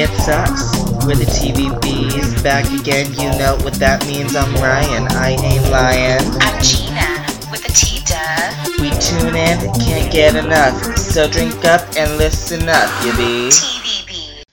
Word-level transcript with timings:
It's 0.00 0.28
us. 0.28 0.78
We're 1.04 1.16
the 1.16 1.24
TVBs 1.24 2.40
back 2.44 2.70
again. 2.70 3.12
You 3.14 3.36
know 3.36 3.58
what 3.64 3.74
that 3.80 4.06
means. 4.06 4.36
I'm 4.36 4.54
Ryan. 4.54 5.08
I 5.10 5.30
ain't 5.30 5.72
lying. 5.72 6.20
I'm 6.40 6.62
Gina 6.62 7.26
with 7.50 7.64
the 7.64 7.72
T 7.74 8.04
Dub. 8.06 8.80
We 8.80 8.90
tune 9.00 9.34
in, 9.34 9.58
can't 9.80 10.12
get 10.12 10.36
enough. 10.36 10.96
So 10.96 11.28
drink 11.28 11.64
up 11.64 11.80
and 11.96 12.16
listen 12.16 12.68
up, 12.68 12.88
you 13.04 13.10
be. 13.14 13.48
TVB. 13.50 14.44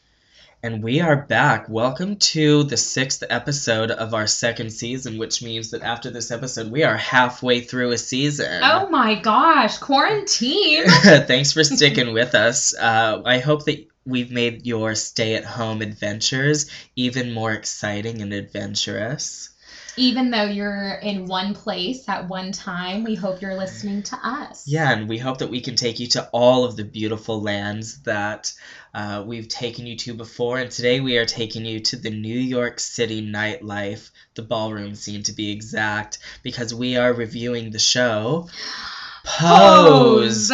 And 0.63 0.81
we 0.81 0.99
are 0.99 1.15
back. 1.15 1.69
Welcome 1.69 2.15
to 2.15 2.63
the 2.63 2.75
sixth 2.75 3.23
episode 3.29 3.91
of 3.91 4.15
our 4.15 4.25
second 4.25 4.71
season, 4.71 5.19
which 5.19 5.43
means 5.43 5.69
that 5.69 5.83
after 5.83 6.09
this 6.09 6.31
episode, 6.31 6.71
we 6.71 6.83
are 6.83 6.97
halfway 6.97 7.59
through 7.59 7.91
a 7.91 7.99
season. 7.99 8.61
Oh 8.63 8.89
my 8.89 9.13
gosh, 9.13 9.77
quarantine. 9.77 10.85
Thanks 10.87 11.53
for 11.53 11.63
sticking 11.63 12.13
with 12.13 12.33
us. 12.33 12.75
Uh, 12.75 13.21
I 13.23 13.37
hope 13.37 13.65
that 13.65 13.85
we've 14.05 14.31
made 14.31 14.65
your 14.65 14.95
stay 14.95 15.35
at 15.35 15.45
home 15.45 15.81
adventures 15.81 16.69
even 16.95 17.33
more 17.33 17.51
exciting 17.51 18.21
and 18.21 18.33
adventurous. 18.33 19.49
Even 19.97 20.29
though 20.29 20.43
you're 20.43 20.99
in 21.01 21.25
one 21.25 21.53
place 21.53 22.07
at 22.09 22.27
one 22.27 22.51
time, 22.51 23.05
we 23.05 23.15
hope 23.15 23.41
you're 23.41 23.55
listening 23.55 24.03
to 24.03 24.17
us. 24.21 24.67
Yeah, 24.67 24.91
and 24.91 25.07
we 25.07 25.17
hope 25.17 25.37
that 25.37 25.49
we 25.49 25.61
can 25.61 25.75
take 25.75 26.01
you 26.01 26.07
to 26.07 26.27
all 26.33 26.65
of 26.65 26.75
the 26.75 26.83
beautiful 26.83 27.41
lands 27.41 28.01
that 28.01 28.53
uh, 28.93 29.23
we've 29.25 29.47
taken 29.47 29.87
you 29.87 29.95
to 29.99 30.13
before. 30.13 30.59
And 30.59 30.69
today 30.69 30.99
we 30.99 31.17
are 31.17 31.25
taking 31.25 31.63
you 31.63 31.79
to 31.79 31.95
the 31.95 32.09
New 32.09 32.37
York 32.37 32.81
City 32.81 33.25
nightlife, 33.25 34.11
the 34.33 34.41
ballroom 34.41 34.95
scene 34.95 35.23
to 35.23 35.31
be 35.31 35.51
exact, 35.51 36.17
because 36.43 36.73
we 36.73 36.97
are 36.97 37.13
reviewing 37.13 37.71
the 37.71 37.79
show 37.79 38.49
Pose. 39.25 40.51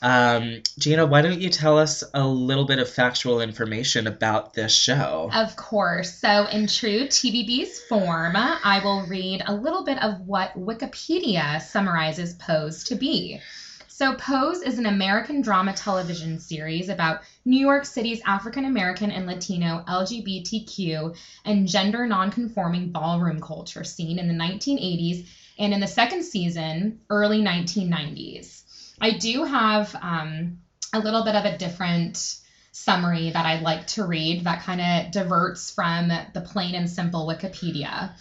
Um, 0.00 0.62
Gina, 0.78 1.06
why 1.06 1.22
don't 1.22 1.40
you 1.40 1.50
tell 1.50 1.76
us 1.76 2.04
a 2.14 2.26
little 2.26 2.64
bit 2.64 2.78
of 2.78 2.88
factual 2.88 3.40
information 3.40 4.06
about 4.06 4.54
this 4.54 4.72
show? 4.74 5.30
Of 5.32 5.56
course. 5.56 6.14
So, 6.14 6.46
in 6.46 6.68
true 6.68 7.06
TVB's 7.06 7.80
form, 7.80 8.34
I 8.36 8.80
will 8.84 9.06
read 9.06 9.42
a 9.46 9.54
little 9.54 9.84
bit 9.84 10.00
of 10.02 10.20
what 10.20 10.54
Wikipedia 10.56 11.60
summarizes 11.60 12.34
Pose 12.34 12.84
to 12.84 12.94
be. 12.94 13.40
So, 13.88 14.14
Pose 14.14 14.62
is 14.62 14.78
an 14.78 14.86
American 14.86 15.40
drama 15.40 15.72
television 15.72 16.38
series 16.38 16.88
about 16.88 17.22
New 17.44 17.58
York 17.58 17.84
City's 17.84 18.22
African 18.24 18.66
American 18.66 19.10
and 19.10 19.26
Latino 19.26 19.82
LGBTQ 19.88 21.16
and 21.44 21.66
gender 21.66 22.06
nonconforming 22.06 22.92
ballroom 22.92 23.40
culture 23.40 23.82
scene 23.82 24.20
in 24.20 24.28
the 24.28 24.34
1980s 24.34 25.26
and 25.58 25.74
in 25.74 25.80
the 25.80 25.88
second 25.88 26.22
season, 26.22 27.00
early 27.10 27.42
1990s. 27.42 28.62
I 29.00 29.12
do 29.12 29.44
have 29.44 29.94
um, 30.00 30.58
a 30.92 31.00
little 31.00 31.24
bit 31.24 31.34
of 31.34 31.44
a 31.44 31.56
different 31.56 32.36
summary 32.72 33.30
that 33.30 33.46
I'd 33.46 33.62
like 33.62 33.86
to 33.88 34.04
read 34.04 34.44
that 34.44 34.62
kind 34.62 34.80
of 34.80 35.12
diverts 35.12 35.70
from 35.70 36.08
the 36.08 36.40
plain 36.40 36.74
and 36.74 36.88
simple 36.88 37.26
Wikipedia. 37.26 38.12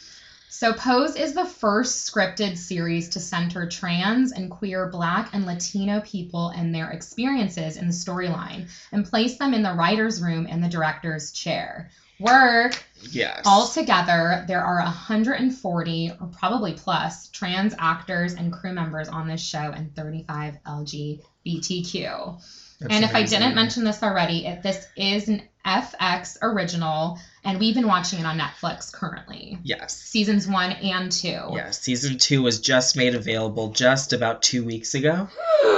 So, 0.50 0.74
Pose 0.74 1.16
is 1.16 1.34
the 1.34 1.46
first 1.46 2.12
scripted 2.12 2.58
series 2.58 3.10
to 3.10 3.20
center 3.20 3.68
trans 3.68 4.32
and 4.32 4.50
queer 4.50 4.88
Black 4.88 5.30
and 5.34 5.46
Latino 5.46 6.02
people 6.02 6.50
and 6.50 6.74
their 6.74 6.90
experiences 6.90 7.78
in 7.78 7.88
the 7.88 7.94
storyline 7.94 8.68
and 8.92 9.06
place 9.06 9.38
them 9.38 9.54
in 9.54 9.62
the 9.62 9.74
writer's 9.74 10.22
room 10.22 10.48
and 10.50 10.64
the 10.64 10.70
director's 10.70 11.32
chair. 11.32 11.92
Work! 12.20 12.87
Yes. 13.02 13.46
Altogether, 13.46 14.46
there 14.48 14.64
are 14.64 14.82
140 14.82 16.12
or 16.20 16.28
probably 16.28 16.74
plus 16.74 17.28
trans 17.30 17.74
actors 17.80 18.34
and 18.34 18.52
crew 18.52 18.74
members 18.74 19.08
on 19.08 19.28
this 19.28 19.42
show 19.42 19.72
and 19.72 19.96
35 19.96 20.58
LGBTQ. 20.66 22.42
That's 22.80 22.94
and 22.94 23.04
if 23.04 23.16
I 23.16 23.24
didn't 23.24 23.56
mention 23.56 23.84
this 23.84 24.04
already, 24.04 24.46
it, 24.46 24.62
this 24.62 24.88
is 24.96 25.30
an 25.30 25.42
FX 25.66 26.38
original, 26.42 27.20
and 27.44 27.60
we've 27.60 27.74
been 27.74 27.88
watching 27.88 28.20
it 28.20 28.26
on 28.26 28.38
Netflix 28.38 28.94
currently. 28.94 29.58
Yes. 29.64 29.98
Seasons 29.98 30.48
one 30.48 30.72
and 30.72 31.12
two. 31.12 31.40
Yes, 31.52 31.82
season 31.82 32.18
two 32.20 32.44
was 32.44 32.62
just 32.62 32.96
made 32.96 33.16
available 33.16 33.70
just 33.70 34.14
about 34.14 34.42
two 34.42 34.64
weeks 34.64 34.94
ago. 34.94 35.28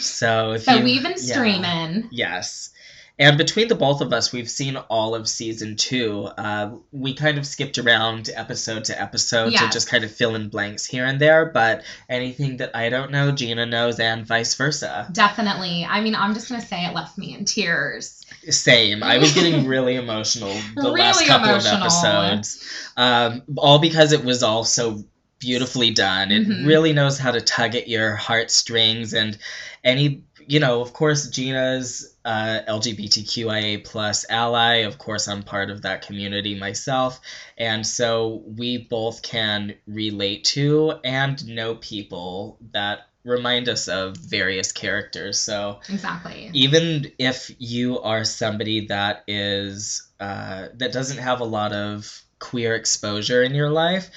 So 0.00 0.52
if 0.52 0.62
So 0.62 0.74
you, 0.74 0.84
we've 0.84 1.02
been 1.02 1.16
yeah. 1.16 1.34
streaming. 1.34 2.08
Yes. 2.12 2.70
And 3.20 3.36
between 3.36 3.66
the 3.66 3.74
both 3.74 4.00
of 4.00 4.12
us, 4.12 4.32
we've 4.32 4.48
seen 4.48 4.76
all 4.76 5.14
of 5.16 5.28
season 5.28 5.74
two. 5.74 6.24
Uh, 6.38 6.70
we 6.92 7.14
kind 7.14 7.36
of 7.36 7.44
skipped 7.46 7.76
around 7.78 8.30
episode 8.34 8.84
to 8.84 9.00
episode 9.00 9.50
to 9.54 9.68
just 9.70 9.88
kind 9.88 10.04
of 10.04 10.12
fill 10.12 10.36
in 10.36 10.48
blanks 10.48 10.86
here 10.86 11.04
and 11.04 11.20
there, 11.20 11.46
but 11.46 11.82
anything 12.08 12.58
that 12.58 12.76
I 12.76 12.88
don't 12.90 13.10
know, 13.10 13.32
Gina 13.32 13.66
knows, 13.66 13.98
and 13.98 14.24
vice 14.24 14.54
versa. 14.54 15.08
Definitely. 15.10 15.84
I 15.84 16.00
mean, 16.00 16.14
I'm 16.14 16.32
just 16.32 16.48
going 16.48 16.60
to 16.60 16.66
say 16.66 16.84
it 16.84 16.94
left 16.94 17.18
me 17.18 17.34
in 17.34 17.44
tears. 17.44 18.24
Same. 18.50 19.02
I 19.02 19.18
was 19.18 19.32
getting 19.34 19.66
really 19.74 19.96
emotional 19.96 20.54
the 20.76 20.88
last 20.88 21.26
couple 21.26 21.48
emotional. 21.50 21.74
of 21.76 21.80
episodes. 21.82 22.90
Um, 22.96 23.42
all 23.56 23.80
because 23.80 24.12
it 24.12 24.24
was 24.24 24.44
all 24.44 24.62
so 24.64 25.02
beautifully 25.40 25.90
done. 25.90 26.30
It 26.30 26.46
Mhm. 26.46 26.66
really 26.66 26.92
knows 26.92 27.18
how 27.18 27.32
to 27.32 27.40
tug 27.40 27.74
at 27.74 27.88
your 27.88 28.14
heartstrings 28.16 29.12
and 29.12 29.36
any 29.82 30.22
you 30.50 30.60
know, 30.60 30.80
of 30.80 30.94
course 30.94 31.28
Gina's 31.28 32.14
uh, 32.28 32.60
LGBTQIA 32.68 33.82
plus 33.82 34.26
ally. 34.28 34.82
Of 34.82 34.98
course 34.98 35.28
I'm 35.28 35.42
part 35.42 35.70
of 35.70 35.82
that 35.82 36.06
community 36.06 36.54
myself. 36.54 37.22
And 37.56 37.86
so 37.86 38.42
we 38.46 38.76
both 38.76 39.22
can 39.22 39.76
relate 39.86 40.44
to 40.44 40.92
and 41.02 41.42
know 41.48 41.74
people 41.76 42.58
that 42.72 43.08
remind 43.24 43.70
us 43.70 43.88
of 43.88 44.18
various 44.18 44.72
characters. 44.72 45.38
So 45.38 45.80
Exactly. 45.88 46.50
even 46.52 47.12
if 47.18 47.50
you 47.58 48.00
are 48.00 48.24
somebody 48.24 48.88
that 48.88 49.24
is 49.26 50.06
uh, 50.20 50.68
that 50.74 50.92
doesn't 50.92 51.18
have 51.18 51.40
a 51.40 51.44
lot 51.44 51.72
of 51.72 52.22
queer 52.40 52.74
exposure 52.74 53.42
in 53.42 53.54
your 53.54 53.70
life 53.70 54.10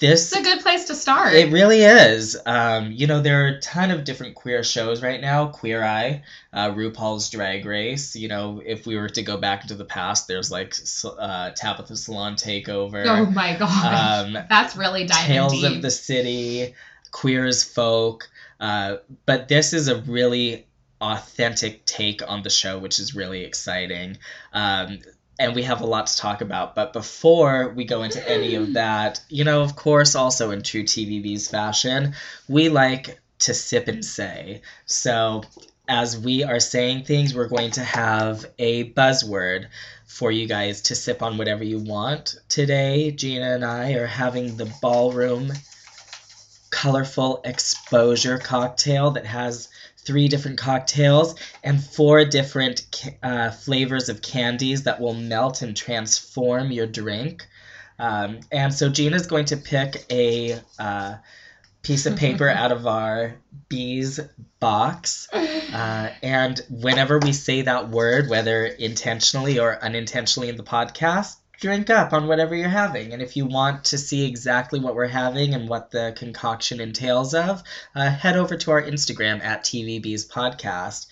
this 0.00 0.32
It's 0.32 0.40
a 0.40 0.42
good 0.42 0.60
place 0.60 0.86
to 0.86 0.94
start. 0.94 1.34
it 1.34 1.52
really 1.52 1.82
is 1.82 2.36
um, 2.46 2.90
you 2.90 3.06
know 3.06 3.20
there 3.20 3.44
are 3.44 3.48
a 3.48 3.60
ton 3.60 3.90
of 3.90 4.04
different 4.04 4.34
queer 4.34 4.64
shows 4.64 5.02
right 5.02 5.20
now 5.20 5.48
queer 5.48 5.84
eye 5.84 6.22
uh, 6.52 6.70
rupaul's 6.70 7.30
drag 7.30 7.64
race 7.66 8.16
you 8.16 8.26
know 8.28 8.60
if 8.64 8.86
we 8.86 8.96
were 8.96 9.08
to 9.10 9.22
go 9.22 9.36
back 9.36 9.62
into 9.62 9.74
the 9.74 9.84
past 9.84 10.26
there's 10.26 10.50
like 10.50 10.74
uh, 11.04 11.50
tabatha 11.52 11.96
salon 11.96 12.34
takeover 12.34 13.04
oh 13.06 13.26
my 13.26 13.56
god, 13.56 14.26
um, 14.26 14.44
That's 14.48 14.74
really 14.76 15.04
diving 15.06 15.26
Tales 15.36 15.52
deep. 15.52 15.76
of 15.76 15.82
the 15.82 15.90
City, 15.90 16.74
Queer 17.12 17.46
as 17.46 17.62
Folk. 17.62 18.28
Uh, 18.58 18.96
but 19.26 19.48
this 19.48 19.72
is 19.72 19.88
a 19.88 20.00
really 20.02 20.66
authentic 21.00 21.84
take 21.84 22.26
on 22.28 22.42
the 22.42 22.50
show, 22.50 22.78
which 22.78 22.98
is 22.98 23.14
really 23.14 23.44
exciting. 23.44 24.18
Um, 24.52 24.98
and 25.40 25.54
we 25.54 25.62
have 25.62 25.80
a 25.80 25.86
lot 25.86 26.06
to 26.06 26.16
talk 26.18 26.42
about. 26.42 26.74
But 26.74 26.92
before 26.92 27.70
we 27.70 27.84
go 27.84 28.02
into 28.02 28.26
any 28.28 28.54
of 28.54 28.66
hmm. 28.66 28.72
that, 28.74 29.22
you 29.30 29.42
know, 29.42 29.62
of 29.62 29.74
course, 29.74 30.14
also 30.14 30.50
in 30.50 30.62
true 30.62 30.84
TVB's 30.84 31.48
fashion, 31.48 32.14
we 32.46 32.68
like 32.68 33.18
to 33.40 33.54
sip 33.54 33.88
and 33.88 34.04
say. 34.04 34.60
So 34.84 35.42
as 35.88 36.18
we 36.18 36.44
are 36.44 36.60
saying 36.60 37.04
things, 37.04 37.34
we're 37.34 37.48
going 37.48 37.70
to 37.72 37.82
have 37.82 38.44
a 38.58 38.90
buzzword 38.90 39.68
for 40.06 40.30
you 40.30 40.46
guys 40.46 40.82
to 40.82 40.94
sip 40.94 41.22
on 41.22 41.38
whatever 41.38 41.64
you 41.64 41.78
want. 41.78 42.36
Today, 42.50 43.10
Gina 43.10 43.54
and 43.54 43.64
I 43.64 43.92
are 43.94 44.06
having 44.06 44.58
the 44.58 44.70
ballroom 44.82 45.52
colorful 46.70 47.40
exposure 47.44 48.38
cocktail 48.38 49.12
that 49.12 49.26
has 49.26 49.68
three 50.04 50.28
different 50.28 50.58
cocktails 50.58 51.34
and 51.62 51.82
four 51.82 52.24
different 52.24 52.86
uh, 53.22 53.50
flavors 53.50 54.08
of 54.08 54.22
candies 54.22 54.84
that 54.84 55.00
will 55.00 55.14
melt 55.14 55.62
and 55.62 55.76
transform 55.76 56.70
your 56.70 56.86
drink. 56.86 57.46
Um, 57.98 58.40
and 58.50 58.72
so 58.72 58.88
Gina's 58.88 59.26
going 59.26 59.46
to 59.46 59.56
pick 59.56 60.04
a 60.10 60.58
uh, 60.78 61.16
piece 61.82 62.06
of 62.06 62.16
paper 62.16 62.48
out 62.62 62.72
of 62.72 62.86
our 62.86 63.36
bees 63.68 64.20
box. 64.58 65.28
Uh, 65.32 66.10
and 66.22 66.60
whenever 66.70 67.18
we 67.18 67.32
say 67.32 67.62
that 67.62 67.90
word, 67.90 68.28
whether 68.28 68.64
intentionally 68.64 69.58
or 69.58 69.82
unintentionally 69.82 70.48
in 70.48 70.56
the 70.56 70.62
podcast, 70.62 71.36
drink 71.60 71.90
up 71.90 72.12
on 72.12 72.26
whatever 72.26 72.54
you're 72.54 72.68
having. 72.68 73.12
And 73.12 73.22
if 73.22 73.36
you 73.36 73.46
want 73.46 73.84
to 73.86 73.98
see 73.98 74.26
exactly 74.26 74.80
what 74.80 74.94
we're 74.94 75.06
having 75.06 75.54
and 75.54 75.68
what 75.68 75.90
the 75.90 76.14
concoction 76.16 76.80
entails 76.80 77.34
of, 77.34 77.62
uh, 77.94 78.10
head 78.10 78.36
over 78.36 78.56
to 78.56 78.70
our 78.70 78.82
Instagram 78.82 79.42
at 79.42 79.64
TVB's 79.64 80.26
podcast. 80.26 81.06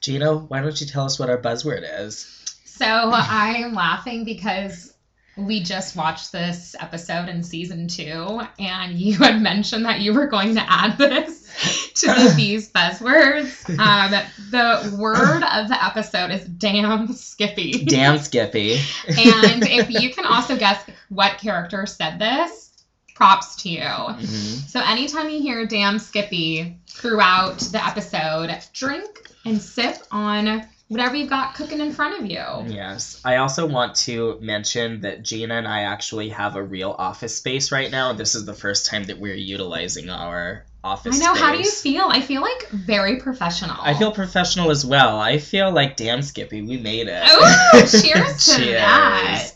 Gina, 0.00 0.36
why 0.36 0.60
don't 0.60 0.80
you 0.80 0.86
tell 0.86 1.04
us 1.04 1.18
what 1.18 1.28
our 1.28 1.38
buzzword 1.38 1.84
is? 2.00 2.34
So 2.64 2.86
I'm 2.86 3.74
laughing 3.74 4.24
because 4.24 4.94
we 5.38 5.62
just 5.62 5.96
watched 5.96 6.32
this 6.32 6.74
episode 6.80 7.28
in 7.28 7.42
season 7.42 7.88
two, 7.88 8.40
and 8.58 8.98
you 8.98 9.16
had 9.18 9.40
mentioned 9.42 9.84
that 9.84 10.00
you 10.00 10.12
were 10.12 10.26
going 10.26 10.54
to 10.56 10.64
add 10.66 10.98
this 10.98 11.46
to 11.94 12.06
the 12.06 12.34
these 12.36 12.70
buzzwords. 12.70 13.68
Um, 13.78 14.10
the 14.50 14.96
word 14.96 15.42
of 15.42 15.68
the 15.68 15.84
episode 15.84 16.30
is 16.30 16.44
damn 16.44 17.12
Skippy. 17.12 17.84
Damn 17.84 18.18
Skippy. 18.18 18.74
and 19.06 19.62
if 19.66 19.90
you 20.02 20.12
can 20.12 20.26
also 20.26 20.56
guess 20.56 20.84
what 21.08 21.38
character 21.38 21.86
said 21.86 22.18
this, 22.18 22.84
props 23.14 23.56
to 23.62 23.68
you. 23.68 23.80
Mhm. 23.80 24.68
So 24.68 24.80
anytime 24.80 25.28
you 25.30 25.40
hear 25.40 25.66
damn 25.66 25.98
Skippy 25.98 26.78
throughout 26.88 27.58
the 27.58 27.84
episode, 27.84 28.56
drink 28.72 29.28
and 29.44 29.60
sip 29.60 29.96
on 30.10 30.66
whatever 30.88 31.14
you've 31.16 31.30
got 31.30 31.54
cooking 31.54 31.80
in 31.80 31.92
front 31.92 32.18
of 32.18 32.26
you. 32.30 32.42
Yes. 32.74 33.20
I 33.24 33.36
also 33.36 33.66
want 33.66 33.94
to 33.96 34.38
mention 34.40 35.02
that 35.02 35.22
Gina 35.22 35.54
and 35.54 35.68
I 35.68 35.82
actually 35.82 36.30
have 36.30 36.56
a 36.56 36.62
real 36.62 36.94
office 36.98 37.36
space 37.36 37.70
right 37.70 37.90
now. 37.90 38.12
This 38.14 38.34
is 38.34 38.44
the 38.46 38.54
first 38.54 38.86
time 38.86 39.04
that 39.04 39.18
we're 39.18 39.34
utilizing 39.34 40.08
our 40.08 40.64
office 40.82 41.16
space. 41.16 41.28
I 41.28 41.34
know. 41.34 41.38
How 41.38 41.52
do 41.52 41.58
you 41.58 41.70
feel? 41.70 42.06
I 42.08 42.20
feel 42.22 42.40
like 42.40 42.68
very 42.70 43.16
professional. 43.16 43.76
I 43.80 43.94
feel 43.94 44.12
professional 44.12 44.70
as 44.70 44.84
well. 44.86 45.18
I 45.20 45.38
feel 45.38 45.70
like, 45.70 45.96
damn, 45.96 46.22
Skippy, 46.22 46.62
we 46.62 46.78
made 46.78 47.08
it. 47.08 47.22
Oh, 47.26 47.86
cheers 47.90 48.46
to 48.56 48.56
Cheers. 48.56 48.80
that. 48.80 49.52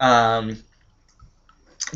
Um, 0.00 0.58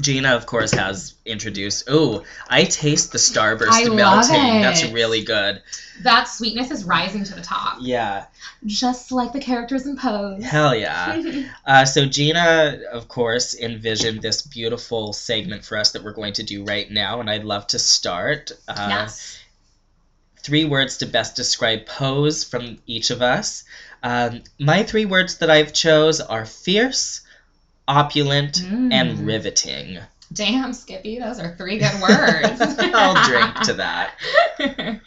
Gina, 0.01 0.35
of 0.35 0.47
course, 0.47 0.73
has 0.73 1.15
introduced. 1.25 1.85
Oh, 1.89 2.25
I 2.49 2.65
taste 2.65 3.13
the 3.13 3.19
starburst 3.19 3.69
I 3.71 3.89
melting. 3.89 4.63
That's 4.63 4.85
really 4.91 5.23
good. 5.25 5.63
That 6.03 6.25
sweetness 6.29 6.71
is 6.71 6.85
rising 6.85 7.25
to 7.25 7.35
the 7.35 7.41
top, 7.41 7.79
Yeah, 7.81 8.27
just 8.65 9.11
like 9.11 9.33
the 9.33 9.41
characters 9.41 9.85
in 9.87 9.97
Pose. 9.97 10.45
hell 10.45 10.75
yeah. 10.75 11.21
Uh, 11.67 11.85
so 11.85 12.07
Gina, 12.07 12.81
of 12.93 13.09
course, 13.09 13.55
envisioned 13.55 14.23
this 14.23 14.43
beautiful 14.43 15.13
segment 15.13 15.65
for 15.65 15.77
us 15.77 15.93
that 15.93 16.05
we're 16.05 16.13
going 16.13 16.35
to 16.35 16.43
do 16.43 16.65
right 16.65 16.91
now, 16.91 17.21
and 17.21 17.29
I'd 17.29 17.45
love 17.45 17.67
to 17.69 17.79
start. 17.79 18.53
Uh, 18.69 18.87
yes. 18.89 19.39
Three 20.43 20.65
words 20.65 20.99
to 20.99 21.07
best 21.07 21.37
describe 21.37 21.85
pose 21.87 22.45
from 22.45 22.79
each 22.87 23.11
of 23.11 23.21
us. 23.21 23.65
Um, 24.03 24.43
my 24.59 24.83
three 24.85 25.05
words 25.05 25.39
that 25.39 25.51
I've 25.51 25.73
chose 25.73 26.21
are 26.21 26.47
fierce, 26.47 27.23
opulent, 27.89 28.55
Mm. 28.63 28.93
and 28.93 29.27
riveting. 29.27 29.99
Damn, 30.33 30.73
Skippy, 30.75 31.19
those 31.19 31.41
are 31.41 31.57
three 31.57 31.79
good 31.79 32.01
words. 32.03 32.61
I'll 32.95 33.25
drink 33.27 33.55
to 33.63 33.73
that. 33.75 35.01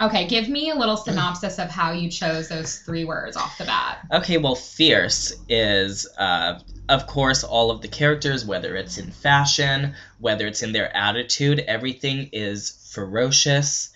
okay, 0.00 0.26
give 0.26 0.48
me 0.48 0.70
a 0.70 0.74
little 0.74 0.96
synopsis 0.96 1.58
of 1.58 1.68
how 1.68 1.92
you 1.92 2.10
chose 2.10 2.48
those 2.48 2.78
three 2.78 3.04
words 3.04 3.36
off 3.36 3.58
the 3.58 3.64
bat. 3.66 3.98
Okay, 4.12 4.38
well, 4.38 4.54
fierce 4.54 5.34
is, 5.48 6.08
uh, 6.18 6.58
of 6.88 7.06
course, 7.06 7.44
all 7.44 7.70
of 7.70 7.82
the 7.82 7.88
characters, 7.88 8.44
whether 8.44 8.74
it's 8.76 8.96
in 8.98 9.10
fashion, 9.10 9.94
whether 10.18 10.46
it's 10.46 10.62
in 10.62 10.72
their 10.72 10.94
attitude, 10.96 11.60
everything 11.60 12.30
is 12.32 12.70
ferocious, 12.92 13.89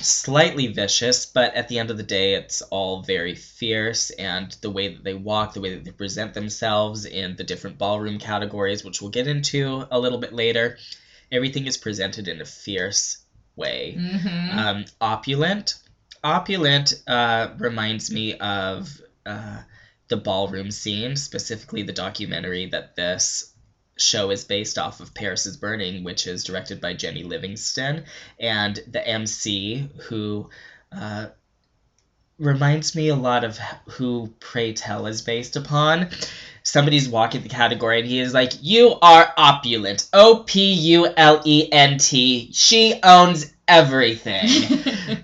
slightly 0.00 0.68
vicious, 0.68 1.26
but 1.26 1.54
at 1.54 1.68
the 1.68 1.78
end 1.78 1.90
of 1.90 1.96
the 1.96 2.02
day, 2.02 2.34
it's 2.34 2.62
all 2.62 3.02
very 3.02 3.34
fierce, 3.34 4.10
and 4.10 4.56
the 4.60 4.70
way 4.70 4.88
that 4.88 5.02
they 5.02 5.14
walk, 5.14 5.54
the 5.54 5.60
way 5.60 5.74
that 5.74 5.84
they 5.84 5.90
present 5.90 6.34
themselves 6.34 7.04
in 7.04 7.36
the 7.36 7.44
different 7.44 7.78
ballroom 7.78 8.18
categories, 8.18 8.84
which 8.84 9.00
we'll 9.00 9.10
get 9.10 9.26
into 9.26 9.84
a 9.90 9.98
little 9.98 10.18
bit 10.18 10.32
later, 10.32 10.78
everything 11.30 11.66
is 11.66 11.76
presented 11.76 12.28
in 12.28 12.40
a 12.40 12.44
fierce 12.44 13.18
way. 13.56 13.96
Mm-hmm. 13.98 14.58
Um, 14.58 14.84
opulent. 15.00 15.78
Opulent 16.22 17.02
uh, 17.06 17.48
reminds 17.58 18.12
me 18.12 18.34
of 18.38 19.00
uh, 19.26 19.62
the 20.08 20.16
ballroom 20.16 20.70
scene, 20.70 21.16
specifically 21.16 21.82
the 21.82 21.92
documentary 21.92 22.66
that 22.66 22.94
this 22.94 23.51
show 24.02 24.30
is 24.30 24.44
based 24.44 24.78
off 24.78 25.00
of 25.00 25.14
Paris 25.14 25.46
is 25.46 25.56
Burning, 25.56 26.04
which 26.04 26.26
is 26.26 26.44
directed 26.44 26.80
by 26.80 26.94
Jennie 26.94 27.22
Livingston, 27.22 28.04
and 28.38 28.78
the 28.88 29.06
MC 29.06 29.88
who 30.08 30.50
uh, 30.90 31.26
reminds 32.38 32.94
me 32.94 33.08
a 33.08 33.16
lot 33.16 33.44
of 33.44 33.58
who 33.86 34.32
Pray 34.40 34.72
Tell 34.72 35.06
is 35.06 35.22
based 35.22 35.56
upon. 35.56 36.08
Somebody's 36.64 37.08
walking 37.08 37.42
the 37.42 37.48
category 37.48 38.00
and 38.00 38.08
he 38.08 38.20
is 38.20 38.34
like, 38.34 38.52
You 38.60 38.98
are 39.00 39.32
opulent. 39.36 40.08
O 40.12 40.44
P 40.46 40.72
U 40.72 41.12
L 41.16 41.40
E 41.44 41.68
N 41.72 41.98
T. 41.98 42.50
She 42.52 42.98
owns 43.02 43.52
everything. 43.66 44.48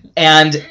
and 0.16 0.64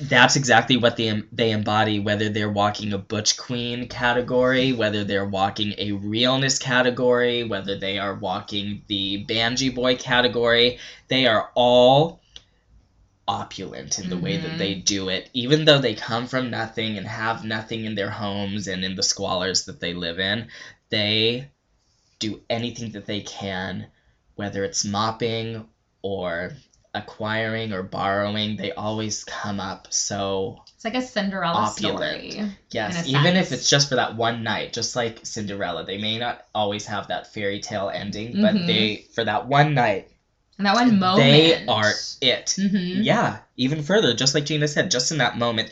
that's 0.00 0.36
exactly 0.36 0.76
what 0.76 0.96
they, 0.96 1.22
they 1.32 1.50
embody, 1.50 1.98
whether 1.98 2.28
they're 2.28 2.50
walking 2.50 2.92
a 2.92 2.98
Butch 2.98 3.36
Queen 3.36 3.88
category, 3.88 4.72
whether 4.72 5.04
they're 5.04 5.24
walking 5.24 5.74
a 5.78 5.92
realness 5.92 6.58
category, 6.58 7.44
whether 7.44 7.76
they 7.76 7.98
are 7.98 8.14
walking 8.14 8.82
the 8.86 9.24
Banjee 9.24 9.70
Boy 9.70 9.96
category. 9.96 10.78
They 11.08 11.26
are 11.26 11.50
all 11.54 12.20
opulent 13.26 13.98
in 13.98 14.08
the 14.08 14.16
way 14.16 14.38
that 14.38 14.56
they 14.56 14.74
mm-hmm. 14.74 14.84
do 14.84 15.08
it, 15.08 15.28
even 15.34 15.64
though 15.64 15.78
they 15.78 15.94
come 15.94 16.26
from 16.26 16.50
nothing 16.50 16.96
and 16.96 17.06
have 17.06 17.44
nothing 17.44 17.84
in 17.84 17.94
their 17.94 18.10
homes 18.10 18.68
and 18.68 18.84
in 18.84 18.94
the 18.94 19.02
squalors 19.02 19.66
that 19.66 19.80
they 19.80 19.94
live 19.94 20.18
in. 20.18 20.48
They 20.90 21.50
do 22.20 22.40
anything 22.48 22.92
that 22.92 23.06
they 23.06 23.20
can, 23.20 23.88
whether 24.36 24.64
it's 24.64 24.84
mopping 24.84 25.68
or 26.02 26.52
acquiring 26.98 27.72
or 27.72 27.82
borrowing, 27.82 28.56
they 28.56 28.72
always 28.72 29.24
come 29.24 29.60
up 29.60 29.88
so 29.90 30.62
It's 30.76 30.84
like 30.84 30.94
a 30.94 31.02
Cinderella 31.02 31.58
Opulent. 31.66 32.32
story. 32.32 32.50
yes, 32.70 33.06
even 33.06 33.36
if 33.36 33.52
it's 33.52 33.68
just 33.70 33.88
for 33.88 33.96
that 33.96 34.16
one 34.16 34.42
night, 34.42 34.72
just 34.72 34.94
like 34.96 35.20
Cinderella. 35.24 35.84
They 35.84 35.98
may 35.98 36.18
not 36.18 36.44
always 36.54 36.86
have 36.86 37.08
that 37.08 37.32
fairy 37.32 37.60
tale 37.60 37.90
ending, 37.92 38.40
but 38.40 38.54
Mhm. 38.54 38.66
they 38.66 39.06
for 39.14 39.24
that 39.24 39.46
one 39.46 39.74
night, 39.74 40.10
And 40.58 40.66
that 40.66 40.74
one 40.74 40.98
moment. 40.98 41.18
they 41.30 41.66
are 41.66 41.92
it. 42.20 42.56
hmm 42.58 43.02
Yeah, 43.02 43.38
even 43.56 43.82
further, 43.82 44.14
just 44.14 44.34
like 44.34 44.44
Gina 44.44 44.68
said, 44.68 44.90
just 44.90 45.12
in 45.12 45.18
that 45.18 45.38
moment. 45.38 45.70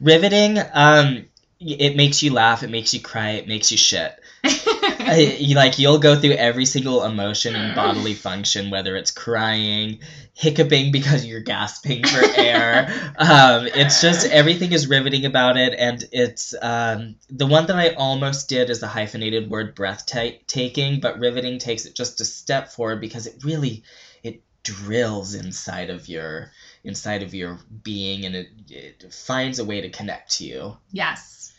Riveting, 0.00 0.58
um, 0.72 1.26
it 1.58 1.96
makes 1.96 2.22
you 2.22 2.32
laugh, 2.32 2.62
it 2.62 2.70
makes 2.70 2.92
you 2.92 3.00
cry, 3.00 3.30
it 3.30 3.48
makes 3.48 3.70
you 3.72 3.78
shit. 3.78 4.12
I- 5.06 5.36
you, 5.38 5.54
like 5.54 5.78
you'll 5.78 5.98
go 5.98 6.16
through 6.16 6.32
every 6.32 6.66
single 6.66 7.04
emotion 7.04 7.54
and 7.54 7.74
bodily 7.74 8.14
function, 8.14 8.70
whether 8.70 8.96
it's 8.96 9.10
crying, 9.10 10.00
hiccuping 10.34 10.92
because 10.92 11.24
you're 11.24 11.40
gasping 11.40 12.04
for 12.04 12.24
air. 12.36 13.12
um, 13.18 13.66
it's 13.66 14.00
just 14.00 14.26
everything 14.26 14.72
is 14.72 14.88
riveting 14.88 15.24
about 15.24 15.56
it, 15.56 15.74
and 15.78 16.04
it's 16.12 16.54
um, 16.60 17.16
the 17.30 17.46
one 17.46 17.66
that 17.66 17.76
I 17.76 17.94
almost 17.94 18.48
did 18.48 18.68
is 18.70 18.80
the 18.80 18.88
hyphenated 18.88 19.48
word 19.48 19.74
breathtaking, 19.74 21.00
but 21.00 21.18
riveting 21.18 21.58
takes 21.58 21.86
it 21.86 21.94
just 21.94 22.20
a 22.20 22.24
step 22.24 22.70
forward 22.72 23.00
because 23.00 23.26
it 23.26 23.44
really 23.44 23.84
it 24.22 24.42
drills 24.62 25.34
inside 25.34 25.90
of 25.90 26.08
your 26.08 26.50
inside 26.84 27.22
of 27.22 27.34
your 27.34 27.58
being, 27.82 28.24
and 28.24 28.34
it, 28.34 28.48
it 28.68 29.12
finds 29.12 29.58
a 29.58 29.64
way 29.64 29.80
to 29.80 29.90
connect 29.90 30.38
to 30.38 30.44
you. 30.44 30.76
yes. 30.92 31.52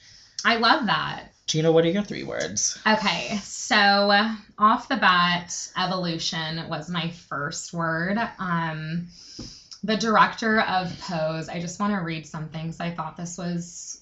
I 0.45 0.57
love 0.57 0.85
that. 0.85 1.31
Gina, 1.47 1.71
what 1.71 1.85
are 1.85 1.89
your 1.89 2.03
three 2.03 2.23
words? 2.23 2.77
Okay, 2.85 3.39
so 3.41 4.11
off 4.59 4.89
the 4.89 4.97
bat, 4.97 5.69
evolution 5.77 6.67
was 6.67 6.89
my 6.89 7.09
first 7.09 7.73
word. 7.73 8.17
Um, 8.37 9.07
the 9.81 9.95
director 9.95 10.59
of 10.59 10.99
Pose, 10.99 11.47
I 11.47 11.61
just 11.61 11.79
want 11.79 11.93
to 11.93 11.99
read 11.99 12.27
something 12.27 12.63
because 12.63 12.81
I 12.81 12.91
thought 12.91 13.15
this 13.15 13.37
was 13.37 14.01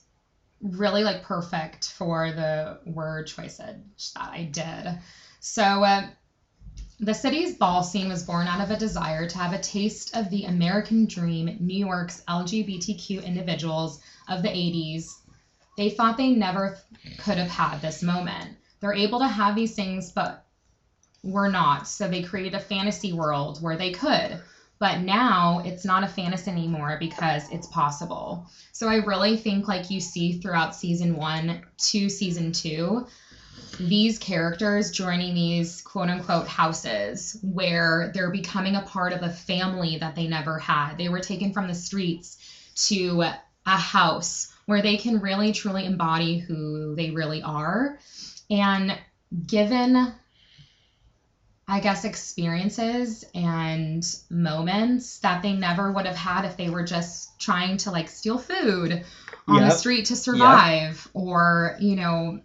really 0.60 1.04
like 1.04 1.22
perfect 1.22 1.92
for 1.92 2.32
the 2.32 2.80
word 2.86 3.28
choice 3.28 3.58
that 3.58 3.78
I 4.16 4.50
did. 4.52 4.98
So, 5.40 5.62
uh, 5.62 6.08
the 7.00 7.14
city's 7.14 7.56
ball 7.56 7.84
scene 7.84 8.08
was 8.08 8.24
born 8.24 8.48
out 8.48 8.62
of 8.62 8.72
a 8.72 8.80
desire 8.80 9.28
to 9.28 9.38
have 9.38 9.54
a 9.54 9.60
taste 9.60 10.16
of 10.16 10.30
the 10.30 10.46
American 10.46 11.06
dream 11.06 11.58
New 11.60 11.86
York's 11.86 12.24
LGBTQ 12.28 13.24
individuals 13.24 14.00
of 14.30 14.42
the 14.42 14.48
80s. 14.48 15.14
They 15.78 15.90
thought 15.90 16.18
they 16.18 16.32
never 16.32 16.78
could 17.20 17.38
have 17.38 17.50
had 17.50 17.82
this 17.82 18.02
moment. 18.02 18.58
They're 18.80 18.94
able 18.94 19.20
to 19.20 19.28
have 19.28 19.56
these 19.56 19.76
things, 19.76 20.12
but 20.12 20.46
we're 21.24 21.50
not. 21.50 21.88
So 21.88 22.08
they 22.08 22.22
created 22.22 22.54
a 22.54 22.60
fantasy 22.60 23.14
world 23.14 23.62
where 23.62 23.78
they 23.78 23.92
could. 23.92 24.42
But 24.78 25.00
now 25.00 25.62
it's 25.66 25.86
not 25.86 26.04
a 26.04 26.08
fantasy 26.08 26.52
anymore 26.52 26.98
because 27.00 27.50
it's 27.52 27.68
possible. 27.68 28.46
So 28.74 28.88
I 28.90 28.98
really 28.98 29.38
think, 29.38 29.68
like 29.68 29.90
you 29.90 30.00
see 30.02 30.40
throughout 30.40 30.76
season 30.76 31.16
one 31.16 31.64
to 31.78 32.10
season 32.10 32.52
two, 32.52 33.08
these 33.80 34.20
characters 34.20 34.92
joining 34.92 35.34
these 35.34 35.82
quote 35.82 36.10
unquote 36.10 36.48
houses 36.48 37.38
where 37.42 38.12
they're 38.14 38.32
becoming 38.32 38.76
a 38.76 38.82
part 38.82 39.14
of 39.14 39.24
a 39.24 39.30
family 39.30 39.98
that 39.98 40.16
they 40.16 40.28
never 40.28 40.60
had. 40.60 40.98
They 40.98 41.10
were 41.10 41.22
taken 41.22 41.54
from 41.54 41.68
the 41.68 41.76
streets 41.76 42.38
to 42.88 43.22
a 43.22 43.78
house 43.78 44.54
where 44.66 44.82
they 44.82 44.98
can 44.98 45.20
really 45.20 45.52
truly 45.52 45.86
embody 45.86 46.40
who 46.40 46.96
they 46.96 47.12
really 47.12 47.42
are. 47.42 48.00
And 48.50 48.98
given, 49.46 50.14
I 51.68 51.80
guess, 51.80 52.04
experiences 52.04 53.26
and 53.34 54.04
moments 54.30 55.20
that 55.20 55.42
they 55.42 55.54
never 55.54 55.92
would 55.92 56.06
have 56.06 56.16
had 56.16 56.46
if 56.46 56.58
they 56.58 56.70
were 56.70 56.84
just 56.84 57.40
trying 57.40 57.78
to 57.78 57.92
like 57.92 58.10
steal 58.10 58.38
food 58.38 59.04
on 59.48 59.62
the 59.62 59.70
street 59.70 60.06
to 60.06 60.16
survive 60.16 61.08
or, 61.14 61.78
you 61.80 61.96
know, 61.96 62.40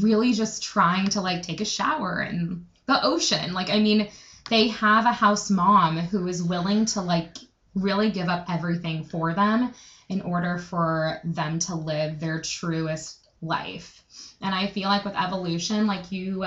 really 0.00 0.32
just 0.32 0.62
trying 0.62 1.08
to 1.08 1.20
like 1.20 1.42
take 1.42 1.60
a 1.60 1.64
shower 1.64 2.22
in 2.22 2.66
the 2.86 3.04
ocean. 3.04 3.52
Like, 3.52 3.70
I 3.70 3.80
mean, 3.80 4.08
they 4.48 4.68
have 4.68 5.06
a 5.06 5.12
house 5.12 5.50
mom 5.50 5.96
who 5.96 6.26
is 6.28 6.42
willing 6.42 6.84
to 6.86 7.00
like 7.00 7.36
really 7.74 8.10
give 8.10 8.28
up 8.28 8.46
everything 8.48 9.04
for 9.04 9.34
them 9.34 9.72
in 10.08 10.20
order 10.22 10.58
for 10.58 11.20
them 11.24 11.58
to 11.60 11.74
live 11.74 12.20
their 12.20 12.40
truest 12.40 13.18
life. 13.40 14.02
And 14.40 14.54
I 14.54 14.66
feel 14.66 14.88
like 14.88 15.04
with 15.04 15.16
evolution, 15.16 15.86
like 15.86 16.12
you, 16.12 16.44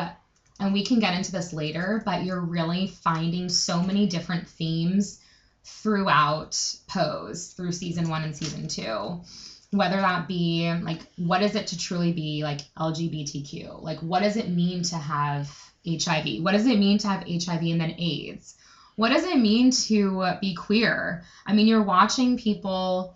and 0.59 0.73
we 0.73 0.85
can 0.85 0.99
get 0.99 1.15
into 1.15 1.31
this 1.31 1.53
later, 1.53 2.01
but 2.05 2.23
you're 2.23 2.41
really 2.41 2.87
finding 2.87 3.49
so 3.49 3.81
many 3.81 4.07
different 4.07 4.47
themes 4.47 5.19
throughout 5.63 6.57
Pose 6.87 7.47
through 7.49 7.71
season 7.71 8.09
one 8.09 8.23
and 8.23 8.35
season 8.35 8.67
two. 8.67 9.21
Whether 9.71 9.97
that 9.97 10.27
be 10.27 10.71
like, 10.81 11.01
what 11.17 11.41
is 11.41 11.55
it 11.55 11.67
to 11.67 11.77
truly 11.77 12.13
be 12.13 12.41
like 12.43 12.61
LGBTQ? 12.79 13.83
Like, 13.83 13.99
what 13.99 14.23
does 14.23 14.37
it 14.37 14.49
mean 14.49 14.83
to 14.83 14.95
have 14.95 15.51
HIV? 15.85 16.41
What 16.41 16.53
does 16.53 16.65
it 16.65 16.79
mean 16.79 16.97
to 16.99 17.07
have 17.07 17.27
HIV 17.27 17.61
and 17.61 17.81
then 17.81 17.95
AIDS? 17.99 18.55
What 18.95 19.09
does 19.09 19.25
it 19.25 19.37
mean 19.37 19.71
to 19.71 20.37
be 20.41 20.55
queer? 20.55 21.23
I 21.45 21.53
mean, 21.53 21.67
you're 21.67 21.83
watching 21.83 22.37
people, 22.37 23.15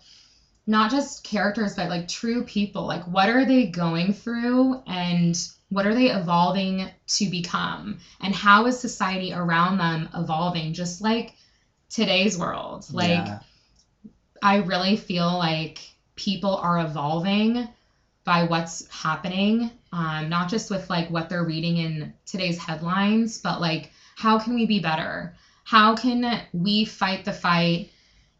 not 0.68 0.92
just 0.92 1.24
characters, 1.24 1.76
but 1.76 1.90
like 1.90 2.08
true 2.08 2.44
people. 2.44 2.86
Like, 2.86 3.04
what 3.06 3.30
are 3.30 3.46
they 3.46 3.68
going 3.68 4.14
through 4.14 4.82
and 4.86 5.38
what 5.70 5.86
are 5.86 5.96
they 5.96 6.12
evolving 6.12 6.90
to 7.08 7.30
become? 7.30 8.00
And 8.20 8.36
how 8.36 8.66
is 8.68 8.80
society 8.80 9.34
around 9.34 9.78
them 9.78 10.10
evolving? 10.14 10.74
Just 10.74 11.02
like 11.02 11.34
today's 11.90 12.38
world. 12.38 12.86
Like, 12.92 13.10
Yeah. 13.10 13.40
I 14.44 14.58
really 14.58 14.98
feel 14.98 15.38
like 15.38 15.80
people 16.16 16.56
are 16.56 16.80
evolving 16.80 17.68
by 18.24 18.44
what's 18.44 18.88
happening, 18.90 19.72
um, 19.92 20.30
not 20.30 20.50
just 20.50 20.70
with 20.70 20.90
like 20.90 21.10
what 21.10 21.30
they're 21.30 21.44
reading 21.44 21.78
in 21.78 22.14
today's 22.26 22.58
headlines, 22.58 23.38
but 23.40 23.62
like 23.62 23.92
how 24.16 24.40
can 24.40 24.54
we 24.54 24.66
be 24.66 24.80
better? 24.80 25.36
How 25.64 25.96
can 25.96 26.42
we 26.54 26.86
fight 26.86 27.26
the 27.26 27.34
fight, 27.34 27.90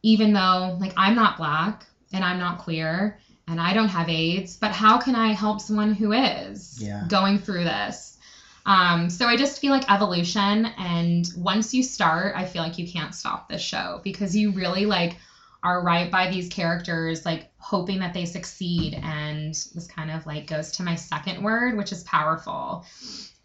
even 0.04 0.34
though 0.34 0.78
like 0.80 0.94
I'm 0.98 1.16
not 1.16 1.38
black 1.38 1.86
and 2.14 2.24
I'm 2.24 2.38
not 2.38 2.58
queer 2.60 3.18
and 3.48 3.60
I 3.60 3.74
don't 3.74 3.90
have 3.90 4.08
AIDS, 4.10 4.56
but 4.56 4.72
how 4.72 4.98
can 4.98 5.16
I 5.16 5.34
help 5.34 5.62
someone 5.62 5.94
who 5.94 6.12
is 6.12 6.78
Yeah. 6.82 7.06
going 7.08 7.38
through 7.38 7.64
this? 7.66 8.18
Um, 8.66 9.10
so 9.10 9.28
I 9.28 9.36
just 9.36 9.60
feel 9.60 9.72
like 9.72 9.92
evolution, 9.92 10.68
and 10.78 11.28
once 11.36 11.74
you 11.74 11.82
start, 11.82 12.34
I 12.36 12.46
feel 12.46 12.62
like 12.62 12.78
you 12.78 12.86
can't 12.86 13.14
stop 13.14 13.48
this 13.50 13.62
show 13.62 14.00
because 14.04 14.36
you 14.36 14.52
really 14.52 14.86
like 14.86 15.18
are 15.64 15.82
right 15.82 16.10
by 16.10 16.28
these 16.28 16.48
characters, 16.48 17.26
like 17.26 17.48
hoping 17.58 18.00
that 18.00 18.14
they 18.14 18.26
succeed. 18.26 19.00
And 19.02 19.54
this 19.74 19.88
kind 19.88 20.12
of 20.12 20.26
like 20.26 20.48
goes 20.48 20.72
to 20.74 20.84
my 20.84 20.96
second 20.96 21.42
word, 21.42 21.76
which 21.76 21.92
is 21.92 22.04
powerful. 22.04 22.86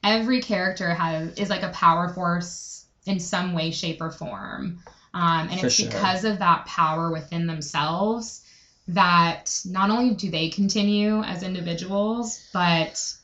Every 0.03 0.41
character 0.41 0.93
has 0.95 1.33
is 1.35 1.49
like 1.51 1.63
a 1.63 1.69
power 1.69 2.09
force 2.09 2.85
in 3.07 3.19
some 3.19 3.53
way, 3.55 3.71
shape, 3.71 4.01
or 4.01 4.11
form. 4.11 4.79
Um, 5.15 5.49
and 5.49 5.61
For 5.61 5.67
it's 5.67 5.77
sure. 5.77 5.89
because 5.89 6.25
of 6.25 6.39
that 6.41 6.67
power 6.67 7.11
within 7.11 7.47
themselves 7.47 8.43
that 8.89 9.61
not 9.65 9.91
only 9.91 10.15
do 10.15 10.31
they 10.31 10.49
continue 10.49 11.21
as 11.23 11.43
individuals, 11.43 12.49
but 12.53 13.15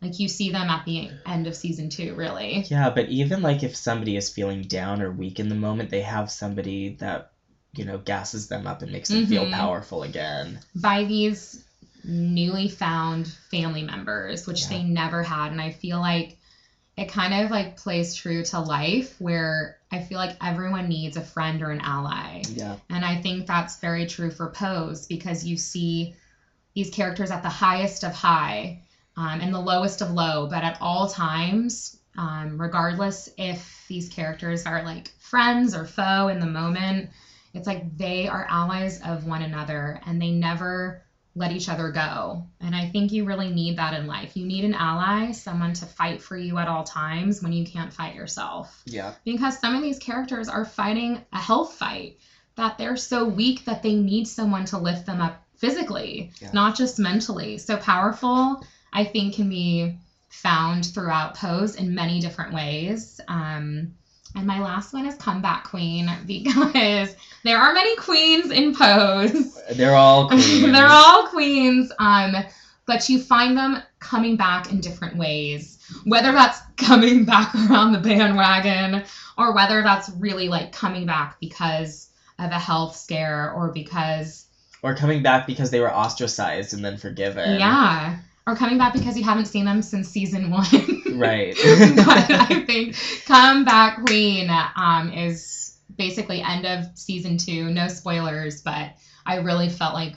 like 0.00 0.18
you 0.18 0.28
see 0.28 0.50
them 0.50 0.68
at 0.70 0.84
the 0.84 1.10
end 1.26 1.46
of 1.46 1.54
season 1.54 1.88
two, 1.88 2.14
really. 2.14 2.64
Yeah, 2.68 2.90
but 2.90 3.08
even 3.08 3.42
like 3.42 3.62
if 3.62 3.76
somebody 3.76 4.16
is 4.16 4.28
feeling 4.28 4.62
down 4.62 5.00
or 5.00 5.10
weak 5.10 5.38
in 5.38 5.48
the 5.48 5.54
moment, 5.54 5.90
they 5.90 6.00
have 6.00 6.30
somebody 6.30 6.90
that, 6.98 7.28
you 7.76 7.84
know, 7.84 7.98
gasses 7.98 8.46
them 8.48 8.66
up 8.66 8.82
and 8.82 8.90
makes 8.92 9.10
them 9.10 9.22
feel 9.24 9.44
Mhm. 9.44 9.52
powerful 9.52 10.02
again. 10.02 10.58
by 10.74 11.04
these 11.04 11.62
newly 12.04 12.68
found 12.68 13.28
family 13.28 13.82
members, 13.82 14.46
which 14.46 14.62
Yeah. 14.62 14.68
they 14.68 14.82
never 14.82 15.22
had. 15.22 15.52
And 15.52 15.60
I 15.60 15.70
feel 15.70 16.00
like 16.00 16.36
it 16.96 17.08
kind 17.08 17.32
of 17.34 17.50
like 17.50 17.76
plays 17.76 18.14
true 18.14 18.42
to 18.44 18.60
life 18.60 19.20
where 19.20 19.76
I 19.92 20.00
feel 20.00 20.18
like 20.18 20.36
everyone 20.42 20.88
needs 20.88 21.18
a 21.18 21.22
friend 21.22 21.60
or 21.62 21.70
an 21.70 21.82
ally. 21.82 22.42
Yeah. 22.48 22.76
And 22.88 23.04
I 23.04 23.20
think 23.20 23.46
that's 23.46 23.78
very 23.78 24.06
true 24.06 24.30
for 24.30 24.48
Pose 24.48 25.06
because 25.06 25.44
you 25.44 25.58
see 25.58 26.14
these 26.74 26.90
characters 26.90 27.30
at 27.30 27.42
the 27.42 27.50
highest 27.50 28.02
of 28.02 28.14
high 28.14 28.80
um, 29.16 29.40
and 29.40 29.52
the 29.52 29.60
lowest 29.60 30.00
of 30.00 30.10
low, 30.10 30.48
but 30.48 30.64
at 30.64 30.78
all 30.80 31.08
times, 31.08 31.98
um, 32.16 32.58
regardless 32.58 33.28
if 33.36 33.84
these 33.88 34.08
characters 34.08 34.64
are 34.64 34.82
like 34.82 35.12
friends 35.18 35.74
or 35.74 35.84
foe 35.84 36.28
in 36.28 36.40
the 36.40 36.46
moment, 36.46 37.10
it's 37.52 37.66
like 37.66 37.96
they 37.98 38.28
are 38.28 38.46
allies 38.48 38.98
of 39.02 39.26
one 39.26 39.42
another 39.42 40.00
and 40.06 40.20
they 40.20 40.30
never 40.30 41.02
let 41.34 41.52
each 41.52 41.68
other 41.68 41.90
go. 41.90 42.46
And 42.60 42.76
I 42.76 42.88
think 42.90 43.10
you 43.10 43.24
really 43.24 43.50
need 43.50 43.78
that 43.78 43.94
in 43.94 44.06
life. 44.06 44.36
You 44.36 44.44
need 44.44 44.64
an 44.64 44.74
ally, 44.74 45.32
someone 45.32 45.72
to 45.74 45.86
fight 45.86 46.20
for 46.22 46.36
you 46.36 46.58
at 46.58 46.68
all 46.68 46.84
times 46.84 47.42
when 47.42 47.52
you 47.52 47.64
can't 47.64 47.92
fight 47.92 48.14
yourself 48.14 48.82
Yeah. 48.86 49.14
because 49.24 49.58
some 49.58 49.74
of 49.74 49.82
these 49.82 49.98
characters 49.98 50.48
are 50.48 50.64
fighting 50.66 51.24
a 51.32 51.38
health 51.38 51.74
fight 51.74 52.18
that 52.56 52.76
they're 52.76 52.98
so 52.98 53.24
weak 53.24 53.64
that 53.64 53.82
they 53.82 53.94
need 53.94 54.28
someone 54.28 54.66
to 54.66 54.78
lift 54.78 55.06
them 55.06 55.22
up 55.22 55.42
physically, 55.56 56.32
Yeah. 56.40 56.50
not 56.52 56.76
just 56.76 56.98
mentally. 56.98 57.56
So 57.56 57.78
powerful, 57.78 58.62
I 58.92 59.04
think, 59.04 59.34
can 59.36 59.48
be 59.48 59.96
found 60.28 60.84
throughout 60.84 61.34
Pose 61.36 61.76
in 61.76 61.94
many 61.94 62.20
different 62.20 62.52
ways. 62.52 63.20
Um, 63.28 63.94
and 64.34 64.46
my 64.46 64.60
last 64.60 64.92
one 64.92 65.06
is 65.06 65.14
Comeback 65.16 65.64
Queen 65.64 66.10
because 66.26 67.14
there 67.44 67.58
are 67.58 67.72
many 67.72 67.96
queens 67.96 68.50
in 68.50 68.74
Pose. 68.74 69.60
They're 69.72 69.94
all 69.94 70.28
queens. 70.28 70.72
They're 70.72 70.88
all 70.88 71.28
queens. 71.28 71.92
Um, 71.98 72.36
but 72.86 73.08
you 73.08 73.20
find 73.20 73.56
them 73.56 73.82
coming 74.00 74.36
back 74.36 74.70
in 74.70 74.80
different 74.80 75.16
ways. 75.16 75.78
Whether 76.04 76.32
that's 76.32 76.60
coming 76.76 77.24
back 77.24 77.54
around 77.54 77.92
the 77.92 77.98
bandwagon 77.98 79.04
or 79.38 79.54
whether 79.54 79.82
that's 79.82 80.10
really 80.18 80.48
like 80.48 80.72
coming 80.72 81.06
back 81.06 81.38
because 81.40 82.08
of 82.38 82.50
a 82.50 82.58
health 82.58 82.96
scare 82.96 83.52
or 83.52 83.70
because 83.72 84.46
or 84.82 84.96
coming 84.96 85.22
back 85.22 85.46
because 85.46 85.70
they 85.70 85.78
were 85.80 85.92
ostracized 85.92 86.74
and 86.74 86.84
then 86.84 86.96
forgiven. 86.96 87.60
yeah. 87.60 88.18
Or 88.46 88.56
coming 88.56 88.76
back 88.76 88.92
because 88.92 89.16
you 89.16 89.22
haven't 89.22 89.46
seen 89.46 89.64
them 89.64 89.82
since 89.82 90.08
season 90.08 90.50
one. 90.50 90.66
Right. 91.12 91.54
but 91.54 92.30
I 92.30 92.64
think 92.66 92.96
Comeback 93.26 94.04
Queen 94.06 94.50
um, 94.74 95.12
is 95.12 95.76
basically 95.96 96.40
end 96.40 96.64
of 96.64 96.86
season 96.94 97.36
two. 97.36 97.70
No 97.70 97.86
spoilers, 97.88 98.62
but 98.62 98.94
I 99.26 99.36
really 99.36 99.68
felt 99.68 99.94
like 99.94 100.14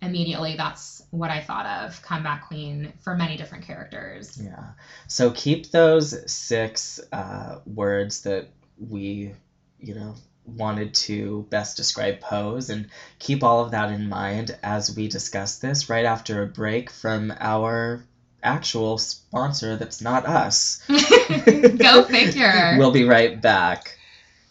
immediately 0.00 0.54
that's 0.56 1.02
what 1.10 1.30
I 1.30 1.40
thought 1.40 1.66
of 1.66 2.00
Comeback 2.02 2.46
Queen 2.46 2.92
for 3.00 3.14
many 3.14 3.36
different 3.36 3.64
characters. 3.64 4.40
Yeah. 4.40 4.70
So 5.06 5.30
keep 5.32 5.70
those 5.70 6.30
six 6.30 7.00
uh, 7.12 7.58
words 7.66 8.22
that 8.22 8.48
we, 8.78 9.34
you 9.80 9.94
know, 9.94 10.14
wanted 10.56 10.94
to 10.94 11.46
best 11.50 11.76
describe 11.76 12.20
Pose 12.20 12.70
and 12.70 12.86
keep 13.18 13.42
all 13.42 13.60
of 13.60 13.70
that 13.72 13.90
in 13.90 14.08
mind 14.08 14.56
as 14.62 14.94
we 14.94 15.08
discuss 15.08 15.56
this 15.56 15.88
right 15.88 16.04
after 16.04 16.42
a 16.42 16.46
break 16.46 16.90
from 16.90 17.32
our 17.40 18.00
actual 18.42 18.98
sponsor 18.98 19.76
that's 19.76 20.00
not 20.00 20.26
us. 20.26 20.80
Go 20.88 22.04
figure. 22.04 22.74
We'll 22.78 22.90
be 22.90 23.04
right 23.04 23.40
back. 23.40 23.96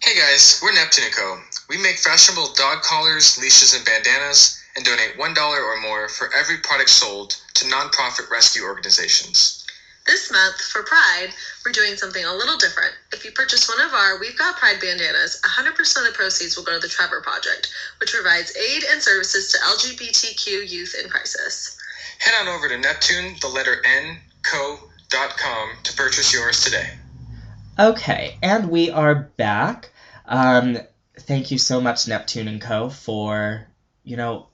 Hey 0.02 0.16
guys, 0.16 0.60
we're 0.62 0.74
Neptune 0.74 1.12
Co. 1.12 1.38
We 1.70 1.78
make 1.78 1.98
fashionable 1.98 2.54
dog 2.54 2.82
collars, 2.82 3.38
leashes, 3.40 3.74
and 3.74 3.84
bandanas, 3.84 4.62
and 4.76 4.86
donate 4.86 5.18
$1 5.18 5.38
or 5.38 5.82
more 5.82 6.08
for 6.08 6.30
every 6.38 6.58
product 6.58 6.90
sold 6.90 7.38
to 7.56 7.66
nonprofit 7.66 8.30
rescue 8.30 8.64
organizations. 8.64 9.67
This 10.08 10.32
month, 10.32 10.62
for 10.62 10.84
Pride, 10.84 11.34
we're 11.66 11.74
doing 11.74 11.98
something 11.98 12.24
a 12.24 12.34
little 12.34 12.58
different. 12.58 12.94
If 13.12 13.26
you 13.26 13.32
purchase 13.32 13.68
one 13.68 13.86
of 13.86 13.94
our 13.94 14.18
We've 14.18 14.38
Got 14.38 14.56
Pride 14.56 14.80
bandanas, 14.80 15.42
100% 15.44 15.98
of 15.98 16.06
the 16.06 16.12
proceeds 16.14 16.56
will 16.56 16.64
go 16.64 16.76
to 16.76 16.80
the 16.80 16.88
Trevor 16.88 17.20
Project, 17.20 17.70
which 18.00 18.14
provides 18.14 18.56
aid 18.56 18.86
and 18.90 19.04
services 19.04 19.52
to 19.52 19.58
LGBTQ 19.58 20.70
youth 20.70 20.96
in 20.96 21.10
crisis. 21.10 21.78
Head 22.20 22.36
on 22.40 22.48
over 22.48 22.70
to 22.70 22.78
Neptune, 22.78 23.36
the 23.42 23.50
letter 23.50 23.82
N, 23.84 24.18
co.com 24.44 25.70
to 25.84 25.94
purchase 25.94 26.34
yours 26.34 26.64
today. 26.64 26.90
Okay, 27.78 28.38
and 28.42 28.70
we 28.70 28.90
are 28.90 29.14
back. 29.36 29.92
Um, 30.26 30.78
thank 31.20 31.52
you 31.52 31.58
so 31.58 31.82
much, 31.82 32.08
Neptune 32.08 32.48
and 32.48 32.62
Co, 32.62 32.90
for 32.90 33.68
you 34.06 34.16
know 34.16 34.47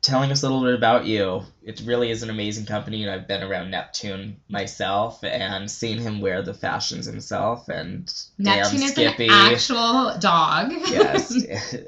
telling 0.00 0.30
us 0.30 0.42
a 0.42 0.48
little 0.48 0.64
bit 0.64 0.74
about 0.74 1.06
you. 1.06 1.42
It 1.62 1.82
really 1.84 2.10
is 2.10 2.22
an 2.22 2.30
amazing 2.30 2.66
company, 2.66 3.02
and 3.02 3.10
I've 3.10 3.26
been 3.26 3.42
around 3.42 3.70
Neptune 3.70 4.36
myself 4.48 5.22
and 5.24 5.70
seen 5.70 5.98
him 5.98 6.20
wear 6.20 6.40
the 6.42 6.54
fashions 6.54 7.04
himself. 7.04 7.68
And 7.68 8.12
Neptune 8.38 8.80
damn 8.80 8.82
is 8.84 8.92
Skippy, 8.92 9.26
an 9.26 9.52
actual 9.52 10.16
dog. 10.18 10.70
yes. 10.88 11.34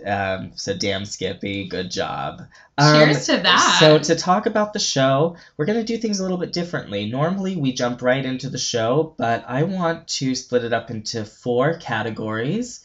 um, 0.07 0.53
so 0.57 0.75
damn 0.75 1.05
Skippy, 1.05 1.69
good 1.69 1.91
job. 1.91 2.43
Um, 2.77 2.95
Cheers 2.95 3.27
to 3.27 3.37
that. 3.39 3.77
So 3.79 3.99
to 3.99 4.17
talk 4.17 4.47
about 4.47 4.73
the 4.73 4.79
show, 4.79 5.37
we're 5.57 5.67
gonna 5.67 5.85
do 5.85 5.97
things 5.97 6.19
a 6.19 6.23
little 6.23 6.39
bit 6.39 6.53
differently. 6.53 7.09
Normally 7.09 7.57
we 7.57 7.73
jump 7.73 8.03
right 8.03 8.25
into 8.25 8.51
the 8.51 8.59
show, 8.59 9.15
but 9.17 9.45
I 9.47 9.63
want 9.63 10.09
to 10.09 10.35
split 10.35 10.65
it 10.65 10.73
up 10.73 10.91
into 10.91 11.25
four 11.25 11.79
categories. 11.79 12.85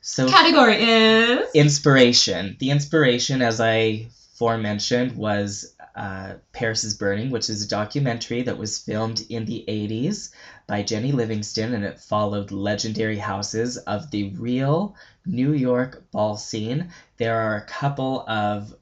So 0.00 0.28
Category 0.28 0.76
is 0.80 1.50
inspiration. 1.54 2.56
The 2.60 2.70
inspiration, 2.70 3.42
as 3.42 3.60
I 3.60 4.08
forementioned, 4.38 5.16
was 5.16 5.74
uh, 5.94 6.34
Paris 6.52 6.84
is 6.84 6.94
Burning, 6.94 7.30
which 7.30 7.50
is 7.50 7.64
a 7.64 7.68
documentary 7.68 8.42
that 8.42 8.56
was 8.56 8.78
filmed 8.78 9.20
in 9.28 9.44
the 9.44 9.64
80s 9.66 10.30
by 10.66 10.82
Jennie 10.82 11.12
Livingston, 11.12 11.74
and 11.74 11.84
it 11.84 11.98
followed 11.98 12.52
legendary 12.52 13.18
houses 13.18 13.78
of 13.78 14.10
the 14.10 14.30
real 14.34 14.94
New 15.26 15.52
York 15.52 16.04
ball 16.12 16.36
scene. 16.36 16.90
There 17.16 17.40
are 17.40 17.56
a 17.56 17.66
couple 17.66 18.24
of 18.28 18.74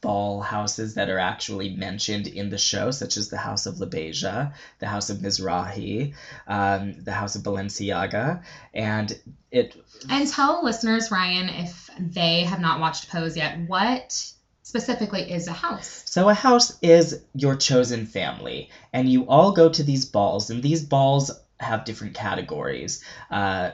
ball 0.00 0.40
houses 0.40 0.94
that 0.94 1.10
are 1.10 1.18
actually 1.18 1.70
mentioned 1.70 2.26
in 2.26 2.48
the 2.48 2.58
show, 2.58 2.90
such 2.90 3.16
as 3.16 3.28
the 3.28 3.36
House 3.36 3.66
of 3.66 3.76
LaBeija, 3.76 4.52
the 4.78 4.86
House 4.86 5.10
of 5.10 5.18
Mizrahi, 5.18 6.14
um, 6.46 6.94
the 7.02 7.12
House 7.12 7.34
of 7.34 7.42
Balenciaga, 7.42 8.42
and 8.72 9.18
it 9.50 9.76
And 10.08 10.28
tell 10.28 10.64
listeners, 10.64 11.10
Ryan, 11.10 11.48
if 11.48 11.90
they 11.98 12.44
have 12.44 12.60
not 12.60 12.80
watched 12.80 13.10
Pose 13.10 13.36
yet, 13.36 13.58
what 13.66 14.32
specifically 14.70 15.22
is 15.30 15.48
a 15.48 15.52
house? 15.52 16.04
So 16.06 16.28
a 16.28 16.34
house 16.34 16.78
is 16.80 17.24
your 17.34 17.56
chosen 17.56 18.06
family, 18.06 18.70
and 18.92 19.08
you 19.08 19.26
all 19.26 19.50
go 19.52 19.68
to 19.68 19.82
these 19.82 20.04
balls, 20.04 20.50
and 20.50 20.62
these 20.62 20.82
balls 20.84 21.32
have 21.58 21.84
different 21.84 22.14
categories. 22.14 23.02
Uh, 23.30 23.72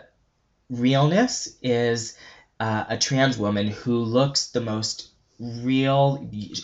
realness 0.71 1.55
is 1.62 2.17
uh, 2.59 2.85
a 2.88 2.97
trans 2.97 3.37
woman 3.37 3.67
who 3.67 3.99
looks 3.99 4.49
the 4.49 4.62
most 4.62 5.11
real, 5.38 6.17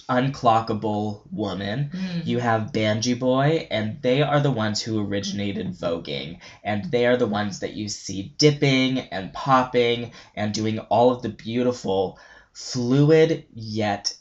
unclockable 0.09 1.21
woman. 1.31 1.91
Mm. 1.93 2.27
You 2.27 2.39
have 2.39 2.73
Banjee 2.73 3.13
Boy, 3.13 3.69
and 3.71 4.01
they 4.01 4.23
are 4.23 4.41
the 4.41 4.51
ones 4.51 4.81
who 4.81 5.07
originated 5.07 5.75
voguing, 5.75 6.39
and 6.65 6.91
they 6.91 7.05
are 7.05 7.19
the 7.19 7.27
ones 7.27 7.61
that 7.61 7.75
you 7.75 7.91
see 7.91 8.33
dipping 8.39 8.99
and 8.99 9.31
popping 9.35 10.13
and 10.35 10.55
doing 10.55 10.79
all 10.79 11.11
of 11.11 11.21
the 11.21 11.29
beautiful, 11.29 12.19
fluid 12.55 13.45
yet 13.53 14.15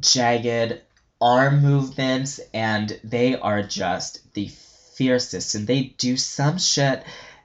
jagged 0.00 0.80
arm 1.20 1.62
movements, 1.62 2.40
and 2.52 2.98
they 3.04 3.38
are 3.38 3.62
just 3.62 4.32
the 4.34 4.48
fiercest. 4.94 5.54
And 5.54 5.66
they 5.66 5.94
do 5.98 6.16
some 6.16 6.58
shit 6.58 7.02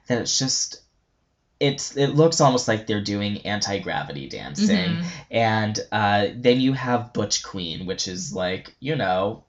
that 0.08 0.20
it's 0.20 0.38
just. 0.38 0.78
It's, 1.60 1.96
it 1.96 2.08
looks 2.08 2.40
almost 2.40 2.66
like 2.66 2.88
they're 2.88 3.00
doing 3.04 3.46
anti 3.46 3.78
gravity 3.78 4.28
dancing 4.28 4.96
Mhm. 4.96 5.04
and 5.30 5.80
uh, 5.92 6.26
then 6.34 6.58
you 6.58 6.72
have 6.72 7.12
Butch 7.12 7.44
Queen, 7.44 7.86
which 7.86 8.08
is 8.08 8.32
like 8.34 8.74
you 8.80 8.96
know, 8.96 9.44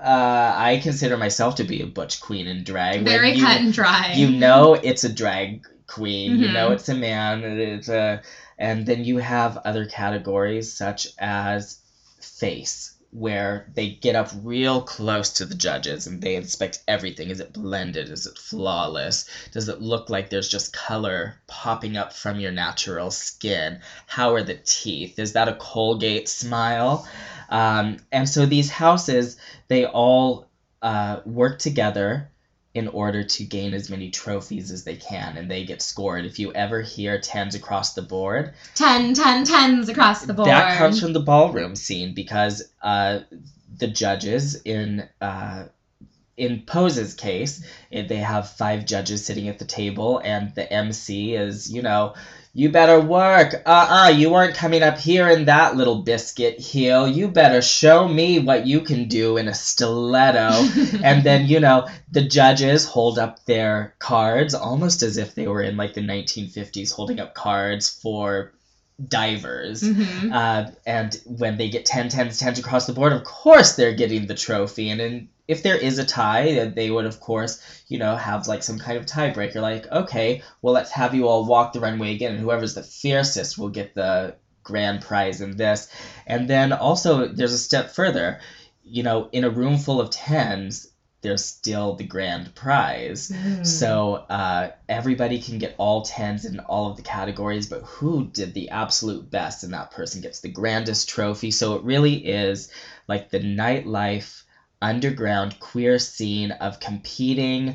uh, 0.00 0.54
I 0.56 0.80
consider 0.82 1.18
myself 1.18 1.56
to 1.56 1.64
be 1.64 1.82
a 1.82 1.86
Butch 1.86 2.22
Queen 2.22 2.46
in 2.46 2.64
drag. 2.64 3.02
Very 3.02 3.32
you, 3.34 3.44
cut 3.44 3.60
and 3.60 3.70
dry. 3.70 4.14
You 4.16 4.30
know, 4.30 4.72
it's 4.82 5.04
a 5.04 5.12
drag 5.12 5.66
queen. 5.86 6.38
You 6.38 6.52
know, 6.52 6.70
Mhm. 6.70 6.74
it's 6.74 6.88
a 6.88 6.94
man. 6.94 7.44
It's 7.44 7.88
a, 7.90 8.22
and 8.56 8.86
then 8.86 9.04
you 9.04 9.18
have 9.18 9.58
other 9.58 9.84
categories 9.84 10.72
such 10.72 11.08
as 11.18 11.76
face. 12.20 12.94
Where 13.10 13.70
they 13.74 13.88
get 13.88 14.16
up 14.16 14.30
real 14.42 14.82
close 14.82 15.32
to 15.34 15.46
the 15.46 15.54
judges 15.54 16.06
and 16.06 16.20
they 16.20 16.36
inspect 16.36 16.82
everything. 16.86 17.30
Is 17.30 17.40
it 17.40 17.54
blended? 17.54 18.10
Is 18.10 18.26
it 18.26 18.36
flawless? 18.36 19.26
Does 19.50 19.70
it 19.70 19.80
look 19.80 20.10
like 20.10 20.28
there's 20.28 20.50
just 20.50 20.74
color 20.74 21.40
popping 21.46 21.96
up 21.96 22.12
from 22.12 22.38
your 22.38 22.52
natural 22.52 23.10
skin? 23.10 23.80
How 24.06 24.34
are 24.34 24.42
the 24.42 24.56
teeth? 24.56 25.18
Is 25.18 25.32
that 25.32 25.48
a 25.48 25.54
Colgate 25.54 26.28
smile? 26.28 27.08
Um, 27.48 27.96
and 28.12 28.28
so 28.28 28.44
these 28.44 28.68
houses, 28.68 29.38
they 29.68 29.86
all 29.86 30.50
uh, 30.82 31.20
work 31.24 31.58
together 31.58 32.30
in 32.78 32.88
order 32.88 33.24
to 33.24 33.44
gain 33.44 33.74
as 33.74 33.90
many 33.90 34.10
trophies 34.10 34.70
as 34.70 34.84
they 34.84 34.96
can, 34.96 35.36
and 35.36 35.50
they 35.50 35.64
get 35.64 35.82
scored. 35.82 36.24
If 36.24 36.38
you 36.38 36.52
ever 36.52 36.80
hear 36.80 37.20
tens 37.20 37.54
across 37.54 37.94
the 37.94 38.02
board, 38.02 38.54
10, 38.76 39.14
10, 39.14 39.44
10s 39.44 39.88
across 39.88 40.24
the 40.24 40.32
board. 40.32 40.48
that 40.48 40.78
comes 40.78 41.00
from 41.00 41.12
the 41.12 41.20
ballroom 41.20 41.74
scene 41.74 42.14
because 42.14 42.62
uh, 42.80 43.20
the 43.76 43.88
judges 43.88 44.62
in 44.62 45.08
uh, 45.20 45.64
in 46.36 46.62
Pose's 46.62 47.14
case, 47.14 47.64
eh, 47.90 48.06
they 48.06 48.18
have 48.18 48.48
five 48.48 48.86
judges 48.86 49.26
sitting 49.26 49.48
at 49.48 49.58
the 49.58 49.64
table, 49.64 50.20
and 50.24 50.54
the 50.54 50.72
MC 50.72 51.34
is, 51.34 51.70
you 51.70 51.82
know, 51.82 52.14
you 52.52 52.70
better 52.70 53.00
work. 53.00 53.54
Uh 53.66 53.86
uh 54.06 54.08
you 54.08 54.30
weren't 54.30 54.54
coming 54.54 54.82
up 54.82 54.98
here 54.98 55.28
in 55.28 55.44
that 55.46 55.76
little 55.76 56.02
biscuit 56.02 56.58
heel. 56.58 57.06
You 57.06 57.28
better 57.28 57.62
show 57.62 58.08
me 58.08 58.38
what 58.40 58.66
you 58.66 58.80
can 58.80 59.08
do 59.08 59.36
in 59.36 59.48
a 59.48 59.54
stiletto. 59.54 60.50
and 61.04 61.22
then, 61.24 61.46
you 61.46 61.60
know, 61.60 61.86
the 62.10 62.22
judges 62.22 62.84
hold 62.84 63.18
up 63.18 63.44
their 63.46 63.94
cards 63.98 64.54
almost 64.54 65.02
as 65.02 65.16
if 65.16 65.34
they 65.34 65.46
were 65.46 65.62
in 65.62 65.76
like 65.76 65.94
the 65.94 66.00
1950s 66.00 66.92
holding 66.92 67.20
up 67.20 67.34
cards 67.34 67.88
for 67.88 68.52
divers. 69.08 69.82
Mhm. 69.82 70.32
Uh, 70.32 70.70
and 70.86 71.20
when 71.26 71.56
they 71.56 71.68
get 71.68 71.86
10 71.86 72.08
10s 72.08 72.42
10s 72.42 72.58
across 72.58 72.86
the 72.86 72.92
board, 72.92 73.12
of 73.12 73.24
course 73.24 73.76
they're 73.76 73.94
getting 73.94 74.26
the 74.26 74.34
trophy. 74.34 74.90
And 74.90 75.00
in, 75.00 75.28
if 75.48 75.62
there 75.62 75.76
is 75.76 75.98
a 75.98 76.04
tie, 76.04 76.58
uh, 76.58 76.66
they 76.66 76.90
would, 76.90 77.06
of 77.06 77.20
course, 77.20 77.58
you 77.88 77.98
know, 77.98 78.14
have 78.14 78.46
like 78.46 78.62
some 78.62 78.78
kind 78.78 78.98
of 78.98 79.06
tiebreaker. 79.06 79.62
Like, 79.62 79.90
okay, 79.90 80.42
well, 80.60 80.74
let's 80.74 80.92
have 80.92 81.14
you 81.14 81.26
all 81.26 81.46
walk 81.46 81.72
the 81.72 81.80
runway 81.80 82.14
again, 82.14 82.32
and 82.32 82.40
whoever's 82.40 82.74
the 82.74 82.82
fiercest 82.82 83.56
will 83.56 83.70
get 83.70 83.94
the 83.94 84.36
grand 84.62 85.00
prize 85.00 85.40
in 85.40 85.56
this. 85.56 85.88
And 86.26 86.48
then 86.48 86.72
also, 86.72 87.26
there's 87.26 87.54
a 87.54 87.58
step 87.58 87.90
further. 87.90 88.40
You 88.84 89.02
know, 89.02 89.28
in 89.32 89.44
a 89.44 89.50
room 89.50 89.78
full 89.78 90.00
of 90.00 90.10
10s, 90.10 90.88
there's 91.20 91.44
still 91.44 91.94
the 91.94 92.04
grand 92.04 92.54
prize. 92.54 93.30
Mm. 93.30 93.66
So 93.66 94.14
uh, 94.14 94.70
everybody 94.88 95.40
can 95.40 95.58
get 95.58 95.74
all 95.78 96.02
tens 96.02 96.44
in 96.44 96.60
all 96.60 96.90
of 96.90 96.96
the 96.96 97.02
categories, 97.02 97.66
but 97.66 97.82
who 97.82 98.26
did 98.26 98.54
the 98.54 98.68
absolute 98.70 99.30
best, 99.30 99.64
and 99.64 99.72
that 99.72 99.90
person 99.90 100.20
gets 100.20 100.40
the 100.40 100.48
grandest 100.48 101.08
trophy. 101.08 101.50
So 101.50 101.74
it 101.74 101.84
really 101.84 102.14
is 102.14 102.70
like 103.08 103.30
the 103.30 103.40
nightlife 103.40 104.42
underground 104.82 105.58
queer 105.58 105.98
scene 105.98 106.52
of 106.52 106.78
competing 106.78 107.74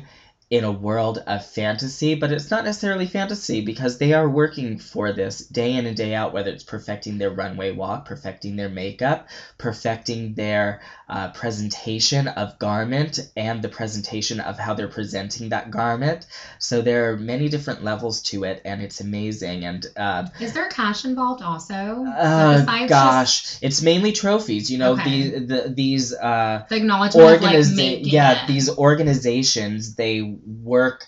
in 0.50 0.62
a 0.62 0.70
world 0.70 1.18
of 1.26 1.42
fantasy, 1.42 2.14
but 2.14 2.30
it's 2.30 2.50
not 2.50 2.64
necessarily 2.64 3.06
fantasy 3.06 3.60
because 3.60 3.96
they 3.96 4.12
are 4.12 4.28
working 4.28 4.76
for 4.78 5.10
this 5.10 5.38
day 5.50 5.74
in 5.74 5.86
and 5.86 5.96
day 5.96 6.14
out, 6.14 6.32
whether 6.32 6.50
it's 6.50 6.62
perfecting 6.62 7.18
their 7.18 7.30
runway 7.30 7.70
walk, 7.70 8.04
perfecting 8.04 8.56
their 8.56 8.68
makeup, 8.68 9.26
perfecting 9.58 10.34
their 10.34 10.78
uh, 11.08 11.28
presentation 11.28 12.28
of 12.28 12.58
garment, 12.58 13.20
and 13.36 13.62
the 13.62 13.68
presentation 13.68 14.40
of 14.40 14.58
how 14.58 14.74
they're 14.74 14.88
presenting 14.88 15.50
that 15.50 15.70
garment. 15.70 16.26
So 16.58 16.80
there 16.82 17.12
are 17.12 17.16
many 17.16 17.48
different 17.48 17.82
levels 17.82 18.22
to 18.22 18.44
it, 18.44 18.60
and 18.64 18.80
it's 18.82 19.00
amazing. 19.00 19.64
And 19.64 19.86
uh, 19.96 20.26
Is 20.40 20.52
there 20.52 20.68
cash 20.68 21.04
involved 21.04 21.42
also? 21.42 22.04
uh, 22.06 22.86
gosh, 22.88 23.42
just 23.42 23.62
it's 23.62 23.82
mainly 23.82 24.12
trophies. 24.12 24.70
You 24.70 24.78
know, 24.78 24.92
Okay. 24.92 25.30
the, 25.30 25.38
the 25.40 25.68
these 25.74 26.14
uh, 26.14 26.64
the 26.68 26.76
acknowledgement 26.76 27.36
of 27.36 27.42
like 27.42 28.06
yeah 28.06 28.44
it. 28.44 28.48
these 28.48 28.70
organizations 28.70 29.94
they 29.94 30.22
work 30.22 31.06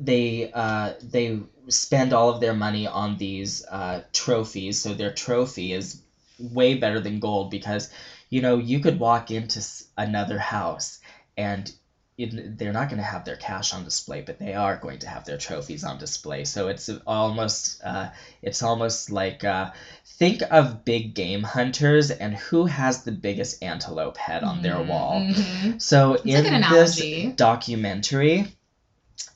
they 0.00 0.50
uh 0.52 0.92
they 1.02 1.38
spend 1.68 2.12
all 2.12 2.28
of 2.28 2.40
their 2.40 2.52
money 2.52 2.86
on 2.86 3.16
these 3.16 3.64
uh 3.70 4.00
trophies 4.12 4.80
so 4.80 4.92
their 4.94 5.10
trophy 5.10 5.72
is 5.72 6.00
way 6.38 6.74
better 6.74 6.98
than 7.00 7.20
gold 7.20 7.50
because 7.50 7.88
you 8.30 8.40
know 8.40 8.58
you 8.58 8.80
could 8.80 8.98
walk 8.98 9.30
into 9.30 9.60
another 9.96 10.38
house 10.38 10.98
and 11.36 11.70
it, 12.16 12.58
they're 12.58 12.72
not 12.72 12.88
going 12.88 12.98
to 12.98 13.04
have 13.04 13.24
their 13.24 13.36
cash 13.36 13.74
on 13.74 13.82
display 13.82 14.20
but 14.20 14.38
they 14.38 14.54
are 14.54 14.76
going 14.76 15.00
to 15.00 15.08
have 15.08 15.24
their 15.24 15.36
trophies 15.36 15.82
on 15.82 15.98
display. 15.98 16.44
So 16.44 16.68
it's 16.68 16.88
almost 17.06 17.80
uh, 17.82 18.10
it's 18.40 18.62
almost 18.62 19.10
like 19.10 19.42
uh, 19.42 19.72
think 20.06 20.42
of 20.50 20.84
big 20.84 21.14
game 21.14 21.42
hunters 21.42 22.10
and 22.10 22.34
who 22.34 22.66
has 22.66 23.02
the 23.02 23.12
biggest 23.12 23.62
antelope 23.64 24.16
head 24.16 24.44
on 24.44 24.62
their 24.62 24.80
wall. 24.80 25.22
Mhm. 25.22 25.82
so 25.82 26.14
a 26.14 26.20
in 26.24 26.44
good 26.44 26.64
this 26.70 27.34
documentary, 27.36 28.46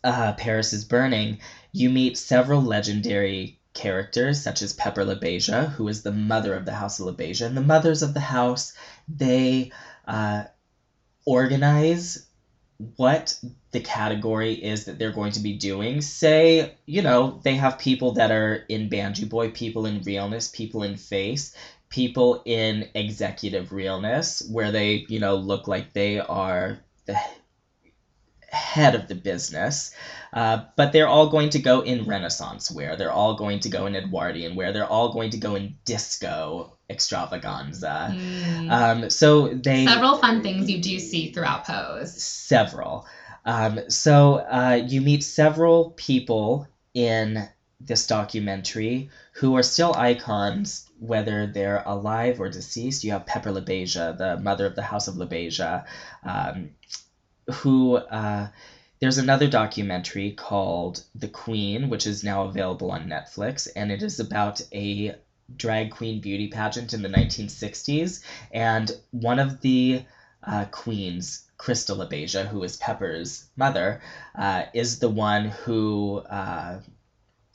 uh, 0.04 0.32
Paris 0.34 0.72
is 0.72 0.84
Burning, 0.84 1.40
you 1.72 1.90
meet 1.90 2.16
several 2.16 2.62
legendary 2.62 3.57
characters 3.74 4.40
such 4.40 4.62
as 4.62 4.72
Pepper 4.72 5.04
LaBeija, 5.04 5.70
who 5.70 5.88
is 5.88 6.02
the 6.02 6.12
mother 6.12 6.54
of 6.54 6.64
the 6.64 6.72
House 6.72 7.00
of 7.00 7.06
LaBeija, 7.06 7.46
and 7.46 7.56
the 7.56 7.62
mothers 7.62 8.02
of 8.02 8.14
the 8.14 8.20
house 8.20 8.72
they 9.08 9.70
uh, 10.06 10.44
organize 11.26 12.26
what 12.96 13.38
the 13.72 13.80
category 13.80 14.52
is 14.52 14.84
that 14.84 14.98
they're 14.98 15.12
going 15.12 15.32
to 15.32 15.40
be 15.40 15.52
doing. 15.52 16.00
Say, 16.00 16.74
you 16.86 17.02
know, 17.02 17.40
they 17.42 17.56
have 17.56 17.78
people 17.78 18.12
that 18.12 18.30
are 18.30 18.64
in 18.68 18.88
Banjee 18.88 19.24
Boy, 19.24 19.48
people 19.48 19.86
in 19.86 20.02
realness, 20.02 20.48
people 20.48 20.82
in 20.82 20.96
face, 20.96 21.54
people 21.88 22.42
in 22.44 22.88
executive 22.94 23.72
realness, 23.72 24.42
where 24.50 24.70
they, 24.70 25.04
you 25.08 25.18
know, 25.18 25.36
look 25.36 25.66
like 25.68 25.92
they 25.92 26.18
are 26.18 26.78
the 27.06 27.18
head 28.50 28.94
of 28.94 29.08
the 29.08 29.14
business. 29.14 29.94
Uh, 30.32 30.64
but 30.76 30.92
they're 30.92 31.08
all 31.08 31.28
going 31.30 31.50
to 31.50 31.58
go 31.58 31.80
in 31.80 32.04
Renaissance 32.04 32.70
wear. 32.70 32.96
They're 32.96 33.12
all 33.12 33.34
going 33.34 33.60
to 33.60 33.68
go 33.68 33.86
in 33.86 33.96
Edwardian 33.96 34.56
wear. 34.56 34.72
They're 34.72 34.86
all 34.86 35.12
going 35.12 35.30
to 35.30 35.38
go 35.38 35.54
in 35.54 35.76
disco 35.84 36.76
extravaganza. 36.90 38.14
Mm. 38.14 38.70
Um, 38.70 39.10
so 39.10 39.48
they 39.48 39.86
Several 39.86 40.16
fun 40.16 40.42
things 40.42 40.70
you 40.70 40.80
do 40.80 40.98
see 40.98 41.32
throughout 41.32 41.64
Pose. 41.64 42.22
several. 42.22 43.06
Um, 43.44 43.80
so 43.88 44.36
uh, 44.36 44.82
you 44.86 45.00
meet 45.00 45.22
several 45.22 45.90
people 45.92 46.66
in 46.94 47.48
this 47.80 48.06
documentary 48.06 49.10
who 49.34 49.56
are 49.56 49.62
still 49.62 49.94
icons, 49.94 50.88
whether 50.98 51.46
they're 51.46 51.82
alive 51.86 52.40
or 52.40 52.48
deceased. 52.48 53.04
You 53.04 53.12
have 53.12 53.24
Pepper 53.24 53.50
LaBeija, 53.50 54.18
the 54.18 54.38
mother 54.38 54.66
of 54.66 54.74
the 54.74 54.82
House 54.82 55.08
of 55.08 55.14
LaBeija, 55.14 55.84
um, 56.24 56.70
who. 57.50 57.96
Uh, 57.96 58.48
there's 59.00 59.18
another 59.18 59.46
documentary 59.46 60.32
called 60.32 61.04
The 61.14 61.28
Queen, 61.28 61.88
which 61.88 62.04
is 62.04 62.24
now 62.24 62.42
available 62.42 62.90
on 62.90 63.06
Netflix, 63.06 63.68
and 63.76 63.92
it 63.92 64.02
is 64.02 64.18
about 64.18 64.60
a 64.72 65.14
drag 65.56 65.92
queen 65.92 66.20
beauty 66.20 66.48
pageant 66.48 66.92
in 66.92 67.02
the 67.02 67.08
1960s, 67.08 68.20
and 68.52 68.90
one 69.12 69.38
of 69.38 69.60
the 69.60 70.02
uh, 70.42 70.64
queens, 70.72 71.44
Crystal 71.56 71.96
LaBeija, 71.96 72.46
who 72.48 72.62
is 72.64 72.76
Pepper's 72.76 73.44
mother, 73.56 74.00
uh, 74.34 74.64
is 74.74 74.98
the 74.98 75.08
one 75.08 75.46
who. 75.46 76.22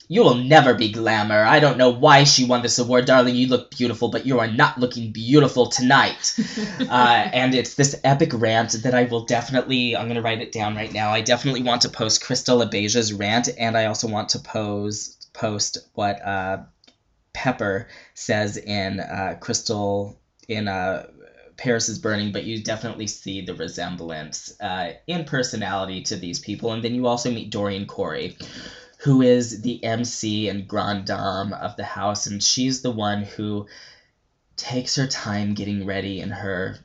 You 0.07 0.23
will 0.23 0.35
never 0.35 0.73
be 0.73 0.91
glamour. 0.91 1.43
I 1.43 1.59
don't 1.59 1.77
know 1.77 1.89
why 1.89 2.23
she 2.25 2.45
won 2.45 2.61
this 2.61 2.77
award, 2.77 3.05
darling. 3.05 3.35
You 3.35 3.47
look 3.47 3.71
beautiful, 3.71 4.09
but 4.09 4.25
you 4.25 4.39
are 4.39 4.47
not 4.47 4.77
looking 4.77 5.11
beautiful 5.11 5.67
tonight. 5.67 6.35
uh, 6.79 7.29
and 7.33 7.55
it's 7.55 7.75
this 7.75 7.95
epic 8.03 8.31
rant 8.33 8.73
that 8.83 8.93
I 8.93 9.05
will 9.05 9.25
definitely. 9.25 9.95
I'm 9.95 10.07
gonna 10.07 10.21
write 10.21 10.41
it 10.41 10.51
down 10.51 10.75
right 10.75 10.91
now. 10.91 11.11
I 11.11 11.21
definitely 11.21 11.63
want 11.63 11.83
to 11.83 11.89
post 11.89 12.23
Crystal 12.23 12.59
LaBeija's 12.59 13.13
rant, 13.13 13.49
and 13.57 13.77
I 13.77 13.85
also 13.85 14.07
want 14.07 14.29
to 14.29 14.39
pose 14.39 15.17
post 15.33 15.77
what 15.93 16.23
uh, 16.25 16.63
Pepper 17.33 17.87
says 18.13 18.57
in 18.57 18.99
uh, 18.99 19.37
Crystal 19.39 20.19
in 20.47 20.67
uh, 20.67 21.07
Paris 21.57 21.89
is 21.89 21.99
Burning, 21.99 22.31
but 22.31 22.43
you 22.43 22.63
definitely 22.63 23.07
see 23.07 23.41
the 23.41 23.53
resemblance 23.53 24.53
uh, 24.59 24.93
in 25.07 25.25
personality 25.25 26.01
to 26.03 26.15
these 26.15 26.39
people. 26.39 26.71
And 26.71 26.83
then 26.83 26.95
you 26.95 27.07
also 27.07 27.31
meet 27.31 27.51
Dorian 27.51 27.85
Corey, 27.85 28.37
who 29.03 29.21
is 29.21 29.61
the 29.61 29.83
MC 29.83 30.47
and 30.49 30.67
grand 30.67 31.05
dame 31.05 31.53
of 31.53 31.75
the 31.75 31.83
house, 31.83 32.25
and 32.27 32.41
she's 32.41 32.81
the 32.81 32.91
one 32.91 33.23
who 33.23 33.67
takes 34.55 34.95
her 34.95 35.07
time 35.07 35.53
getting 35.53 35.85
ready 35.85 36.21
in 36.21 36.29
her 36.29 36.77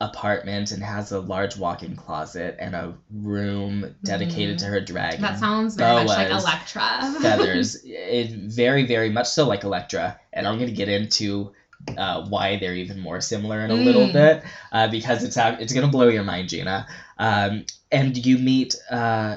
apartment 0.00 0.72
and 0.72 0.82
has 0.82 1.10
a 1.10 1.18
large 1.18 1.56
walk-in 1.56 1.96
closet 1.96 2.56
and 2.58 2.74
a 2.74 2.94
room 3.10 3.94
dedicated 4.04 4.56
Mhm. 4.56 4.60
to 4.60 4.64
her 4.66 4.80
drag. 4.80 5.20
That 5.20 5.38
sounds 5.38 5.74
very 5.74 5.94
much 5.94 6.06
like 6.08 6.28
boas 6.28 6.42
Electra. 6.42 7.14
feathers. 7.20 7.76
It 7.82 8.30
very, 8.30 8.84
very 8.86 9.08
much 9.08 9.26
so 9.28 9.46
like 9.46 9.64
Electra, 9.64 10.18
and 10.32 10.46
I'm 10.46 10.58
gonna 10.58 10.70
get 10.72 10.88
into 10.88 11.52
uh, 11.96 12.22
why 12.28 12.56
they're 12.56 12.74
even 12.74 12.98
more 12.98 13.20
similar 13.20 13.60
in 13.60 13.70
a 13.70 13.74
little 13.74 14.06
Mm. 14.08 14.12
bit 14.12 14.42
uh, 14.72 14.88
because 14.88 15.22
it's 15.22 15.36
it's 15.36 15.72
gonna 15.72 15.88
blow 15.88 16.08
your 16.08 16.24
mind, 16.24 16.48
Gina. 16.48 16.86
Um, 17.18 17.64
and 17.92 18.16
you 18.26 18.38
meet 18.38 18.74
uh, 18.90 19.36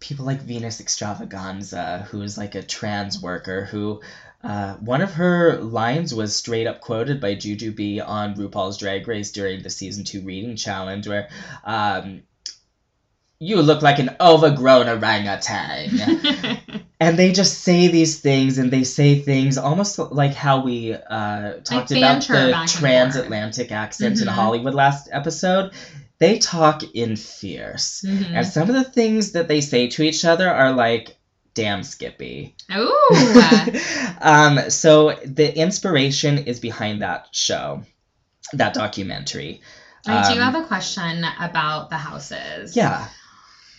people 0.00 0.24
like 0.26 0.42
Venus 0.42 0.80
Xtravaganza, 0.80 2.02
who 2.06 2.22
is 2.22 2.36
like 2.38 2.54
a 2.54 2.62
trans 2.62 3.20
worker 3.20 3.64
who. 3.64 4.00
Uh, 4.44 4.74
one 4.76 5.00
of 5.00 5.14
her 5.14 5.56
lines 5.56 6.14
was 6.14 6.36
straight 6.36 6.68
up 6.68 6.80
quoted 6.80 7.20
by 7.20 7.34
Jujubee 7.34 8.00
on 8.06 8.36
RuPaul's 8.36 8.76
Drag 8.76 9.08
Race 9.08 9.32
during 9.32 9.60
the 9.62 9.70
season 9.70 10.04
two 10.04 10.20
reading 10.20 10.54
challenge, 10.54 11.08
where 11.08 11.28
um, 11.64 12.22
you 13.38 13.60
look 13.60 13.82
like 13.82 13.98
an 13.98 14.16
overgrown 14.20 14.88
orangutan 14.88 16.00
and 17.00 17.18
they 17.18 17.32
just 17.32 17.60
say 17.62 17.88
these 17.88 18.20
things 18.20 18.56
and 18.58 18.70
they 18.70 18.84
say 18.84 19.18
things 19.18 19.58
almost 19.58 19.98
like 19.98 20.32
how 20.32 20.62
we 20.62 20.94
uh, 20.94 21.54
talked 21.64 21.90
about 21.90 22.22
the 22.22 22.52
transatlantic 22.66 23.72
accent 23.72 24.20
in 24.20 24.26
Mhm. 24.28 24.30
hollywood 24.30 24.74
last 24.74 25.08
episode 25.12 25.72
they 26.18 26.38
talk 26.38 26.82
in 26.94 27.16
fierce 27.16 28.02
Mhm. 28.06 28.34
and 28.34 28.46
some 28.46 28.68
of 28.68 28.74
the 28.74 28.84
things 28.84 29.32
that 29.32 29.48
they 29.48 29.60
say 29.60 29.88
to 29.88 30.02
each 30.02 30.24
other 30.24 30.48
are 30.48 30.72
like 30.72 31.16
damn 31.54 31.82
skippy 31.82 32.54
Ooh. 32.74 33.40
um, 34.20 34.70
so 34.70 35.12
the 35.24 35.56
inspiration 35.58 36.38
is 36.38 36.60
behind 36.60 37.02
that 37.02 37.28
show 37.32 37.82
that 38.52 38.74
documentary 38.74 39.60
I 40.06 40.32
do 40.32 40.38
Um, 40.38 40.52
have 40.52 40.54
a 40.54 40.66
question 40.66 41.24
about 41.40 41.90
the 41.90 41.96
houses. 41.96 42.76
yeah 42.76 43.08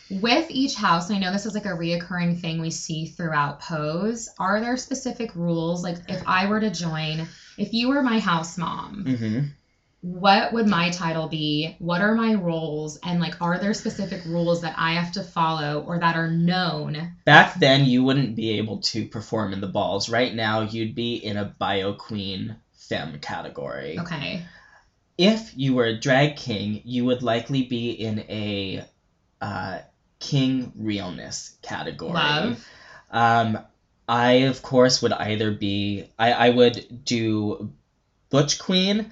With 0.10 0.50
each 0.50 0.76
house, 0.76 1.12
I 1.12 1.17
know 1.17 1.32
this 1.32 1.45
is 1.45 1.54
like 1.54 1.65
a 1.65 1.69
reoccurring 1.69 2.39
thing 2.39 2.62
we 2.62 2.69
see 2.71 3.08
throughout 3.08 3.60
Pose. 3.62 4.30
Are 4.39 4.62
there 4.62 4.78
specific 4.78 5.36
rules? 5.36 5.84
Like, 5.84 5.97
if 6.08 6.21
I 6.26 6.45
were 6.47 6.62
to 6.62 6.69
join, 6.69 7.28
if 7.58 7.73
you 7.73 7.89
were 7.89 8.02
my 8.02 8.19
house 8.19 8.58
mom, 8.58 9.04
hmm 9.06 9.39
what 10.07 10.53
would 10.53 10.67
my 10.67 10.89
title 10.89 11.27
be? 11.27 11.75
What 11.79 12.01
are 12.01 12.15
my 12.15 12.33
roles? 12.35 12.97
And 13.03 13.19
like, 13.19 13.41
are 13.41 13.59
there 13.59 13.73
specific 13.73 14.23
rules 14.25 14.61
that 14.61 14.75
I 14.77 14.93
have 14.93 15.11
to 15.13 15.23
follow 15.23 15.83
or 15.85 15.99
that 15.99 16.15
are 16.15 16.31
known? 16.31 17.11
Back 17.25 17.59
then, 17.59 17.85
you 17.85 18.03
wouldn't 18.03 18.35
be 18.35 18.57
able 18.57 18.79
to 18.79 19.05
perform 19.05 19.51
in 19.51 19.59
the 19.59 19.67
balls. 19.67 20.07
Right 20.07 20.33
now, 20.33 20.61
you'd 20.61 20.95
be 20.95 21.15
in 21.15 21.35
a 21.35 21.45
bio 21.45 21.93
queen 21.93 22.55
femme 22.73 23.19
category. 23.19 23.99
Okay. 23.99 24.43
If 25.17 25.51
you 25.57 25.73
were 25.73 25.85
a 25.85 25.99
drag 25.99 26.37
king, 26.37 26.81
you 26.85 27.03
would 27.05 27.21
likely 27.21 27.63
be 27.63 27.91
in 27.91 28.19
a 28.29 28.85
uh, 29.41 29.79
king 30.19 30.71
realness 30.77 31.57
category. 31.61 32.13
Love. 32.13 32.67
Um, 33.11 33.59
I 34.07 34.31
of 34.47 34.61
course 34.61 35.01
would 35.01 35.11
either 35.11 35.51
be 35.51 36.09
I, 36.17 36.31
I 36.31 36.49
would 36.51 37.03
do 37.03 37.73
Butch 38.29 38.59
Queen, 38.59 39.11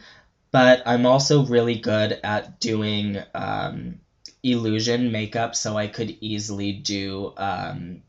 but 0.56 0.84
I'm 0.86 1.06
also 1.06 1.44
really 1.44 1.76
good 1.76 2.18
at 2.24 2.62
doing 2.62 3.22
um, 3.34 4.00
illusion 4.42 5.12
makeup, 5.12 5.54
so 5.54 5.76
I 5.76 5.88
could 5.88 6.16
easily 6.22 6.72
do 6.72 7.34
um, 7.36 8.04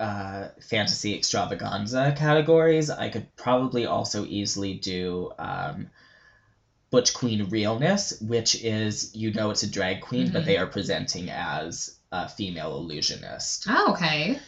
uh, 0.00 0.48
fantasy 0.68 1.14
extravaganza 1.14 2.12
categories. 2.18 2.90
I 2.90 3.08
could 3.08 3.36
probably 3.36 3.86
also 3.86 4.24
easily 4.24 4.74
do 4.74 5.30
um, 5.38 5.90
Butch 6.90 7.14
Queen 7.14 7.48
realness, 7.50 8.20
which 8.20 8.60
is 8.64 9.14
you 9.14 9.30
know 9.30 9.50
it's 9.50 9.62
a 9.62 9.70
drag 9.70 10.00
queen, 10.00 10.32
but 10.32 10.42
Mhm. 10.42 10.46
they 10.46 10.56
are 10.56 10.66
presenting 10.66 11.30
as 11.30 11.94
a 12.10 12.28
female 12.28 12.78
illusionist. 12.78 13.66
Oh, 13.68 13.92
okay. 13.92 14.40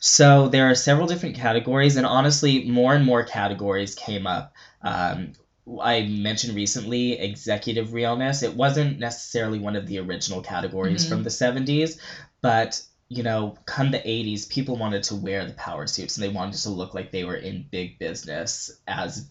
So 0.00 0.48
there 0.48 0.70
are 0.70 0.74
several 0.74 1.06
different 1.06 1.36
categories, 1.36 1.96
and 1.96 2.06
honestly, 2.06 2.64
more 2.64 2.94
and 2.94 3.04
more 3.04 3.22
categories 3.22 3.94
came 3.94 4.26
up. 4.26 4.54
Um, 4.80 5.32
I 5.80 6.02
mentioned 6.02 6.54
recently 6.54 7.18
executive 7.18 7.92
realness. 7.92 8.42
It 8.42 8.56
wasn't 8.56 8.98
necessarily 8.98 9.58
one 9.58 9.76
of 9.76 9.86
the 9.86 9.98
original 9.98 10.42
categories 10.42 11.04
Mhm. 11.04 11.08
from 11.08 11.22
the 11.22 11.30
70s, 11.30 11.98
but 12.40 12.82
you 13.08 13.22
know, 13.22 13.54
come 13.66 13.90
the 13.90 14.08
80s, 14.08 14.46
people 14.46 14.76
wanted 14.76 15.02
to 15.04 15.14
wear 15.14 15.44
the 15.44 15.52
power 15.52 15.86
suits 15.86 16.16
and 16.16 16.24
they 16.24 16.30
wanted 16.30 16.58
to 16.62 16.70
look 16.70 16.94
like 16.94 17.12
they 17.12 17.24
were 17.24 17.36
in 17.36 17.66
big 17.70 17.98
business 17.98 18.70
as 18.88 19.26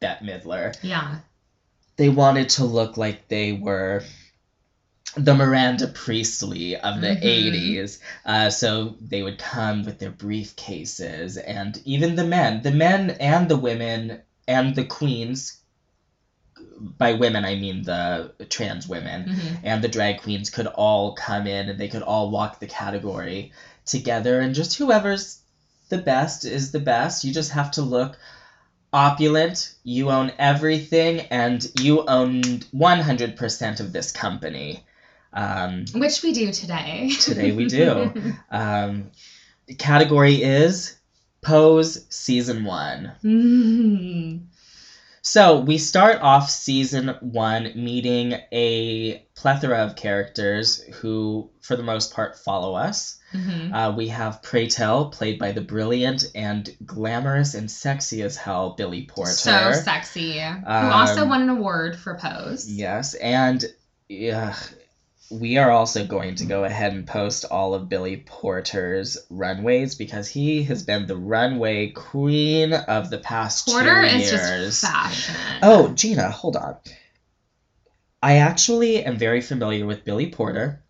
Bette 0.00 0.24
Midler. 0.24 0.74
Yeah. 0.82 1.16
They 1.96 2.10
wanted 2.10 2.50
to 2.50 2.64
look 2.64 2.98
like 2.98 3.28
they 3.28 3.52
were 3.52 4.02
the 5.16 5.34
Miranda 5.34 5.88
Priestly 5.88 6.76
of 6.76 7.00
the 7.00 7.08
Mhm. 7.16 7.22
80s. 7.22 7.98
Uh, 8.24 8.50
so 8.50 8.96
they 9.00 9.22
would 9.22 9.38
come 9.38 9.82
with 9.84 9.98
their 9.98 10.12
briefcases, 10.12 11.42
and 11.42 11.80
even 11.84 12.16
the 12.16 12.24
men, 12.24 12.60
the 12.62 12.70
men 12.70 13.10
and 13.12 13.48
the 13.48 13.56
women 13.56 14.20
and 14.46 14.74
the 14.74 14.84
queens. 14.84 15.58
By 16.98 17.12
women, 17.14 17.44
I 17.44 17.54
mean 17.54 17.82
the 17.82 18.32
trans 18.48 18.88
women 18.88 19.28
hmm 19.28 19.54
and 19.64 19.82
the 19.82 19.88
drag 19.88 20.20
queens 20.22 20.50
could 20.50 20.66
all 20.66 21.14
come 21.14 21.46
in 21.46 21.68
and 21.68 21.78
they 21.78 21.88
could 21.88 22.02
all 22.02 22.30
walk 22.30 22.58
the 22.58 22.66
category 22.66 23.52
together, 23.84 24.40
and 24.40 24.54
just 24.54 24.76
whoever's 24.76 25.38
the 25.88 25.98
best 25.98 26.44
is 26.44 26.72
the 26.72 26.80
best. 26.80 27.24
You 27.24 27.32
just 27.32 27.52
have 27.52 27.70
to 27.72 27.82
look 27.82 28.18
opulent, 28.92 29.74
you 29.84 30.10
own 30.10 30.32
everything, 30.38 31.20
and 31.30 31.66
you 31.80 32.04
own 32.06 32.42
100% 32.42 33.80
of 33.80 33.92
this 33.92 34.12
company. 34.12 34.84
Um, 35.32 35.84
Which 35.94 36.22
we 36.22 36.32
do 36.32 36.52
today. 36.52 37.12
Today 37.20 37.52
we 37.52 37.66
do. 37.66 38.12
um, 38.50 39.10
the 39.66 39.74
category 39.74 40.42
is 40.42 40.96
Pose 41.40 42.04
Season 42.10 42.64
1. 42.64 43.12
Mm. 43.24 44.40
So 45.24 45.60
we 45.60 45.78
start 45.78 46.20
off 46.20 46.50
season 46.50 47.16
one 47.20 47.72
meeting 47.76 48.32
a 48.52 49.24
plethora 49.36 49.78
of 49.84 49.94
characters 49.94 50.82
who, 50.82 51.48
for 51.60 51.76
the 51.76 51.82
most 51.84 52.12
part, 52.12 52.36
follow 52.38 52.74
us. 52.74 53.18
Mhm. 53.32 53.72
Uh, 53.72 53.92
we 53.96 54.08
have 54.08 54.42
Pray 54.42 54.66
Tell, 54.66 55.06
played 55.10 55.38
by 55.38 55.52
the 55.52 55.60
brilliant 55.60 56.24
and 56.34 56.68
glamorous 56.84 57.54
and 57.54 57.70
sexy 57.70 58.22
as 58.22 58.36
hell 58.36 58.70
Billy 58.76 59.04
Porter. 59.06 59.30
So 59.30 59.72
sexy. 59.72 60.40
Who 60.40 60.66
also 60.66 61.22
Um, 61.22 61.28
won 61.28 61.42
an 61.42 61.48
award 61.50 61.96
for 61.96 62.14
Pose. 62.16 62.68
Yes, 62.70 63.14
and 63.14 63.64
yeah, 64.08 64.54
we 65.32 65.56
are 65.56 65.70
also 65.70 66.04
going 66.04 66.34
to 66.36 66.44
go 66.44 66.64
ahead 66.64 66.92
and 66.92 67.06
post 67.06 67.46
all 67.50 67.74
of 67.74 67.88
Billy 67.88 68.18
Porter's 68.18 69.16
runways 69.30 69.94
because 69.94 70.28
he 70.28 70.62
has 70.64 70.82
been 70.82 71.06
the 71.06 71.16
runway 71.16 71.88
queen 71.88 72.74
of 72.74 73.08
the 73.08 73.18
past 73.18 73.66
Porter 73.66 74.02
two 74.02 74.16
is 74.16 74.30
years. 74.30 74.80
just 74.80 74.82
fashion. 74.82 75.34
Oh, 75.62 75.88
Gina, 75.88 76.30
hold 76.30 76.56
on. 76.56 76.76
I 78.22 78.36
actually 78.36 79.04
am 79.04 79.16
very 79.16 79.40
familiar 79.40 79.86
with 79.86 80.04
Billy 80.04 80.30
Porter 80.30 80.82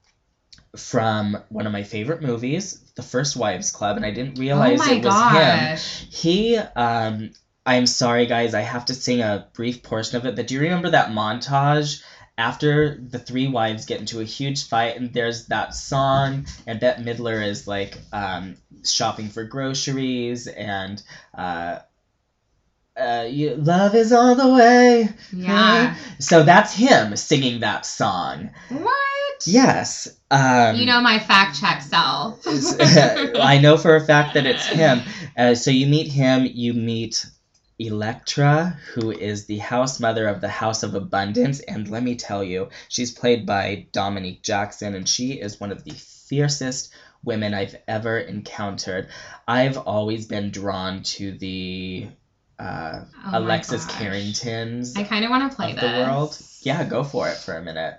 from 0.76 1.38
one 1.48 1.66
of 1.66 1.72
my 1.72 1.84
favorite 1.84 2.22
movies, 2.22 2.80
The 2.96 3.02
First 3.02 3.36
Wives 3.36 3.70
Club, 3.70 3.96
and 3.96 4.04
I 4.04 4.10
didn't 4.10 4.38
realize 4.38 4.80
oh 4.82 4.92
it 4.92 5.04
was 5.04 5.84
him. 6.02 6.08
He, 6.10 6.56
um, 6.56 7.30
I'm 7.64 7.86
sorry, 7.86 8.26
guys, 8.26 8.54
I 8.54 8.62
have 8.62 8.86
to 8.86 8.94
sing 8.94 9.20
a 9.20 9.46
brief 9.52 9.82
portion 9.82 10.16
of 10.16 10.26
it, 10.26 10.34
but 10.34 10.48
do 10.48 10.54
you 10.54 10.60
remember 10.60 10.90
that 10.90 11.10
montage 11.10 12.02
after 12.42 12.96
the 12.96 13.20
three 13.20 13.46
wives 13.46 13.86
get 13.86 14.00
into 14.00 14.20
a 14.20 14.24
huge 14.24 14.66
fight 14.68 14.96
and 14.96 15.12
there's 15.14 15.46
that 15.46 15.76
song, 15.76 16.46
and 16.66 16.80
Bette 16.80 17.00
Midler 17.02 17.46
is 17.46 17.68
like 17.68 17.96
um, 18.12 18.56
shopping 18.84 19.28
for 19.28 19.44
groceries, 19.44 20.48
and 20.48 21.00
uh, 21.38 21.78
uh, 22.96 23.26
you, 23.30 23.54
love 23.54 23.94
is 23.94 24.12
on 24.12 24.36
the 24.36 24.48
way. 24.48 25.08
Yeah. 25.32 25.94
So 26.18 26.42
that's 26.42 26.74
him 26.74 27.16
singing 27.16 27.60
that 27.60 27.86
song. 27.86 28.50
What? 28.70 29.46
Yes. 29.46 30.08
Um, 30.28 30.74
You 30.74 30.86
know 30.86 31.00
my 31.00 31.20
fact 31.20 31.60
check 31.60 31.80
self. 31.80 32.44
I 33.40 33.60
know 33.62 33.76
for 33.76 33.94
a 33.94 34.04
fact 34.04 34.34
that 34.34 34.46
it's 34.46 34.66
him. 34.66 35.02
Uh, 35.38 35.54
so 35.54 35.70
you 35.70 35.86
meet 35.86 36.08
him, 36.08 36.44
you 36.44 36.74
meet 36.74 37.24
Electra, 37.86 38.78
who 38.94 39.10
is 39.10 39.46
the 39.46 39.58
house 39.58 40.00
mother 40.00 40.28
of 40.28 40.40
the 40.40 40.48
House 40.48 40.82
of 40.82 40.94
Abundance. 40.94 41.60
And 41.60 41.88
let 41.88 42.02
me 42.02 42.16
tell 42.16 42.42
you, 42.44 42.68
she's 42.88 43.10
played 43.12 43.46
by 43.46 43.86
Dominique 43.92 44.42
Jackson, 44.42 44.94
and 44.94 45.08
she 45.08 45.32
is 45.32 45.60
one 45.60 45.72
of 45.72 45.84
the 45.84 45.92
fiercest 45.94 46.92
women 47.24 47.54
I've 47.54 47.76
ever 47.86 48.18
encountered. 48.18 49.08
I've 49.46 49.78
always 49.78 50.26
been 50.26 50.50
drawn 50.50 51.02
to 51.04 51.32
the 51.38 52.08
uh, 52.58 53.04
Oh 53.26 53.38
Alexis 53.38 53.84
gosh. 53.86 53.96
Carringtons 53.96 54.96
I 54.96 55.04
kind 55.04 55.24
of 55.24 55.30
want 55.30 55.50
to 55.50 55.56
play 55.56 55.70
of 55.70 55.80
this. 55.80 55.90
the 55.90 55.98
world. 55.98 56.38
Yeah, 56.62 56.84
go 56.84 57.04
for 57.04 57.28
it 57.28 57.36
for 57.36 57.56
a 57.56 57.62
minute. 57.62 57.98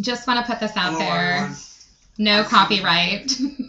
Just 0.00 0.26
want 0.26 0.44
to 0.44 0.50
put 0.50 0.60
this 0.60 0.76
out 0.76 0.92
Hello, 0.94 0.98
there. 1.00 1.50
No 2.18 2.44
copyright. 2.44 3.32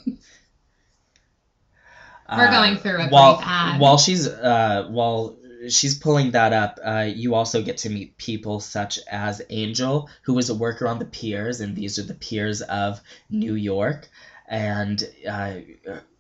We're 2.38 2.48
Uh, 2.48 2.52
going 2.52 2.78
through 2.78 3.02
a 3.02 3.08
while 3.10 3.36
brief 3.38 3.48
ad. 3.48 3.80
while 3.80 3.98
she's 3.98 4.28
uh 4.28 4.88
while 4.90 5.38
she's 5.70 5.96
pulling 5.98 6.32
that 6.32 6.52
up, 6.54 6.80
uh, 6.84 7.08
you 7.14 7.36
also 7.36 7.62
get 7.62 7.78
to 7.80 7.90
meet 7.90 8.18
people 8.18 8.60
such 8.60 9.00
as 9.10 9.42
Angel, 9.50 10.10
who 10.24 10.34
was 10.34 10.50
a 10.50 10.56
worker 10.56 10.88
on 10.88 11.00
the 11.00 11.06
piers, 11.06 11.62
and 11.62 11.76
these 11.76 12.00
are 12.00 12.04
the 12.04 12.14
piers 12.16 12.62
of 12.62 13.00
New 13.30 13.54
York, 13.56 14.10
and 14.48 15.02
uh, 15.30 15.54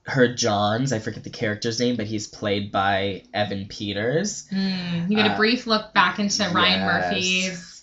her 0.05 0.33
Johns. 0.33 0.93
I 0.93 0.99
forget 0.99 1.23
the 1.25 1.29
character's 1.29 1.79
name, 1.79 1.95
but 1.97 2.05
he's 2.07 2.27
played 2.27 2.71
by 2.71 3.23
Evan 3.33 3.65
Peters. 3.67 4.47
Mm, 4.51 5.09
you 5.09 5.15
get 5.17 5.27
a 5.27 5.33
Uh, 5.33 5.37
brief 5.37 5.67
look 5.67 5.93
back 5.93 6.19
into 6.19 6.43
Ryan 6.49 6.79
yes. 6.81 7.03
Murphy's. 7.03 7.81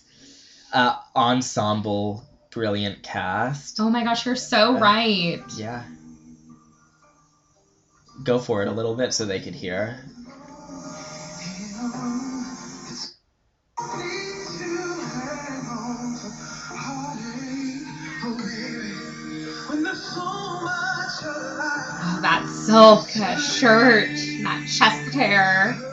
Uh, 0.73 0.95
ensemble, 1.15 2.23
brilliant 2.49 3.03
cast. 3.03 3.79
Oh 3.79 3.89
my 3.89 4.03
gosh, 4.03 4.25
you're 4.25 4.35
so 4.35 4.77
right. 4.79 5.41
Yeah. 5.57 5.83
Go 8.23 8.39
for 8.39 8.61
it 8.61 8.67
a 8.67 8.71
little 8.71 8.95
bit 8.95 9.13
so 9.13 9.25
they 9.25 9.39
could 9.39 9.55
hear. 9.55 10.03
That 22.21 22.47
silk 22.65 23.09
shirt, 23.09 24.09
that 24.43 24.67
chest 24.67 25.13
hair. 25.15 25.90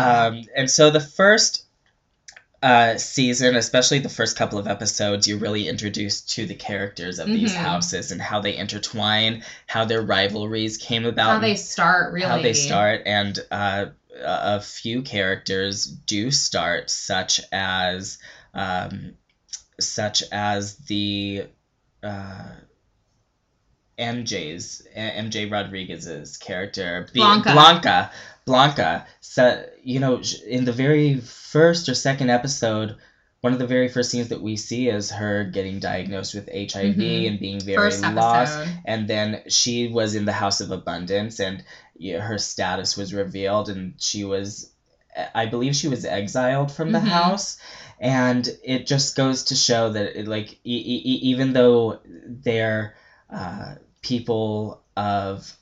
Um, 0.00 0.42
and 0.56 0.70
so 0.70 0.90
the 0.90 1.00
first 1.00 1.64
uh, 2.62 2.98
season, 2.98 3.56
especially 3.56 4.00
the 4.00 4.08
first 4.10 4.36
couple 4.36 4.58
of 4.58 4.66
episodes, 4.66 5.26
you're 5.26 5.38
really 5.38 5.66
introduced 5.66 6.30
to 6.32 6.44
the 6.44 6.54
characters 6.54 7.18
of 7.18 7.26
these 7.26 7.52
Mhm. 7.54 7.56
houses 7.56 8.12
and 8.12 8.20
how 8.20 8.40
they 8.40 8.54
intertwine, 8.56 9.42
how 9.66 9.84
their 9.86 10.02
rivalries 10.02 10.76
came 10.76 11.06
about, 11.06 11.34
how 11.34 11.38
they 11.38 11.56
start, 11.56 12.12
really. 12.12 12.26
how 12.28 12.38
they 12.42 12.52
start, 12.52 13.02
and 13.06 13.38
uh, 13.50 13.86
a 14.22 14.56
a 14.56 14.60
few 14.60 15.00
characters 15.02 15.84
do 15.84 16.30
start, 16.30 16.90
such 16.90 17.40
as 17.50 18.18
um, 18.52 19.14
such 19.80 20.22
as 20.30 20.74
the 20.76 21.46
uh, 22.02 22.42
MJ's 24.00 24.82
MJ 24.96 25.50
Rodriguez's 25.50 26.36
character 26.38 27.06
Blanca. 27.14 27.52
Blanca 27.52 28.10
Blanca 28.46 29.06
so 29.20 29.64
you 29.82 30.00
know 30.00 30.20
in 30.46 30.64
the 30.64 30.72
very 30.72 31.20
first 31.20 31.88
or 31.88 31.94
second 31.94 32.30
episode 32.30 32.96
one 33.42 33.52
of 33.54 33.58
the 33.58 33.66
very 33.66 33.88
first 33.88 34.10
scenes 34.10 34.28
that 34.28 34.42
we 34.42 34.56
see 34.56 34.88
is 34.88 35.10
her 35.10 35.44
getting 35.44 35.78
diagnosed 35.78 36.34
with 36.34 36.48
HIV 36.52 36.96
Mhm. 36.96 37.26
and 37.28 37.38
being 37.40 37.60
very 37.60 37.76
First 37.90 38.02
lost 38.02 38.52
episode. 38.58 38.74
and 38.84 39.08
then 39.08 39.42
she 39.48 39.88
was 39.88 40.14
in 40.14 40.24
the 40.24 40.32
house 40.32 40.60
of 40.60 40.70
abundance 40.70 41.40
and 41.40 41.62
yeah, 41.96 42.20
her 42.20 42.38
status 42.38 42.96
was 42.96 43.12
revealed 43.14 43.68
and 43.68 43.94
she 43.98 44.24
was 44.24 44.70
i 45.34 45.46
believe 45.46 45.74
she 45.74 45.88
was 45.88 46.04
exiled 46.04 46.70
from 46.70 46.92
the 46.92 46.98
Mhm. 47.00 47.08
house 47.08 47.56
and 47.98 48.48
it 48.62 48.86
just 48.86 49.16
goes 49.16 49.44
to 49.44 49.54
show 49.56 49.90
that 49.90 50.18
it, 50.20 50.26
like 50.28 50.52
e- 50.64 50.84
e- 51.12 51.20
even 51.32 51.52
though 51.52 51.98
they're 52.44 52.94
uh, 53.28 53.74
people 54.02 54.80
of 54.96 55.56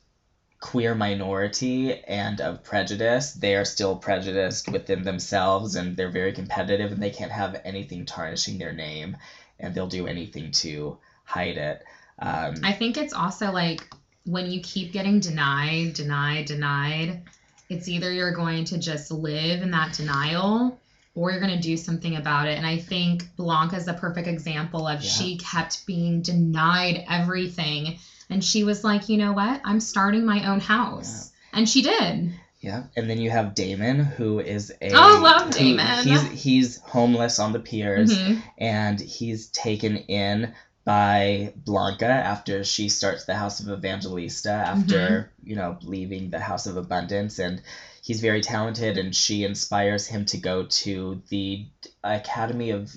queer 0.61 0.95
minority 0.95 1.95
and 2.03 2.41
of 2.41 2.65
prejudice 2.65 3.33
they 3.33 3.55
are 3.55 3.65
still 3.65 3.95
prejudiced 3.95 4.69
within 4.69 5.03
themselves 5.03 5.77
and 5.77 5.97
they're 5.97 6.11
very 6.11 6.33
competitive 6.33 6.91
and 6.91 7.01
they 7.01 7.11
can't 7.11 7.31
have 7.31 7.61
anything 7.65 8.05
tarnishing 8.05 8.59
their 8.59 8.73
name 8.73 9.17
and 9.61 9.73
they'll 9.73 9.87
do 9.87 10.09
anything 10.09 10.51
to 10.51 10.97
hide 11.25 11.57
it 11.57 11.85
um, 12.19 12.55
I 12.65 12.73
think 12.73 12.97
it's 12.97 13.13
also 13.13 13.53
like 13.53 13.87
when 14.25 14.51
you 14.51 14.61
keep 14.61 14.93
getting 14.93 15.21
denied, 15.21 15.95
denied, 15.95 16.47
denied, 16.47 17.23
it's 17.69 17.89
either 17.89 18.13
you're 18.13 18.33
going 18.33 18.65
to 18.65 18.79
just 18.79 19.11
live 19.11 19.63
in 19.63 19.71
that 19.71 19.93
denial 19.95 20.79
or 21.15 21.31
you're 21.31 21.41
going 21.41 21.55
to 21.55 21.61
do 21.61 21.77
something 21.77 22.17
about 22.17 22.47
it. 22.47 22.57
And 22.57 22.67
I 22.67 22.79
think 22.79 23.35
Blanca 23.37 23.77
is 23.77 23.89
a 23.89 23.95
perfect 23.95 24.27
example 24.27 24.87
of 24.87 25.03
Yeah. 25.03 25.11
she 25.11 25.37
kept 25.37 25.87
being 25.87 26.23
denied 26.23 27.05
everything. 27.09 27.99
And 28.31 28.45
she 28.45 28.65
was 28.65 28.85
like, 28.85 29.09
you 29.09 29.17
know 29.17 29.33
what? 29.33 29.61
I'm 29.65 29.81
starting 29.81 30.25
my 30.25 30.51
own 30.51 30.61
house. 30.61 31.33
And 31.53 31.69
she 31.69 31.83
did. 31.83 32.33
Yeah, 32.61 32.85
and 32.97 33.09
then 33.09 33.19
you 33.21 33.31
have 33.31 33.55
Damon, 33.55 34.01
who 34.01 34.41
is 34.41 34.73
a 34.83 34.91
Oh, 34.93 35.21
love 35.23 35.47
who- 35.47 35.51
Damon. 35.53 36.05
He's 36.07 36.23
he's 36.43 36.81
homeless 36.81 37.39
on 37.39 37.53
the 37.53 37.61
piers, 37.61 38.13
Mhm. 38.19 38.43
and 38.59 38.99
he's 39.01 39.47
taken 39.47 39.97
in 39.97 40.53
by 40.85 41.53
Blanca 41.55 42.07
after 42.07 42.65
she 42.65 42.89
starts 42.89 43.25
the 43.27 43.37
House 43.37 43.61
of 43.61 43.69
Evangelista 43.69 44.51
after 44.51 44.99
Mm-hmm. 44.99 45.49
you 45.51 45.57
know 45.57 45.79
leaving 45.83 46.31
the 46.31 46.41
House 46.41 46.67
of 46.67 46.77
Abundance, 46.77 47.39
and 47.39 47.63
he's 48.03 48.21
very 48.21 48.41
talented, 48.41 48.99
and 48.99 49.15
she 49.15 49.45
inspires 49.45 50.07
him 50.09 50.25
to 50.27 50.39
go 50.39 50.65
to 50.65 51.23
the 51.29 51.67
Academy 52.03 52.71
of 52.71 52.91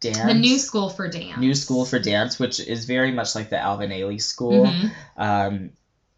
Dance, 0.00 0.18
The 0.32 0.34
new 0.34 0.58
school 0.58 0.88
for 0.90 1.08
dance. 1.08 1.38
New 1.38 1.54
School 1.54 1.84
for 1.84 1.98
Dance, 1.98 2.38
which 2.38 2.60
is 2.60 2.84
very 2.84 3.10
much 3.10 3.34
like 3.34 3.50
the 3.50 3.58
Alvin 3.58 3.90
Ailey 3.90 4.22
School 4.22 4.66
Mhm. 4.66 4.90
um, 5.16 5.70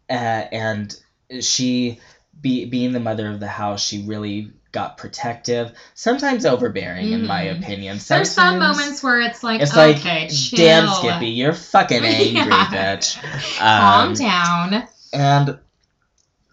uh, 0.09 0.13
and 0.13 0.95
she 1.39 1.99
be, 2.39 2.65
being 2.65 2.91
the 2.91 2.99
mother 2.99 3.27
of 3.27 3.39
the 3.39 3.47
house 3.47 3.83
she 3.83 4.03
really 4.03 4.51
got 4.71 4.97
protective 4.97 5.71
sometimes 5.95 6.45
overbearing 6.45 7.11
in 7.11 7.25
my 7.27 7.45
Mhm. 7.45 7.59
opinion 7.59 7.99
There's 8.07 8.31
some 8.31 8.57
moments 8.59 9.03
where 9.03 9.19
it's 9.21 9.43
like, 9.43 9.61
it's 9.61 9.71
okay, 9.75 9.93
like 10.23 10.29
chill. 10.29 10.57
damn 10.57 10.87
skippy 10.93 11.27
you're 11.29 11.53
fucking 11.53 12.03
angry 12.05 12.51
Yeah. 12.53 12.95
bitch 12.97 13.17
Calm 13.59 14.09
Um, 14.09 14.13
down. 14.13 14.87
and 15.13 15.59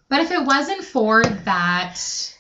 But 0.09 0.21
if 0.21 0.31
it 0.33 0.43
wasn't 0.45 0.83
for 0.85 1.23
that 1.23 2.35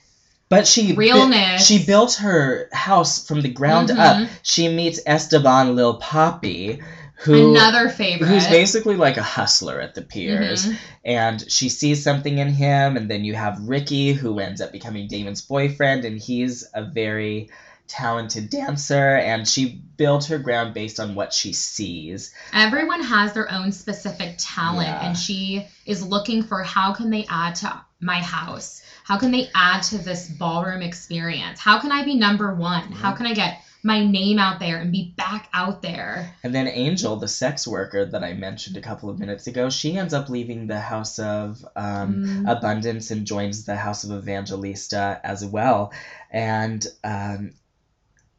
but 0.48 0.66
she 0.66 0.94
Realness. 0.94 1.66
she 1.66 1.84
built 1.84 2.14
her 2.14 2.68
house 2.72 3.26
from 3.26 3.40
the 3.42 3.48
ground 3.48 3.88
Mhm. 3.90 3.98
up 3.98 4.28
she 4.42 4.68
meets 4.68 5.00
esteban 5.06 5.74
lil 5.76 6.00
papi 6.00 6.82
who 7.22 7.50
another 7.50 7.88
favorite, 7.88 8.28
who's 8.28 8.46
basically 8.46 8.94
like 8.96 9.16
a 9.16 9.22
hustler 9.22 9.80
at 9.80 9.94
the 9.94 10.02
piers 10.02 10.66
Mhm. 10.66 10.76
and 11.04 11.50
she 11.50 11.68
sees 11.68 12.02
something 12.02 12.38
in 12.38 12.48
him 12.48 12.96
and 12.96 13.10
then 13.10 13.24
you 13.24 13.34
have 13.34 13.58
ricky 13.60 14.12
who 14.12 14.38
ends 14.38 14.60
up 14.60 14.72
becoming 14.72 15.08
damon's 15.08 15.42
boyfriend 15.42 16.04
and 16.04 16.18
he's 16.20 16.64
a 16.74 16.82
very 16.84 17.50
talented 17.88 18.50
dancer 18.50 19.16
and 19.16 19.48
she 19.48 19.80
built 19.96 20.26
her 20.26 20.38
ground 20.38 20.74
based 20.74 21.00
on 21.00 21.14
what 21.14 21.32
she 21.32 21.52
sees 21.54 22.30
everyone 22.52 23.02
has 23.02 23.32
their 23.32 23.50
own 23.50 23.72
specific 23.72 24.34
talent, 24.38 24.86
Yeah. 24.88 25.06
and 25.08 25.16
she 25.16 25.66
is 25.86 26.02
looking 26.02 26.42
for 26.42 26.62
how 26.62 26.92
can 26.92 27.08
they 27.10 27.24
add 27.30 27.54
to 27.56 27.72
my 28.00 28.20
house? 28.22 28.82
How 29.08 29.16
can 29.16 29.30
they 29.30 29.48
add 29.54 29.82
to 29.84 29.96
this 29.96 30.28
ballroom 30.28 30.82
experience? 30.82 31.58
How 31.58 31.80
can 31.80 31.90
I 31.90 32.04
be 32.04 32.14
number 32.14 32.54
one? 32.54 32.92
How 32.92 33.12
can 33.12 33.24
I 33.24 33.32
get 33.32 33.62
my 33.82 34.04
name 34.04 34.38
out 34.38 34.60
there 34.60 34.80
and 34.80 34.92
be 34.92 35.14
back 35.16 35.48
out 35.54 35.80
there? 35.80 36.34
and 36.42 36.54
then 36.54 36.68
angel 36.68 37.16
the 37.16 37.28
sex 37.28 37.66
worker 37.66 38.04
that 38.04 38.22
i 38.22 38.32
mentioned 38.34 38.76
a 38.76 38.80
couple 38.80 39.08
of 39.08 39.18
minutes 39.18 39.46
ago 39.46 39.70
she 39.70 39.96
ends 39.96 40.12
up 40.12 40.28
leaving 40.28 40.66
the 40.66 40.78
house 40.78 41.18
of 41.18 41.64
um, 41.76 42.16
Mm. 42.16 42.50
abundance 42.50 43.10
and 43.10 43.24
joins 43.26 43.64
the 43.64 43.76
house 43.76 44.04
of 44.04 44.10
evangelista 44.10 45.20
as 45.24 45.44
well 45.44 45.92
and 46.30 46.86
um, 47.04 47.52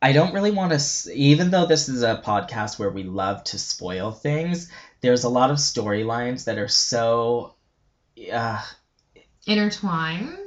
i 0.01 0.11
don't 0.11 0.33
really 0.33 0.51
want 0.51 0.71
to 0.77 1.13
even 1.13 1.49
though 1.49 1.65
this 1.65 1.89
is 1.89 2.03
a 2.03 2.21
podcast 2.23 2.77
where 2.77 2.91
we 2.91 3.03
love 3.03 3.43
to 3.45 3.57
spoil 3.57 4.11
things 4.11 4.69
there's 5.01 5.23
a 5.23 5.29
lot 5.29 5.49
of 5.49 5.57
storylines 5.57 6.43
that 6.45 6.57
are 6.59 6.67
so 6.67 7.55
uh, 8.31 8.61
Intertwined. 9.47 10.37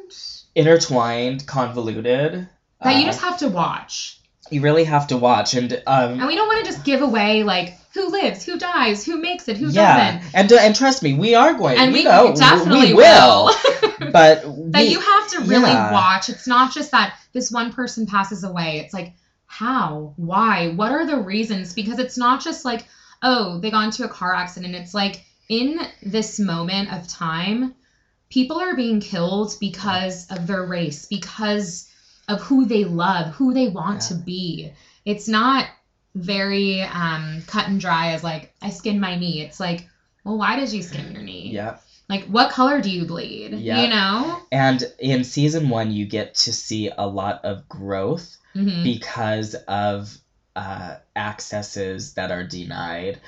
Intertwined, 0.54 1.46
convoluted. 1.46 2.48
that 2.82 2.96
you 2.96 3.02
Uh, 3.02 3.06
just 3.06 3.20
have 3.20 3.38
to 3.38 3.48
watch. 3.48 4.18
you 4.50 4.60
really 4.60 4.84
have 4.84 5.06
to 5.06 5.16
watch 5.16 5.54
and 5.54 5.72
um 5.86 6.18
And 6.20 6.26
we 6.26 6.34
don't 6.34 6.46
want 6.48 6.64
to 6.64 6.70
just 6.70 6.84
give 6.84 7.00
away 7.00 7.42
like 7.42 7.78
who 7.94 8.10
lives, 8.10 8.44
who 8.44 8.58
dies, 8.58 9.04
who 9.04 9.16
makes 9.18 9.48
it, 9.48 9.56
who 9.56 9.68
yeah 9.70 10.16
doesn't. 10.20 10.34
and 10.34 10.52
and 10.52 10.76
trust 10.76 11.02
me 11.02 11.14
we 11.14 11.34
are 11.34 11.54
going 11.54 11.78
And 11.78 11.92
we 11.92 12.00
we 12.00 12.04
know 12.04 12.34
definitely 12.34 12.88
we 12.88 12.94
will 12.94 13.44
will. 13.46 13.54
but 14.12 14.42
that 14.72 14.88
you 14.88 15.00
have 15.00 15.28
to 15.30 15.38
really 15.40 15.70
yeah. 15.70 15.92
watch. 15.92 16.28
It's 16.28 16.46
not 16.46 16.74
just 16.74 16.90
that 16.90 17.14
this 17.32 17.50
one 17.50 17.72
person 17.72 18.06
passes 18.06 18.44
away. 18.44 18.80
It's 18.84 18.92
like 18.92 19.14
how, 19.46 20.14
why, 20.16 20.68
what 20.70 20.92
are 20.92 21.06
the 21.06 21.18
reasons? 21.18 21.74
Because 21.74 21.98
it's 21.98 22.16
not 22.16 22.42
just 22.42 22.64
like, 22.64 22.86
oh, 23.22 23.58
they 23.60 23.70
got 23.70 23.84
into 23.84 24.04
a 24.04 24.08
car 24.08 24.34
accident. 24.34 24.74
It's 24.74 24.94
like 24.94 25.24
in 25.48 25.78
this 26.02 26.38
moment 26.40 26.90
of 26.92 27.06
time, 27.06 27.74
people 28.32 28.58
are 28.58 28.74
being 28.74 28.98
killed 28.98 29.54
because 29.60 30.26
of 30.30 30.46
their 30.46 30.64
race, 30.64 31.04
because 31.06 31.86
of 32.28 32.40
who 32.40 32.64
they 32.64 32.84
love, 32.84 33.34
who 33.34 33.52
they 33.52 33.68
want 33.68 34.00
Yeah. 34.02 34.08
to 34.08 34.14
be. 34.14 34.72
It's 35.04 35.28
not 35.28 35.66
very 36.14 36.80
um, 36.82 37.42
cut 37.46 37.66
and 37.66 37.78
dry 37.78 38.12
as 38.12 38.24
like, 38.24 38.54
I 38.62 38.70
skinned 38.70 39.00
my 39.00 39.16
knee. 39.16 39.42
It's 39.42 39.60
like, 39.60 39.86
well, 40.24 40.38
why 40.38 40.56
did 40.56 40.72
you 40.72 40.82
skin 40.82 41.12
your 41.12 41.22
knee? 41.22 41.50
yeah 41.50 41.76
Like, 42.08 42.24
what 42.24 42.50
color 42.50 42.80
do 42.80 42.90
you 42.90 43.04
bleed? 43.04 43.52
Yeah. 43.52 43.82
You 43.82 43.88
know? 43.88 44.38
and 44.50 44.82
in 44.98 45.24
season 45.24 45.68
one 45.68 45.90
you 45.90 46.06
get 46.06 46.34
to 46.34 46.52
see 46.52 46.90
a 46.96 47.06
lot 47.06 47.40
of 47.44 47.68
growth 47.68 48.36
hmm 48.54 48.82
because 48.82 49.54
of 49.68 50.16
uh, 50.56 50.94
accesses 51.16 52.14
that 52.14 52.30
are 52.30 52.44
denied. 52.44 53.20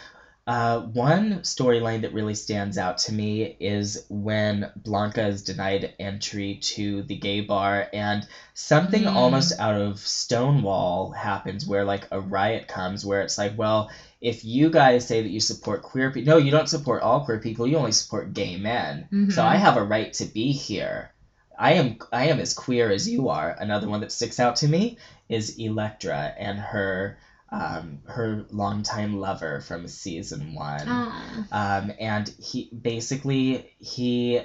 Uh, 0.46 0.80
one 0.80 1.38
storyline 1.40 2.02
that 2.02 2.12
really 2.12 2.35
stands 2.35 2.76
out 2.76 2.98
to 2.98 3.12
me 3.12 3.57
is 3.61 3.96
when 4.11 4.66
Blanca 4.76 5.24
is 5.24 5.40
denied 5.40 5.88
entry 5.98 6.59
to 6.61 7.02
the 7.02 7.14
gay 7.14 7.40
bar, 7.40 7.87
and 7.94 8.26
something 8.52 9.04
Mm. 9.04 9.14
almost 9.14 9.52
out 9.59 9.74
of 9.74 9.98
Stonewall 9.98 11.11
happens 11.12 11.64
where, 11.64 11.83
like, 11.85 12.07
a 12.11 12.20
riot 12.20 12.66
comes 12.66 13.07
where 13.07 13.22
it's 13.22 13.38
like, 13.38 13.52
well, 13.57 13.88
if 14.20 14.44
you 14.44 14.68
guys 14.68 15.07
say 15.07 15.22
that 15.22 15.30
you 15.30 15.40
support 15.40 15.80
queer 15.80 16.11
people, 16.11 16.30
no, 16.33 16.37
you 16.37 16.50
don't 16.50 16.68
support 16.68 17.00
all 17.02 17.20
queer 17.20 17.38
people, 17.38 17.66
you 17.66 17.76
only 17.78 17.92
support 17.92 18.35
gay 18.35 18.57
men. 18.57 19.07
So 19.28 19.42
Mhm. 19.42 19.44
I 19.44 19.57
have 19.57 19.76
a 19.76 19.83
right 19.85 20.12
to 20.14 20.26
be 20.26 20.52
here. 20.52 21.11
I 21.59 21.72
am 21.72 21.94
I 22.12 22.24
am 22.26 22.38
as 22.40 22.52
queer 22.52 22.90
as 22.90 23.09
you 23.09 23.28
are. 23.28 23.54
Another 23.57 23.88
one 23.88 24.00
that 24.00 24.12
sticks 24.12 24.38
out 24.40 24.57
to 24.57 24.68
me 24.68 24.94
is 25.28 25.50
Electra 25.57 26.33
and 26.37 26.59
her 26.59 27.14
um, 27.58 28.00
her 28.06 28.44
longtime 28.50 29.14
lover 29.14 29.60
from 29.60 29.86
season 29.88 30.54
one. 30.54 30.88
Oh. 30.88 31.44
Um, 31.52 31.92
and 31.98 32.28
he 32.38 32.68
basically 32.82 33.64
he 33.78 34.40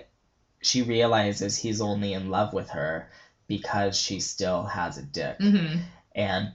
she 0.62 0.82
realizes 0.82 1.56
he's 1.58 1.82
only 1.82 2.14
in 2.14 2.30
love 2.30 2.54
with 2.54 2.70
her 2.70 3.08
because 3.48 3.96
she 3.98 4.20
still 4.20 4.64
has 4.66 4.98
a 4.98 5.02
dick. 5.04 5.38
hmm 5.40 5.78
And 6.16 6.50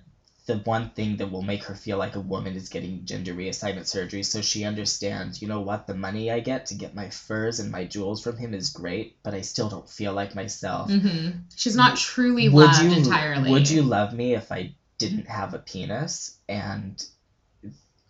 the 0.46 0.56
one 0.56 0.88
thing 0.88 1.16
that 1.16 1.30
will 1.30 1.42
make 1.42 1.64
her 1.64 1.74
feel 1.74 1.96
like 1.96 2.16
a 2.16 2.20
woman 2.20 2.54
is 2.56 2.68
getting 2.68 3.04
gender 3.04 3.32
reassignment 3.34 3.86
surgery 3.86 4.22
so 4.22 4.40
she 4.42 4.64
understands, 4.64 5.40
you 5.40 5.48
know 5.48 5.60
what, 5.60 5.86
the 5.86 5.94
money 5.94 6.30
I 6.30 6.40
get 6.40 6.66
to 6.66 6.74
get 6.74 6.94
my 6.94 7.08
furs 7.08 7.58
and 7.60 7.70
my 7.70 7.84
jewels 7.84 8.20
from 8.20 8.36
him 8.36 8.52
is 8.54 8.68
great, 8.68 9.16
but 9.22 9.34
I 9.34 9.40
still 9.40 9.68
don't 9.68 9.88
feel 9.88 10.12
like 10.12 10.34
myself. 10.34 10.90
hmm 10.90 11.30
She's 11.56 11.76
not 11.76 11.96
truly 11.96 12.48
would 12.48 12.68
loved 12.68 12.82
you 12.82 12.90
entirely. 12.92 13.50
would 13.50 13.68
you 13.68 13.82
love 13.82 14.12
me 14.12 14.34
if 14.34 14.52
I 14.52 14.70
didn't 15.08 15.28
have 15.28 15.54
a 15.54 15.58
penis? 15.58 16.36
And 16.48 17.04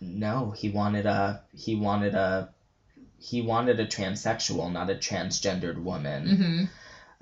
no, 0.00 0.50
he 0.50 0.68
wanted 0.68 1.06
a 1.06 1.40
he 1.52 1.74
wanted 1.74 2.14
a 2.14 2.48
he 3.18 3.40
wanted 3.40 3.80
a 3.80 3.86
transsexual, 3.86 4.70
not 4.72 4.90
a 4.90 4.94
transgendered 4.94 5.78
woman. 5.78 6.26
hmm 6.26 6.64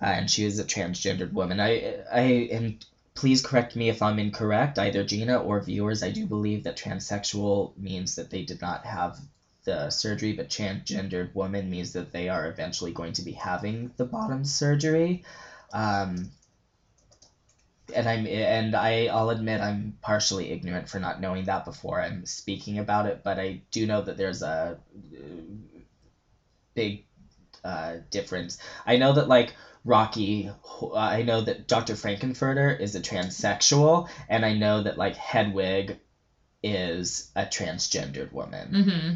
Uh, 0.02 0.06
and 0.18 0.30
she 0.30 0.44
is 0.44 0.58
a 0.58 0.64
transgendered 0.64 1.32
woman. 1.32 1.60
I 1.60 1.70
I 2.12 2.22
and 2.50 2.84
please 3.14 3.40
correct 3.40 3.76
me 3.76 3.88
if 3.88 4.02
I'm 4.02 4.18
incorrect, 4.18 4.78
either 4.78 5.04
Gina 5.04 5.38
or 5.38 5.60
viewers. 5.60 6.02
I 6.02 6.10
do 6.10 6.26
believe 6.26 6.64
that 6.64 6.76
transsexual 6.76 7.76
means 7.76 8.16
that 8.16 8.30
they 8.30 8.42
did 8.42 8.60
not 8.60 8.84
have 8.86 9.18
the 9.64 9.90
surgery, 9.90 10.32
but 10.32 10.48
transgendered 10.48 11.34
woman 11.34 11.70
means 11.70 11.92
that 11.92 12.10
they 12.12 12.28
are 12.28 12.46
eventually 12.46 12.92
going 12.92 13.12
to 13.14 13.22
be 13.22 13.32
having 13.32 13.92
the 13.96 14.04
bottom 14.04 14.44
surgery. 14.44 15.22
Um, 15.72 16.30
and 17.94 18.08
I'm 18.08 18.26
and 18.26 18.74
I 18.74 19.06
I'll 19.06 19.30
admit 19.30 19.60
I'm 19.60 19.94
partially 20.00 20.50
ignorant 20.50 20.88
for 20.88 20.98
not 20.98 21.20
knowing 21.20 21.44
that 21.44 21.64
before 21.64 22.00
I'm 22.00 22.24
speaking 22.26 22.78
about 22.78 23.06
it, 23.06 23.22
but 23.22 23.38
I 23.38 23.60
do 23.70 23.86
know 23.86 24.00
that 24.00 24.16
there's 24.16 24.42
a 24.42 24.46
uh, 24.46 24.74
big 26.74 27.02
uh, 27.64 27.96
difference. 28.10 28.56
I 28.86 28.96
know 28.96 29.12
that 29.12 29.28
like 29.28 29.54
Rocky, 29.84 30.48
uh, 30.48 30.94
I 30.94 31.22
know 31.22 31.40
that 31.40 31.66
Dr. 31.66 31.94
Frank-N-Furter 31.94 32.78
is 32.78 32.94
a 32.94 33.00
transsexual, 33.00 34.08
and 34.28 34.44
I 34.44 34.52
know 34.52 34.80
that 34.80 34.96
like 34.96 35.16
Hedwig 35.16 35.96
is 36.62 37.24
a 37.34 37.44
transgendered 37.44 38.32
woman. 38.32 38.74
hmm 38.74 39.10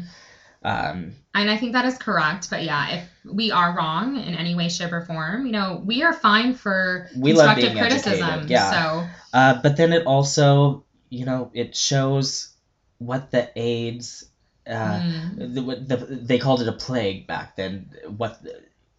Um, 0.67 1.13
And 1.33 1.49
I 1.49 1.57
think 1.57 1.73
that 1.73 1.85
is 1.85 1.97
correct. 1.97 2.49
But 2.49 2.63
yeah, 2.63 2.83
if 2.97 3.09
we 3.23 3.51
are 3.51 3.75
wrong 3.77 4.17
in 4.17 4.33
any 4.35 4.55
way, 4.55 4.69
shape, 4.69 4.91
or 4.91 5.01
form, 5.05 5.45
you 5.45 5.51
know, 5.51 5.81
we 5.85 6.03
are 6.03 6.13
fine 6.13 6.53
for 6.53 7.09
We 7.15 7.31
constructive 7.31 7.73
being 7.73 7.79
educated, 7.79 8.03
criticism. 8.03 8.47
yeah. 8.49 8.71
So 8.71 9.07
uh, 9.33 9.61
but 9.61 9.77
then 9.77 9.93
it 9.93 10.05
also, 10.05 10.83
you 11.09 11.25
know, 11.25 11.51
it 11.53 11.75
shows 11.75 12.49
what 12.97 13.31
the 13.31 13.49
AIDS. 13.55 14.25
Uh, 14.67 14.99
mm, 14.99 15.53
the, 15.55 15.63
what 15.63 15.87
the, 15.87 15.95
they 15.95 16.39
called 16.39 16.61
it 16.61 16.67
a 16.67 16.73
plague 16.73 17.25
back 17.27 17.55
then. 17.55 17.89
What 18.17 18.41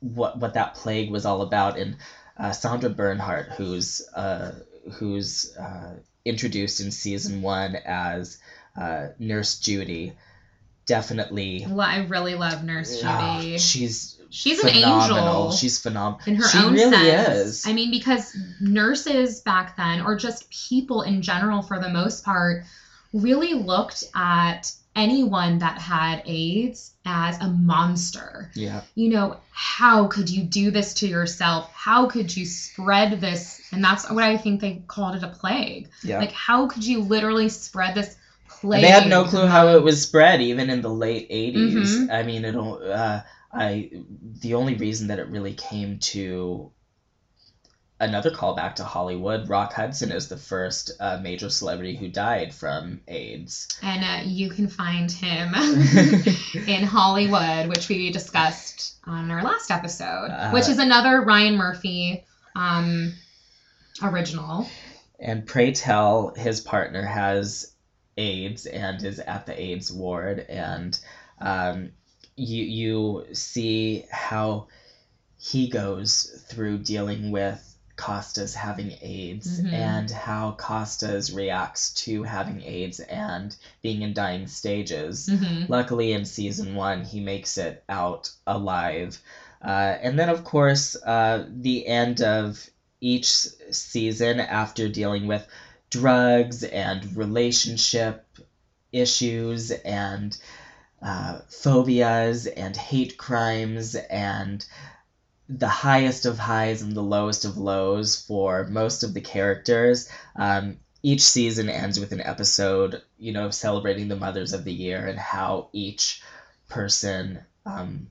what 0.01 0.39
what 0.39 0.55
that 0.55 0.75
plague 0.75 1.11
was 1.11 1.27
all 1.27 1.43
about, 1.43 1.77
and 1.79 1.97
uh, 2.39 2.53
Sandra 2.53 2.89
Bernhard, 2.89 3.47
who's 3.59 4.01
uh, 4.15 4.53
who's 4.93 5.55
uh, 5.57 5.97
introduced 6.25 6.81
in 6.81 6.91
season 6.91 7.43
one 7.43 7.77
as 7.85 8.39
uh, 8.81 9.09
Nurse 9.19 9.59
Judy, 9.59 10.15
definitely. 10.89 11.67
well, 11.69 11.87
I 11.87 12.05
really 12.07 12.35
love 12.35 12.65
Nurse 12.65 13.01
ah, 13.05 13.39
Judy. 13.41 13.59
she's 13.59 14.19
She's 14.31 14.63
an 14.63 14.71
angel. 14.71 15.53
She's 15.53 15.81
phenomenal. 15.81 16.21
in 16.27 16.37
her 16.37 16.49
she 16.49 16.59
own 16.59 16.75
really 16.75 16.91
sense. 16.91 17.37
is. 17.37 17.67
I 17.67 17.73
mean, 17.73 17.91
because 17.91 18.37
nurses 18.61 19.41
back 19.41 19.77
then, 19.77 20.03
or 20.03 20.17
just 20.17 20.51
people 20.51 21.03
in 21.03 21.23
general 21.23 21.63
for 21.63 21.79
the 21.79 21.89
most 21.89 22.25
part, 22.25 22.65
really 23.13 23.55
looked 23.55 24.05
at 24.15 24.71
anyone 24.95 25.59
that 25.61 25.79
had 25.79 26.23
AIDS 26.27 26.93
as 27.07 27.41
a 27.41 27.49
monster. 27.49 28.51
yeah. 28.55 28.83
You 28.95 29.11
know, 29.11 29.37
how 29.51 30.09
could 30.09 30.29
you 30.29 30.43
do 30.43 30.71
this 30.71 30.95
to 30.95 31.07
yourself? 31.07 31.73
How 31.73 32.07
could 32.07 32.37
you 32.37 32.45
spread 32.45 33.21
this? 33.21 33.63
And 33.73 33.83
that's 33.83 34.11
what 34.11 34.25
I 34.25 34.37
think 34.37 34.61
they 34.61 34.83
called 34.89 35.15
it 35.15 35.23
a 35.23 35.29
plague. 35.29 35.89
Yeah. 36.03 36.19
Like, 36.19 36.33
how 36.33 36.67
could 36.67 36.85
you 36.85 37.01
literally 37.01 37.49
spread 37.49 37.95
this 37.95 38.17
They 38.63 38.89
had 38.89 39.09
no 39.09 39.25
clue 39.25 39.47
how 39.47 39.69
it 39.69 39.83
was 39.83 40.03
spread, 40.03 40.41
even 40.43 40.71
in 40.71 40.83
the 40.83 40.89
late 40.91 41.29
80s. 41.31 41.97
Mhm. 41.97 42.11
I 42.13 42.23
mean, 42.23 42.45
it'll. 42.45 42.81
Uh, 42.83 43.21
I 43.53 43.91
the 44.41 44.55
only 44.55 44.75
reason 44.75 45.09
that 45.09 45.19
it 45.19 45.29
really 45.29 45.55
came 45.55 45.99
to 46.01 46.71
another 48.01 48.31
callback 48.31 48.77
to 48.77 48.85
Hollywood, 48.85 49.49
Rock 49.49 49.73
Hudson 49.73 50.13
is 50.13 50.29
the 50.29 50.37
first 50.37 50.93
uh, 51.01 51.19
major 51.21 51.51
celebrity 51.51 51.97
who 51.97 52.09
died 52.09 52.55
from 52.55 53.01
AIDS. 53.09 53.67
And 53.83 54.05
uh, 54.05 54.29
you 54.29 54.51
can 54.51 54.69
find 54.69 55.11
him 55.11 55.53
in 56.69 56.85
Hollywood, 56.85 57.69
which 57.69 57.89
we 57.89 58.11
discussed 58.13 58.95
on 59.05 59.31
our 59.33 59.43
last 59.43 59.71
episode, 59.73 60.31
Uh, 60.31 60.51
which 60.53 60.69
is 60.69 60.79
another 60.79 61.23
Ryan 61.23 61.57
Murphy 61.57 62.23
um, 62.55 63.15
original. 64.03 64.69
and 65.19 65.45
Pray 65.47 65.73
Tell, 65.73 66.33
his 66.37 66.61
partner 66.61 67.03
has 67.05 67.73
AIDS 68.19 68.67
and 68.67 69.03
is 69.03 69.21
at 69.21 69.47
the 69.47 69.61
AIDS 69.61 69.91
ward, 69.93 70.45
and 70.49 70.99
um, 71.41 71.91
you 72.37 72.65
you 72.65 73.25
see 73.35 74.05
how 74.11 74.67
he 75.39 75.69
goes 75.69 76.25
through 76.49 76.79
dealing 76.79 77.31
with 77.31 77.63
Costas 77.97 78.55
having 78.55 78.95
AIDS 79.03 79.61
Mhm. 79.61 79.73
and 79.73 80.11
how 80.11 80.53
Costas 80.53 81.31
reacts 81.31 81.91
to 82.05 82.23
having 82.23 82.63
AIDS 82.63 83.01
and 83.01 83.57
being 83.83 84.03
in 84.03 84.13
dying 84.15 84.47
stages. 84.47 85.29
hmm 85.29 85.65
Luckily, 85.69 86.13
in 86.13 86.25
season 86.25 86.75
one, 86.77 87.05
he 87.05 87.21
makes 87.21 87.59
it 87.59 87.83
out 87.89 88.31
alive. 88.47 89.21
Uh, 89.63 89.97
and 90.01 90.19
then, 90.19 90.29
of 90.29 90.45
course, 90.45 90.97
uh, 91.05 91.45
the 91.49 91.87
end 91.87 92.21
of 92.23 92.69
each 93.01 93.47
season, 93.73 94.41
after 94.41 94.89
dealing 94.89 95.27
with 95.27 95.47
drugs 95.91 96.65
and 96.65 97.17
relationship 97.17 98.27
issues 98.93 99.71
and 99.71 100.37
uh, 101.03 101.39
phobias 101.49 102.47
and 102.47 102.77
hate 102.77 103.17
crimes 103.17 103.95
and 103.95 104.65
the 105.49 105.69
highest 105.69 106.27
of 106.27 106.39
highs 106.39 106.83
and 106.83 106.93
the 106.93 107.03
lowest 107.03 107.45
of 107.45 107.57
lows 107.57 108.17
for 108.17 108.65
most 108.65 109.03
of 109.03 109.15
the 109.15 109.21
characters. 109.21 110.09
Um, 110.37 110.79
each 111.03 111.23
season 111.23 111.71
ends 111.71 111.99
with 111.99 112.13
an 112.13 112.21
episode, 112.21 113.03
you 113.19 113.33
know, 113.33 113.51
celebrating 113.51 114.09
the 114.09 114.17
mothers 114.17 114.53
of 114.53 114.65
the 114.65 114.73
year 114.73 115.07
and 115.07 115.19
how 115.19 115.69
each 115.73 116.21
person 116.69 117.41
um, 117.65 118.11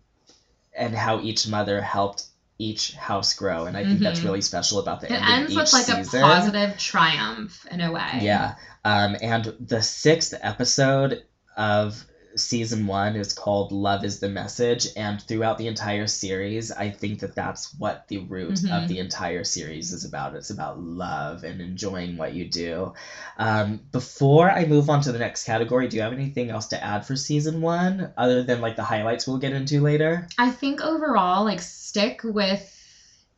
and 0.75 0.95
how 0.95 1.19
each 1.19 1.47
mother 1.47 1.81
helped 1.81 2.25
each 2.59 2.93
house 2.93 3.33
grow, 3.33 3.65
and 3.65 3.77
I 3.77 3.83
think 3.83 3.99
that's 3.99 4.19
Mhm. 4.19 4.25
really 4.25 4.41
special 4.41 4.79
about 4.79 5.01
the 5.01 5.07
It 5.07 5.15
end 5.15 5.23
ends 5.25 5.45
of 5.45 5.51
each 5.51 5.57
with 5.57 5.73
like 5.73 5.85
season. 5.85 6.23
a 6.23 6.27
positive 6.27 6.77
triumph 6.77 7.65
in 7.69 7.81
a 7.81 7.91
way. 7.91 8.19
Yeah. 8.21 8.55
Um, 8.83 9.15
and 9.21 9.53
the 9.59 9.81
sixth 9.83 10.33
episode 10.41 11.23
of 11.55 12.03
season 12.37 12.87
one 12.87 13.15
is 13.15 13.33
called 13.33 13.71
Love 13.71 14.05
is 14.05 14.19
the 14.19 14.29
Message. 14.29 14.87
And 14.95 15.21
throughout 15.21 15.57
the 15.57 15.67
entire 15.67 16.07
series, 16.07 16.71
I 16.71 16.91
think 16.91 17.19
that 17.19 17.35
that's 17.35 17.73
what 17.77 18.07
the 18.07 18.19
root 18.19 18.55
Mhm. 18.55 18.83
of 18.83 18.87
the 18.87 18.99
entire 18.99 19.43
series 19.43 19.91
is 19.91 20.05
about. 20.05 20.35
It's 20.35 20.49
about 20.49 20.79
love 20.79 21.43
and 21.43 21.59
enjoying 21.61 22.17
what 22.17 22.33
you 22.33 22.49
do. 22.49 22.93
Um, 23.37 23.81
before 23.91 24.49
I 24.49 24.65
move 24.65 24.89
on 24.89 25.01
to 25.01 25.11
the 25.11 25.19
next 25.19 25.43
category, 25.43 25.87
do 25.87 25.97
you 25.97 26.03
have 26.03 26.13
anything 26.13 26.49
else 26.49 26.67
to 26.67 26.83
add 26.83 27.05
for 27.05 27.15
season 27.15 27.61
one 27.61 28.11
other 28.17 28.43
than 28.43 28.61
like 28.61 28.75
the 28.75 28.83
highlights 28.83 29.27
we'll 29.27 29.37
get 29.37 29.53
into 29.53 29.81
later? 29.81 30.27
I 30.37 30.51
think 30.51 30.81
overall, 30.81 31.43
like, 31.43 31.61
stick 31.61 32.21
with. 32.23 32.73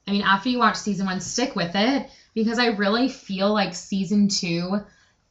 I 0.08 0.12
mean, 0.12 0.24
after 0.24 0.50
you 0.50 0.58
watch 0.60 0.78
season 0.78 1.06
one, 1.06 1.22
stick 1.22 1.56
with 1.56 1.76
it 1.76 2.10
because 2.34 2.58
I 2.58 2.68
really 2.68 3.10
feel 3.10 3.54
like 3.54 3.76
season 3.76 4.28
two. 4.28 4.82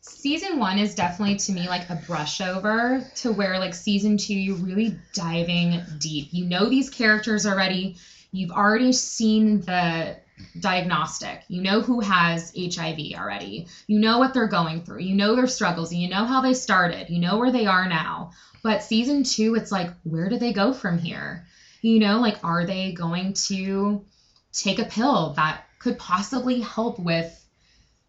Season 0.00 0.58
one 0.58 0.78
is 0.78 0.94
definitely 0.94 1.36
to 1.36 1.52
me 1.52 1.68
like 1.68 1.88
a 1.90 2.02
brush 2.06 2.40
over 2.40 3.04
to 3.16 3.32
where 3.32 3.58
like 3.58 3.74
season 3.74 4.16
two, 4.16 4.34
you're 4.34 4.56
really 4.56 4.96
diving 5.12 5.80
deep. 5.98 6.28
You 6.32 6.44
know 6.44 6.68
these 6.68 6.90
characters 6.90 7.46
already. 7.46 7.96
You've 8.30 8.50
already 8.50 8.92
seen 8.92 9.60
the 9.60 10.16
diagnostic. 10.60 11.42
You 11.48 11.62
know 11.62 11.80
who 11.80 12.00
has 12.00 12.52
HIV 12.56 12.98
already. 13.14 13.66
You 13.86 13.98
know 13.98 14.18
what 14.18 14.34
they're 14.34 14.46
going 14.46 14.82
through. 14.82 15.00
You 15.00 15.14
know 15.14 15.34
their 15.34 15.46
struggles. 15.46 15.92
and 15.92 16.00
You 16.00 16.08
know 16.08 16.24
how 16.24 16.40
they 16.40 16.54
started. 16.54 17.10
You 17.10 17.20
know 17.20 17.38
where 17.38 17.50
they 17.50 17.66
are 17.66 17.88
now. 17.88 18.32
But 18.62 18.82
season 18.82 19.22
two, 19.22 19.54
it's 19.54 19.72
like, 19.72 19.90
where 20.02 20.28
do 20.28 20.38
they 20.38 20.52
go 20.52 20.72
from 20.72 20.98
here? 20.98 21.46
You 21.80 21.98
know, 22.00 22.20
like, 22.20 22.38
are 22.42 22.66
they 22.66 22.92
going 22.92 23.34
to 23.48 24.04
take 24.52 24.78
a 24.78 24.84
pill 24.84 25.34
that 25.34 25.64
could 25.78 25.98
possibly 25.98 26.60
help 26.60 26.98
with, 26.98 27.32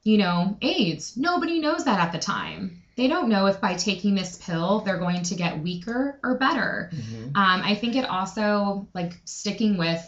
you 0.04 0.18
know, 0.18 0.58
AIDS? 0.62 1.18
Nobody 1.18 1.60
knows 1.60 1.86
that 1.86 2.00
at 2.00 2.12
the 2.12 2.20
time. 2.20 2.82
They 2.96 3.08
don't 3.08 3.30
know 3.30 3.46
if 3.46 3.62
by 3.62 3.76
taking 3.76 4.14
this 4.14 4.38
pill 4.38 4.82
they're 4.82 4.98
going 4.98 5.24
to 5.24 5.36
get 5.36 5.60
weaker 5.64 6.20
or 6.22 6.38
better. 6.38 6.90
Um, 7.36 7.62
I 7.64 7.76
think 7.76 7.96
it 7.96 8.06
also 8.06 8.88
like 8.94 9.14
sticking 9.24 9.78
with 9.78 10.04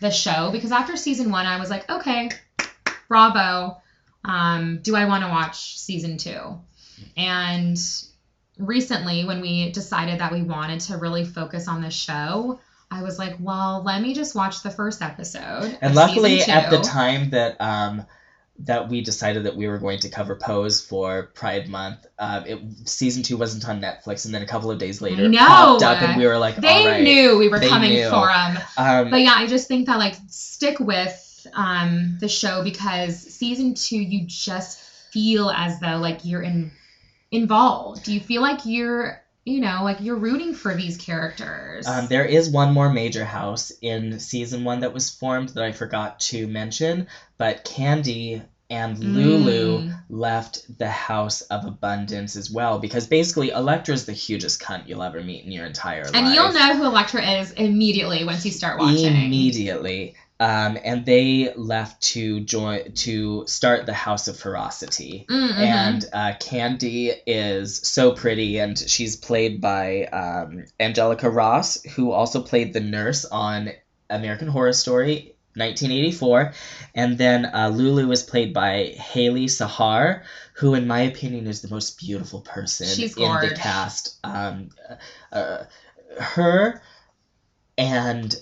the 0.00 0.10
show 0.10 0.50
because 0.50 0.72
after 0.72 0.96
season 0.96 1.30
one, 1.30 1.46
I 1.46 1.58
was 1.60 1.70
like, 1.70 1.88
okay, 1.88 2.30
bravo. 3.08 3.80
Um, 4.24 4.80
do 4.82 4.96
I 4.96 5.06
want 5.06 5.24
to 5.24 5.30
watch 5.30 5.78
season 5.78 6.18
two? 6.18 6.60
And 7.16 7.78
recently, 8.58 9.24
when 9.24 9.40
we 9.40 9.70
decided 9.70 10.18
that 10.20 10.32
we 10.32 10.42
wanted 10.42 10.80
to 10.80 10.96
really 10.96 11.24
focus 11.24 11.68
on 11.68 11.80
the 11.80 11.90
show, 11.90 12.58
I 12.90 13.02
was 13.02 13.18
like, 13.18 13.36
well, 13.38 13.82
let 13.84 14.02
me 14.02 14.14
just 14.14 14.34
watch 14.34 14.62
the 14.62 14.70
first 14.70 15.02
episode. 15.02 15.78
And 15.80 15.94
luckily, 15.94 16.42
at 16.42 16.70
the 16.70 16.80
time 16.80 17.30
that 17.30 17.60
um, 17.60 18.04
that 18.60 18.88
we 18.88 19.00
decided 19.00 19.44
that 19.44 19.54
we 19.56 19.68
were 19.68 19.78
going 19.78 20.00
to 20.00 20.08
cover 20.08 20.34
Pose 20.34 20.80
for 20.80 21.30
Pride 21.34 21.68
Month, 21.68 22.06
uh, 22.18 22.42
it, 22.46 22.58
season 22.84 23.22
two 23.22 23.36
wasn't 23.36 23.68
on 23.68 23.80
Netflix, 23.80 24.24
and 24.24 24.34
then 24.34 24.42
a 24.42 24.46
couple 24.46 24.70
of 24.70 24.78
days 24.78 25.00
later, 25.00 25.28
know. 25.28 25.38
popped 25.46 25.82
up, 25.84 26.02
and 26.02 26.18
we 26.18 26.26
were 26.26 26.38
like, 26.38 26.56
they 26.56 26.68
"All 26.68 26.86
right." 26.86 27.02
knew 27.02 27.38
we 27.38 27.48
were 27.48 27.60
They 27.60 27.68
coming 27.68 27.92
knew. 27.92 28.10
for 28.10 28.26
them. 28.26 28.58
Um, 28.76 29.10
But 29.10 29.20
yeah, 29.22 29.34
I 29.36 29.46
just 29.46 29.68
think 29.68 29.86
that 29.86 29.98
like 29.98 30.14
stick 30.28 30.80
with 30.80 31.24
um 31.54 32.18
the 32.20 32.28
show 32.28 32.64
because 32.64 33.16
season 33.16 33.74
two 33.74 33.96
you 33.98 34.26
just 34.26 34.80
feel 35.12 35.50
as 35.50 35.78
though 35.80 35.98
like 35.98 36.24
you're 36.24 36.42
in 36.42 36.72
involved. 37.30 38.02
Do 38.04 38.12
you 38.12 38.20
feel 38.20 38.42
like 38.42 38.60
you're 38.64 39.22
you 39.48 39.60
know 39.60 39.82
like 39.82 40.00
you're 40.00 40.16
rooting 40.16 40.54
for 40.54 40.74
these 40.74 40.96
characters. 40.96 41.86
Um, 41.86 42.06
there 42.08 42.24
is 42.24 42.50
one 42.50 42.72
more 42.72 42.88
major 42.90 43.24
house 43.24 43.72
in 43.80 44.20
season 44.20 44.64
one 44.64 44.80
that 44.80 44.92
was 44.92 45.10
formed 45.10 45.50
that 45.50 45.64
I 45.64 45.72
forgot 45.72 46.20
to 46.20 46.46
mention, 46.46 47.06
but 47.38 47.64
Candy 47.64 48.42
and 48.70 48.98
Lulu 49.02 49.80
Mm. 49.80 49.98
left 50.10 50.60
the 50.78 50.90
House 50.90 51.40
of 51.42 51.64
Abundance 51.64 52.36
as 52.36 52.50
well 52.50 52.78
because 52.78 53.06
basically 53.06 53.48
Electra's 53.48 54.04
the 54.04 54.12
hugest 54.12 54.60
cunt 54.60 54.86
you'll 54.86 55.02
ever 55.02 55.22
meet 55.22 55.44
in 55.44 55.52
your 55.52 55.64
entire 55.64 56.04
life. 56.04 56.14
and 56.14 56.28
you'll 56.34 56.52
know 56.52 56.76
who 56.76 56.84
Electra 56.84 57.22
is 57.40 57.50
immediately 57.52 58.24
once 58.24 58.44
you 58.44 58.52
start 58.52 58.78
watching. 58.78 59.06
immediately. 59.06 60.14
Um, 60.40 60.78
and 60.84 61.04
they 61.04 61.52
left 61.56 62.00
to 62.14 62.40
join 62.40 62.92
to 62.92 63.44
start 63.46 63.86
the 63.86 63.94
House 63.94 64.28
of 64.28 64.38
Ferocity. 64.38 65.26
Mm, 65.28 65.48
mhm. 65.48 65.56
And 65.56 66.04
uh, 66.12 66.32
Candy 66.38 67.12
is 67.26 67.76
so 67.76 68.12
pretty, 68.12 68.58
and 68.58 68.78
she's 68.78 69.16
played 69.16 69.60
by 69.60 70.04
um, 70.04 70.64
Angelica 70.78 71.28
Ross, 71.28 71.82
who 71.82 72.12
also 72.12 72.40
played 72.40 72.72
the 72.72 72.80
nurse 72.80 73.24
on 73.24 73.70
American 74.08 74.48
Horror 74.48 74.72
Story 74.72 75.34
1984. 75.54 76.52
And 76.94 77.18
then 77.18 77.46
uh, 77.46 77.68
Lulu 77.68 78.10
is 78.12 78.22
played 78.22 78.54
by 78.54 78.94
Hailie 78.96 79.46
Sahar, 79.46 80.22
who, 80.54 80.74
in 80.74 80.86
my 80.86 81.00
opinion, 81.00 81.46
is 81.48 81.62
the 81.62 81.68
most 81.68 81.98
beautiful 81.98 82.40
person 82.40 82.86
She's 82.86 83.16
in 83.16 83.40
the 83.40 83.54
cast. 83.56 84.18
Um, 84.22 84.70
uh, 85.32 85.64
her 86.20 86.80
and 87.76 88.34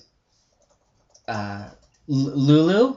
uh, 1.28 1.70
Lulu, 2.08 2.96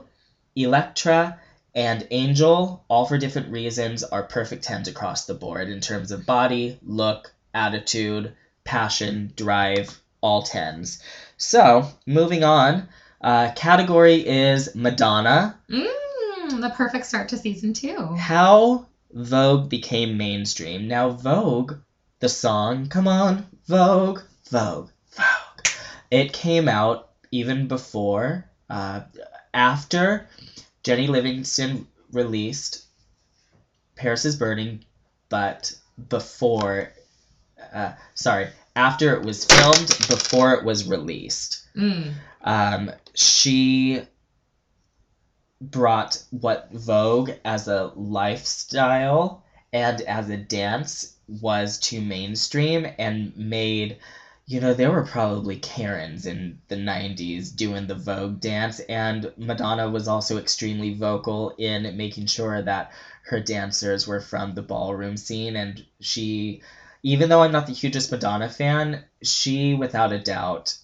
Electra, 0.56 1.38
and 1.74 2.06
Angel, 2.10 2.84
all 2.88 3.06
for 3.06 3.18
different 3.18 3.52
reasons, 3.52 4.02
are 4.02 4.22
perfect 4.22 4.64
tens 4.64 4.88
across 4.88 5.26
the 5.26 5.34
board 5.34 5.68
in 5.68 5.80
terms 5.80 6.10
of 6.10 6.26
body, 6.26 6.78
look, 6.82 7.32
attitude, 7.54 8.34
passion, 8.64 9.32
drive, 9.36 10.00
all 10.20 10.42
tens. 10.42 11.02
So, 11.36 11.88
moving 12.06 12.44
on, 12.44 12.88
uh, 13.20 13.52
category 13.54 14.26
is 14.26 14.74
Madonna. 14.74 15.58
Mm, 15.70 16.60
the 16.60 16.70
perfect 16.70 17.06
start 17.06 17.28
to 17.30 17.38
season 17.38 17.72
two. 17.72 18.14
How 18.16 18.86
Vogue 19.12 19.68
became 19.68 20.16
mainstream. 20.16 20.88
Now, 20.88 21.10
Vogue, 21.10 21.74
the 22.20 22.28
song, 22.28 22.88
come 22.88 23.08
on, 23.08 23.46
Vogue, 23.66 24.20
Vogue, 24.50 24.90
Vogue. 25.12 25.66
It 26.10 26.32
came 26.32 26.68
out 26.68 27.10
even 27.30 27.68
before, 27.68 28.49
uh, 28.70 29.00
after 29.52 30.26
Jennie 30.82 31.08
Livingston 31.08 31.86
released 32.12 32.84
Paris 33.96 34.24
is 34.24 34.36
Burning, 34.36 34.84
but 35.28 35.72
before, 36.08 36.92
uh, 37.72 37.92
sorry, 38.14 38.48
after 38.74 39.14
it 39.14 39.22
was 39.22 39.44
filmed, 39.44 39.88
before 40.08 40.54
it 40.54 40.64
was 40.64 40.88
released 40.88 41.58
Mm. 41.76 42.14
um, 42.42 42.90
she 43.14 44.02
brought 45.60 46.22
what 46.30 46.68
Vogue 46.72 47.30
as 47.44 47.68
a 47.68 47.92
lifestyle 47.94 49.44
and 49.72 50.00
as 50.00 50.28
a 50.30 50.36
dance 50.36 51.14
was 51.28 51.78
to 51.78 52.00
mainstream 52.00 52.86
and 52.98 53.36
made 53.36 53.98
you 54.50 54.58
know 54.58 54.74
there 54.74 54.90
were 54.90 55.04
probably 55.04 55.54
Karens 55.56 56.26
in 56.26 56.58
the 56.66 56.74
90s 56.74 57.52
doing 57.52 57.86
the 57.86 57.94
Vogue 57.94 58.40
dance 58.40 58.80
and 58.80 59.30
Madonna 59.36 59.88
was 59.88 60.08
also 60.08 60.38
extremely 60.38 60.90
vocal 60.90 61.52
in 61.56 61.96
making 61.96 62.26
sure 62.26 62.60
that 62.60 62.90
her 63.22 63.38
dancers 63.38 64.08
were 64.08 64.18
from 64.18 64.52
the 64.54 64.62
ballroom 64.62 65.16
scene 65.16 65.54
and 65.54 65.84
she 66.00 66.62
even 67.04 67.28
though 67.28 67.42
I'm 67.42 67.52
not 67.52 67.66
the 67.66 67.72
hugest 67.72 68.10
Madonna 68.10 68.48
fan 68.48 69.04
she 69.22 69.74
without 69.74 70.10
a 70.12 70.18
doubt 70.18 70.74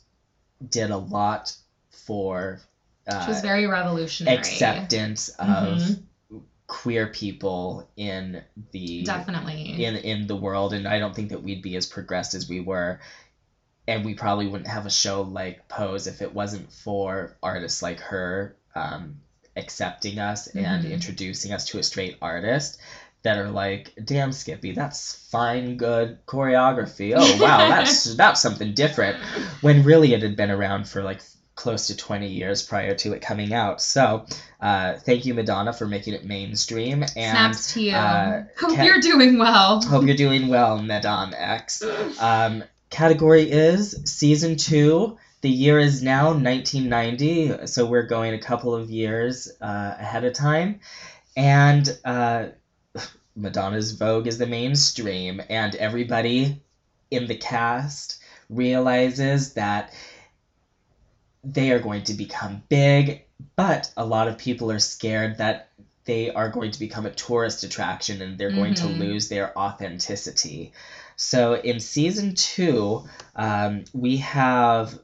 did 0.71 0.91
a 0.91 0.97
lot 0.97 1.53
for 1.91 2.61
uh, 3.09 3.25
She 3.25 3.31
was 3.33 3.41
very 3.41 3.67
revolutionary. 3.67 4.39
acceptance 4.39 5.29
of 5.41 5.81
Mhm. 5.81 6.03
queer 6.69 7.07
people 7.09 7.85
in 7.97 8.43
the 8.73 9.05
Definitely. 9.05 9.83
in 9.83 9.97
in 9.97 10.27
the 10.29 10.37
world 10.37 10.73
and 10.73 10.87
I 10.87 10.99
don't 10.99 11.15
think 11.15 11.31
that 11.31 11.43
we'd 11.43 11.63
be 11.63 11.77
as 11.77 11.87
progressed 11.87 12.35
as 12.35 12.49
we 12.49 12.61
were 12.61 12.99
and 13.89 14.05
we 14.05 14.15
probably 14.15 14.47
wouldn't 14.47 14.69
have 14.69 14.87
a 14.87 14.91
show 14.91 15.23
like 15.23 15.69
Pose 15.69 16.07
if 16.07 16.23
it 16.23 16.35
wasn't 16.35 16.73
for 16.73 17.37
artists 17.43 17.83
like 17.83 18.01
her 18.01 18.55
um, 18.75 19.17
accepting 19.57 20.19
us 20.19 20.49
and 20.49 20.85
Mhm. 20.85 20.91
introducing 20.93 21.53
us 21.53 21.67
to 21.67 21.79
a 21.79 21.83
straight 21.83 22.17
artist 22.21 22.79
that 23.23 23.39
are 23.39 23.49
like, 23.51 23.93
damn 24.05 24.31
Skippy, 24.33 24.73
that's 24.73 25.15
fine, 25.31 25.77
good 25.77 26.19
choreography. 26.27 27.15
Oh 27.17 27.43
wow, 27.43 27.59
that's 27.69 28.15
that's 28.15 28.41
something 28.41 28.75
different. 28.75 29.17
When 29.63 29.83
really 29.83 30.13
it 30.15 30.23
had 30.23 30.37
been 30.37 30.51
around 30.51 30.87
for 30.89 31.03
like 31.03 31.21
close 31.55 31.87
to 31.87 31.97
20 31.97 32.29
years 32.29 32.63
prior 32.63 32.95
to 32.95 33.15
it 33.15 33.23
coming 33.23 33.55
out. 33.55 33.81
So, 33.81 34.27
uh, 34.61 34.97
thank 34.99 35.25
you, 35.25 35.33
Madonna, 35.33 35.73
for 35.73 35.87
making 35.87 36.13
it 36.13 36.23
mainstream. 36.23 37.03
And 37.03 37.11
Snaps 37.57 37.73
to 37.73 37.81
you. 37.81 37.93
uh, 37.95 38.43
Hope 38.61 38.77
you're 38.77 39.01
doing 39.01 39.39
well. 39.39 39.81
Hope 39.83 40.05
you're 40.05 40.15
doing 40.15 40.49
well, 40.49 40.79
Madame 40.79 41.33
X. 41.35 41.83
Um, 42.21 42.63
category 42.91 43.51
is 43.51 43.95
season 44.05 44.57
two. 44.57 45.17
The 45.43 45.51
year 45.51 45.79
is 45.79 46.03
now 46.03 46.33
1990, 46.33 47.67
so 47.67 47.85
we're 47.87 48.03
going 48.03 48.33
a 48.35 48.39
couple 48.39 48.75
of 48.75 48.91
years 48.91 49.49
uh, 49.61 49.95
ahead 49.99 50.25
of 50.25 50.33
time. 50.33 50.81
And 51.37 51.89
uh, 52.05 52.47
Madonna's 53.37 53.93
Vogue 53.93 54.27
is 54.27 54.39
the 54.39 54.47
mainstream, 54.47 55.41
and 55.51 55.75
everybody 55.77 56.63
in 57.11 57.27
the 57.27 57.35
cast 57.37 58.17
realizes 58.49 59.53
that 59.55 59.93
they 61.45 61.71
are 61.71 61.79
going 61.79 62.03
to 62.05 62.15
become 62.15 62.63
big, 62.69 63.23
but 63.57 63.91
a 63.97 64.05
lot 64.05 64.29
of 64.29 64.39
people 64.39 64.71
are 64.71 64.79
scared 64.79 65.39
that 65.39 65.69
they 66.05 66.31
are 66.31 66.49
going 66.49 66.71
to 66.71 66.79
become 66.79 67.07
a 67.07 67.11
tourist 67.11 67.63
attraction 67.65 68.21
and 68.23 68.39
they're 68.39 68.51
going 68.51 68.75
to 68.75 68.87
Mhm. 68.87 68.99
lose 68.99 69.29
their 69.29 69.57
authenticity. 69.59 70.73
So 71.17 71.55
in 71.55 71.81
season 71.81 72.35
two, 72.35 73.05
um, 73.35 73.85
we 73.93 74.19
have 74.19 74.99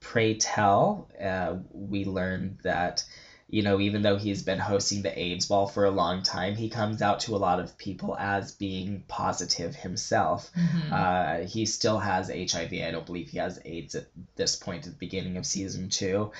Pray 0.00 0.34
Tell. 0.34 1.08
Uh, 1.20 1.56
we 1.72 2.04
learned 2.04 2.58
that, 2.62 3.04
you 3.48 3.62
know, 3.62 3.80
even 3.80 4.02
though 4.02 4.16
he's 4.16 4.42
been 4.42 4.58
hosting 4.58 5.02
the 5.02 5.18
AIDS 5.18 5.46
ball 5.46 5.66
for 5.66 5.86
a 5.86 5.90
long 5.90 6.22
time, 6.22 6.56
he 6.56 6.68
comes 6.68 7.00
out 7.02 7.20
to 7.20 7.34
a 7.34 7.38
lot 7.38 7.58
of 7.58 7.76
people 7.78 8.16
as 8.18 8.52
being 8.52 9.02
positive 9.08 9.74
himself. 9.74 10.50
Mhm. 10.54 10.92
Uh, 10.92 11.46
he 11.46 11.64
still 11.66 11.98
has 11.98 12.30
HIV. 12.30 12.72
I 12.74 12.90
don't 12.90 13.06
believe 13.06 13.30
he 13.30 13.38
has 13.38 13.60
AIDS 13.64 13.94
at 13.94 14.06
this 14.36 14.56
point 14.56 14.86
at 14.86 14.92
the 14.92 14.98
beginning 14.98 15.36
of 15.36 15.46
season 15.46 15.88
two. 15.88 16.32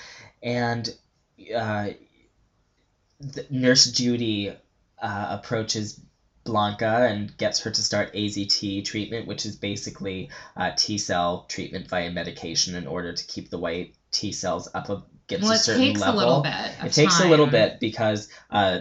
And 0.43 0.87
uh, 1.55 1.89
Nurse 3.49 3.91
Judy 3.91 4.55
uh, 5.01 5.27
approaches 5.41 5.99
Blanca 6.43 7.07
and 7.09 7.35
gets 7.37 7.61
her 7.61 7.71
to 7.71 7.81
start 7.81 8.13
AZT 8.13 8.83
treatment, 8.85 9.27
which 9.27 9.45
is 9.45 9.55
basically 9.55 10.29
uh, 10.57 10.71
T 10.75 10.97
cell 10.97 11.45
treatment 11.47 11.87
via 11.87 12.11
medication 12.11 12.75
in 12.75 12.87
order 12.87 13.13
to 13.13 13.25
keep 13.25 13.49
the 13.49 13.57
white 13.57 13.95
T 14.11 14.31
cells 14.31 14.67
up 14.73 14.89
against 14.89 15.43
well, 15.43 15.51
a 15.51 15.55
it 15.55 15.59
certain 15.59 15.81
takes 15.81 16.01
level. 16.01 16.15
a 16.15 16.19
little 16.19 16.41
bit. 16.41 16.71
It 16.83 16.93
takes 16.93 17.19
a 17.19 17.27
little 17.27 17.47
bit 17.47 17.79
because 17.79 18.29
uh, 18.49 18.79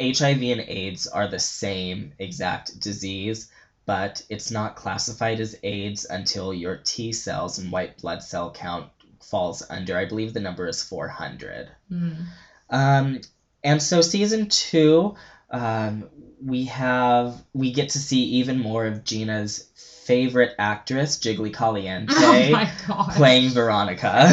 HIV 0.00 0.42
and 0.42 0.60
AIDS 0.60 1.06
are 1.06 1.28
the 1.28 1.38
same 1.38 2.12
exact 2.18 2.80
disease, 2.80 3.50
but 3.84 4.22
it's 4.28 4.50
not 4.50 4.76
classified 4.76 5.40
as 5.40 5.56
AIDS 5.62 6.06
until 6.08 6.54
your 6.54 6.76
T 6.76 7.12
cells 7.12 7.58
and 7.58 7.70
white 7.70 7.98
blood 7.98 8.22
cell 8.22 8.50
count 8.50 8.90
falls 9.20 9.62
under, 9.68 9.96
I 9.96 10.06
believe 10.06 10.34
the 10.34 10.40
number 10.40 10.66
is 10.66 10.82
400. 10.82 11.70
Mm. 11.90 12.26
Um, 12.70 13.20
and 13.64 13.82
so 13.82 14.00
season 14.00 14.48
two, 14.48 15.14
um, 15.52 16.08
we 16.42 16.64
have 16.64 17.42
we 17.54 17.72
get 17.72 17.90
to 17.90 17.98
see 18.00 18.22
even 18.40 18.58
more 18.58 18.86
of 18.86 19.04
Gina's 19.04 19.64
favorite 20.04 20.54
actress, 20.58 21.16
Jiggly 21.18 21.54
Caliente 21.54 22.12
Oh 22.88 23.08
playing 23.14 23.50
Veronica. 23.50 24.08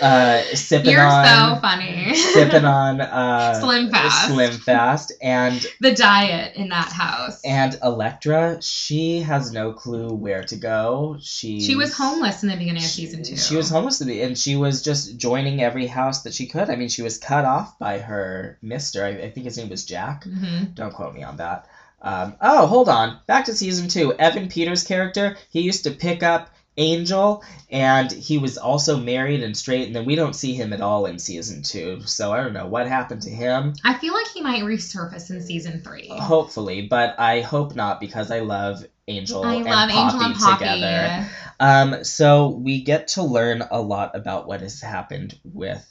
uh, 0.00 0.42
sipping 0.54 0.90
You're 0.92 1.06
on 1.06 1.26
so 1.54 1.60
funny. 1.60 2.14
sipping 2.14 2.64
on 2.64 3.00
uh, 3.00 3.60
Slim 3.60 3.90
Fast. 3.90 4.28
Slim 4.28 4.52
Fast, 4.52 5.12
and 5.22 5.64
the 5.80 5.92
diet 5.94 6.56
in 6.56 6.68
that 6.68 6.92
house. 6.92 7.40
and 7.44 7.76
Electra. 7.82 8.60
She 8.62 9.20
has 9.20 9.52
no 9.52 9.72
clue 9.72 10.08
where 10.08 10.44
to 10.44 10.56
go. 10.56 11.16
She 11.20 11.60
she 11.60 11.74
was 11.76 11.96
homeless 11.96 12.42
in 12.42 12.48
the 12.50 12.56
beginning 12.56 12.82
of 12.84 12.88
season 12.88 13.22
two. 13.22 13.36
She 13.36 13.56
was 13.56 13.70
homeless, 13.70 13.98
to 13.98 14.04
be- 14.04 14.22
and 14.22 14.36
she 14.36 14.56
was 14.56 14.82
just 14.82 15.16
joining 15.16 15.62
every 15.62 15.86
house 15.86 16.22
that 16.22 16.34
she 16.34 16.46
could. 16.46 16.68
I 16.70 16.76
mean, 16.76 16.88
she 16.88 17.02
was 17.02 17.18
cut 17.18 17.44
off 17.44 17.78
by 17.78 17.98
her 17.98 18.58
Mister. 18.62 19.04
I, 19.04 19.10
I 19.10 19.30
think 19.30 19.44
his 19.44 19.56
name 19.56 19.68
was 19.70 19.84
Jack. 19.84 20.24
hmm 20.24 20.64
Don't 20.74 20.92
quote 20.92 21.14
me 21.14 21.22
on 21.22 21.38
that. 21.38 21.66
Um, 22.04 22.34
oh, 22.40 22.66
hold 22.66 22.88
on. 22.88 23.18
Back 23.26 23.46
to 23.46 23.54
season 23.54 23.88
two. 23.88 24.12
Evan 24.12 24.48
Peters' 24.48 24.84
character, 24.84 25.36
he 25.48 25.62
used 25.62 25.84
to 25.84 25.90
pick 25.90 26.22
up 26.22 26.50
Angel, 26.76 27.42
and 27.70 28.10
he 28.10 28.36
was 28.36 28.58
also 28.58 28.98
married 28.98 29.42
and 29.42 29.56
straight, 29.56 29.86
and 29.86 29.96
then 29.96 30.04
we 30.04 30.14
don't 30.16 30.34
see 30.34 30.54
him 30.54 30.72
at 30.72 30.80
all 30.80 31.06
in 31.06 31.18
season 31.18 31.62
two. 31.62 32.02
So 32.02 32.32
I 32.32 32.42
don't 32.42 32.52
know 32.52 32.66
what 32.66 32.88
happened 32.88 33.22
to 33.22 33.30
him. 33.30 33.74
I 33.84 33.94
feel 33.94 34.12
like 34.12 34.26
he 34.28 34.42
might 34.42 34.62
resurface 34.62 35.30
in 35.30 35.40
season 35.40 35.82
three. 35.82 36.08
Hopefully, 36.08 36.86
but 36.88 37.18
I 37.18 37.40
hope 37.40 37.74
not 37.74 38.00
because 38.00 38.30
I 38.30 38.40
love 38.40 38.84
Angel 39.06 39.44
I 39.44 39.54
and 39.54 39.64
love 39.64 39.90
Papi, 39.90 40.04
Angel 40.04 40.20
and 40.20 40.34
Papi. 40.34 40.58
together. 40.58 41.28
Um, 41.60 42.04
so 42.04 42.48
we 42.48 42.82
get 42.82 43.08
to 43.08 43.22
learn 43.22 43.62
a 43.70 43.80
lot 43.80 44.16
about 44.16 44.46
what 44.46 44.60
has 44.60 44.80
happened 44.80 45.38
with 45.44 45.86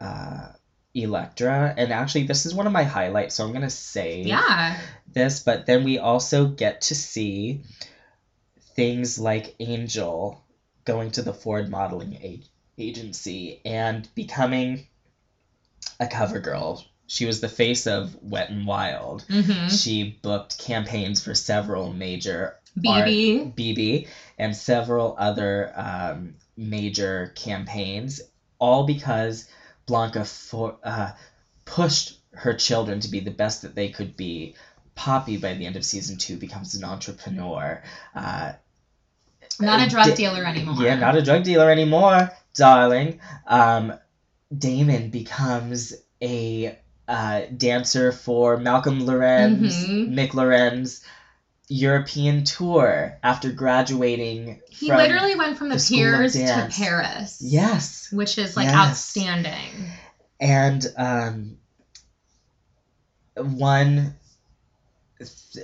uh, 0.00 0.48
Electra, 0.94 1.72
and 1.76 1.92
actually, 1.92 2.24
this 2.24 2.44
is 2.46 2.54
one 2.54 2.66
of 2.66 2.72
my 2.72 2.84
highlights. 2.84 3.34
So 3.34 3.44
I'm 3.44 3.52
gonna 3.52 3.70
say 3.70 4.22
Yeah. 4.22 4.76
this, 5.12 5.40
but 5.40 5.66
then 5.66 5.84
we 5.84 5.98
also 5.98 6.46
get 6.46 6.82
to 6.82 6.94
see 6.94 7.62
things 8.74 9.18
like 9.18 9.54
Angel 9.60 10.42
going 10.84 11.10
to 11.12 11.22
the 11.22 11.32
Ford 11.32 11.68
Modeling 11.68 12.14
a- 12.14 12.42
Agency 12.78 13.60
and 13.64 14.08
becoming 14.14 14.86
a 16.00 16.06
cover 16.06 16.40
girl. 16.40 16.84
She 17.06 17.26
was 17.26 17.40
the 17.40 17.48
face 17.48 17.86
of 17.86 18.16
Wet 18.22 18.50
and 18.50 18.66
Wild. 18.66 19.24
hmm 19.28 19.68
She 19.68 20.18
booked 20.22 20.58
campaigns 20.58 21.22
for 21.22 21.34
several 21.34 21.92
major 21.92 22.56
BB. 22.78 23.52
BB 23.54 24.08
and 24.38 24.56
several 24.56 25.14
other 25.18 25.72
um, 25.74 26.34
major 26.56 27.32
campaigns, 27.34 28.22
all 28.58 28.84
because 28.84 29.46
Blanca 29.86 30.24
for, 30.24 30.76
uh, 30.84 31.12
pushed 31.64 32.18
her 32.32 32.54
children 32.54 33.00
to 33.00 33.08
be 33.08 33.20
the 33.20 33.30
best 33.30 33.62
that 33.62 33.74
they 33.74 33.88
could 33.90 34.16
be. 34.16 34.54
Papi, 34.96 35.40
by 35.40 35.54
the 35.54 35.64
end 35.66 35.76
of 35.76 35.84
season 35.84 36.16
two, 36.18 36.36
becomes 36.36 36.74
an 36.74 36.84
entrepreneur. 36.84 37.82
Uh, 38.14 38.52
Not 39.60 39.86
a 39.86 39.88
drug 39.90 40.08
Da- 40.08 40.14
dealer 40.14 40.44
anymore. 40.44 40.76
Yeah, 40.82 40.96
not 40.96 41.16
a 41.16 41.22
drug 41.22 41.44
dealer 41.44 41.70
anymore, 41.70 42.30
darling. 42.54 43.20
Um, 43.46 43.94
Damon 44.56 45.10
becomes 45.10 45.94
a 46.22 46.78
uh, 47.08 47.42
dancer 47.56 48.12
for 48.12 48.56
Malcolm 48.58 49.04
Lorenz, 49.04 49.84
Mhm. 49.86 50.14
Mick 50.14 50.34
Lorenz 50.34 51.02
European 51.72 52.44
tour 52.44 53.18
after 53.22 53.50
graduating. 53.50 54.60
He 54.68 54.92
literally 54.92 55.34
went 55.34 55.56
from 55.58 55.68
the, 55.70 55.76
the 55.76 55.86
Piers 55.88 56.34
to 56.34 56.68
Paris. 56.70 57.40
Yes, 57.42 58.08
Which 58.12 58.38
is 58.38 58.56
like 58.56 58.66
Yes. 58.66 58.74
outstanding. 58.74 59.70
and 60.40 60.86
um, 60.96 61.56
one 63.36 64.14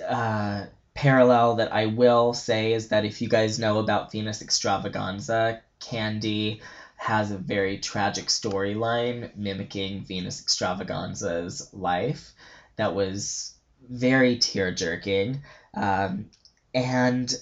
uh, 0.09 0.67
parallel 0.95 1.57
that 1.57 1.73
I 1.73 1.87
will 1.87 2.33
say 2.33 2.73
is 2.73 2.89
that 2.89 3.05
if 3.05 3.21
you 3.23 3.29
guys 3.29 3.59
know 3.59 3.79
about 3.79 4.11
Venus 4.13 4.43
Xtravaganza, 4.43 5.61
Candy 5.81 6.61
has 6.97 7.31
a 7.31 7.37
very 7.37 7.79
tragic 7.79 8.27
storyline 8.27 9.37
mimicking 9.37 10.05
Venus 10.05 10.41
Xtravaganza's 10.43 11.69
life 11.73 12.33
that 12.77 12.95
was 12.95 13.53
very 13.89 14.37
tear 14.39 14.73
jerking. 14.73 15.43
Um, 15.79 16.31
and, 16.75 17.33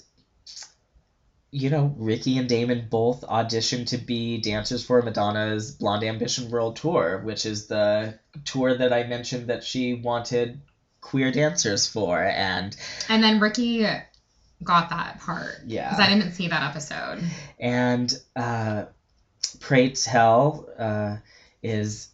you 1.51 1.71
know, 1.71 1.95
Ricky 1.97 2.39
and 2.39 2.49
Damon 2.49 2.89
both 2.91 3.23
auditioned 3.23 3.89
to 3.89 3.99
be 3.99 4.41
dancers 4.41 4.85
for 4.85 5.03
Madonna's 5.03 5.73
Blonde 5.73 6.05
Ambition 6.05 6.51
World 6.51 6.77
Tour, 6.77 7.23
which 7.25 7.47
is 7.47 7.67
the 7.67 8.19
tour 8.45 8.77
that 8.77 8.93
I 8.93 9.05
mentioned 9.05 9.49
that 9.49 9.65
she 9.65 9.95
wanted 9.95 10.61
queer 11.01 11.33
dancers 11.33 11.87
for. 11.87 12.23
And 12.23 12.77
And 13.09 13.23
then 13.23 13.41
Ricky 13.41 13.87
got 14.63 14.91
that 14.91 15.21
part. 15.21 15.63
Yeah. 15.67 15.91
Because 15.91 16.07
I 16.07 16.15
didn't 16.15 16.33
see 16.33 16.49
that 16.49 16.63
episode. 16.63 17.23
and 17.59 18.13
uh, 18.35 18.85
Pray 19.61 19.91
Tell 19.91 20.69
uh, 20.79 21.17
is 21.63 22.09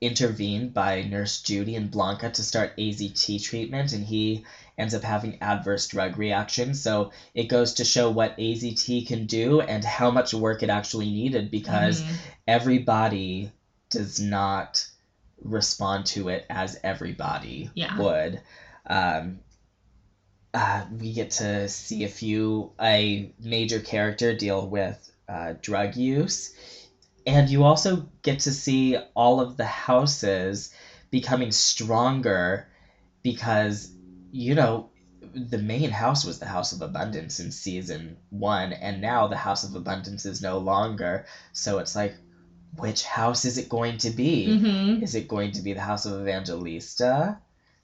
intervened 0.00 0.74
by 0.74 1.02
Nurse 1.02 1.40
Judy 1.42 1.74
and 1.74 1.90
Blanca 1.90 2.30
to 2.30 2.42
start 2.42 2.76
AZT 2.76 3.42
treatment, 3.42 3.92
and 3.92 4.04
he 4.04 4.44
ends 4.78 4.94
up 4.94 5.02
having 5.02 5.36
adverse 5.40 5.86
drug 5.86 6.18
reactions. 6.18 6.80
So 6.80 7.10
it 7.34 7.44
goes 7.48 7.74
to 7.74 7.84
show 7.84 8.10
what 8.10 8.34
AZT 8.38 9.02
can 9.02 9.26
do 9.26 9.60
and 9.60 9.84
how 9.84 10.10
much 10.10 10.34
work 10.34 10.62
it 10.62 10.70
actually 10.70 11.10
needed 11.10 11.50
because 11.50 12.02
Mhm. 12.02 12.16
everybody 12.46 13.50
does 13.90 14.20
not 14.20 14.86
respond 15.42 16.06
to 16.06 16.28
it 16.28 16.44
as 16.50 16.76
everybody 16.82 17.70
Yeah. 17.74 17.96
would. 17.96 18.40
Um, 18.86 19.40
uh, 20.54 20.84
we 20.90 21.12
get 21.12 21.30
to 21.30 21.68
see 21.68 22.04
a 22.04 22.08
few 22.08 22.72
a 22.80 23.30
major 23.38 23.80
character 23.80 24.32
deal 24.32 24.66
with 24.66 25.10
uh, 25.28 25.54
drug 25.60 25.96
use, 25.96 26.50
and 27.26 27.48
you 27.48 27.64
also 27.64 28.06
get 28.22 28.40
to 28.40 28.52
see 28.52 28.96
all 29.14 29.40
of 29.40 29.56
the 29.56 29.64
houses 29.64 30.70
becoming 31.10 31.50
stronger 31.50 32.66
because 33.22 33.90
you 34.32 34.54
know 34.54 34.90
the 35.34 35.58
main 35.58 35.90
house 35.90 36.24
was 36.24 36.38
the 36.38 36.46
house 36.46 36.72
of 36.72 36.82
abundance 36.82 37.40
in 37.40 37.50
season 37.50 38.16
one 38.30 38.72
and 38.72 39.00
now 39.00 39.26
the 39.26 39.36
house 39.36 39.64
of 39.64 39.74
abundance 39.74 40.24
is 40.26 40.40
no 40.42 40.58
longer 40.58 41.24
so 41.52 41.78
it's 41.78 41.96
like 41.96 42.14
which 42.78 43.02
house 43.04 43.44
is 43.44 43.56
it 43.58 43.68
going 43.68 43.96
to 43.98 44.10
be 44.10 44.46
Mhm. 44.48 45.02
is 45.02 45.14
it 45.14 45.28
going 45.28 45.52
to 45.52 45.62
be 45.62 45.72
the 45.72 45.80
house 45.80 46.04
of 46.06 46.20
Evangelista? 46.20 47.38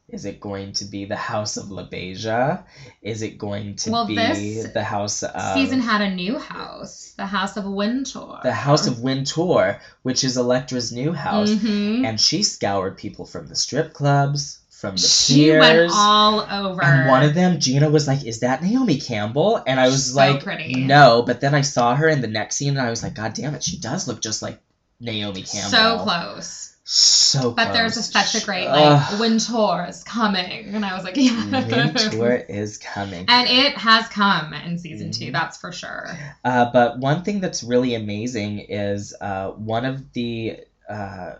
Is 0.08 0.26
it 0.26 0.40
going 0.40 0.72
to 0.74 0.84
be 0.84 1.06
the 1.06 1.16
house 1.16 1.56
of 1.56 1.66
LaBeija? 1.66 2.64
Is 3.00 3.22
it 3.22 3.38
going 3.38 3.76
to 3.76 3.90
Well, 3.92 4.06
be 4.06 4.16
the 4.62 4.82
house 4.82 5.22
of 5.22 5.54
Season 5.54 5.80
had 5.80 6.02
a 6.02 6.10
new 6.14 6.38
house, 6.38 7.14
the 7.16 7.24
House 7.24 7.56
of 7.56 7.64
Wintour. 7.64 8.40
the 8.42 8.52
house 8.52 8.86
of 8.86 9.00
Wintour, 9.00 9.80
which 10.02 10.22
is 10.24 10.36
Electra's 10.36 10.92
new 10.92 11.12
house? 11.12 11.50
Mhm. 11.50 12.04
And 12.04 12.20
she 12.20 12.42
scoured 12.42 12.98
people 12.98 13.24
from 13.24 13.46
the 13.46 13.56
strip 13.56 13.94
clubs, 13.94 14.58
from 14.82 14.96
the 14.96 15.00
she 15.00 15.50
went 15.50 15.90
all 15.94 16.40
over. 16.40 16.84
and 16.84 17.08
one 17.08 17.22
of 17.22 17.34
them, 17.34 17.58
Gina, 17.60 17.88
was 17.88 18.06
like, 18.06 18.26
"Is 18.26 18.40
that 18.40 18.62
Naomi 18.62 18.98
Campbell?" 18.98 19.62
And 19.66 19.80
I 19.80 19.86
was 19.86 20.12
So 20.12 20.16
like, 20.16 20.42
pretty. 20.44 20.74
"No." 20.84 21.22
But 21.26 21.40
then 21.40 21.54
I 21.54 21.62
saw 21.62 21.94
her 21.94 22.08
in 22.08 22.20
the 22.20 22.26
next 22.28 22.56
scene, 22.56 22.76
and 22.76 22.80
I 22.86 22.90
was 22.90 23.02
like, 23.02 23.14
"God 23.14 23.32
damn 23.32 23.54
it, 23.54 23.62
she 23.62 23.78
does 23.78 24.06
look 24.08 24.20
just 24.20 24.42
like 24.42 24.58
Naomi 25.00 25.42
Campbell." 25.42 25.70
so 25.70 25.98
close. 26.00 26.68
So 26.84 27.52
But 27.52 27.72
there's 27.72 27.96
a, 27.96 28.02
such 28.02 28.34
a 28.34 28.44
great 28.44 28.66
Ugh. 28.66 29.12
like 29.12 29.20
winter 29.20 29.86
is 29.88 30.02
coming, 30.02 30.74
and 30.74 30.84
I 30.84 30.94
was 30.96 31.04
like, 31.04 31.16
yeah. 31.16 31.64
Winter 31.64 32.44
is 32.48 32.76
coming. 32.76 33.24
And 33.28 33.48
it 33.48 33.78
has 33.78 34.08
come 34.08 34.52
in 34.52 34.78
season 34.78 35.12
two, 35.12 35.26
Mhm. 35.26 35.32
that's 35.32 35.56
for 35.58 35.70
sure. 35.70 36.10
Uh, 36.44 36.70
but 36.72 36.98
one 36.98 37.22
thing 37.22 37.40
that's 37.40 37.62
really 37.62 37.94
amazing 37.94 38.58
is 38.68 39.14
uh, 39.20 39.50
one 39.50 39.84
of 39.84 40.12
the 40.12 40.58
uh, 40.88 41.34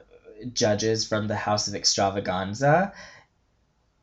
judges 0.52 1.06
from 1.06 1.26
the 1.26 1.36
House 1.36 1.66
of 1.68 1.74
Xtravaganza 1.74 2.92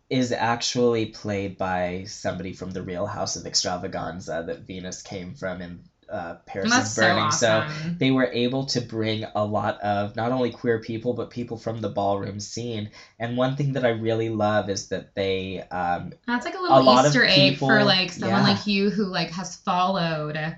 is 0.09 0.31
actually 0.31 1.07
played 1.07 1.57
by 1.57 2.03
somebody 2.07 2.53
from 2.53 2.71
the 2.71 2.81
Real 2.81 3.05
House 3.05 3.35
of 3.35 3.43
Xtravaganza 3.43 4.45
that 4.47 4.61
Venus 4.61 5.01
came 5.01 5.35
from 5.35 5.61
in 5.61 5.83
uh, 6.09 6.35
Paris 6.47 6.71
That's 6.71 6.89
is 6.89 6.95
so 6.95 7.01
Burning. 7.03 7.23
awesome. 7.23 7.97
they 7.99 8.09
were 8.09 8.25
able 8.25 8.65
to 8.65 8.81
bring 8.81 9.25
a 9.35 9.45
lot 9.45 9.79
of 9.81 10.15
not 10.15 10.31
only 10.31 10.49
queer 10.49 10.79
people 10.79 11.13
but 11.13 11.29
people 11.29 11.57
from 11.57 11.81
the 11.81 11.89
ballroom 11.89 12.39
scene. 12.39 12.89
And 13.19 13.37
one 13.37 13.55
thing 13.55 13.73
that 13.73 13.85
I 13.85 13.89
really 13.89 14.29
love 14.29 14.69
is 14.69 14.87
that 14.87 15.13
they 15.13 15.61
um, 15.69 16.13
That's 16.25 16.45
like 16.45 16.55
a 16.55 16.59
little 16.59 16.89
of 16.89 17.05
Easter 17.05 17.23
egg 17.25 17.57
for 17.57 17.83
like 17.83 18.11
someone 18.11 18.41
yeah. 18.41 18.53
like 18.53 18.65
you 18.65 18.89
who 18.89 19.05
like 19.05 19.29
has 19.29 19.57
followed, 19.57 20.57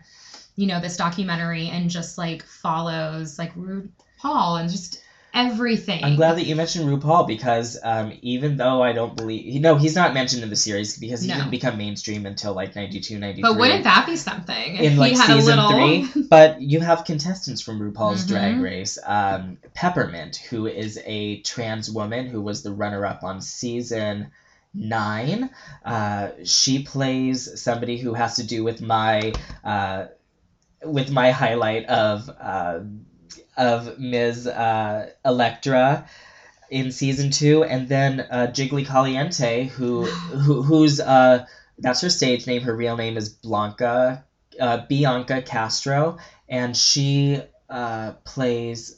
you 0.55 0.67
know, 0.67 0.79
this 0.79 0.95
documentary 0.95 1.67
and 1.67 1.89
just 1.89 2.17
like 2.17 2.43
follows 2.43 3.37
like 3.37 3.51
Rude 3.57 3.91
RuPaul 4.23 4.59
and 4.61 4.69
just 4.69 5.00
everything. 5.33 6.03
I'm 6.03 6.15
glad 6.15 6.37
that 6.37 6.45
you 6.45 6.55
mentioned 6.55 6.85
RuPaul 6.85 7.27
because 7.27 7.77
um, 7.83 8.13
even 8.21 8.57
though 8.57 8.81
I 8.81 8.93
don't 8.93 9.15
believe, 9.15 9.61
no, 9.61 9.75
he's 9.75 9.95
not 9.95 10.13
mentioned 10.13 10.43
in 10.43 10.49
the 10.49 10.55
series 10.55 10.97
because 10.97 11.21
he 11.21 11.29
No. 11.29 11.35
didn't 11.35 11.51
become 11.51 11.77
mainstream 11.77 12.25
until 12.25 12.53
like 12.53 12.75
92, 12.75 13.17
93. 13.19 13.41
But 13.41 13.57
wouldn't 13.59 13.83
that 13.85 14.05
be 14.05 14.15
something? 14.15 14.75
if 14.75 14.81
in 14.81 14.91
he 14.93 14.97
like 14.97 15.17
had 15.17 15.29
a 15.29 15.33
season 15.41 15.57
little... 15.57 15.71
three? 15.71 16.23
But 16.29 16.61
you 16.61 16.79
have 16.79 17.03
contestants 17.05 17.61
from 17.61 17.79
RuPaul's 17.79 18.25
Mhm. 18.25 18.27
Drag 18.27 18.59
Race. 18.61 18.97
Um, 19.05 19.57
Peppermint, 19.73 20.37
who 20.37 20.67
is 20.67 20.99
a 21.05 21.41
trans 21.41 21.89
woman 21.89 22.27
who 22.27 22.41
was 22.41 22.63
the 22.63 22.71
runner-up 22.71 23.23
on 23.23 23.41
season 23.41 24.31
nine. 24.73 25.49
Uh, 25.83 26.29
she 26.45 26.83
plays 26.83 27.61
somebody 27.61 27.97
who 27.97 28.13
has 28.13 28.37
to 28.37 28.43
do 28.47 28.63
with 28.63 28.81
my 28.81 29.33
uh, 29.63 30.05
with 30.83 31.11
my 31.11 31.31
highlight 31.31 31.85
of 31.85 32.29
uh, 32.39 32.79
of 33.57 33.97
Ms. 33.97 34.47
Uh, 34.47 35.07
Electra 35.25 36.01
in 36.69 36.91
season 36.91 37.29
two, 37.29 37.63
and 37.63 37.87
then 37.87 38.21
uh, 38.29 38.47
Jiggly 38.47 38.85
Caliente, 38.85 39.65
who, 39.65 40.05
who 40.05 40.61
who's 40.61 40.99
uh, 40.99 41.39
that's 41.77 42.01
her 42.01 42.09
stage 42.09 42.47
name. 42.47 42.61
Her 42.61 42.73
real 42.73 42.95
name 42.95 43.17
is 43.17 43.29
Blanca 43.29 44.21
uh, 44.59 44.77
Bianca 44.87 45.41
Castro, 45.41 46.15
and 46.49 46.75
she 46.75 47.39
uh, 47.69 48.11
plays 48.25 48.93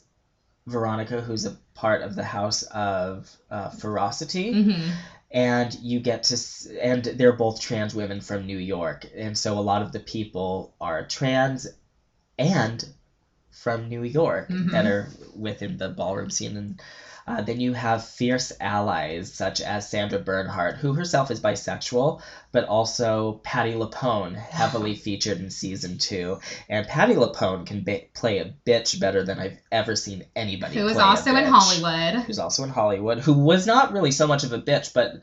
Veronica, 0.66 1.20
who's 1.20 1.44
a 1.44 1.52
part 1.74 2.00
of 2.02 2.14
the 2.14 2.22
House 2.22 2.62
of 2.62 3.36
uh, 3.50 3.68
Ferocity 3.68 4.52
Mhm. 4.52 4.92
and 5.30 5.74
you 5.80 5.98
get 6.00 6.22
to 6.24 6.34
s- 6.34 6.66
and 6.80 7.04
they're 7.04 7.32
both 7.32 7.58
trans 7.60 7.94
women 7.94 8.20
from 8.20 8.46
New 8.46 8.58
York 8.58 9.06
and 9.16 9.36
so 9.36 9.58
a 9.58 9.60
lot 9.60 9.82
of 9.82 9.90
the 9.92 9.98
people 9.98 10.70
are 10.80 11.02
trans 11.02 11.66
and 12.38 12.84
from 13.64 13.88
New 13.88 14.02
York 14.04 14.46
Mhm. 14.48 14.70
that 14.72 14.86
are 14.86 15.08
within 15.34 15.78
the 15.78 15.88
ballroom 15.88 16.30
scene 16.30 16.56
and 16.56 16.82
uh, 17.26 17.40
then 17.40 17.58
you 17.60 17.72
have 17.72 18.02
fierce 18.04 18.52
allies 18.60 19.32
such 19.32 19.60
as 19.62 19.88
Sandra 19.88 20.18
Bernhard, 20.18 20.76
who 20.76 20.92
herself 20.92 21.30
is 21.30 21.40
bisexual, 21.40 22.20
but 22.54 22.66
also 22.66 23.40
Patti 23.42 23.72
LuPone, 23.72 24.36
heavily 24.36 24.94
featured 25.04 25.40
in 25.40 25.50
season 25.50 25.98
two. 25.98 26.38
And 26.68 26.86
Patti 26.86 27.14
LuPone 27.14 27.66
can 27.66 27.82
ba- 27.82 28.02
play 28.14 28.38
a 28.38 28.54
bitch 28.64 29.00
better 29.00 29.24
than 29.24 29.40
I've 29.40 29.58
ever 29.72 29.96
seen 29.96 30.24
anybody. 30.36 30.76
Who 30.76 30.86
a 30.86 30.96
also 30.96 31.34
in 31.34 31.44
Hollywood. 31.46 32.22
who's 32.22 32.38
also 32.38 32.62
in 32.62 32.70
Hollywood, 32.70 33.18
who 33.18 33.32
was 33.32 33.66
not 33.66 33.92
really 33.92 34.12
so 34.12 34.28
much 34.28 34.44
of 34.44 34.52
a 34.52 34.60
bitch, 34.60 34.94
but 34.94 35.16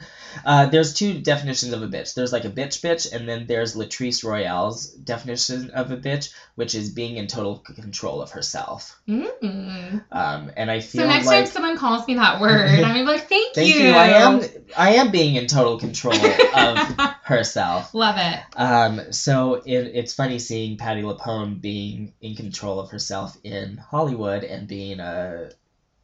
uh, 0.44 0.66
there's 0.66 0.94
two 0.94 1.22
definitions 1.22 1.72
of 1.72 1.82
a 1.82 1.88
bitch. 1.88 2.16
There's 2.16 2.34
like 2.34 2.44
a 2.44 2.50
bitch 2.50 2.82
bitch, 2.82 3.14
and 3.14 3.30
then 3.30 3.48
there's 3.48 3.78
Latrice 3.78 4.26
Royale's 4.26 4.88
definition 4.88 5.70
of 5.70 5.92
a 5.92 5.98
bitch, 5.98 6.34
which 6.56 6.76
is 6.76 6.90
being 6.90 7.16
in 7.16 7.28
total 7.28 7.60
control 7.60 8.22
of 8.22 8.32
herself. 8.32 9.00
Mm. 9.08 10.04
Um, 10.12 10.52
and 10.58 10.70
I 10.70 10.82
feel 10.82 11.04
So 11.04 11.08
next 11.08 11.28
like 11.28 11.46
time 11.46 11.52
someone 11.54 11.78
calls 11.78 12.06
me 12.08 12.16
that 12.16 12.42
word, 12.42 12.68
I'm 12.68 13.06
like, 13.06 13.22
thank, 13.30 13.56
thank 13.56 13.74
you. 13.74 13.92
I 13.92 14.08
am 14.08 14.42
I 14.76 14.90
am 14.96 15.12
being 15.12 15.36
in 15.36 15.48
total 15.48 15.80
control 15.80 16.14
of 16.16 16.98
herself. 17.24 17.94
Love 17.94 18.16
it. 18.18 18.40
Um, 18.56 19.12
so 19.14 19.56
it, 19.56 19.92
it's 19.94 20.14
funny 20.14 20.40
seeing 20.40 20.78
Patti 20.78 21.02
LuPone 21.04 21.62
being 21.62 22.14
in 22.22 22.36
control 22.36 22.80
of 22.80 22.90
herself 22.90 23.38
in 23.44 23.78
Hollywood 23.78 24.44
and 24.44 24.68
being 24.68 25.00
a 25.00 25.52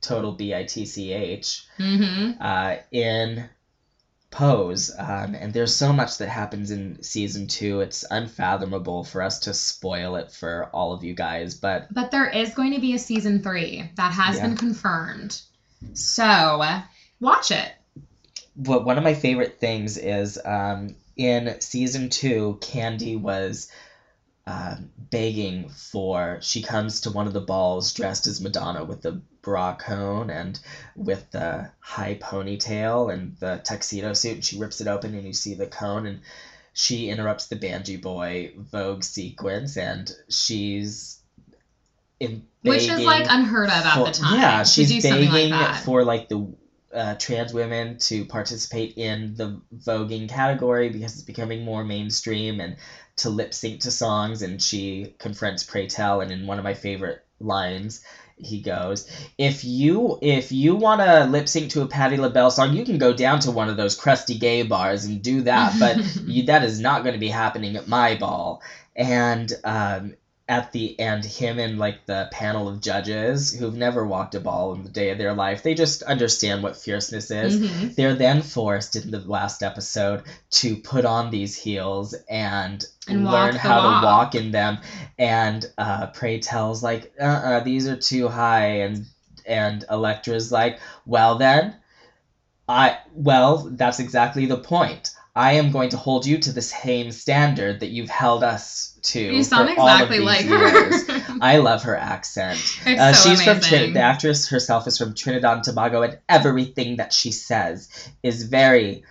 total 0.01 0.36
bitch 0.36 1.65
hmm 1.78 2.32
uh, 2.39 2.76
in 2.91 3.49
Pose. 4.30 4.91
Um, 4.97 5.34
and 5.36 5.53
there's 5.53 5.74
so 5.76 5.91
much 5.93 6.18
that 6.20 6.30
happens 6.30 6.70
in 6.72 7.01
season 7.01 7.47
two. 7.47 7.82
It's 7.82 8.05
unfathomable 8.09 9.03
for 9.03 9.22
us 9.24 9.39
to 9.39 9.53
spoil 9.53 10.15
it 10.18 10.32
for 10.32 10.70
all 10.74 10.93
of 10.93 11.03
you 11.03 11.13
guys. 11.15 11.55
But 11.55 11.88
But 11.91 12.11
there 12.11 12.30
is 12.30 12.53
going 12.53 12.74
to 12.74 12.80
be 12.82 12.93
a 12.93 12.99
season 12.99 13.41
three 13.41 13.89
that 13.95 14.11
has 14.11 14.36
Yeah. 14.36 14.47
been 14.47 14.57
confirmed. 14.57 15.41
So 15.93 16.63
watch 17.20 17.51
it. 17.51 17.72
what 18.55 18.86
one 18.86 18.97
of 18.97 19.03
my 19.03 19.13
favorite 19.13 19.59
things 19.59 19.97
is 19.97 20.39
um, 20.43 20.95
in 21.18 21.59
season 21.59 22.09
two, 22.09 22.57
Candy 22.61 23.15
was 23.15 23.68
um, 24.45 24.89
begging 24.97 25.70
for. 25.70 26.38
She 26.41 26.61
comes 26.61 27.01
to 27.01 27.09
one 27.09 27.28
of 27.28 27.34
the 27.34 27.41
balls 27.41 27.91
dressed 27.91 28.28
as 28.28 28.39
Madonna 28.39 28.84
with 28.84 29.01
the 29.01 29.20
bra 29.41 29.74
cone 29.74 30.30
and 30.30 30.59
with 30.95 31.30
the 31.32 31.70
high 31.80 32.15
ponytail 32.15 33.11
and 33.11 33.36
the 33.39 33.59
tuxedo 33.63 34.13
suit. 34.13 34.36
And 34.36 34.45
she 34.45 34.57
rips 34.57 34.80
it 34.80 34.88
open 34.88 35.13
and 35.15 35.26
you 35.26 35.34
see 35.34 35.55
the 35.55 35.68
cone 35.68 36.05
and 36.05 36.20
she 36.74 37.09
interrupts 37.09 37.47
the 37.47 37.55
Banjee 37.55 37.97
Boy 37.97 38.51
Vogue 38.55 39.03
sequence 39.03 39.78
and 39.78 40.11
she's 40.30 41.18
in 42.20 42.43
Which 42.61 42.88
is 42.88 42.99
like 43.01 43.26
unheard 43.30 43.70
of 43.70 43.86
at 43.86 43.95
for- 43.95 44.05
the 44.05 44.11
time. 44.11 44.39
Yeah, 44.39 44.63
she's 44.63 45.03
begging 45.03 45.49
like 45.51 45.84
for 45.84 46.03
like 46.03 46.28
the 46.30 46.53
uh, 46.94 47.16
trans 47.16 47.54
women 47.54 47.98
to 47.98 48.26
participate 48.26 48.94
in 48.98 49.36
the 49.36 49.62
voguing 49.76 50.30
category 50.30 50.90
because 50.90 51.14
it's 51.14 51.24
becoming 51.24 51.64
more 51.64 51.84
mainstream 51.84 52.60
and 52.60 52.78
to 53.18 53.30
lip 53.30 53.54
sync 53.54 53.82
to 53.82 53.92
songs. 53.92 54.42
And 54.42 54.62
she 54.62 55.14
confronts 55.20 55.64
Pray 55.64 55.88
Tell, 55.88 56.22
and 56.22 56.32
in 56.32 56.48
one 56.48 56.58
of 56.58 56.64
my 56.64 56.74
favorite 56.74 57.24
lines, 57.40 58.02
he 58.38 58.62
goes, 58.62 59.10
"If 59.38 59.64
you 59.64 60.18
if 60.22 60.52
you 60.52 60.76
want 60.76 61.02
to 61.02 61.26
lip 61.26 61.48
sync 61.48 61.72
to 61.72 61.82
a 61.82 61.88
Patti 61.88 62.18
LaBelle 62.18 62.52
song, 62.52 62.74
you 62.74 62.86
can 62.86 62.98
go 62.98 63.14
down 63.14 63.40
to 63.42 63.52
one 63.52 63.70
of 63.70 63.78
those 63.78 63.96
crusty 63.96 64.38
gay 64.38 64.64
bars 64.64 65.06
and 65.06 65.22
do 65.22 65.42
that, 65.42 65.74
but 65.80 65.98
you, 66.28 66.44
that 66.44 66.64
is 66.64 66.80
not 66.80 67.04
going 67.04 67.14
to 67.14 67.20
be 67.20 67.30
happening 67.30 67.76
at 67.76 67.88
my 67.88 68.16
ball." 68.16 68.62
And 68.96 69.52
um, 69.64 70.14
at 70.50 70.72
the 70.72 70.98
end, 71.00 71.26
him 71.26 71.60
and 71.60 71.78
like 71.78 72.06
the 72.06 72.28
panel 72.32 72.70
of 72.70 72.80
judges 72.80 73.52
who've 73.54 73.76
never 73.76 74.06
walked 74.06 74.34
a 74.36 74.39
ball 74.39 74.74
in 74.74 74.84
the 74.84 74.89
day 74.89 75.10
of 75.10 75.18
their 75.18 75.34
life, 75.34 75.62
they 75.62 75.74
just 75.74 76.04
understand 76.04 76.64
what 76.64 76.78
fierceness 76.78 77.30
is. 77.32 77.58
Mhm. 77.60 77.95
They're 77.95 78.14
then 78.16 78.41
forced 78.41 78.95
in 78.95 79.12
the 79.12 79.20
last 79.20 79.62
episode 79.62 80.24
to 80.52 80.78
put 80.78 81.04
on 81.04 81.32
these 81.32 81.56
heels 81.56 82.16
and, 82.30 82.84
And 83.10 83.26
learn 83.26 83.56
how 83.56 83.78
walk. 83.84 84.02
to 84.02 84.06
walk 84.06 84.36
in 84.36 84.52
them. 84.52 84.78
And 85.20 85.66
uh, 85.78 86.08
Pray 86.08 86.39
Tell's 86.39 86.82
like, 86.82 87.12
uh, 87.20 87.24
uh 87.24 87.60
these 87.62 87.88
are 87.88 87.98
too 87.98 88.30
high, 88.30 88.80
and 88.82 89.06
and 89.45 89.84
Electra's 89.89 90.52
like, 90.52 90.80
well 91.06 91.38
then, 91.38 91.76
I 92.70 92.98
well 93.14 93.70
that's 93.72 94.00
exactly 94.00 94.45
the 94.45 94.58
point. 94.58 95.12
I 95.38 95.54
am 95.54 95.72
going 95.72 95.90
to 95.90 95.98
hold 95.98 96.26
you 96.26 96.40
to 96.40 96.52
the 96.52 96.64
same 96.64 97.12
standard 97.12 97.82
that 97.82 97.90
you've 97.90 98.10
held 98.10 98.44
us 98.44 98.98
to. 99.04 99.22
You 99.22 99.44
sound 99.44 99.70
for 99.70 99.82
all 99.82 99.88
of 99.88 100.12
exactly 100.12 100.20
like 100.20 100.46
years. 100.46 101.08
her. 101.08 101.38
I 101.42 101.58
love 101.58 101.84
her 101.84 101.96
accent. 101.96 102.60
Uh, 102.84 103.14
so 103.14 103.30
she's 103.30 103.44
from 103.44 103.60
Trin- 103.60 103.94
the 103.94 104.00
actress 104.00 104.50
herself 104.50 104.88
is 104.88 104.98
from 104.98 105.14
Trinidad 105.14 105.58
and 105.58 105.64
Tobago, 105.64 106.02
and 106.02 106.18
everything 106.28 106.98
that 106.98 107.14
she 107.14 107.32
says 107.32 107.88
is 108.24 108.44
very 108.46 109.04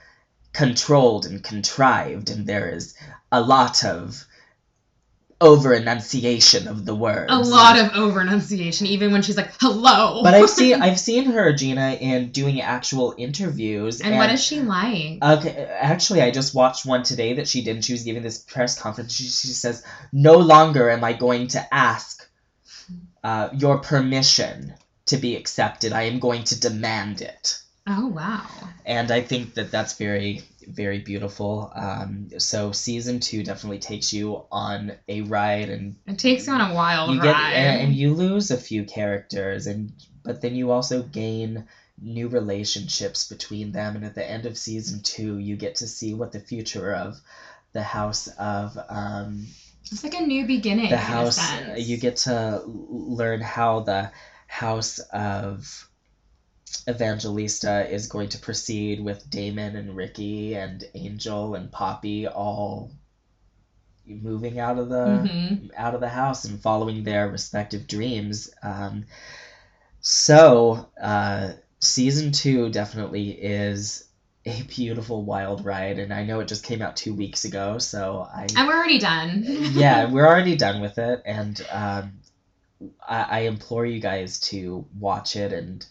controlled 0.53 1.27
and 1.27 1.45
contrived, 1.45 2.29
and 2.29 2.45
there 2.45 2.70
is 2.70 2.95
a 3.31 3.41
lot 3.41 3.85
of 3.85 4.27
over 5.41 5.74
enunciation 5.74 6.66
of 6.66 6.87
the 6.87 6.95
words. 6.95 7.30
a 7.30 7.37
lot 7.37 7.78
of 7.78 7.93
over 7.93 8.22
enunciation, 8.22 8.87
even 8.87 9.12
when 9.12 9.20
she's 9.22 9.37
like, 9.37 9.51
hello. 9.61 10.22
But 10.22 10.34
I've 10.34 10.49
seen 10.49 10.80
I've 10.82 10.99
seen 10.99 11.26
her 11.26 11.53
Gina 11.53 11.93
in 12.01 12.30
doing 12.30 12.61
actual 12.61 13.14
interviews. 13.18 14.01
and 14.01 14.16
what 14.16 14.30
is 14.30 14.43
she 14.43 14.61
like? 14.61 15.22
Okay, 15.22 15.68
actually, 15.78 16.22
I 16.22 16.30
just 16.30 16.55
watched 16.55 16.87
one 16.87 17.03
today 17.03 17.34
that 17.34 17.49
she 17.49 17.62
did. 17.62 17.76
and 17.76 17.84
She 17.84 17.93
was 17.93 18.03
giving 18.03 18.22
this 18.22 18.39
press 18.39 18.78
conference. 18.80 19.12
She, 19.14 19.24
she 19.24 19.49
says, 19.49 19.84
"No 20.12 20.39
longer 20.39 20.91
am 20.91 21.05
I 21.05 21.12
going 21.12 21.49
to 21.49 21.74
ask 21.74 22.26
uh, 23.22 23.51
your 23.53 23.78
permission 23.78 24.74
to 25.07 25.18
be 25.18 25.37
accepted. 25.37 25.93
I 25.93 26.03
am 26.05 26.18
going 26.18 26.45
to 26.45 26.59
demand 26.61 27.20
it." 27.20 27.61
Oh 27.89 28.07
wow. 28.09 28.45
and 28.84 29.12
I 29.12 29.20
think 29.20 29.55
that 29.55 29.70
that's 29.70 29.95
very 29.95 30.43
very 30.67 30.99
beautiful. 30.99 31.71
Um, 31.75 32.29
so 32.39 32.73
season 32.73 33.21
two 33.21 33.43
definitely 33.43 33.79
takes 33.79 34.12
you 34.12 34.45
on 34.51 34.93
a 35.09 35.23
ride, 35.23 35.69
and 35.71 35.97
It 36.07 36.19
takes 36.19 36.47
you 36.47 36.53
on 36.53 36.61
a 36.61 36.75
wild 36.75 37.14
you 37.14 37.21
get 37.21 37.33
ride. 37.33 37.53
and, 37.53 37.83
and 37.83 37.95
you 37.95 38.12
lose 38.12 38.51
a 38.51 38.57
few 38.57 38.85
characters, 38.85 39.67
and 39.67 39.93
but 40.23 40.41
then 40.41 40.55
you 40.55 40.71
also 40.71 41.03
gain 41.03 41.64
new 42.01 42.29
relationships 42.29 43.29
between 43.29 43.73
them, 43.73 43.97
and 43.97 44.05
at 44.05 44.14
the 44.14 44.29
end 44.29 44.45
of 44.47 44.59
season 44.59 45.01
two, 45.03 45.39
you 45.39 45.57
get 45.57 45.77
to 45.77 45.87
see 45.87 46.12
what 46.14 46.33
the 46.33 46.41
future 46.41 46.93
of 46.95 47.21
the 47.73 47.83
house 47.83 48.29
of 48.39 48.77
um, 48.89 49.47
it's 49.91 50.03
like 50.03 50.14
a 50.14 50.21
new 50.21 50.47
beginning. 50.47 50.91
the 50.91 50.97
house 50.97 51.39
you 51.77 51.97
get 51.97 52.17
to 52.17 52.62
learn 52.67 53.41
how 53.41 53.81
the 53.81 54.11
house 54.47 54.99
of 54.99 55.89
evangelista 56.89 57.89
is 57.89 58.07
going 58.09 58.29
to 58.29 58.39
proceed 58.39 59.01
with 59.01 59.29
damon 59.31 59.77
and 59.77 59.97
ricky 59.97 60.55
and 60.57 60.85
angel 60.95 61.55
and 61.55 61.70
papi 61.70 62.27
all 62.33 62.91
moving 64.07 64.59
out 64.61 64.79
of 64.79 64.89
the 64.89 65.29
Mhm. 65.29 65.70
out 65.77 65.95
of 65.95 66.01
the 66.01 66.09
house 66.09 66.45
and 66.45 66.61
following 66.61 67.03
their 67.03 67.29
respective 67.29 67.87
dreams 67.87 68.49
um, 68.62 69.05
so 70.01 70.89
uh, 71.01 71.53
season 71.81 72.31
two 72.33 72.68
definitely 72.70 73.31
is 73.31 74.05
a 74.45 74.62
beautiful 74.62 75.24
wild 75.24 75.64
ride 75.64 75.99
and 75.99 76.12
i 76.12 76.22
know 76.22 76.39
it 76.41 76.47
just 76.47 76.62
came 76.62 76.81
out 76.81 76.95
two 76.97 77.12
weeks 77.14 77.45
ago 77.45 77.79
so 77.79 78.24
i 78.33 78.47
And 78.57 78.66
we're 78.66 78.77
already 78.77 78.99
done. 78.99 79.43
yeah, 79.47 80.05
we're 80.05 80.27
already 80.27 80.55
done 80.55 80.81
with 80.81 80.99
it, 80.99 81.20
and 81.24 81.61
um, 81.72 82.12
I, 83.07 83.27
I 83.29 83.39
implore 83.41 83.85
you 83.85 83.99
guys 83.99 84.39
to 84.41 84.87
watch 84.99 85.35
it 85.37 85.53
and 85.53 85.85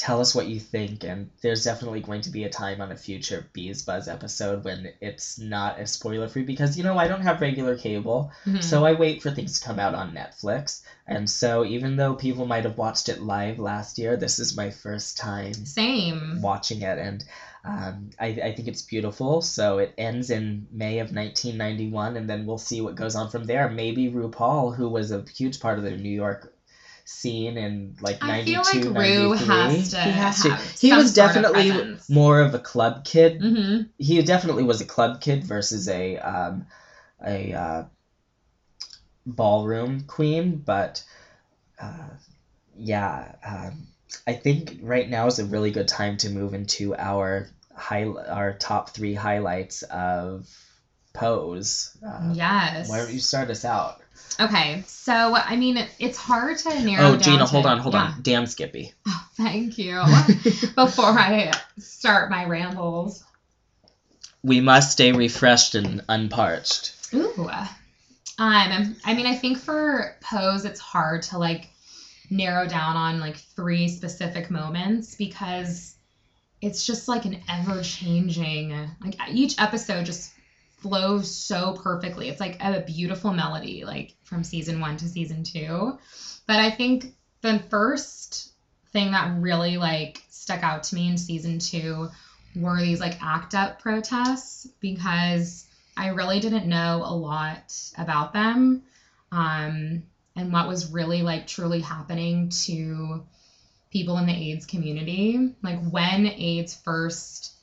tell 0.00 0.18
us 0.20 0.34
what 0.34 0.46
you 0.46 0.58
think. 0.58 1.04
And 1.04 1.28
there's 1.42 1.62
definitely 1.62 2.00
going 2.00 2.22
to 2.22 2.30
be 2.30 2.44
a 2.44 2.48
time 2.48 2.80
on 2.80 2.90
a 2.90 2.96
future 2.96 3.44
Bees 3.52 3.82
Buzz 3.82 4.08
episode 4.08 4.64
when 4.64 4.88
it's 5.00 5.38
not 5.38 5.78
as 5.78 5.92
spoiler 5.92 6.26
free 6.26 6.42
because 6.42 6.76
you 6.78 6.82
know 6.82 6.96
I 6.96 7.06
don't 7.06 7.20
have 7.20 7.40
regular 7.42 7.76
cable, 7.76 8.30
Mhm. 8.46 8.62
so 8.62 8.84
I 8.86 8.94
wait 8.94 9.20
for 9.22 9.30
things 9.30 9.58
to 9.60 9.66
come 9.66 9.78
out 9.78 9.94
on 9.94 10.12
Netflix. 10.14 10.80
And 11.06 11.28
so 11.28 11.64
even 11.64 11.96
though 11.96 12.14
people 12.14 12.46
might 12.46 12.64
have 12.64 12.78
watched 12.78 13.08
it 13.10 13.20
live 13.20 13.58
last 13.58 13.98
year, 13.98 14.16
this 14.16 14.38
is 14.38 14.56
my 14.56 14.70
first 14.70 15.18
time 15.18 15.66
Same. 15.66 16.40
watching 16.40 16.80
it 16.82 16.98
and 16.98 17.24
um, 17.62 18.08
I, 18.18 18.28
I 18.28 18.52
think 18.52 18.68
it's 18.68 18.80
beautiful 18.80 19.42
so 19.42 19.78
it 19.78 19.92
ends 19.98 20.30
in 20.30 20.66
may 20.72 21.00
of 21.00 21.12
1991 21.12 22.16
and 22.16 22.28
then 22.30 22.46
we'll 22.46 22.56
see 22.56 22.80
what 22.80 22.94
goes 22.94 23.14
on 23.14 23.28
from 23.28 23.44
there 23.44 23.68
maybe 23.68 24.08
rupaul 24.08 24.74
who 24.74 24.88
was 24.88 25.10
a 25.12 25.22
huge 25.36 25.60
part 25.60 25.76
of 25.76 25.84
the 25.84 25.90
new 25.96 26.08
york 26.24 26.54
scene 27.04 27.56
in 27.56 27.96
like 28.00 28.22
I 28.22 28.42
feel 28.42 28.62
like 28.62 28.84
Rue 28.84 29.32
has 29.32 29.90
to 29.90 30.02
he 30.02 30.10
has 30.12 30.42
to 30.42 30.56
he 30.80 30.92
was 30.92 31.14
sort 31.14 31.30
of 31.36 31.42
definitely 31.44 31.96
more 32.08 32.40
of 32.40 32.54
a 32.54 32.58
club 32.58 33.04
kid 33.04 33.40
hmm 33.40 33.82
he 33.98 34.22
definitely 34.22 34.62
was 34.62 34.80
a 34.80 34.86
club 34.86 35.20
kid 35.20 35.44
versus 35.44 35.88
a 35.88 36.16
um, 36.18 36.66
a 37.24 37.52
uh, 37.52 37.82
ballroom 39.26 40.02
queen, 40.02 40.56
but 40.56 41.02
uh, 41.80 42.08
yeah, 42.76 43.32
um, 43.44 43.86
I 44.26 44.34
think 44.34 44.78
right 44.82 45.08
now 45.08 45.26
is 45.26 45.38
a 45.38 45.44
really 45.44 45.70
good 45.70 45.88
time 45.88 46.16
to 46.18 46.30
move 46.30 46.54
into 46.54 46.94
our 46.96 47.46
high 47.74 48.04
our 48.04 48.52
top 48.52 48.90
three 48.90 49.14
highlights 49.14 49.82
of 49.82 50.48
Pose. 51.12 51.96
Uh, 52.06 52.32
Yes. 52.34 52.88
Why 52.88 52.98
don't 52.98 53.12
you 53.12 53.18
start 53.20 53.50
us 53.50 53.64
out? 53.64 54.00
Okay, 54.38 54.82
so 54.86 55.34
I 55.34 55.56
mean, 55.56 55.86
it's 55.98 56.16
hard 56.16 56.56
to 56.58 56.80
narrow. 56.80 57.02
Down. 57.02 57.14
Oh, 57.14 57.18
Gina, 57.18 57.46
hold 57.46 57.66
on, 57.66 57.78
hold 57.78 57.94
yeah. 57.94 58.12
on. 58.14 58.22
Damn 58.22 58.46
Skippy. 58.46 58.92
Oh, 59.06 59.28
thank 59.34 59.78
you. 59.78 60.02
Before 60.74 61.06
I 61.06 61.52
start 61.78 62.30
my 62.30 62.44
rambles. 62.44 63.24
we 64.42 64.60
must 64.60 64.92
stay 64.92 65.12
refreshed 65.12 65.74
and 65.74 66.02
unparched. 66.08 66.94
Ooh. 67.14 67.48
Um, 68.38 68.96
I 69.04 69.14
mean, 69.14 69.26
I 69.26 69.34
think 69.34 69.58
for 69.58 70.16
Pose, 70.22 70.64
it's 70.64 70.80
hard 70.80 71.22
to 71.24 71.38
like 71.38 71.68
narrow 72.30 72.66
down 72.66 72.96
on 72.96 73.20
like 73.20 73.36
three 73.36 73.88
specific 73.88 74.50
moments 74.50 75.14
because 75.16 75.94
it's 76.62 76.86
just 76.86 77.08
like 77.08 77.24
an 77.24 77.40
ever 77.48 77.82
changing, 77.82 78.70
like 79.02 79.16
each 79.30 79.58
episode 79.58 80.06
just 80.06 80.32
flows 80.80 81.34
so 81.34 81.74
perfectly. 81.82 82.28
It's 82.28 82.40
like 82.40 82.56
a 82.60 82.80
beautiful 82.80 83.32
melody, 83.32 83.84
like 83.84 84.14
from 84.24 84.44
season 84.44 84.80
one 84.80 84.96
to 84.98 85.08
season 85.08 85.44
two. 85.44 85.98
But 86.46 86.58
I 86.58 86.70
think 86.70 87.14
the 87.42 87.58
first 87.70 88.52
thing 88.92 89.12
that 89.12 89.40
really 89.40 89.76
like 89.76 90.22
stuck 90.30 90.62
out 90.62 90.82
to 90.84 90.94
me 90.94 91.08
in 91.08 91.18
season 91.18 91.58
two 91.58 92.08
were 92.56 92.80
these 92.80 93.00
like 93.00 93.22
act 93.22 93.54
up 93.54 93.80
protests 93.80 94.66
because 94.80 95.66
I 95.96 96.08
really 96.08 96.40
didn't 96.40 96.66
know 96.66 97.02
a 97.04 97.14
lot 97.14 97.74
about 97.96 98.32
them 98.32 98.82
um, 99.32 100.02
and 100.36 100.52
what 100.52 100.68
was 100.68 100.92
really 100.92 101.22
like 101.22 101.46
truly 101.46 101.80
happening 101.80 102.48
to 102.64 103.24
people 103.90 104.18
in 104.18 104.26
the 104.26 104.32
AIDS 104.32 104.66
community. 104.66 105.54
Like 105.62 105.80
when 105.90 106.26
AIDS 106.26 106.74
first 106.74 107.54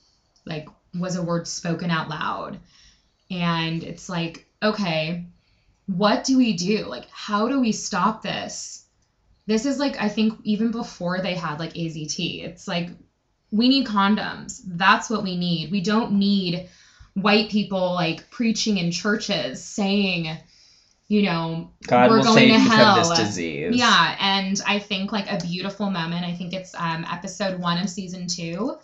like 0.45 0.68
was 0.93 1.15
a 1.15 1.24
word 1.24 1.47
spoken 1.47 1.91
out 1.91 2.09
loud, 2.09 2.59
and 3.30 3.84
it's 3.84 4.09
like, 4.09 4.45
okay, 4.61 5.25
what 5.86 6.23
do 6.23 6.38
we 6.38 6.53
do? 6.53 6.86
Like, 6.86 7.09
how 7.09 7.47
do 7.47 7.59
we 7.59 7.71
stop 7.71 8.21
this? 8.21 8.86
This 9.45 9.65
is 9.65 9.80
like 9.80 9.99
I 10.01 10.09
think 10.09 10.39
even 10.43 10.71
before 10.71 11.21
they 11.21 11.34
had 11.34 11.59
like 11.59 11.73
AZT, 11.73 12.43
it's 12.43 12.67
like 12.67 12.89
we 13.51 13.69
need 13.69 13.88
condoms. 13.88 14.61
That's 14.65 15.09
what 15.09 15.23
we 15.23 15.38
need. 15.38 15.71
We 15.71 15.82
don't 15.82 16.13
need 16.13 16.69
white 17.13 17.49
people 17.49 17.93
like 17.93 18.30
preaching 18.30 18.78
in 18.78 18.91
churches 18.91 19.63
saying, 19.63 20.38
you 21.07 21.21
know, 21.23 21.71
God 21.88 22.09
We're 22.09 22.17
will 22.17 22.23
going 22.25 22.38
save 22.38 22.53
to 22.53 22.59
hell. 22.59 22.95
this 22.97 23.17
disease. 23.17 23.75
yeah. 23.75 24.17
And 24.19 24.61
I 24.67 24.80
think 24.80 25.11
like 25.13 25.32
a 25.32 25.43
beautiful 25.43 25.89
moment, 25.89 26.25
I 26.25 26.34
think 26.34 26.53
it's 26.53 26.75
um, 26.75 27.05
episode 27.09 27.59
one 27.59 27.78
of 27.78 27.89
season 27.89 28.28
two, 28.28 28.75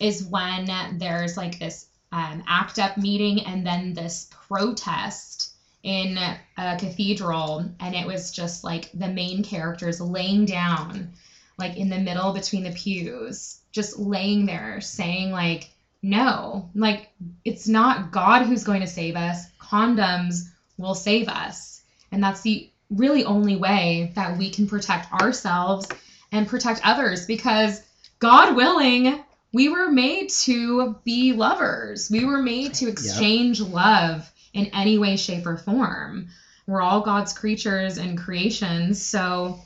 is 0.00 0.24
when 0.24 0.68
there's 0.98 1.36
like 1.36 1.58
this 1.60 1.86
um, 2.12 2.42
act 2.46 2.78
up 2.78 2.96
meeting 2.96 3.46
and 3.46 3.66
then 3.66 3.94
this 3.94 4.28
protest 4.48 5.52
in 5.82 6.18
a 6.18 6.76
cathedral. 6.78 7.70
And 7.80 7.94
it 7.94 8.06
was 8.06 8.30
just 8.30 8.64
like 8.64 8.90
the 8.92 9.08
main 9.08 9.42
characters 9.42 10.00
laying 10.00 10.44
down, 10.44 11.12
like 11.58 11.76
in 11.76 11.88
the 11.88 11.98
middle 11.98 12.32
between 12.32 12.64
the 12.64 12.72
pews, 12.72 13.60
just 13.72 13.98
laying 13.98 14.46
there 14.46 14.80
saying, 14.80 15.30
like, 15.30 15.70
no, 16.02 16.70
like 16.74 17.10
it's 17.44 17.68
not 17.68 18.10
God 18.10 18.46
who's 18.46 18.64
going 18.64 18.80
to 18.80 18.86
save 18.86 19.16
us. 19.16 19.46
Condoms 19.60 20.48
will 20.78 20.94
save 20.94 21.28
us. 21.28 21.82
And 22.10 22.22
that's 22.22 22.40
the 22.40 22.70
really 22.90 23.24
only 23.24 23.56
way 23.56 24.12
that 24.16 24.36
we 24.36 24.50
can 24.50 24.66
protect 24.66 25.12
ourselves 25.12 25.88
and 26.32 26.48
protect 26.48 26.80
others 26.84 27.26
because 27.26 27.82
God 28.18 28.56
willing, 28.56 29.22
we 29.52 29.68
were 29.68 29.90
made 29.90 30.30
to 30.30 30.96
be 31.04 31.32
lovers. 31.32 32.10
We 32.10 32.24
were 32.24 32.42
made 32.42 32.74
to 32.74 32.88
exchange 32.88 33.60
love 33.60 34.30
in 34.52 34.66
any 34.66 34.98
way, 34.98 35.16
shape, 35.16 35.46
or 35.46 35.56
form. 35.56 36.28
We're 36.66 36.82
all 36.82 37.00
God's 37.00 37.32
creatures 37.32 37.98
and 37.98 38.16
creations. 38.16 39.02
So, 39.02 39.60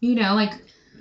you 0.00 0.14
know, 0.14 0.34
like 0.34 0.52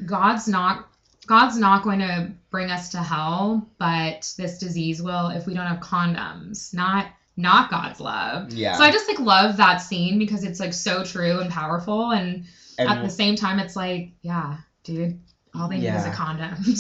God's 0.06 0.48
not 0.48 0.88
God's 1.28 1.58
not 1.58 1.84
going 1.84 2.00
to 2.00 2.32
bring 2.52 2.70
us 2.70 2.90
to 2.90 2.98
hell, 2.98 3.68
but 3.80 4.32
this 4.38 4.60
disease 4.60 5.02
will 5.02 5.30
if 5.30 5.46
we 5.48 5.54
don't 5.54 5.66
have 5.66 5.80
condoms. 5.80 6.74
Not 6.74 7.08
not 7.38 7.70
God's 7.70 8.00
love. 8.00 8.52
Yeah. 8.54 8.76
So 8.76 8.84
I 8.84 8.92
just 8.92 9.08
like 9.08 9.20
love 9.20 9.58
that 9.58 9.78
scene 9.78 10.18
because 10.20 10.44
it's 10.44 10.60
like 10.60 10.74
so 10.74 11.04
true 11.04 11.40
and 11.40 11.52
powerful 11.52 12.12
and, 12.12 12.46
And 12.78 12.90
at 12.90 13.04
the 13.04 13.10
same 13.10 13.36
time 13.36 13.60
it's 13.60 13.76
like, 13.76 14.12
yeah, 14.22 14.58
dude, 14.84 15.20
all 15.54 15.68
they 15.68 15.78
need 15.78 15.88
is 15.94 16.06
a 16.06 16.12
condom. 16.12 16.56
Yeah. 16.66 16.74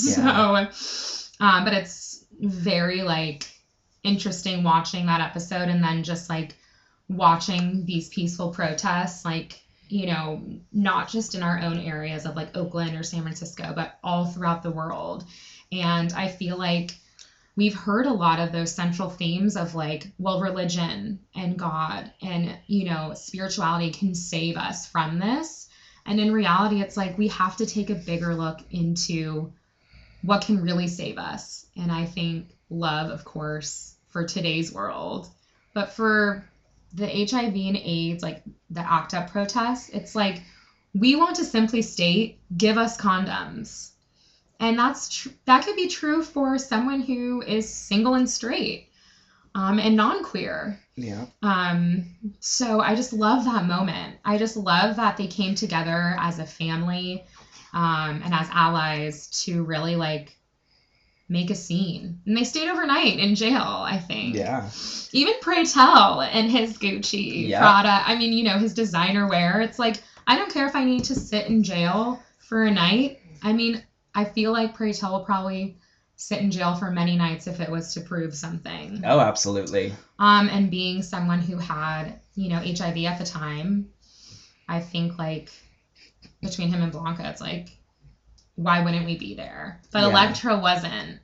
so 0.70 1.24
um 1.39 1.63
but 1.63 1.73
it's 1.73 2.25
very 2.39 3.01
like 3.03 3.47
interesting 4.03 4.63
watching 4.63 5.07
that 5.07 5.21
episode 5.21 5.69
and 5.69 5.83
then 5.83 6.03
just 6.03 6.29
like 6.29 6.55
watching 7.07 7.86
these 7.86 8.09
peaceful 8.09 8.51
protests 8.51 9.25
like 9.25 9.59
you 9.89 10.05
know 10.05 10.41
not 10.71 11.09
just 11.09 11.36
in 11.36 11.43
our 11.43 11.59
own 11.59 11.77
areas 11.77 12.25
of 12.25 12.36
like 12.36 12.55
Oakland 12.55 12.95
or 12.95 13.03
San 13.03 13.21
Francisco 13.21 13.73
but 13.75 13.97
all 14.03 14.27
throughout 14.27 14.63
the 14.63 14.71
world. 14.71 15.23
And 15.71 16.11
I 16.13 16.27
feel 16.27 16.57
like 16.57 16.97
we've 17.55 17.75
heard 17.75 18.05
a 18.05 18.13
lot 18.13 18.39
of 18.39 18.51
those 18.51 18.73
central 18.73 19.09
themes 19.09 19.55
of 19.55 19.75
like 19.75 20.11
well 20.17 20.39
religion 20.39 21.19
and 21.36 21.57
God 21.57 22.11
and 22.21 22.57
you 22.67 22.86
know 22.86 23.13
spirituality 23.15 23.91
can 23.91 24.15
save 24.15 24.57
us 24.57 24.88
from 24.88 25.19
this. 25.19 25.67
And 26.05 26.19
in 26.19 26.31
reality 26.31 26.81
it's 26.81 26.97
like 26.97 27.17
we 27.17 27.27
have 27.29 27.55
to 27.57 27.65
take 27.65 27.89
a 27.89 27.95
bigger 27.95 28.36
look 28.36 28.59
into 28.71 29.53
what 30.26 30.41
can 30.45 30.61
really 30.61 30.88
save 30.88 31.17
us 31.17 31.65
and 31.76 31.91
I 31.91 32.05
think 32.05 32.47
love 32.69 33.09
of 33.09 33.23
course 33.26 33.95
for 34.09 34.26
today's 34.26 34.71
world 34.73 35.28
but 35.73 35.91
for 35.91 36.45
the 36.93 37.05
HIV 37.07 37.53
and 37.53 37.76
AIDS, 37.76 38.23
like 38.23 38.41
the 38.69 38.80
ACT 38.80 39.13
UP 39.13 39.30
protests, 39.32 39.89
it's 39.89 40.15
like 40.15 40.41
we 40.93 41.15
want 41.17 41.36
to 41.36 41.43
simply 41.43 41.82
state, 41.82 42.39
give 42.55 42.78
us 42.78 42.95
condoms. 42.97 43.91
and 44.61 44.80
that's 44.80 45.09
tr- 45.09 45.30
that 45.43 45.65
could 45.65 45.76
be 45.76 45.88
true 45.89 46.23
for 46.23 46.57
someone 46.57 47.01
who 47.01 47.41
is 47.41 47.69
single 47.69 48.13
and 48.13 48.30
straight 48.30 48.88
um, 49.53 49.80
and 49.80 49.97
non-queer 49.97 50.80
Yeah. 50.95 51.26
um, 51.41 52.05
so 52.39 52.80
I 52.80 52.95
just 52.95 53.11
love 53.11 53.43
that 53.43 53.65
moment. 53.65 54.15
I 54.23 54.38
just 54.38 54.55
love 54.55 54.95
that 54.95 55.17
they 55.17 55.28
came 55.28 55.55
together 55.55 56.15
as 56.17 56.39
a 56.39 56.45
family 56.45 57.26
um, 57.76 58.21
and 58.23 58.34
as 58.34 58.47
allies 58.51 59.28
to 59.43 59.63
really 59.63 59.95
like 59.95 60.36
make 61.28 61.49
a 61.49 61.55
scene. 61.55 62.21
And 62.26 62.38
they 62.38 62.43
stayed 62.43 62.69
overnight 62.69 63.19
in 63.19 63.36
jail, 63.36 63.61
I 63.61 63.97
think. 63.99 64.36
Yeah. 64.36 64.69
Even 65.11 65.34
Pray 65.41 65.65
Tell 65.65 66.21
and 66.21 66.49
his 66.49 66.78
Gucci, 66.78 67.47
Yeah. 67.49 67.59
Prada, 67.59 68.03
I 68.05 68.15
mean, 68.15 68.32
you 68.34 68.43
know, 68.43 68.57
his 68.57 68.73
designer 68.73 69.28
wear. 69.28 69.61
It's 69.61 69.80
like, 69.80 70.01
I 70.28 70.38
don't 70.38 70.51
care 70.53 70.67
if 70.67 70.76
I 70.76 70.84
need 70.86 71.03
to 71.05 71.15
sit 71.15 71.47
in 71.47 71.63
jail 71.63 72.19
for 72.38 72.63
a 72.63 72.71
night. 72.71 73.19
I 73.43 73.53
mean, 73.53 73.84
I 74.13 74.26
feel 74.26 74.51
like 74.51 74.76
Pray 74.76 74.93
Tell 74.93 75.11
will 75.13 75.26
probably 75.26 75.78
sit 76.15 76.39
in 76.41 76.51
jail 76.51 76.76
for 76.76 76.91
many 76.91 77.17
nights 77.17 77.47
if 77.47 77.59
it 77.59 77.69
was 77.69 77.93
to 77.95 78.01
prove 78.01 78.34
something 78.36 79.01
Oh, 79.03 79.19
absolutely. 79.19 79.93
um, 80.17 80.47
and 80.47 80.71
being 80.71 81.01
someone 81.03 81.41
who 81.41 81.57
had 81.57 82.19
you 82.36 82.47
know 82.49 82.59
HIV 82.59 82.97
at 82.99 83.17
the 83.19 83.26
time, 83.26 83.89
I 84.69 84.80
think 84.80 85.17
like 85.19 85.51
between 86.41 86.69
him 86.69 86.81
and 86.81 86.91
Blanca, 86.91 87.27
it's 87.29 87.41
like 87.41 87.69
why 88.55 88.81
wouldn't 88.81 89.05
we 89.05 89.17
be 89.17 89.33
there? 89.36 89.81
But 89.91 90.03
Yeah. 90.03 90.09
Electra 90.09 90.57
wasn't. 90.57 91.19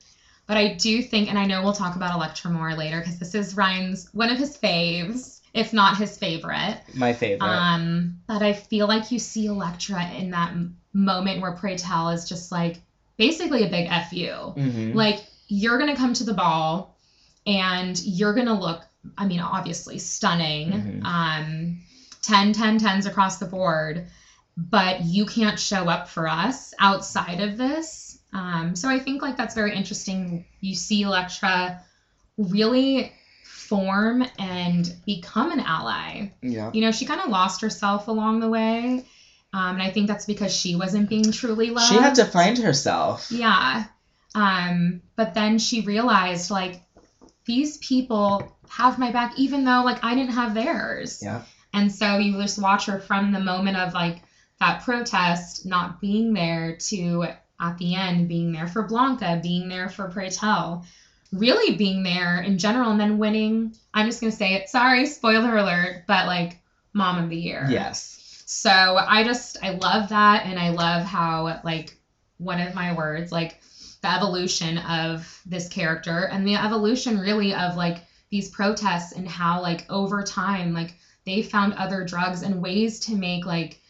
But 0.46 0.56
I 0.58 0.74
do 0.74 1.02
think, 1.02 1.30
and 1.30 1.38
I 1.38 1.46
know 1.46 1.62
we'll 1.62 1.72
talk 1.72 1.96
about 1.96 2.14
Electra 2.14 2.50
more 2.50 2.74
later 2.74 3.00
because 3.00 3.18
this 3.18 3.34
is 3.34 3.56
Ryan's 3.56 4.08
one 4.12 4.28
of 4.28 4.36
his 4.36 4.56
faves, 4.56 5.40
if 5.54 5.72
not 5.72 5.96
his 5.96 6.18
favorite. 6.18 6.80
My 6.94 7.12
favorite. 7.14 7.48
Um, 7.48 8.18
but 8.26 8.42
I 8.42 8.52
feel 8.52 8.86
like 8.86 9.10
you 9.10 9.18
see 9.18 9.46
Electra 9.46 10.04
in 10.10 10.30
that 10.32 10.52
moment 10.92 11.40
where 11.40 11.52
Pray 11.52 11.76
Tell 11.76 12.10
is 12.10 12.28
just 12.28 12.52
like 12.52 12.80
basically 13.16 13.62
a 13.62 13.70
big 13.70 13.88
fu. 14.10 14.60
Mhm. 14.60 14.94
Like 14.94 15.24
you're 15.48 15.78
gonna 15.78 15.96
come 15.96 16.12
to 16.14 16.24
the 16.24 16.34
ball 16.34 16.98
and 17.46 17.98
you're 18.04 18.34
gonna 18.34 18.58
look, 18.58 18.82
I 19.16 19.24
mean, 19.26 19.40
obviously 19.40 19.98
stunning. 19.98 20.72
Mhm. 20.72 21.04
Um 21.04 21.78
10, 22.22 22.52
10, 22.52 22.78
10s 22.78 23.06
across 23.06 23.38
the 23.38 23.46
board, 23.46 24.06
but 24.56 25.02
you 25.02 25.26
can't 25.26 25.58
show 25.58 25.88
up 25.88 26.08
for 26.08 26.28
us 26.28 26.74
outside 26.78 27.40
of 27.40 27.56
this. 27.56 28.18
Um, 28.32 28.76
so 28.76 28.88
I 28.88 28.98
think 28.98 29.22
like 29.22 29.36
that's 29.36 29.54
very 29.54 29.74
interesting. 29.74 30.44
You 30.60 30.74
see 30.74 31.02
Electra 31.02 31.82
really 32.36 33.12
form 33.44 34.24
and 34.38 34.94
become 35.06 35.50
an 35.50 35.60
ally. 35.60 36.30
Yeah. 36.42 36.70
You 36.72 36.82
know, 36.82 36.92
she 36.92 37.06
kind 37.06 37.20
of 37.20 37.30
lost 37.30 37.60
herself 37.60 38.08
along 38.08 38.40
the 38.40 38.48
way. 38.48 39.04
Um, 39.54 39.74
and 39.74 39.82
I 39.82 39.90
think 39.90 40.08
that's 40.08 40.24
because 40.24 40.54
she 40.54 40.76
wasn't 40.76 41.08
being 41.08 41.30
truly 41.30 41.70
loved. 41.70 41.88
She 41.88 41.98
had 41.98 42.14
to 42.16 42.24
find 42.24 42.56
herself. 42.58 43.30
Yeah. 43.30 43.84
Um, 44.34 45.02
but 45.16 45.34
then 45.34 45.58
she 45.58 45.82
realized 45.82 46.50
like 46.50 46.82
these 47.44 47.76
people 47.78 48.56
have 48.70 48.98
my 48.98 49.10
back 49.10 49.38
even 49.38 49.64
though 49.64 49.82
like 49.84 50.02
I 50.02 50.14
didn't 50.14 50.32
have 50.32 50.54
theirs. 50.54 51.20
Yeah. 51.22 51.42
And 51.74 51.92
so 51.92 52.18
you 52.18 52.40
just 52.40 52.60
watch 52.60 52.86
her 52.86 53.00
from 53.00 53.32
the 53.32 53.40
moment 53.40 53.76
of 53.76 53.94
like 53.94 54.22
that 54.62 54.84
protest 54.84 55.66
not 55.66 56.00
being 56.00 56.32
there 56.32 56.76
to 56.76 57.26
at 57.58 57.78
the 57.78 57.96
end 57.96 58.28
being 58.28 58.52
there 58.52 58.68
for 58.68 58.84
Blanca, 58.84 59.40
being 59.42 59.68
there 59.68 59.88
for 59.88 60.08
Pray 60.08 60.30
Tell, 60.30 60.86
really 61.32 61.76
being 61.76 62.04
there 62.04 62.40
in 62.40 62.58
general 62.58 62.92
and 62.92 63.00
then 63.00 63.18
winning. 63.18 63.74
I'm 63.92 64.06
just 64.06 64.20
gonna 64.20 64.30
say 64.30 64.54
it, 64.54 64.68
sorry, 64.68 65.06
spoiler 65.06 65.56
alert, 65.56 66.04
but 66.06 66.28
like 66.28 66.60
mom 66.92 67.24
of 67.24 67.28
the 67.28 67.36
year. 67.36 67.66
Yes. 67.68 68.44
So 68.46 68.70
I 68.70 69.24
just 69.24 69.56
I 69.64 69.70
love 69.70 70.10
that 70.10 70.46
and 70.46 70.60
I 70.60 70.70
love 70.70 71.02
how 71.02 71.60
like 71.64 71.96
one 72.38 72.60
of 72.60 72.72
my 72.72 72.94
words 72.94 73.32
like 73.32 73.60
the 74.00 74.14
evolution 74.14 74.78
of 74.78 75.40
this 75.44 75.66
character 75.66 76.28
and 76.30 76.46
the 76.46 76.54
evolution 76.54 77.18
really 77.18 77.52
of 77.52 77.76
like 77.76 78.04
these 78.30 78.48
protests 78.48 79.10
and 79.10 79.26
how 79.26 79.60
like 79.60 79.86
over 79.90 80.22
time 80.22 80.72
like 80.72 80.94
they 81.26 81.42
found 81.42 81.74
other 81.74 82.04
drugs 82.04 82.42
and 82.42 82.62
ways 82.62 83.00
to 83.00 83.16
make 83.16 83.44
like 83.44 83.80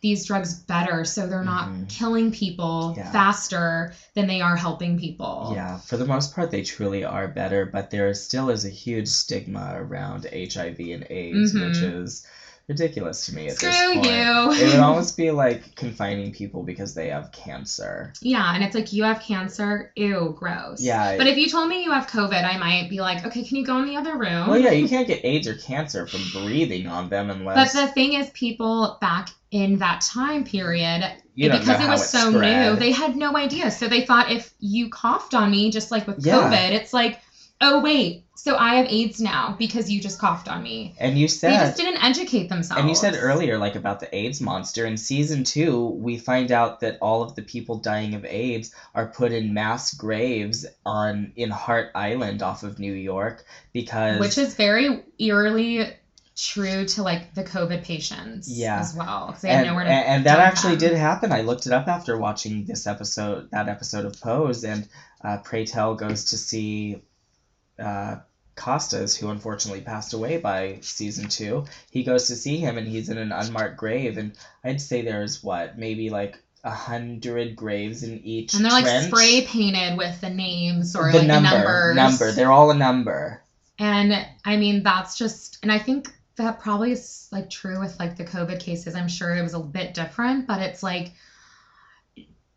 these 0.00 0.24
drugs 0.26 0.54
better 0.54 1.04
so 1.04 1.26
they're 1.26 1.42
not 1.44 1.68
Mhm. 1.68 1.88
killing 1.88 2.30
people 2.32 2.94
Yeah. 2.96 3.10
faster 3.10 3.92
than 4.14 4.26
they 4.26 4.40
are 4.40 4.56
helping 4.56 4.98
people. 4.98 5.52
Yeah, 5.54 5.78
for 5.78 5.96
the 5.96 6.06
most 6.06 6.34
part, 6.34 6.50
they 6.50 6.62
truly 6.62 7.04
are 7.04 7.28
better, 7.28 7.66
but 7.66 7.90
there 7.90 8.12
still 8.14 8.50
is 8.50 8.64
a 8.64 8.70
huge 8.70 9.08
stigma 9.08 9.72
around 9.76 10.26
HIV 10.32 10.92
and 10.92 11.04
AIDS, 11.10 11.52
Mhm. 11.54 11.68
which 11.68 11.78
is 11.78 12.26
ridiculous 12.68 13.24
to 13.24 13.34
me 13.34 13.46
at 13.48 13.56
Screw 13.56 13.70
this 13.70 13.94
point. 13.94 14.04
you. 14.04 14.52
It 14.52 14.72
would 14.74 14.80
almost 14.80 15.16
be 15.16 15.30
like 15.30 15.74
confining 15.74 16.32
people 16.32 16.62
because 16.62 16.92
they 16.92 17.08
have 17.08 17.32
cancer. 17.32 18.12
Yeah, 18.20 18.54
and 18.54 18.62
it's 18.62 18.74
like 18.74 18.92
you 18.92 19.04
have 19.04 19.20
cancer, 19.20 19.90
ew, 19.96 20.36
gross. 20.38 20.82
Yeah. 20.82 21.16
But 21.16 21.26
if 21.28 21.38
you 21.38 21.48
told 21.48 21.70
me 21.70 21.82
you 21.82 21.92
have 21.92 22.06
COVID, 22.08 22.44
I 22.44 22.58
might 22.58 22.90
be 22.90 23.00
like, 23.00 23.24
okay, 23.26 23.42
can 23.42 23.56
you 23.56 23.64
go 23.64 23.78
in 23.78 23.86
the 23.86 23.96
other 23.96 24.18
room? 24.18 24.48
well, 24.48 24.58
yeah, 24.58 24.72
you 24.72 24.86
can't 24.86 25.06
get 25.08 25.24
AIDS 25.24 25.48
or 25.48 25.54
cancer 25.54 26.06
from 26.06 26.20
breathing 26.34 26.86
on 26.86 27.08
them 27.08 27.30
unless. 27.30 27.72
But 27.72 27.80
the 27.86 27.92
thing 27.92 28.12
is, 28.12 28.28
people 28.30 28.98
back 29.00 29.30
in 29.50 29.78
that 29.78 30.00
time 30.02 30.44
period, 30.44 31.04
you 31.34 31.50
because 31.50 31.80
it 31.80 31.88
was 31.88 32.08
so 32.08 32.30
spread. 32.32 32.72
new, 32.72 32.78
they 32.78 32.92
had 32.92 33.16
no 33.16 33.36
idea. 33.36 33.70
So 33.70 33.88
they 33.88 34.04
thought 34.04 34.30
if 34.30 34.52
you 34.60 34.90
coughed 34.90 35.34
on 35.34 35.50
me, 35.50 35.70
just 35.70 35.90
like 35.90 36.06
with 36.06 36.24
Yeah. 36.24 36.34
COVID, 36.50 36.72
it's 36.72 36.92
like, 36.92 37.20
oh 37.60 37.80
wait, 37.80 38.24
so 38.36 38.56
I 38.56 38.76
have 38.76 38.86
AIDS 38.86 39.20
now 39.20 39.56
because 39.58 39.90
you 39.90 40.00
just 40.00 40.20
coughed 40.20 40.48
on 40.48 40.62
me. 40.62 40.94
and 41.00 41.18
you 41.18 41.26
said 41.26 41.52
They 41.52 41.56
just 41.56 41.76
didn't 41.76 42.04
educate 42.04 42.48
themselves. 42.48 42.80
And 42.80 42.88
you 42.88 42.94
said 42.94 43.16
earlier, 43.18 43.58
like 43.58 43.74
about 43.74 44.00
the 44.00 44.14
AIDS 44.14 44.40
monster. 44.40 44.84
In 44.86 44.96
season 44.96 45.44
two, 45.44 45.86
we 45.86 46.18
find 46.18 46.52
out 46.52 46.80
that 46.80 46.98
all 47.00 47.22
of 47.22 47.34
the 47.34 47.42
people 47.42 47.78
dying 47.78 48.14
of 48.14 48.24
AIDS 48.24 48.72
are 48.94 49.06
put 49.06 49.32
in 49.32 49.54
mass 49.54 49.94
graves 49.94 50.66
on 50.86 51.32
in 51.36 51.50
Hart 51.50 51.90
Island 51.94 52.42
off 52.42 52.62
of 52.62 52.78
New 52.78 52.92
York 52.92 53.44
because 53.72 54.20
which 54.20 54.38
is 54.38 54.54
very 54.54 55.02
eerily 55.18 55.96
true 56.40 56.84
to 56.86 57.02
like 57.02 57.34
the 57.34 57.42
COVID 57.44 57.82
patients 57.82 58.48
Yeah. 58.48 58.78
as 58.80 58.94
well. 58.94 59.36
they 59.42 59.48
had 59.48 59.66
nowhere 59.66 59.84
to 59.84 59.90
and, 59.90 60.06
and 60.06 60.26
that 60.26 60.38
actually 60.38 60.76
them. 60.76 60.90
did 60.90 60.98
happen. 60.98 61.32
I 61.32 61.42
looked 61.42 61.66
it 61.66 61.72
up 61.72 61.88
after 61.88 62.16
watching 62.16 62.64
this 62.64 62.86
episode, 62.86 63.50
that 63.50 63.68
episode 63.68 64.04
of 64.04 64.20
Pose, 64.20 64.64
and 64.64 64.88
uh, 65.24 65.38
Pray 65.38 65.66
Tell 65.66 65.94
goes 65.94 66.26
to 66.26 66.36
see 66.38 67.02
uh, 67.78 68.16
Costas, 68.54 69.16
who 69.16 69.30
unfortunately 69.30 69.80
passed 69.82 70.14
away 70.14 70.38
by 70.38 70.78
season 70.82 71.28
two. 71.28 71.64
He 71.90 72.02
goes 72.04 72.28
to 72.28 72.36
see 72.36 72.58
him, 72.58 72.78
and 72.78 72.86
he's 72.86 73.08
in 73.08 73.18
an 73.18 73.32
unmarked 73.32 73.76
grave, 73.76 74.18
and 74.18 74.32
I'd 74.64 74.80
say 74.80 75.02
there's 75.02 75.42
what 75.42 75.78
maybe 75.78 76.10
like 76.10 76.38
a 76.64 76.70
hundred 76.72 77.54
graves 77.56 78.02
in 78.02 78.18
each 78.24 78.54
And 78.54 78.64
they're 78.64 78.72
like 78.72 78.84
trench. 78.84 79.06
spray 79.06 79.44
painted 79.46 79.96
with 79.96 80.20
the 80.20 80.30
names 80.30 80.96
or 80.96 81.10
the 81.12 81.18
like 81.18 81.26
number, 81.28 81.88
the 81.90 81.94
numbers. 81.94 82.20
number. 82.20 82.32
They're 82.32 82.50
all 82.52 82.70
a 82.72 82.74
number. 82.74 83.42
And 83.78 84.12
I 84.44 84.56
mean, 84.56 84.82
that's 84.82 85.16
just, 85.16 85.58
and 85.62 85.70
I 85.70 85.78
think 85.78 86.12
that 86.38 86.60
probably 86.60 86.92
is 86.92 87.28
like 87.30 87.50
true 87.50 87.78
with 87.78 87.98
like 87.98 88.16
the 88.16 88.24
COVID 88.24 88.60
cases. 88.60 88.94
I'm 88.94 89.08
sure 89.08 89.34
it 89.36 89.42
was 89.42 89.54
a 89.54 89.60
bit 89.60 89.94
different, 89.94 90.46
but 90.46 90.60
it's 90.62 90.82
like, 90.82 91.12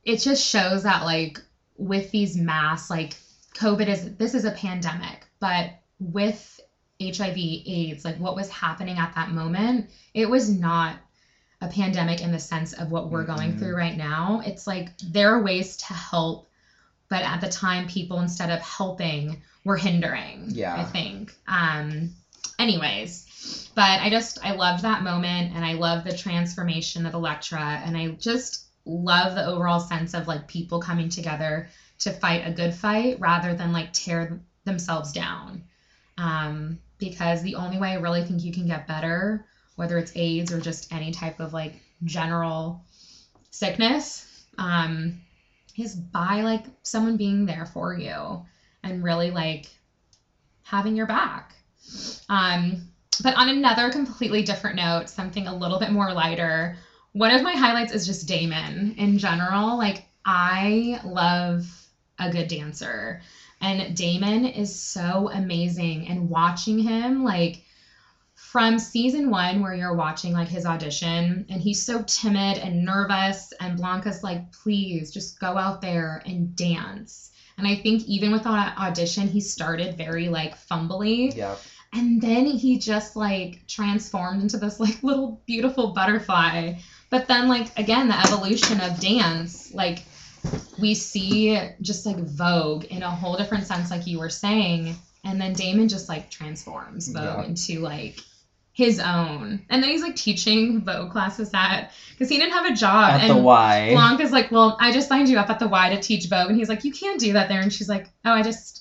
it 0.04 0.18
just 0.18 0.46
shows 0.46 0.84
that 0.84 1.04
like 1.04 1.40
with 1.78 2.12
these 2.12 2.36
mass, 2.38 2.90
like 2.90 3.16
COVID 3.56 3.88
is, 3.88 4.16
this 4.16 4.34
is 4.34 4.46
a 4.46 4.52
pandemic, 4.52 5.26
but 5.40 5.72
with 6.00 6.60
HIV, 7.02 7.38
AIDS, 7.38 8.06
like 8.06 8.18
what 8.20 8.36
was 8.36 8.50
happening 8.50 8.98
at 8.98 9.16
that 9.16 9.32
moment, 9.32 9.90
it 10.14 10.30
was 10.30 10.50
not 10.50 10.96
a 11.62 11.68
pandemic 11.68 12.22
in 12.22 12.32
the 12.32 12.40
sense 12.40 12.74
of 12.74 12.90
what 12.92 13.12
we're 13.12 13.24
going 13.24 13.54
Mhm. 13.54 13.60
through 13.60 13.76
right 13.76 13.98
now. 13.98 14.42
It's 14.46 14.66
like 14.66 14.98
there 15.00 15.36
are 15.36 15.44
ways 15.44 15.78
to 15.78 15.94
help, 15.94 16.50
but 17.10 17.24
at 17.24 17.42
the 17.42 17.50
time, 17.50 17.88
people 17.88 18.20
instead 18.20 18.50
of 18.50 18.60
helping 18.62 19.42
were 19.64 19.78
hindering. 19.78 20.46
Yeah. 20.50 20.76
I 20.76 20.84
think. 20.86 21.36
Um. 21.48 22.16
Anyways, 22.58 23.26
but 23.76 24.00
I 24.02 24.10
just 24.10 24.40
I 24.44 24.52
loved 24.52 24.84
that 24.84 25.04
moment, 25.04 25.54
and 25.56 25.66
I 25.66 25.74
love 25.74 26.04
the 26.04 26.16
transformation 26.16 27.06
of 27.06 27.14
Electra, 27.14 27.82
and 27.84 27.96
I 27.98 28.10
just 28.10 28.66
love 28.86 29.36
the 29.36 29.46
overall 29.46 29.80
sense 29.80 30.14
of 30.14 30.28
like 30.28 30.48
people 30.48 30.80
coming 30.80 31.10
together 31.10 31.70
to 32.00 32.12
fight 32.12 32.42
a 32.46 32.52
good 32.52 32.74
fight 32.74 33.20
rather 33.20 33.54
than 33.54 33.72
like 33.72 33.94
tear 33.94 34.42
themselves 34.66 35.12
down. 35.12 35.64
Um, 36.18 36.80
because 36.98 37.42
the 37.42 37.56
only 37.56 37.78
way 37.78 37.92
I 37.92 37.96
really 37.96 38.24
think 38.24 38.44
you 38.44 38.52
can 38.52 38.68
get 38.68 38.88
better, 38.88 39.46
whether 39.76 39.98
it's 39.98 40.12
AIDS 40.16 40.52
or 40.52 40.60
just 40.60 40.92
any 40.94 41.12
type 41.12 41.40
of 41.40 41.54
like 41.54 41.82
general 42.04 42.84
sickness, 43.50 44.46
um, 44.58 45.20
is 45.78 45.96
by 45.96 46.42
like 46.42 46.66
someone 46.84 47.18
being 47.18 47.46
there 47.46 47.66
for 47.66 47.94
you 47.94 48.44
and 48.84 49.04
really 49.04 49.32
like 49.32 49.68
having 50.64 50.96
your 50.96 51.08
back. 51.08 51.56
Um, 52.30 52.91
but 53.22 53.36
on 53.36 53.50
another 53.50 53.90
completely 53.90 54.44
different 54.44 54.76
note, 54.76 55.10
something 55.10 55.48
a 55.48 55.56
little 55.56 55.80
bit 55.80 55.92
more 55.92 56.14
lighter, 56.14 56.78
one 57.14 57.32
of 57.32 57.44
my 57.44 57.54
highlights 57.54 57.94
is 57.94 58.06
just 58.06 58.28
Damon 58.28 58.96
in 58.98 59.18
general. 59.18 59.78
Like, 59.78 60.06
I 60.26 61.00
love 61.04 61.66
a 62.20 62.30
good 62.30 62.48
dancer, 62.48 63.22
and 63.60 63.96
Damon 63.96 64.46
is 64.46 64.80
so 64.80 65.30
amazing. 65.32 66.08
And 66.08 66.30
watching 66.30 66.80
him, 66.80 67.24
like, 67.24 67.64
from 68.52 68.80
season 68.80 69.30
one 69.30 69.62
where 69.62 69.74
you're 69.74 69.96
watching 69.96 70.34
like 70.34 70.48
his 70.48 70.66
audition 70.66 71.46
and 71.48 71.62
he's 71.62 71.86
so 71.86 72.04
timid 72.04 72.58
and 72.58 72.84
nervous 72.84 73.54
and 73.62 73.78
blanca's 73.78 74.24
like 74.24 74.52
please 74.52 75.12
just 75.12 75.40
go 75.40 75.58
out 75.58 75.80
there 75.80 76.22
and 76.26 76.54
dance 76.56 77.32
and 77.58 77.66
i 77.66 77.76
think 77.76 78.04
even 78.08 78.32
with 78.32 78.44
that 78.44 78.78
audition 78.78 79.28
he 79.28 79.40
started 79.40 79.96
very 79.96 80.28
like 80.28 80.58
fumbly 80.68 81.34
Yeah. 81.34 81.56
And 81.94 82.22
then 82.22 82.46
he 82.46 82.78
just 82.78 83.16
like 83.16 83.62
transformed 83.68 84.42
into 84.42 84.58
this 84.58 84.80
like 84.80 85.02
little 85.04 85.42
beautiful 85.46 85.88
butterfly 85.94 86.74
but 87.10 87.28
then 87.28 87.48
like 87.48 87.78
again 87.78 88.08
the 88.08 88.20
evolution 88.20 88.80
of 88.82 89.00
dance 89.00 89.74
like 89.74 90.04
we 90.80 90.96
see 90.96 91.60
just 91.82 92.06
like 92.06 92.18
vogue 92.18 92.86
in 92.86 93.04
a 93.04 93.10
whole 93.10 93.36
different 93.38 93.66
sense 93.66 93.92
like 93.92 94.08
you 94.08 94.20
were 94.20 94.30
saying 94.30 94.96
and 95.24 95.40
then 95.40 95.54
damon 95.54 95.88
just 95.88 96.10
like 96.10 96.30
transforms 96.30 97.08
vogue 97.10 97.24
Yeah. 97.24 97.44
into 97.46 97.80
like 97.80 98.20
his 98.74 99.00
own 99.00 99.62
and 99.70 99.84
then 99.84 99.90
he's 99.92 100.02
like 100.02 100.16
teaching 100.16 100.82
vogue 100.82 101.12
classes 101.12 101.52
at 101.54 101.92
because 102.12 102.30
he 102.30 102.38
didn't 102.38 102.54
have 102.54 102.66
a 102.72 102.76
job 102.76 103.12
At 103.12 103.22
and 103.30 103.38
the 103.40 103.42
Y. 103.44 103.90
Blanca's 103.94 104.32
like, 104.32 104.50
well, 104.50 104.78
I 104.80 104.94
just 104.94 105.10
signed 105.10 105.28
you 105.28 105.38
up 105.38 105.50
at 105.50 105.60
the 105.60 105.68
Y 105.68 105.94
to 105.94 106.02
teach 106.02 106.30
Vogue. 106.30 106.50
And 106.50 106.58
he's 106.58 106.70
like, 106.70 106.86
you 106.86 106.94
can't 106.94 107.20
do 107.20 107.34
that 107.34 107.50
there. 107.50 107.60
And 107.60 107.74
she's 107.74 107.90
like, 107.90 108.08
oh, 108.24 108.32
I 108.32 108.44
just 108.44 108.81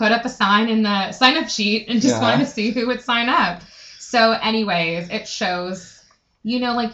put 0.00 0.12
up 0.12 0.24
a 0.24 0.30
sign 0.30 0.70
in 0.70 0.82
the 0.82 1.12
sign 1.12 1.36
up 1.36 1.46
sheet 1.50 1.84
and 1.88 2.00
just 2.00 2.14
Yeah. 2.14 2.22
wanted 2.22 2.46
to 2.46 2.50
see 2.50 2.70
who 2.70 2.86
would 2.86 3.02
sign 3.02 3.28
up. 3.28 3.60
So, 3.98 4.32
anyways, 4.32 5.10
it 5.10 5.28
shows, 5.28 6.00
you 6.42 6.58
know, 6.58 6.72
like 6.74 6.92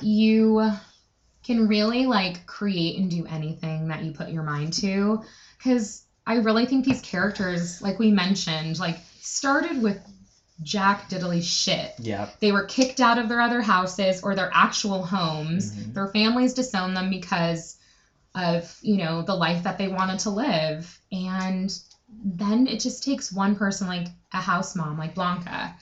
you 0.00 0.70
can 1.42 1.66
really 1.66 2.06
like 2.06 2.46
create 2.46 2.96
and 2.98 3.10
do 3.10 3.26
anything 3.26 3.88
that 3.88 4.04
you 4.04 4.12
put 4.12 4.28
your 4.28 4.44
mind 4.44 4.74
to. 4.74 5.24
Because 5.58 6.02
I 6.24 6.36
really 6.36 6.66
think 6.66 6.84
these 6.84 7.00
characters, 7.00 7.82
like 7.82 7.98
we 7.98 8.12
mentioned, 8.12 8.78
like 8.78 8.98
started 9.20 9.82
with 9.82 9.98
Jack 10.62 11.10
diddly 11.10 11.42
shit. 11.42 11.94
Yeah. 11.98 12.28
They 12.38 12.52
were 12.52 12.62
kicked 12.66 13.00
out 13.00 13.18
of 13.18 13.28
their 13.28 13.40
other 13.40 13.60
houses 13.60 14.22
or 14.22 14.36
their 14.36 14.52
actual 14.54 15.02
homes. 15.02 15.72
Mhm. 15.72 15.94
Their 15.94 16.06
families 16.06 16.54
disowned 16.54 16.96
them 16.96 17.10
because 17.10 17.74
of, 18.36 18.72
you 18.82 18.98
know, 18.98 19.22
the 19.22 19.34
life 19.34 19.64
that 19.64 19.78
they 19.78 19.88
wanted 19.88 20.20
to 20.20 20.30
live. 20.30 20.96
And 21.10 21.76
then 22.24 22.66
it 22.66 22.80
just 22.80 23.02
takes 23.02 23.32
one 23.32 23.54
person, 23.56 23.86
like 23.86 24.08
a 24.32 24.40
house 24.40 24.74
mom, 24.74 24.98
like 24.98 25.14
Blanca, 25.14 25.74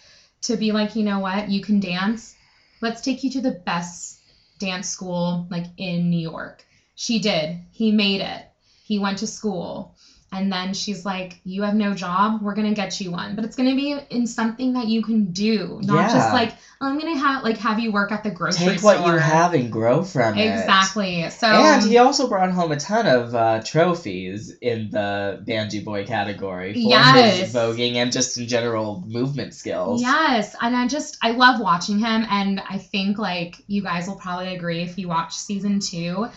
to 0.42 0.56
be 0.56 0.72
like, 0.72 0.94
you 0.94 1.02
know 1.02 1.18
what, 1.18 1.48
you 1.48 1.60
can 1.60 1.80
dance. 1.80 2.34
Let's 2.80 3.00
take 3.00 3.24
you 3.24 3.30
to 3.30 3.40
the 3.40 3.50
best 3.50 4.20
dance 4.58 4.88
school, 4.88 5.46
like 5.50 5.66
in 5.76 6.10
New 6.10 6.20
York. 6.20 6.64
She 6.94 7.18
did. 7.18 7.60
He 7.70 7.92
made 7.92 8.20
it. 8.20 8.46
He 8.84 8.98
went 8.98 9.18
to 9.18 9.26
school. 9.26 9.94
And 10.30 10.52
then 10.52 10.74
she's 10.74 11.06
like, 11.06 11.40
You 11.44 11.62
have 11.62 11.74
no 11.74 11.94
job. 11.94 12.42
We're 12.42 12.54
going 12.54 12.68
to 12.68 12.74
get 12.74 13.00
you 13.00 13.10
one. 13.10 13.34
But 13.34 13.44
it's 13.44 13.56
going 13.56 13.70
to 13.70 13.76
be 13.76 13.96
in 14.10 14.26
something 14.26 14.74
that 14.74 14.86
you 14.86 15.02
can 15.02 15.32
do, 15.32 15.80
not 15.82 15.94
Yeah. 15.96 16.12
just 16.12 16.32
like, 16.32 16.52
I'm 16.80 16.98
going 16.98 17.14
to 17.14 17.18
have 17.18 17.42
like 17.42 17.56
have 17.58 17.80
you 17.80 17.92
work 17.92 18.12
at 18.12 18.22
the 18.22 18.30
grocery 18.30 18.66
Take 18.66 18.78
store. 18.78 18.92
Take 18.92 19.02
what 19.02 19.12
you 19.12 19.18
have 19.18 19.54
and 19.54 19.72
grow 19.72 20.02
from 20.04 20.36
it. 20.36 20.44
Exactly. 20.44 21.28
So 21.30 21.46
And 21.46 21.82
he 21.82 21.96
also 21.98 22.28
brought 22.28 22.50
home 22.50 22.70
a 22.72 22.76
ton 22.76 23.06
of 23.06 23.34
uh, 23.34 23.62
trophies 23.64 24.54
in 24.60 24.90
the 24.90 25.42
Banjee 25.46 25.82
Boy 25.82 26.04
category 26.06 26.74
for 26.74 26.78
Yes. 26.78 27.38
his 27.38 27.54
voguing 27.54 27.94
and 27.94 28.12
just 28.12 28.38
in 28.38 28.46
general 28.48 29.02
movement 29.06 29.54
skills. 29.54 30.02
Yes, 30.02 30.54
and 30.60 30.76
I 30.76 30.86
just 30.88 31.16
I 31.22 31.30
love 31.32 31.58
watching 31.60 31.98
him, 31.98 32.26
and 32.28 32.60
I 32.68 32.78
think 32.78 33.18
like 33.18 33.56
you 33.66 33.82
guys 33.82 34.06
will 34.06 34.16
probably 34.16 34.54
agree 34.54 34.82
if 34.82 34.98
you 34.98 35.08
watch 35.08 35.34
season 35.34 35.80
two, 35.80 36.28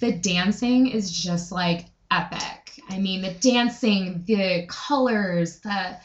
the 0.00 0.12
dancing 0.12 0.88
is 0.88 1.10
just 1.10 1.52
like 1.52 1.86
epic. 2.10 2.65
I 2.88 2.98
mean, 2.98 3.22
the 3.22 3.30
dancing, 3.32 4.22
the 4.26 4.66
colors, 4.68 5.58
the 5.60 5.96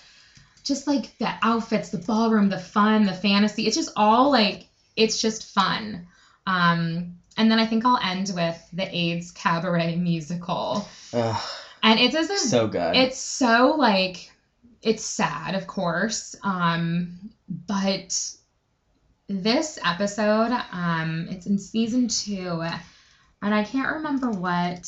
just 0.63 0.87
like 0.87 1.17
the 1.17 1.31
outfits, 1.41 1.89
the 1.89 1.97
ballroom, 1.97 2.49
the 2.49 2.59
fun, 2.59 3.03
the 3.03 3.13
fantasy. 3.13 3.67
It's 3.67 3.75
just 3.75 3.91
all 3.95 4.31
like 4.31 4.67
it's 4.95 5.21
just 5.21 5.53
fun. 5.53 6.07
Um, 6.45 7.17
and 7.37 7.49
then 7.49 7.59
I 7.59 7.65
think 7.65 7.85
I'll 7.85 7.99
end 8.01 8.31
with 8.35 8.69
the 8.73 8.87
AIDS 8.95 9.31
Cabaret 9.31 9.95
musical, 9.95 10.87
Ugh, 11.13 11.41
and 11.83 11.99
it's 11.99 12.49
so 12.49 12.67
good. 12.67 12.95
it's 12.95 13.17
so 13.17 13.75
like 13.77 14.31
it's 14.81 15.03
sad 15.03 15.53
of 15.53 15.67
course 15.67 16.35
um 16.43 17.11
but 17.67 18.17
this 19.27 19.77
episode 19.85 20.51
um 20.71 21.27
it's 21.29 21.45
in 21.45 21.57
season 21.59 22.07
two 22.07 22.63
and 23.41 23.53
i 23.53 23.63
can't 23.63 23.95
remember 23.97 24.29
what 24.31 24.87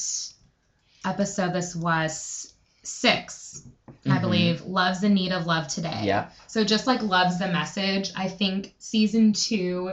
episode 1.05 1.53
this 1.53 1.75
was 1.75 2.53
six 2.83 3.61
i 4.05 4.17
Mhm. 4.17 4.21
believe 4.21 4.61
loves 4.65 5.03
in 5.03 5.13
need 5.13 5.31
of 5.31 5.45
love 5.45 5.67
today 5.67 6.01
yeah. 6.03 6.29
so 6.47 6.63
just 6.63 6.87
like 6.87 7.01
loves 7.01 7.39
the 7.39 7.47
message, 7.47 8.11
I 8.15 8.27
think 8.27 8.73
season 8.77 9.31
two, 9.33 9.91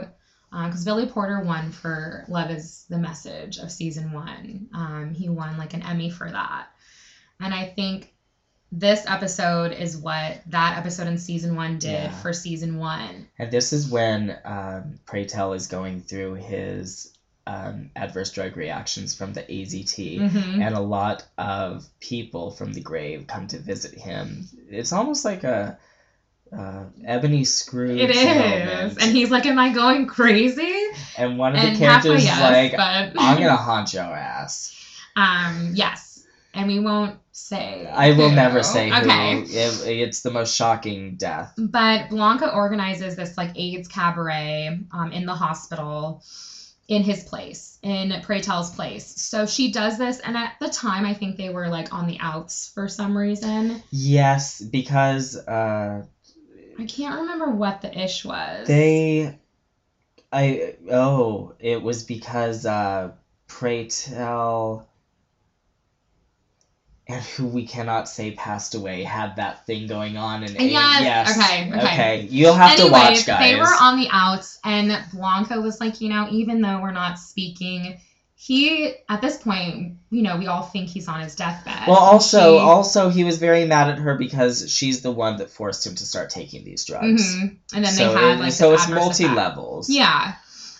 because 0.51 0.83
Billy 0.83 1.05
Porter 1.05 1.39
won 1.39 1.71
for 1.71 2.25
"Love 2.27 2.51
Is 2.51 2.85
the 2.89 2.97
Message" 2.97 3.57
of 3.57 3.71
season 3.71 4.11
one. 4.11 4.67
Um, 4.73 5.13
he 5.13 5.29
won 5.29 5.57
like 5.57 5.73
an 5.73 5.81
Emmy 5.81 6.09
for 6.09 6.29
that, 6.29 6.67
and 7.39 7.53
I 7.53 7.67
think 7.67 8.13
this 8.73 9.05
episode 9.07 9.71
is 9.71 9.95
what 9.97 10.41
that 10.47 10.77
episode 10.77 11.07
in 11.07 11.17
season 11.17 11.55
one 11.55 11.77
did 11.79 11.91
Yeah. 11.91 12.11
for 12.21 12.33
season 12.33 12.77
one. 12.77 13.27
And 13.39 13.49
this 13.51 13.71
is 13.71 13.87
when 13.89 14.37
um, 14.43 14.99
Pray 15.05 15.23
Tell 15.25 15.53
is 15.53 15.67
going 15.67 16.01
through 16.01 16.33
his 16.35 17.13
um, 17.47 17.89
adverse 17.95 18.31
drug 18.31 18.55
reactions 18.55 19.15
from 19.15 19.33
the 19.33 19.41
AZT. 19.41 20.19
Mhm. 20.19 20.61
And 20.61 20.75
a 20.75 20.79
lot 20.79 21.23
of 21.37 21.85
people 21.99 22.51
from 22.51 22.71
the 22.73 22.81
grave 22.81 23.25
come 23.27 23.47
to 23.47 23.57
visit 23.57 23.93
him. 23.93 24.47
It's 24.69 24.93
almost 24.93 25.25
like 25.25 25.43
a 25.43 25.77
uh, 26.55 26.83
Ebony 27.05 27.45
Scrooge 27.45 27.97
It 27.99 28.09
is, 28.09 28.25
moment. 28.25 29.01
and 29.01 29.11
he's 29.15 29.31
like, 29.31 29.45
"Am 29.45 29.57
I 29.57 29.69
going 29.69 30.05
crazy?" 30.05 30.83
And 31.17 31.37
one 31.37 31.55
of 31.55 31.61
And 31.63 31.75
the 31.75 31.79
characters 31.79 32.19
is 32.19 32.25
yes, 32.25 32.41
like, 32.41 32.71
but 32.75 33.21
I'm 33.21 33.37
gonna 33.37 33.55
haunt 33.55 33.93
your 33.93 34.03
ass. 34.03 34.75
um, 35.15 35.71
yes, 35.73 36.23
and 36.53 36.67
we 36.67 36.79
won't 36.79 37.17
say. 37.31 37.87
I 37.87 38.11
will 38.11 38.31
never 38.31 38.63
say 38.63 38.89
who. 38.89 38.95
Okay. 38.97 39.39
It- 39.43 39.87
it's 40.01 40.21
the 40.23 40.31
most 40.31 40.53
shocking 40.55 41.15
death. 41.15 41.53
But 41.57 42.09
Blanca 42.09 42.53
organizes 42.53 43.15
this 43.15 43.37
like 43.37 43.51
AIDS 43.55 43.87
cabaret 43.87 44.77
um, 44.91 45.13
in 45.13 45.25
the 45.25 45.33
hospital 45.35 46.21
in 46.91 47.03
his 47.03 47.23
place, 47.23 47.79
in 47.83 48.13
Pray 48.21 48.41
place. 48.41 49.05
So 49.05 49.45
she 49.45 49.71
does 49.71 49.97
this, 49.97 50.19
and 50.19 50.35
at 50.35 50.55
the 50.59 50.67
time, 50.67 51.05
I 51.05 51.13
think 51.13 51.37
they 51.37 51.47
were 51.47 51.69
like 51.69 51.93
on 51.93 52.05
the 52.05 52.17
outs 52.19 52.69
for 52.75 52.89
some 52.89 53.17
reason. 53.17 53.81
Yes, 53.91 54.59
because 54.59 55.37
uh, 55.37 56.03
I 56.77 56.85
can't 56.85 57.21
remember 57.21 57.49
what 57.49 57.81
the 57.81 57.97
ish 57.97 58.25
was. 58.25 58.67
they, 58.67 59.39
I 60.33 60.75
oh, 60.91 61.53
it 61.61 61.81
was 61.81 62.03
because 62.03 62.65
uh, 62.65 63.11
Pray 63.47 63.87
Tell. 63.87 64.79
And 64.79 64.90
who 67.11 67.45
we 67.47 67.65
cannot 67.65 68.07
say 68.09 68.31
passed 68.31 68.75
away 68.75 69.03
had 69.03 69.35
that 69.37 69.65
thing 69.65 69.87
going 69.87 70.17
on 70.17 70.43
and 70.43 70.55
Yes, 70.59 71.37
okay, 71.37 71.71
okay. 71.73 72.27
You'll 72.29 72.53
have 72.53 72.75
to 72.77 72.83
Anyways, 72.83 72.91
watch, 72.91 73.25
guys. 73.25 73.39
they 73.51 73.55
were 73.59 73.65
on 73.65 73.99
the 73.99 74.07
outs, 74.11 74.59
and 74.63 74.97
Blanca 75.13 75.59
was 75.61 75.79
like, 75.79 76.01
you 76.01 76.09
know, 76.09 76.27
even 76.31 76.61
though 76.61 76.79
we're 76.81 76.91
not 76.91 77.19
speaking, 77.19 77.99
he 78.35 78.93
at 79.07 79.21
this 79.21 79.37
point, 79.37 79.97
you 80.09 80.23
know, 80.23 80.37
we 80.37 80.47
all 80.47 80.63
think 80.63 80.89
he's 80.89 81.07
on 81.07 81.21
his 81.21 81.35
deathbed. 81.35 81.87
Well, 81.87 81.97
also, 81.97 82.55
She- 82.55 82.59
also, 82.59 83.09
he 83.09 83.23
was 83.23 83.37
very 83.37 83.65
mad 83.65 83.89
at 83.89 83.99
her 83.99 84.15
because 84.15 84.71
she's 84.71 85.01
the 85.01 85.11
one 85.11 85.37
that 85.37 85.49
forced 85.51 85.85
him 85.85 85.93
to 85.95 86.05
start 86.05 86.29
taking 86.31 86.63
these 86.63 86.83
drugs. 86.85 87.35
Mhm. 87.35 87.57
and 87.73 87.85
then 87.85 87.93
so 87.93 88.13
they 88.13 88.19
had 88.19 88.39
like 88.39 88.51
so 88.51 88.73
it's 88.73 88.83
adverse 88.83 88.99
multi 88.99 89.23
effect. 89.25 89.37
levels. 89.37 89.89
Yeah. 89.89 90.33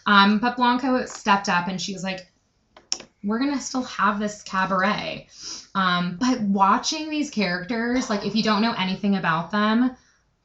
Um, 0.08 0.40
but 0.40 0.56
Blanca 0.56 1.08
stepped 1.08 1.48
up 1.50 1.68
and 1.68 1.80
she 1.80 1.94
was 1.94 2.04
like, 2.04 2.26
we're 3.24 3.38
going 3.38 3.54
to 3.54 3.60
still 3.62 3.84
have 3.84 4.18
this 4.18 4.42
cabaret. 4.42 5.28
Um, 5.74 6.18
but 6.20 6.42
watching 6.42 7.10
these 7.10 7.30
characters, 7.30 8.10
like, 8.10 8.26
if 8.26 8.36
you 8.36 8.44
don't 8.44 8.62
know 8.62 8.74
anything 8.78 9.16
about 9.16 9.52
them, 9.52 9.96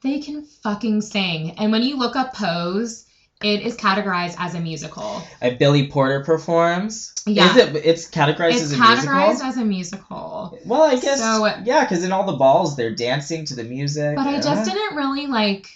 they 0.01 0.19
can 0.19 0.43
fucking 0.43 1.01
sing. 1.01 1.51
And 1.57 1.71
when 1.71 1.83
you 1.83 1.97
look 1.97 2.15
up 2.15 2.33
Pose, 2.33 3.05
it 3.43 3.61
is 3.61 3.75
categorized 3.77 4.35
as 4.39 4.55
a 4.55 4.59
musical. 4.59 5.21
Uh, 5.41 5.51
Billy 5.59 5.87
Porter 5.89 6.23
performs. 6.23 7.13
Yeah. 7.27 7.49
Is 7.51 7.57
it? 7.57 7.75
It's 7.85 8.09
categorized 8.09 8.53
It's 8.53 8.61
as 8.63 8.71
a 8.73 8.75
categorized 8.77 9.27
musical. 9.27 9.47
as 9.49 9.57
a 9.57 9.65
musical. 9.65 10.59
well, 10.65 10.83
I 10.83 10.95
guess. 10.99 11.19
So- 11.19 11.45
yeah, 11.63 11.83
because 11.83 12.03
in 12.03 12.11
all 12.11 12.25
the 12.25 12.37
balls 12.37 12.75
they're 12.75 12.95
dancing 12.95 13.45
to 13.45 13.55
the 13.55 13.63
music. 13.63 14.15
But 14.15 14.27
I 14.27 14.37
Uh, 14.37 14.41
just 14.41 14.65
didn't 14.71 14.95
really 14.95 15.27
like 15.27 15.67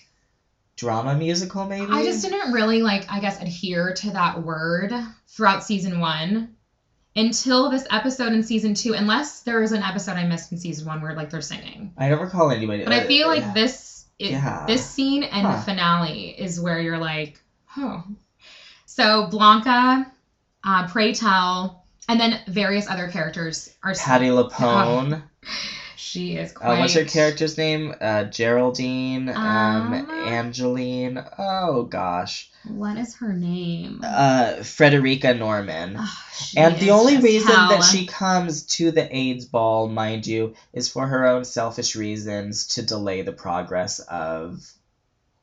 drama 0.76 1.14
musical 1.16 1.66
maybe. 1.68 1.92
I 1.92 2.04
just 2.04 2.24
didn't 2.24 2.52
really 2.54 2.82
like, 2.82 3.12
I 3.12 3.20
guess, 3.20 3.40
adhere 3.42 3.94
to 3.96 4.12
that 4.12 4.42
word 4.44 4.94
throughout 5.28 5.64
season 5.64 6.00
one 6.00 6.56
until 7.16 7.70
this 7.70 7.86
episode 7.90 8.34
in 8.34 8.44
season 8.44 8.74
two, 8.74 8.94
unless 8.94 9.42
there 9.42 9.60
was 9.60 9.72
an 9.72 9.84
episode 9.84 10.14
I 10.18 10.26
missed 10.26 10.52
in 10.52 10.58
season 10.58 10.88
one 10.88 11.02
where 11.02 11.14
like 11.14 11.30
they're 11.30 11.42
singing. 11.42 11.94
I 11.98 12.10
don't 12.10 12.22
recall 12.22 12.52
anybody. 12.52 12.84
But 12.84 12.94
I 12.94 13.06
feel 13.08 13.28
like 13.28 13.44
uh, 13.44 13.54
this 13.54 14.06
it, 14.20 14.32
Yeah. 14.32 14.66
this 14.68 14.88
scene 14.88 15.24
and 15.24 15.46
Huh. 15.48 15.56
the 15.58 15.62
finale 15.64 16.30
is 16.30 16.60
where 16.60 16.80
you're 16.80 17.00
like, 17.00 17.42
oh. 17.78 18.04
So 18.86 19.28
Blanca, 19.28 20.12
uh, 20.64 20.88
Pray 20.88 21.14
Tell, 21.14 21.84
and 22.08 22.20
then 22.20 22.40
various 22.48 22.88
other 22.90 23.08
characters 23.10 23.74
are 23.84 23.94
Patti 23.94 24.28
LuPone. 24.28 25.24
She 26.12 26.36
is 26.36 26.52
quite. 26.52 26.76
Uh, 26.76 26.80
what's 26.80 26.94
her 26.96 27.06
character's 27.06 27.58
name? 27.58 27.96
Uh, 28.02 28.26
Geraldine, 28.26 29.30
um, 29.30 29.94
Um, 29.94 30.10
Angeline. 30.12 31.24
Oh 31.38 31.84
gosh, 31.84 32.50
What 32.66 32.98
is 32.98 33.16
her 33.16 33.32
name? 33.32 34.02
uh, 34.04 34.56
Frederica 34.64 35.34
Norman. 35.34 35.98
She 36.38 36.58
And 36.58 36.76
the 36.78 36.92
only 36.92 37.18
reason 37.18 37.48
that 37.48 37.84
she 37.84 38.08
comes 38.08 38.64
to 38.78 38.92
the 38.92 39.08
AIDS 39.16 39.46
ball, 39.46 39.88
mind 39.88 40.28
you, 40.28 40.54
is 40.74 40.90
for 40.90 41.08
her 41.08 41.26
own 41.28 41.46
selfish 41.46 41.96
reasons 41.96 42.68
to 42.76 42.82
delay 42.82 43.22
the 43.22 43.32
progress 43.32 44.00
of 44.00 44.70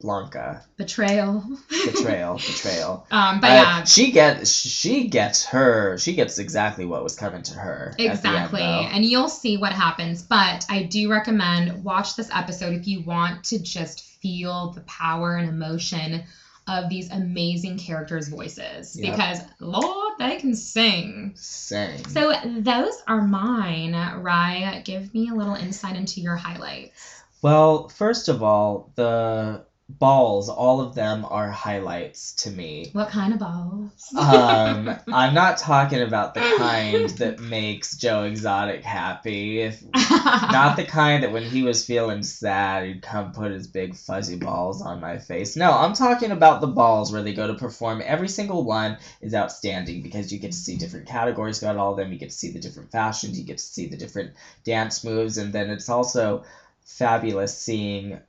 Blanca. 0.00 0.62
betrayal. 0.76 1.42
Betrayal, 1.68 2.34
betrayal. 2.46 3.06
um, 3.10 3.40
but 3.40 3.50
Uh, 3.50 3.54
yeah, 3.54 3.84
she 3.84 4.12
gets 4.12 4.52
she 4.52 5.08
gets 5.08 5.44
her 5.46 5.98
she 5.98 6.14
gets 6.14 6.38
exactly 6.38 6.84
what 6.84 7.02
was 7.02 7.16
coming 7.16 7.42
to 7.42 7.54
her. 7.54 7.94
the 7.98 8.04
end, 8.04 8.12
Exactly. 8.12 8.62
and 8.62 9.04
you'll 9.04 9.28
see 9.28 9.56
what 9.56 9.72
happens. 9.72 10.22
But 10.22 10.64
I 10.70 10.84
do 10.84 11.10
recommend 11.10 11.82
watch 11.82 12.14
this 12.14 12.30
episode 12.32 12.74
if 12.74 12.86
you 12.86 13.02
want 13.02 13.42
to 13.46 13.58
just 13.58 14.04
feel 14.22 14.70
the 14.72 14.82
power 14.82 15.36
and 15.36 15.48
emotion 15.48 16.22
of 16.68 16.88
these 16.90 17.10
amazing 17.10 17.78
characters' 17.78 18.28
voices. 18.28 18.94
Yep. 18.94 19.10
Because 19.16 19.38
Lord, 19.58 20.12
they 20.18 20.36
can 20.36 20.54
sing. 20.54 21.32
Sing. 21.34 22.06
So 22.08 22.34
those 22.60 23.02
are 23.08 23.22
mine. 23.22 23.94
Rye, 24.20 24.82
give 24.84 25.12
me 25.14 25.30
a 25.30 25.34
little 25.34 25.54
insight 25.54 25.96
into 25.96 26.20
your 26.20 26.36
highlights. 26.36 27.22
Well, 27.40 27.88
first 27.88 28.28
of 28.28 28.42
all, 28.42 28.92
the 28.96 29.64
balls, 29.88 30.50
all 30.50 30.80
of 30.82 30.94
them 30.94 31.24
are 31.28 31.50
highlights 31.50 32.34
to 32.34 32.50
me. 32.50 32.90
What 32.92 33.08
kind 33.08 33.32
of 33.32 33.38
balls? 33.38 34.12
Um, 34.14 34.94
I'm 35.12 35.32
not 35.32 35.56
talking 35.56 36.02
about 36.02 36.34
the 36.34 36.40
kind 36.58 37.08
that 37.18 37.40
makes 37.40 37.96
Joe 37.96 38.24
Exotic 38.24 38.84
happy. 38.84 39.62
If 39.62 39.82
not 39.94 40.76
the 40.76 40.84
kind 40.84 41.22
that 41.22 41.32
when 41.32 41.42
he 41.42 41.62
was 41.62 41.86
feeling 41.86 42.22
sad, 42.22 42.84
he'd 42.84 43.02
come 43.02 43.32
put 43.32 43.50
his 43.50 43.66
big 43.66 43.96
fuzzy 43.96 44.36
balls 44.36 44.82
on 44.82 45.00
my 45.00 45.18
face. 45.18 45.56
No, 45.56 45.72
I'm 45.72 45.94
talking 45.94 46.32
about 46.32 46.60
the 46.60 46.66
balls 46.66 47.10
where 47.10 47.22
they 47.22 47.32
go 47.32 47.46
to 47.46 47.54
perform. 47.54 48.02
Every 48.04 48.28
single 48.28 48.64
one 48.64 48.98
is 49.22 49.34
outstanding 49.34 50.02
because 50.02 50.30
you 50.30 50.38
get 50.38 50.52
to 50.52 50.58
see 50.58 50.76
different 50.76 51.06
categories 51.06 51.60
throughout 51.60 51.78
all 51.78 51.92
of 51.92 51.96
them. 51.96 52.12
You 52.12 52.18
get 52.18 52.30
to 52.30 52.36
see 52.36 52.52
the 52.52 52.60
different 52.60 52.92
fashions, 52.92 53.38
you 53.38 53.46
get 53.46 53.58
to 53.58 53.64
see 53.64 53.86
the 53.86 53.96
different 53.96 54.34
dance 54.64 55.02
moves, 55.02 55.38
and 55.38 55.50
then 55.52 55.70
it's 55.70 55.88
also 55.88 56.44
fabulous 56.84 57.56
seeing 57.56 58.20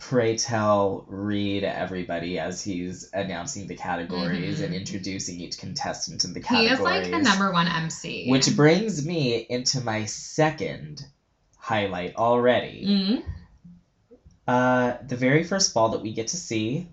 Pray 0.00 0.34
Tell 0.36 1.04
read 1.08 1.62
everybody 1.62 2.38
as 2.38 2.62
he's 2.62 3.08
announcing 3.12 3.66
the 3.68 3.76
categories 3.76 4.58
Mhm. 4.60 4.64
and 4.64 4.74
introducing 4.74 5.38
each 5.40 5.58
contestant 5.58 6.24
in 6.24 6.32
the 6.32 6.40
categories. 6.40 6.68
he 6.70 6.74
is 6.74 6.80
like 6.80 7.10
the 7.10 7.18
number 7.18 7.52
one 7.52 7.68
MC. 7.68 8.28
Which 8.28 8.56
brings 8.56 9.04
me 9.06 9.36
into 9.48 9.80
my 9.82 10.06
second 10.06 11.04
highlight 11.58 12.16
already. 12.16 12.84
Mm. 12.86 13.22
Uh, 14.48 14.96
the 15.06 15.16
very 15.16 15.44
first 15.44 15.74
ball 15.74 15.90
that 15.90 16.02
we 16.02 16.12
get 16.12 16.28
to 16.28 16.36
see, 16.36 16.88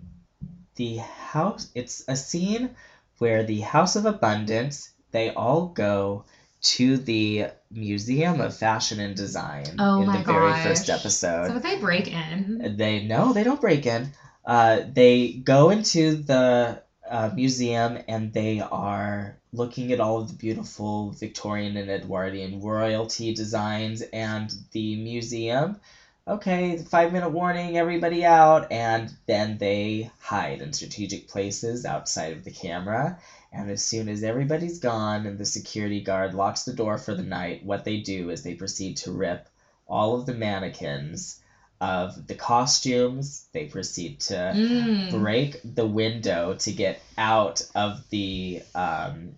the 0.76 0.96
house. 0.98 1.66
It's 1.74 2.04
a 2.06 2.14
scene 2.14 2.76
where 3.18 3.42
the 3.42 3.60
House 3.60 3.96
of 3.96 4.06
Abundance. 4.06 4.90
They 5.10 5.30
all 5.30 5.68
go 5.68 6.24
to 6.60 6.96
the 6.96 7.46
Museum 7.70 8.40
of 8.40 8.56
Fashion 8.56 9.00
and 9.00 9.14
Design 9.14 9.76
Oh 9.78 10.02
in 10.02 10.12
the 10.12 10.18
very 10.18 10.52
first 10.62 10.90
episode. 10.90 11.48
So 11.48 11.58
they 11.58 11.76
break 11.78 12.08
in. 12.08 12.76
They 12.76 13.04
no, 13.04 13.32
they 13.32 13.44
don't 13.44 13.60
break 13.60 13.86
in. 13.86 14.10
Uh, 14.44 14.80
they 14.90 15.32
go 15.32 15.70
into 15.70 16.16
the 16.16 16.82
uh, 17.08 17.30
museum 17.34 17.98
and 18.08 18.32
they 18.32 18.60
are 18.60 19.36
looking 19.52 19.92
at 19.92 20.00
all 20.00 20.20
of 20.20 20.28
the 20.28 20.34
beautiful 20.34 21.10
Victorian 21.10 21.76
and 21.76 21.90
Edwardian 21.90 22.60
royalty 22.60 23.34
designs 23.34 24.02
and 24.02 24.52
the 24.72 24.96
museum. 24.96 25.78
Okay, 26.26 26.76
five 26.76 27.12
minute 27.12 27.30
warning, 27.30 27.78
everybody 27.78 28.24
out, 28.24 28.70
and 28.70 29.10
then 29.26 29.56
they 29.56 30.10
hide 30.20 30.60
in 30.60 30.74
strategic 30.74 31.28
places 31.28 31.86
outside 31.86 32.32
of 32.32 32.44
the 32.44 32.50
camera. 32.50 33.18
And 33.52 33.70
as 33.70 33.82
soon 33.82 34.08
as 34.08 34.22
everybody's 34.22 34.78
gone 34.78 35.26
and 35.26 35.38
the 35.38 35.44
security 35.44 36.00
guard 36.00 36.34
locks 36.34 36.64
the 36.64 36.72
door 36.72 36.98
for 36.98 37.14
the 37.14 37.22
night, 37.22 37.64
what 37.64 37.84
they 37.84 37.96
do 37.96 38.30
is 38.30 38.42
they 38.42 38.54
proceed 38.54 38.98
to 38.98 39.10
rip 39.12 39.48
all 39.86 40.14
of 40.14 40.26
the 40.26 40.34
mannequins 40.34 41.40
of 41.80 42.26
the 42.26 42.34
costumes. 42.34 43.46
They 43.52 43.64
proceed 43.64 44.20
to 44.20 44.52
Mm. 44.54 45.10
break 45.10 45.60
the 45.64 45.86
window 45.86 46.54
to 46.54 46.72
get 46.72 46.98
out 47.16 47.62
of 47.74 48.08
the 48.10 48.62
um, 48.74 49.34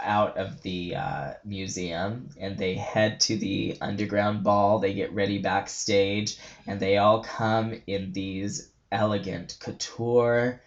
out 0.00 0.36
of 0.36 0.60
the 0.62 0.94
uh, 0.96 1.32
museum, 1.44 2.28
and 2.38 2.56
they 2.58 2.74
head 2.74 3.20
to 3.20 3.36
the 3.36 3.76
underground 3.80 4.42
ball. 4.42 4.78
They 4.78 4.92
get 4.92 5.12
ready 5.12 5.38
backstage, 5.38 6.36
and 6.66 6.80
they 6.80 6.96
all 6.98 7.20
come 7.20 7.74
in 7.86 8.12
these 8.12 8.68
elegant 8.90 9.56
couture, 9.60 10.60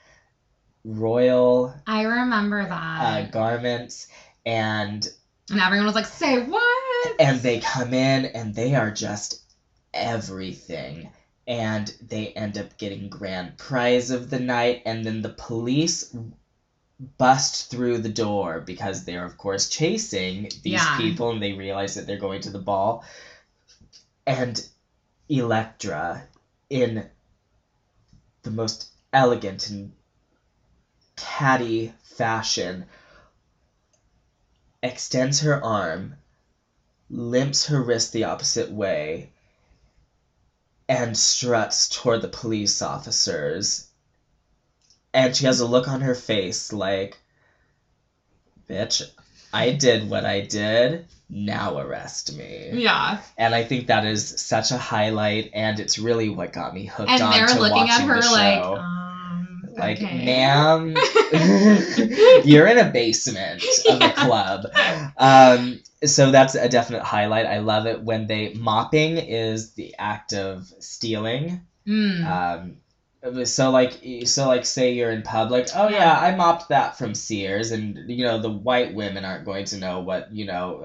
royal 0.88 1.74
I 1.86 2.02
remember 2.02 2.66
that. 2.66 3.02
uh, 3.02 3.22
garments, 3.30 4.08
and 4.46 5.08
and 5.50 5.60
everyone 5.60 5.86
was 5.86 5.96
like, 5.96 6.06
say 6.08 6.38
what? 6.38 7.14
and 7.20 7.38
they 7.40 7.58
come 7.58 7.94
in 7.94 8.26
and 8.26 8.54
they 8.56 8.76
are 8.76 8.92
just 8.92 9.36
everything 9.94 11.10
and 11.48 11.90
they 12.02 12.30
end 12.30 12.58
up 12.58 12.78
getting 12.78 13.10
grand 13.10 13.56
prize 13.58 14.10
of 14.10 14.30
the 14.30 14.40
night 14.40 14.82
and 14.86 15.06
then 15.06 15.22
the 15.22 15.30
police 15.30 16.04
bust 17.18 17.70
through 17.70 18.00
the 18.00 18.10
door 18.10 18.60
because 18.60 19.04
they're 19.04 19.24
of 19.24 19.38
course 19.38 19.68
chasing 19.68 20.50
these 20.64 20.82
Yeah. 20.84 20.98
people 20.98 21.30
and 21.30 21.42
they 21.42 21.54
realize 21.54 21.94
that 21.96 22.06
they're 22.08 22.18
going 22.18 22.42
to 22.42 22.50
the 22.50 22.60
ball 22.60 23.04
and 24.26 24.60
electra 25.30 26.24
in 26.70 27.06
the 28.44 28.50
most 28.50 28.90
elegant 29.14 29.70
and 29.70 29.92
catty 31.18 31.92
fashion 32.04 32.86
extends 34.82 35.42
her 35.42 35.64
arm 35.64 36.16
limps 37.10 37.68
her 37.68 37.82
wrist 37.82 38.14
the 38.14 38.26
opposite 38.26 38.72
way, 38.72 39.30
and 40.90 41.18
struts 41.18 41.90
toward 41.90 42.22
the 42.22 42.28
police 42.28 42.82
officers. 42.82 43.88
And 45.14 45.36
she 45.36 45.46
has 45.46 45.60
a 45.60 45.66
look 45.66 45.88
on 45.88 46.02
her 46.02 46.16
face 46.16 46.72
like, 46.72 47.18
bitch, 48.70 49.04
I 49.54 49.72
did 49.72 50.10
what 50.10 50.26
I 50.26 50.42
did, 50.42 51.08
now 51.30 51.78
arrest 51.78 52.36
me. 52.38 52.72
Yeah. 52.74 53.20
And 53.38 53.56
I 53.56 53.64
think 53.64 53.88
that 53.88 54.06
is 54.06 54.42
such 54.42 54.72
a 54.72 54.78
highlight, 54.78 55.52
and 55.54 55.80
it's 55.80 55.98
really 56.00 56.30
what 56.30 56.54
got 56.54 56.74
me 56.74 56.86
hooked 56.86 57.10
And 57.10 57.22
on 57.22 57.32
they're 57.32 57.48
to 57.48 57.60
looking 57.60 57.90
at 57.90 58.06
watching 58.06 58.08
her 58.08 58.22
the 58.22 58.32
like, 58.32 58.64
show. 58.64 58.97
Like, 59.78 59.98
okay. 59.98 60.26
ma'am, 60.26 60.96
you're 62.46 62.68
in 62.68 62.78
a 62.78 62.90
basement 62.92 63.64
of 63.90 64.02
a 64.02 64.12
club. 64.12 64.66
Um, 65.18 65.82
so 66.04 66.32
that's 66.32 66.56
a 66.56 66.70
definite 66.70 67.04
highlight. 67.04 67.46
I 67.46 67.60
love 67.60 67.86
it 67.86 68.02
when 68.04 68.28
they 68.28 68.54
mopping 68.54 69.18
is 69.18 69.74
the 69.74 69.96
act 69.98 70.34
of 70.34 70.72
stealing. 70.80 71.62
Mm. 71.88 72.26
Um, 72.26 72.78
so 73.46 73.72
like 73.72 74.00
so 74.26 74.48
like 74.48 74.66
say 74.66 74.94
you're 74.94 75.12
in 75.12 75.24
public. 75.24 75.68
Oh 75.76 75.90
yeah, 75.90 76.18
I 76.18 76.36
mopped 76.36 76.70
that 76.70 76.98
from 76.98 77.16
Sears, 77.16 77.72
and 77.72 78.10
you 78.10 78.24
know 78.24 78.40
the 78.40 78.50
white 78.50 78.94
women 78.94 79.26
aren't 79.26 79.46
going 79.46 79.66
to 79.66 79.78
know 79.78 80.00
what 80.00 80.32
you 80.32 80.46
know. 80.46 80.82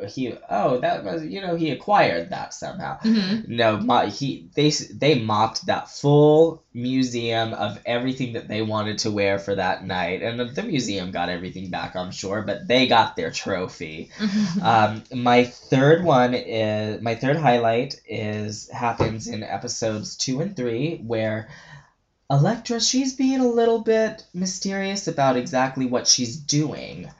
Oh 0.00 0.06
he 0.06 0.34
oh 0.50 0.78
that 0.80 1.04
was 1.04 1.24
you 1.24 1.40
know 1.40 1.56
he 1.56 1.70
acquired 1.70 2.30
that 2.30 2.54
somehow. 2.54 2.98
Mhm. 3.00 3.48
No, 3.48 3.76
mo- 3.78 4.06
he 4.06 4.48
they 4.54 4.70
they 4.70 5.20
mopped 5.20 5.66
that 5.66 5.90
full 5.90 6.63
museum 6.74 7.54
of 7.54 7.80
everything 7.86 8.32
that 8.32 8.48
they 8.48 8.60
wanted 8.60 8.98
to 8.98 9.10
wear 9.10 9.38
for 9.38 9.54
that 9.54 9.84
night, 9.84 10.22
and 10.22 10.40
the, 10.40 10.62
museum 10.64 11.12
got 11.12 11.28
everything 11.28 11.70
back, 11.70 11.94
I'm 11.94 12.10
sure, 12.10 12.42
but 12.42 12.66
they 12.66 12.88
got 12.88 13.16
their 13.16 13.30
trophy. 13.30 14.10
Um, 14.62 15.02
my 15.12 15.44
third 15.44 16.04
one 16.04 16.32
is 16.34 17.00
my 17.02 17.14
third 17.14 17.36
highlight 17.36 18.00
is 18.06 18.68
happens 18.70 19.26
in 19.26 19.42
episodes 19.42 20.16
two 20.16 20.40
and 20.40 20.56
three 20.56 20.96
where 20.96 21.48
Electra 22.30 22.80
she's 22.80 23.14
being 23.14 23.40
a 23.40 23.46
little 23.46 23.80
bit 23.80 24.24
mysterious 24.32 25.06
about 25.06 25.36
exactly 25.36 25.86
what 25.86 26.06
she's 26.06 26.36
doing 26.36 27.10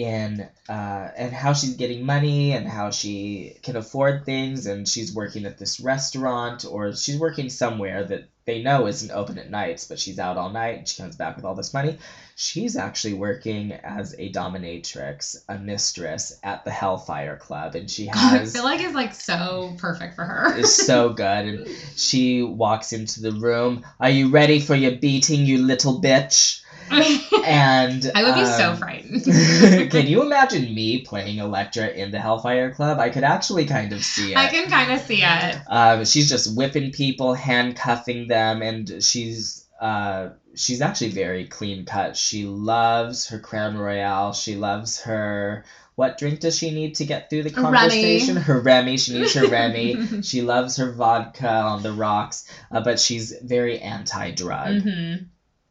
in 0.00 0.48
uh, 0.68 1.08
and 1.16 1.32
how 1.32 1.52
she's 1.52 1.76
getting 1.76 2.04
money 2.04 2.52
and 2.52 2.66
how 2.66 2.90
she 2.90 3.58
can 3.62 3.76
afford 3.76 4.24
things 4.24 4.66
and 4.66 4.88
she's 4.88 5.14
working 5.14 5.44
at 5.44 5.58
this 5.58 5.78
restaurant 5.80 6.64
or 6.64 6.94
she's 6.94 7.18
working 7.18 7.50
somewhere 7.50 8.04
that 8.04 8.28
they 8.46 8.62
know 8.62 8.86
isn't 8.86 9.10
open 9.10 9.38
at 9.38 9.50
nights 9.50 9.86
but 9.86 9.98
she's 9.98 10.18
out 10.18 10.38
all 10.38 10.50
night 10.50 10.78
and 10.78 10.88
she 10.88 11.00
comes 11.00 11.16
back 11.16 11.36
with 11.36 11.44
all 11.44 11.54
this 11.54 11.74
money 11.74 11.98
she's 12.34 12.76
actually 12.76 13.12
working 13.12 13.72
as 13.72 14.14
a 14.18 14.32
dominatrix 14.32 15.36
a 15.48 15.58
mistress 15.58 16.38
at 16.42 16.64
the 16.64 16.70
hellfire 16.70 17.36
club 17.36 17.74
and 17.74 17.90
she 17.90 18.06
has 18.12 18.54
I 18.54 18.58
feel 18.58 18.64
like 18.64 18.80
it's 18.80 18.94
like 18.94 19.14
so 19.14 19.74
perfect 19.78 20.14
for 20.14 20.24
her. 20.24 20.56
is 20.56 20.74
so 20.74 21.10
good. 21.12 21.46
And 21.46 21.68
she 21.96 22.42
walks 22.42 22.92
into 22.92 23.20
the 23.20 23.32
room. 23.32 23.84
Are 23.98 24.10
you 24.10 24.30
ready 24.30 24.60
for 24.60 24.74
your 24.74 24.92
beating, 24.92 25.44
you 25.44 25.58
little 25.58 26.00
bitch? 26.00 26.62
And 26.90 28.10
I 28.14 28.24
would 28.24 28.34
be 28.34 28.44
so 28.44 28.70
um, 28.70 28.76
frightened. 28.76 29.24
can 29.90 30.06
you 30.06 30.22
imagine 30.26 30.74
me 30.74 31.02
playing 31.02 31.38
Electra 31.38 31.88
in 31.88 32.10
the 32.10 32.20
Hellfire 32.20 32.72
Club? 32.72 32.98
I 32.98 33.10
could 33.10 33.24
actually 33.24 33.66
kind 33.66 33.92
of 33.92 34.04
see 34.04 34.32
it. 34.32 34.38
I 34.38 34.48
can 34.48 34.68
kind 34.68 34.92
of 34.92 35.00
see 35.00 35.22
it. 35.22 35.58
Um, 35.66 36.04
she's 36.04 36.28
just 36.28 36.56
whipping 36.56 36.92
people, 36.92 37.34
handcuffing 37.34 38.28
them, 38.28 38.62
and 38.62 39.02
she's 39.02 39.66
uh, 39.80 40.30
she's 40.54 40.82
actually 40.82 41.10
very 41.10 41.46
clean 41.46 41.84
cut. 41.84 42.16
She 42.16 42.44
loves 42.44 43.28
her 43.28 43.38
Crown 43.38 43.76
Royale. 43.76 44.32
She 44.32 44.56
loves 44.56 45.00
her. 45.02 45.64
What 45.94 46.16
drink 46.16 46.40
does 46.40 46.56
she 46.56 46.70
need 46.70 46.94
to 46.96 47.04
get 47.04 47.28
through 47.28 47.42
the 47.42 47.50
Remy. 47.50 47.62
conversation? 47.62 48.36
Her 48.36 48.60
Remy. 48.60 48.96
She 48.96 49.18
needs 49.18 49.34
her 49.34 49.48
Remy. 49.48 50.22
she 50.22 50.40
loves 50.40 50.76
her 50.76 50.92
vodka 50.92 51.48
on 51.48 51.82
the 51.82 51.92
rocks, 51.92 52.50
uh, 52.70 52.80
but 52.80 52.98
she's 52.98 53.34
very 53.42 53.78
anti-drug. 53.78 54.82
hmm 54.82 55.14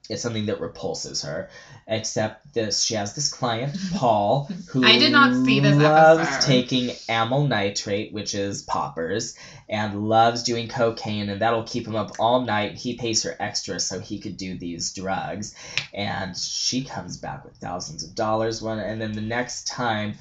It's 0.10 0.24
something 0.24 0.48
that 0.48 0.60
repulses 0.60 1.22
her. 1.22 1.50
Except 1.88 2.54
this, 2.54 2.84
she 2.84 2.96
has 2.96 3.14
this 3.14 3.32
client, 3.32 3.78
Paul, 3.96 4.50
who 4.70 4.84
I 4.84 4.98
did 4.98 5.12
not 5.12 5.46
see 5.46 5.60
this 5.60 5.78
loves 5.78 6.22
episode. 6.22 6.48
taking 6.48 6.96
amyl 7.08 7.46
nitrate, 7.46 8.12
which 8.12 8.34
is 8.34 8.64
poppers, 8.64 9.36
and 9.70 10.10
loves 10.10 10.42
doing 10.42 10.68
cocaine, 10.68 11.30
and 11.30 11.42
that'll 11.42 11.64
keep 11.64 11.88
him 11.88 11.96
up 11.96 12.16
all 12.18 12.42
night. 12.42 12.74
He 12.74 12.96
pays 12.96 13.22
her 13.24 13.36
extra 13.40 13.80
so 13.80 14.00
he 14.00 14.20
could 14.20 14.36
do 14.36 14.58
these 14.58 14.92
drugs, 14.94 15.54
and 15.94 16.36
she 16.36 16.84
comes 16.84 17.18
back 17.18 17.46
with 17.46 17.58
thousands 17.58 18.04
of 18.04 18.16
dollars. 18.16 18.64
One, 18.64 18.80
and 18.80 19.00
then 19.00 19.12
the 19.14 19.22
next 19.22 19.68
time 19.68 20.16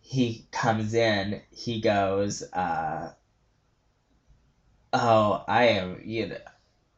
he 0.00 0.46
comes 0.52 0.94
in, 0.94 1.42
he 1.50 1.80
goes, 1.80 2.44
uh, 2.52 3.10
"Oh, 4.92 5.44
I 5.48 5.64
am 5.64 6.00
you 6.04 6.28
know." 6.28 6.36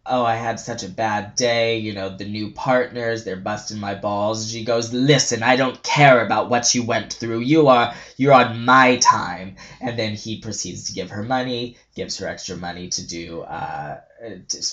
Oh, 0.08 0.24
I 0.24 0.34
had 0.36 0.60
such 0.60 0.82
a 0.82 0.88
bad 0.88 1.34
day, 1.34 1.78
you 1.78 1.92
know, 1.94 2.08
the 2.16 2.24
new 2.24 2.50
partners, 2.52 3.24
they're 3.24 3.36
busting 3.36 3.78
my 3.78 3.94
balls. 3.94 4.50
She 4.50 4.64
goes, 4.64 4.92
listen, 4.92 5.42
I 5.42 5.56
don't 5.56 5.82
care 5.82 6.24
about 6.24 6.50
what 6.50 6.74
you 6.74 6.82
went 6.82 7.12
through. 7.12 7.40
You 7.40 7.68
are, 7.68 7.94
you're 8.16 8.32
on 8.32 8.64
my 8.64 8.96
time. 8.96 9.56
And 9.80 9.98
then 9.98 10.14
he 10.14 10.40
proceeds 10.40 10.84
to 10.84 10.92
give 10.92 11.10
her 11.10 11.22
money, 11.22 11.76
gives 11.94 12.18
her 12.18 12.26
extra 12.26 12.56
money 12.56 12.88
to 12.88 13.06
do, 13.06 13.42
uh, 13.42 14.00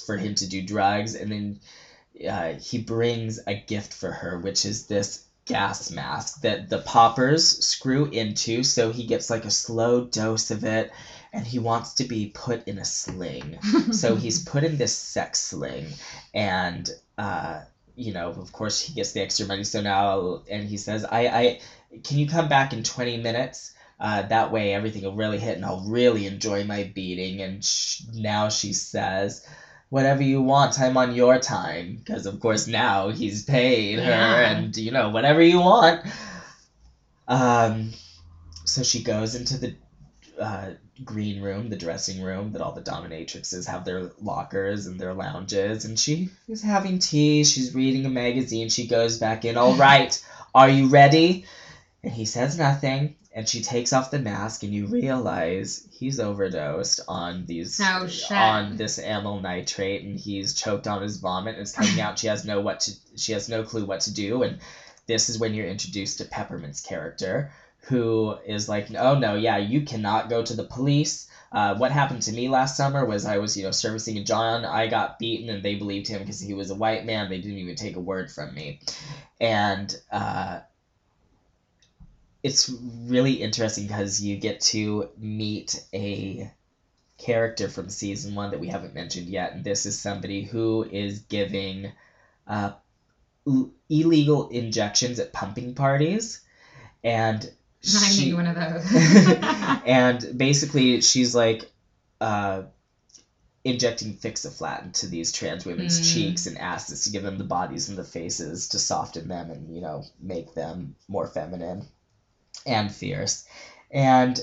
for 0.05 0.17
him 0.17 0.35
to 0.35 0.47
do 0.47 0.61
drugs. 0.61 1.15
And 1.15 1.31
then 1.31 1.59
uh, 2.29 2.53
he 2.53 2.77
brings 2.77 3.39
a 3.47 3.55
gift 3.55 3.93
for 3.93 4.11
her, 4.11 4.39
which 4.39 4.65
is 4.65 4.85
this 4.87 5.25
gas 5.45 5.91
mask 5.91 6.41
that 6.41 6.69
the 6.69 6.79
poppers 6.79 7.63
screw 7.65 8.05
into. 8.05 8.63
So 8.63 8.91
he 8.91 9.05
gets 9.05 9.29
like 9.29 9.45
a 9.45 9.51
slow 9.51 10.05
dose 10.05 10.49
of 10.51 10.63
it. 10.63 10.91
And 11.35 11.45
he 11.45 11.59
wants 11.59 11.95
to 11.95 12.05
be 12.05 12.31
put 12.33 12.65
in 12.67 12.77
a 12.79 12.85
sling. 12.85 13.59
So 13.91 14.15
he's 14.15 14.39
put 14.39 14.63
in 14.63 14.77
this 14.77 14.95
sex 14.95 15.41
sling 15.41 15.85
and 16.33 16.89
uh 17.17 17.61
you 17.95 18.11
know 18.13 18.27
of 18.29 18.51
course 18.51 18.79
he 18.81 18.93
gets 18.93 19.11
the 19.13 19.21
extra 19.21 19.45
money 19.45 19.63
so 19.63 19.79
now 19.81 20.41
and 20.51 20.63
he 20.67 20.77
says 20.77 21.05
i 21.09 21.21
i 21.41 21.59
can 22.03 22.17
you 22.17 22.27
come 22.27 22.47
back 22.49 22.73
in 22.73 22.83
20 22.83 23.17
minutes? 23.17 23.71
Uh, 23.99 24.21
that 24.23 24.51
way 24.51 24.73
everything 24.73 25.03
will 25.03 25.15
really 25.15 25.37
hit 25.37 25.55
and 25.55 25.63
i'll 25.65 25.85
really 25.87 26.25
enjoy 26.25 26.63
my 26.65 26.83
beating 26.83 27.41
and 27.41 27.63
sh- 27.63 28.01
now 28.13 28.49
she 28.49 28.73
says 28.73 29.41
whatever 29.89 30.23
you 30.23 30.41
want 30.41 30.77
i'm 30.79 30.97
on 30.97 31.13
your 31.15 31.37
time. 31.37 31.95
Because 31.95 32.25
of 32.25 32.39
course 32.39 32.67
now 32.67 33.07
he's 33.09 33.43
paid 33.43 33.99
her 33.99 34.11
Yeah. 34.11 34.49
and 34.51 34.75
you 34.75 34.91
know 34.91 35.09
whatever 35.09 35.41
you 35.41 35.59
want. 35.59 36.01
Um 37.27 37.93
so 38.65 38.83
she 38.83 39.01
goes 39.03 39.35
into 39.35 39.57
the 39.57 39.73
uh, 40.39 40.71
green 41.03 41.41
room, 41.41 41.69
the 41.69 41.75
dressing 41.75 42.21
room 42.21 42.53
that 42.53 42.61
all 42.61 42.71
the 42.71 42.81
dominatrixes 42.81 43.67
have 43.67 43.83
their 43.85 44.11
lockers 44.21 44.85
and 44.85 44.99
their 44.99 45.13
lounges, 45.13 45.85
and 45.85 45.99
she 45.99 46.29
is 46.47 46.61
having 46.61 46.99
tea. 46.99 47.43
She's 47.43 47.75
reading 47.75 48.05
a 48.05 48.09
magazine. 48.09 48.69
She 48.69 48.87
goes 48.87 49.17
back 49.17 49.45
in. 49.45 49.57
All 49.57 49.73
right, 49.75 50.23
are 50.53 50.69
you 50.69 50.87
ready? 50.87 51.45
And 52.03 52.13
he 52.13 52.25
says 52.25 52.57
nothing. 52.57 53.15
And 53.33 53.49
she 53.49 53.61
takes 53.61 53.91
off 53.91 54.11
the 54.11 54.19
mask, 54.19 54.63
and 54.63 54.73
you 54.73 54.85
realize 54.85 55.85
he's 55.91 56.21
overdosed 56.21 57.01
on 57.09 57.45
these 57.45 57.81
Oh, 57.83 58.07
on 58.33 58.77
this 58.77 58.97
amyl 58.97 59.41
nitrate, 59.41 60.03
and 60.03 60.17
he's 60.17 60.53
choked 60.53 60.87
on 60.87 61.01
his 61.01 61.17
vomit. 61.17 61.55
And 61.55 61.61
it's 61.61 61.73
coming 61.73 61.99
out. 61.99 62.17
She 62.17 62.27
has 62.27 62.45
no 62.45 62.61
what 62.61 62.79
to. 62.81 62.93
She 63.17 63.33
has 63.33 63.49
no 63.49 63.63
clue 63.63 63.83
what 63.83 63.99
to 64.01 64.13
do. 64.13 64.43
And 64.43 64.59
this 65.05 65.29
is 65.29 65.37
when 65.37 65.53
you're 65.53 65.67
introduced 65.67 66.19
to 66.19 66.25
Peppermint's 66.25 66.79
character, 66.79 67.51
who 67.87 68.35
is 68.45 68.67
like, 68.67 68.87
oh 68.97 69.15
no, 69.15 69.35
yeah, 69.35 69.57
you 69.57 69.81
cannot 69.81 70.29
go 70.29 70.41
to 70.41 70.53
the 70.53 70.63
police. 70.63 71.27
Uh, 71.51 71.75
what 71.75 71.91
happened 71.91 72.21
to 72.23 72.31
me 72.31 72.49
last 72.49 72.75
summer 72.75 73.05
was 73.05 73.25
I 73.25 73.37
was, 73.37 73.55
you 73.55 73.63
know, 73.63 73.71
servicing 73.71 74.17
a 74.17 74.23
John. 74.23 74.65
I 74.65 74.87
got 74.87 75.19
beaten, 75.19 75.49
and 75.49 75.63
they 75.63 75.75
believed 75.75 76.07
him 76.07 76.19
because 76.19 76.39
he 76.39 76.53
was 76.53 76.69
a 76.69 76.75
white 76.75 77.05
man. 77.05 77.29
They 77.29 77.39
didn't 77.39 77.59
even 77.59 77.75
take 77.75 77.95
a 77.95 77.99
word 78.01 78.31
from 78.31 78.53
me, 78.53 78.79
and 79.39 79.95
uh, 80.11 80.59
it's 82.43 82.69
really 82.69 83.33
interesting 83.33 83.87
because 83.87 84.21
you 84.21 84.35
get 84.37 84.61
to 84.61 85.09
meet 85.17 85.81
a 85.93 86.51
character 87.17 87.69
from 87.69 87.89
season 87.89 88.35
one 88.35 88.51
that 88.51 88.59
we 88.59 88.67
haven't 88.67 88.93
mentioned 88.93 89.29
yet, 89.29 89.53
and 89.53 89.63
this 89.63 89.85
is 89.85 89.99
somebody 89.99 90.43
who 90.43 90.83
is 90.83 91.19
giving 91.19 91.91
uh, 92.47 92.71
illegal 93.89 94.49
injections 94.49 95.19
at 95.19 95.31
pumping 95.33 95.73
parties, 95.75 96.41
and 97.03 97.49
I 97.87 98.09
she- 98.09 98.25
need 98.25 98.33
one 98.33 98.47
of 98.47 98.55
those. 98.55 98.83
and 99.85 100.37
basically 100.37 101.01
she's 101.01 101.35
like 101.35 101.69
uh, 102.21 102.63
injecting 103.63 104.13
Fix-a-Flat 104.13 104.83
into 104.83 105.07
these 105.07 105.31
trans 105.31 105.65
women's 105.65 105.99
Mm. 105.99 106.13
cheeks 106.13 106.45
and 106.47 106.57
asses 106.57 107.03
to 107.03 107.09
give 107.11 107.23
them 107.23 107.37
the 107.37 107.43
bodies 107.43 107.89
and 107.89 107.97
the 107.97 108.03
faces 108.03 108.69
to 108.69 108.79
soften 108.79 109.27
them 109.27 109.49
and 109.51 109.73
you 109.73 109.81
know 109.81 110.03
make 110.19 110.53
them 110.53 110.95
more 111.07 111.27
feminine 111.27 111.85
and 112.65 112.91
fierce 112.91 113.45
and 113.91 114.39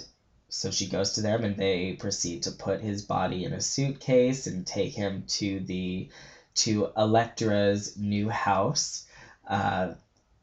so 0.49 0.71
she 0.71 0.87
goes 0.87 1.13
to 1.13 1.23
them 1.23 1.45
and 1.45 1.57
they 1.57 1.95
proceed 1.95 2.43
to 2.43 2.51
put 2.51 2.81
his 2.81 3.03
body 3.03 3.45
in 3.45 3.53
a 3.55 3.61
suitcase 3.61 4.47
and 4.47 4.67
take 4.67 4.93
him 4.93 5.25
to 5.27 5.61
the 5.61 6.09
to 6.55 6.89
Electra's 6.97 7.97
new 7.97 8.29
house 8.29 9.05
uh, 9.49 9.93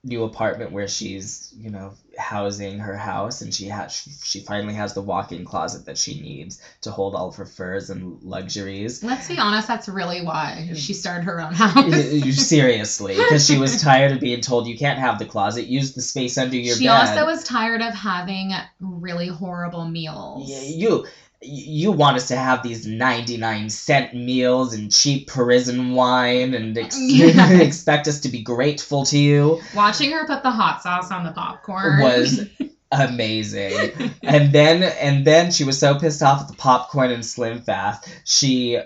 new 0.03 0.23
apartment 0.23 0.71
where 0.71 0.87
she's 0.87 1.53
you 1.57 1.69
know 1.69 1.93
housing 2.17 2.79
her 2.79 2.95
house 2.95 3.41
and 3.41 3.53
she 3.53 3.65
has 3.65 3.93
she, 3.93 4.11
she 4.11 4.39
finally 4.39 4.73
has 4.73 4.93
the 4.93 5.01
walk-in 5.01 5.43
closet 5.43 5.85
that 5.85 5.97
she 5.97 6.21
needs 6.21 6.61
to 6.81 6.91
hold 6.91 7.15
all 7.15 7.27
of 7.27 7.35
her 7.35 7.45
furs 7.45 7.89
and 7.89 8.21
luxuries 8.23 9.03
Let's 9.03 9.27
be 9.27 9.37
honest, 9.37 9.67
that's 9.67 9.89
really 9.89 10.21
why 10.21 10.71
she 10.75 10.93
started 10.93 11.23
her 11.25 11.41
own 11.41 11.53
house. 11.53 12.47
seriously 12.47 13.15
because 13.15 13.45
she 13.45 13.57
was 13.57 13.81
tired 13.81 14.13
of 14.13 14.21
being 14.21 14.41
told 14.41 14.67
you 14.67 14.77
can't 14.77 14.99
have 14.99 15.19
the 15.19 15.25
closet 15.25 15.65
use 15.65 15.93
the 15.93 16.01
space 16.01 16.37
under 16.37 16.55
your 16.55 16.75
she 16.77 16.87
bed 16.87 17.07
also 17.09 17.25
was 17.25 17.43
tired 17.43 17.81
of 17.81 17.93
having 17.93 18.53
really 18.79 19.27
horrible 19.27 19.85
meals. 19.85 20.49
Yeah, 20.49 20.61
you 20.61 21.07
you 21.41 21.91
want 21.91 22.17
us 22.17 22.27
to 22.27 22.35
have 22.35 22.63
these 22.63 22.85
99 22.85 23.69
cent 23.69 24.13
meals 24.13 24.73
and 24.73 24.91
cheap 24.91 25.27
Parisian 25.27 25.93
wine 25.93 26.53
and 26.53 26.77
ex- 26.77 26.97
expect 26.99 28.07
us 28.07 28.21
to 28.21 28.29
be 28.29 28.41
grateful 28.41 29.05
to 29.05 29.17
you 29.17 29.61
Watching 29.73 30.11
her 30.11 30.25
put 30.25 30.43
the 30.43 30.51
hot 30.51 30.83
sauce 30.83 31.11
on 31.11 31.23
the 31.23 31.31
popcorn 31.31 32.01
was 32.01 32.49
amazing. 32.91 34.13
and 34.23 34.51
then 34.51 34.83
and 34.83 35.25
then 35.25 35.51
she 35.51 35.63
was 35.63 35.79
so 35.79 35.97
pissed 35.99 36.23
off 36.23 36.41
at 36.41 36.47
the 36.47 36.55
popcorn 36.55 37.11
and 37.11 37.25
Slim 37.25 37.61
Fast. 37.61 38.09
She 38.25 38.79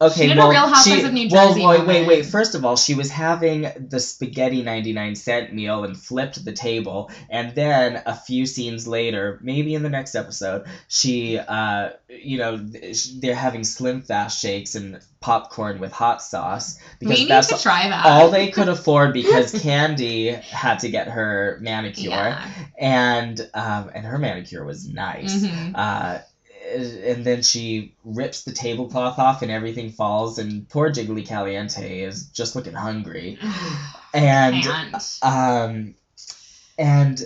okay, 0.00 0.28
She 0.28 0.34
well, 0.36 0.48
Real 0.48 0.66
Housewives 0.68 1.00
she, 1.00 1.06
of 1.06 1.12
New 1.12 1.28
well, 1.30 1.48
Jersey 1.48 1.66
wait, 1.66 1.86
wait, 1.86 2.06
wait. 2.06 2.26
First 2.26 2.54
of 2.54 2.64
all, 2.64 2.76
she 2.76 2.94
was 2.94 3.10
having 3.10 3.62
the 3.78 4.00
spaghetti 4.00 4.62
99 4.62 5.14
cent 5.14 5.52
meal 5.52 5.84
and 5.84 5.96
flipped 5.96 6.44
the 6.44 6.52
table. 6.52 7.10
And 7.30 7.54
then 7.54 8.02
a 8.06 8.14
few 8.14 8.46
scenes 8.46 8.86
later, 8.86 9.38
maybe 9.42 9.74
in 9.74 9.82
the 9.82 9.88
next 9.88 10.14
episode, 10.14 10.66
she, 10.88 11.38
uh, 11.38 11.90
you 12.08 12.38
know, 12.38 12.56
they're 13.20 13.34
having 13.34 13.64
Slim 13.64 14.02
Fast 14.02 14.40
shakes 14.40 14.74
and 14.74 15.00
popcorn 15.20 15.80
with 15.80 15.92
hot 15.92 16.22
sauce 16.22 16.78
because 17.00 17.18
that's 17.28 17.48
that. 17.48 18.06
all 18.06 18.30
they 18.30 18.48
could 18.50 18.68
afford 18.68 19.12
because 19.12 19.50
Candy 19.62 20.30
had 20.30 20.80
to 20.80 20.88
get 20.88 21.08
her 21.08 21.58
manicure 21.60 22.10
Yeah. 22.10 22.48
and 22.78 23.40
um, 23.54 23.90
and 23.94 24.04
her 24.06 24.18
manicure 24.18 24.64
was 24.64 24.86
nice. 24.88 25.34
Mhm. 25.44 25.72
Uh, 25.74 26.18
and 26.74 27.24
then 27.24 27.42
she 27.42 27.94
rips 28.04 28.42
the 28.42 28.52
tablecloth 28.52 29.18
off 29.18 29.42
and 29.42 29.50
everything 29.50 29.90
falls 29.90 30.38
and 30.38 30.68
poor 30.68 30.90
Jiggly 30.90 31.26
Caliente 31.26 32.02
is 32.02 32.26
just 32.26 32.56
looking 32.56 32.74
hungry. 32.74 33.38
And 34.14 34.66
um 35.20 35.94
and 36.78 37.22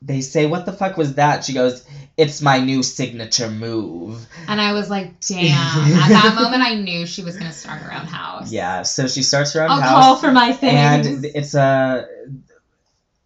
they 0.00 0.20
say 0.20 0.46
what 0.46 0.64
the 0.64 0.72
fuck 0.72 0.96
was 0.96 1.14
that? 1.14 1.44
She 1.44 1.54
goes, 1.54 1.84
"It's 2.16 2.40
my 2.40 2.60
new 2.60 2.84
signature 2.84 3.50
move." 3.50 4.24
And 4.46 4.60
I 4.60 4.74
was 4.74 4.88
like, 4.90 5.18
damn. 5.26 5.50
At 5.52 6.08
that 6.10 6.34
moment, 6.36 6.62
I 6.62 6.74
knew 6.74 7.06
she 7.06 7.24
was 7.24 7.36
going 7.36 7.50
to 7.50 7.56
start 7.56 7.80
her 7.80 7.92
own 7.92 8.06
house. 8.06 8.52
Yeah, 8.52 8.82
so 8.82 9.08
she 9.08 9.22
starts 9.22 9.54
her 9.54 9.62
own 9.62 9.70
I'll 9.70 9.80
house. 9.80 10.04
call 10.04 10.16
for 10.16 10.30
my 10.30 10.52
things. 10.52 11.06
and 11.06 11.24
it's 11.24 11.54
a 11.54 12.06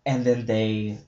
and 0.06 0.24
then 0.24 0.46
they 0.46 0.98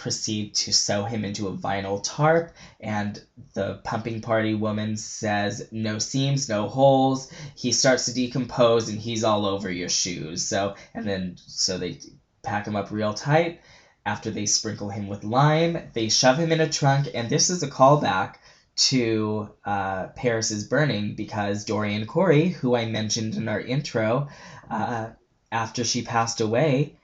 proceed 0.00 0.54
to 0.54 0.72
sew 0.72 1.04
him 1.04 1.24
into 1.24 1.46
a 1.46 1.52
vinyl 1.52 2.00
tarp, 2.02 2.52
and 2.80 3.22
the 3.52 3.80
pumping 3.84 4.22
party 4.22 4.54
woman 4.54 4.96
says, 4.96 5.68
No 5.70 5.98
seams, 5.98 6.48
no 6.48 6.68
holes. 6.68 7.30
He 7.54 7.70
starts 7.70 8.06
to 8.06 8.14
decompose, 8.14 8.88
and 8.88 8.98
he's 8.98 9.24
all 9.24 9.44
over 9.44 9.70
your 9.70 9.90
shoes. 9.90 10.46
So, 10.46 10.74
and 10.94 11.06
then, 11.06 11.36
so 11.36 11.76
they 11.76 12.00
pack 12.42 12.66
him 12.66 12.76
up 12.76 12.90
real 12.90 13.12
tight. 13.12 13.60
After 14.06 14.30
they 14.30 14.46
sprinkle 14.46 14.88
him 14.88 15.06
with 15.06 15.22
lime, 15.22 15.90
they 15.92 16.08
shove 16.08 16.38
him 16.38 16.50
in 16.50 16.62
a 16.62 16.68
trunk, 16.68 17.08
and 17.14 17.28
this 17.28 17.50
is 17.50 17.62
a 17.62 17.68
callback 17.68 18.36
to 18.76 19.50
uh, 19.66 20.06
Paris 20.16 20.50
is 20.50 20.64
Burning 20.64 21.14
because 21.14 21.66
Dorian 21.66 22.06
Corey, 22.06 22.48
who 22.48 22.74
I 22.74 22.86
mentioned 22.86 23.34
in 23.34 23.46
our 23.46 23.60
intro, 23.60 24.28
uh, 24.70 25.10
after 25.52 25.84
she 25.84 26.00
passed 26.00 26.40
away, 26.40 26.96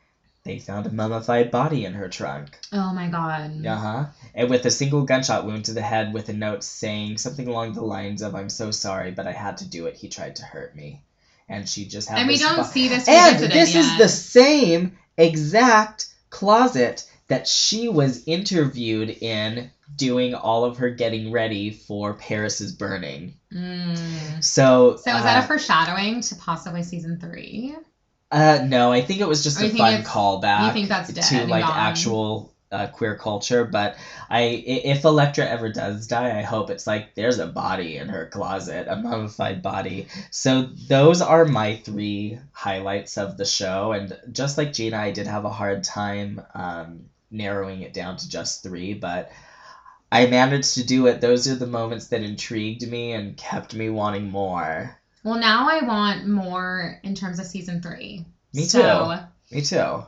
they 0.47 0.59
found 0.60 0.86
a 0.86 0.93
mummified 0.93 1.51
body 1.51 1.85
in 1.85 1.93
her 1.94 2.09
trunk. 2.09 2.59
Oh 2.73 2.94
my 2.94 3.09
god. 3.09 3.66
Uh 3.66 3.77
huh. 3.77 4.05
And 4.35 4.48
with 4.48 4.64
a 4.64 4.70
single 4.70 5.02
gunshot 5.02 5.44
wound 5.44 5.66
to 5.66 5.74
the 5.74 5.82
head 5.82 6.14
with 6.14 6.28
a 6.28 6.32
note 6.32 6.62
saying 6.62 7.18
something 7.18 7.48
along 7.48 7.74
the 7.74 7.82
lines 7.82 8.23
of, 8.23 8.35
I'm 8.35 8.48
so 8.48 8.70
sorry, 8.70 9.10
but 9.10 9.27
I 9.27 9.32
had 9.32 9.59
to 9.59 9.68
do 9.68 9.86
it. 9.86 9.97
He 9.97 10.09
tried 10.09 10.36
to 10.36 10.44
hurt 10.44 10.74
me. 10.77 11.02
And 11.48 11.68
she 11.68 11.86
just 11.86 12.09
had 12.09 12.20
And 12.20 12.28
we 12.28 12.39
don't 12.39 12.64
see 12.64 12.89
this 12.89 13.09
And 13.09 13.39
this 13.40 13.74
is 13.74 13.98
the 13.98 14.09
same 14.09 14.97
exact 15.18 16.06
closet 16.31 17.10
that 17.28 17.48
she 17.48 17.89
was 17.89 18.23
interviewed 18.27 19.10
in 19.10 19.70
doing 19.97 20.35
all 20.35 20.64
of 20.64 20.78
her 20.78 20.90
getting 20.90 21.32
ready 21.32 21.70
for 21.70 22.14
Paris 22.14 22.60
is 22.60 22.73
Burning. 22.73 23.35
Mm. 23.52 24.44
So, 24.44 24.97
So 24.97 25.16
is 25.16 25.23
that 25.23 25.40
uh, 25.40 25.44
a 25.44 25.47
foreshadowing 25.47 26.20
to 26.20 26.36
possibly 26.36 26.82
season 26.82 27.18
three? 27.18 27.74
Uh, 28.31 28.61
no, 28.65 28.93
I 28.93 29.03
think 29.03 29.20
it 29.20 29.28
was 29.28 29.43
just 29.43 29.61
Or 29.61 29.66
a 29.66 29.69
fun 29.70 30.03
callback 30.03 30.66
you 30.66 30.73
think 30.73 30.89
that's 30.89 31.12
dead 31.12 31.24
to 31.24 31.47
like 31.47 31.65
gone? 31.65 31.77
actual 31.77 32.53
uh, 32.73 32.89
queer 32.89 33.16
culture. 33.16 33.65
But 33.65 33.97
I, 34.28 34.40
if 34.66 35.05
Electra 35.05 35.47
ever 35.47 35.70
does 35.70 36.09
die, 36.09 36.36
I 36.36 36.43
hope 36.43 36.70
it's 36.70 36.86
like 36.86 37.15
there's 37.15 37.39
a 37.39 37.47
body 37.47 37.97
in 37.97 38.09
her 38.09 38.27
closet, 38.27 38.89
a 38.89 38.97
mummified 38.97 39.62
body. 39.62 40.09
So 40.31 40.62
those 40.62 41.20
are 41.20 41.44
my 41.44 41.77
three 41.77 42.39
highlights 42.53 43.16
of 43.16 43.36
the 43.36 43.44
show, 43.44 43.93
and 43.93 44.19
just 44.32 44.59
like 44.59 44.73
Gina, 44.73 44.98
I 44.98 45.12
did 45.12 45.28
have 45.28 45.44
a 45.44 45.51
hard 45.51 45.85
time 45.85 46.43
um, 46.55 47.05
narrowing 47.31 47.82
it 47.82 47.93
down 47.94 48.16
to 48.16 48.28
just 48.28 48.62
three, 48.62 48.94
but. 48.94 49.31
I 50.11 50.27
managed 50.27 50.74
to 50.74 50.85
do 50.86 51.09
it. 51.09 51.20
Those 51.20 51.48
are 51.48 51.57
the 51.57 51.66
moments 51.66 52.07
that 52.09 52.23
intrigued 52.23 52.89
me 52.89 53.12
and 53.12 53.36
kept 53.36 53.74
me 53.74 53.90
wanting 53.90 54.31
more. 54.31 54.97
Well, 55.27 55.40
now 55.40 55.69
I 55.69 55.81
want 55.81 56.28
more 56.28 57.01
in 57.03 57.16
terms 57.16 57.40
of 57.40 57.47
season 57.47 57.82
three. 57.82 58.24
Me 58.55 58.62
so, 58.62 59.23
Me 59.51 59.61
too. 59.61 60.05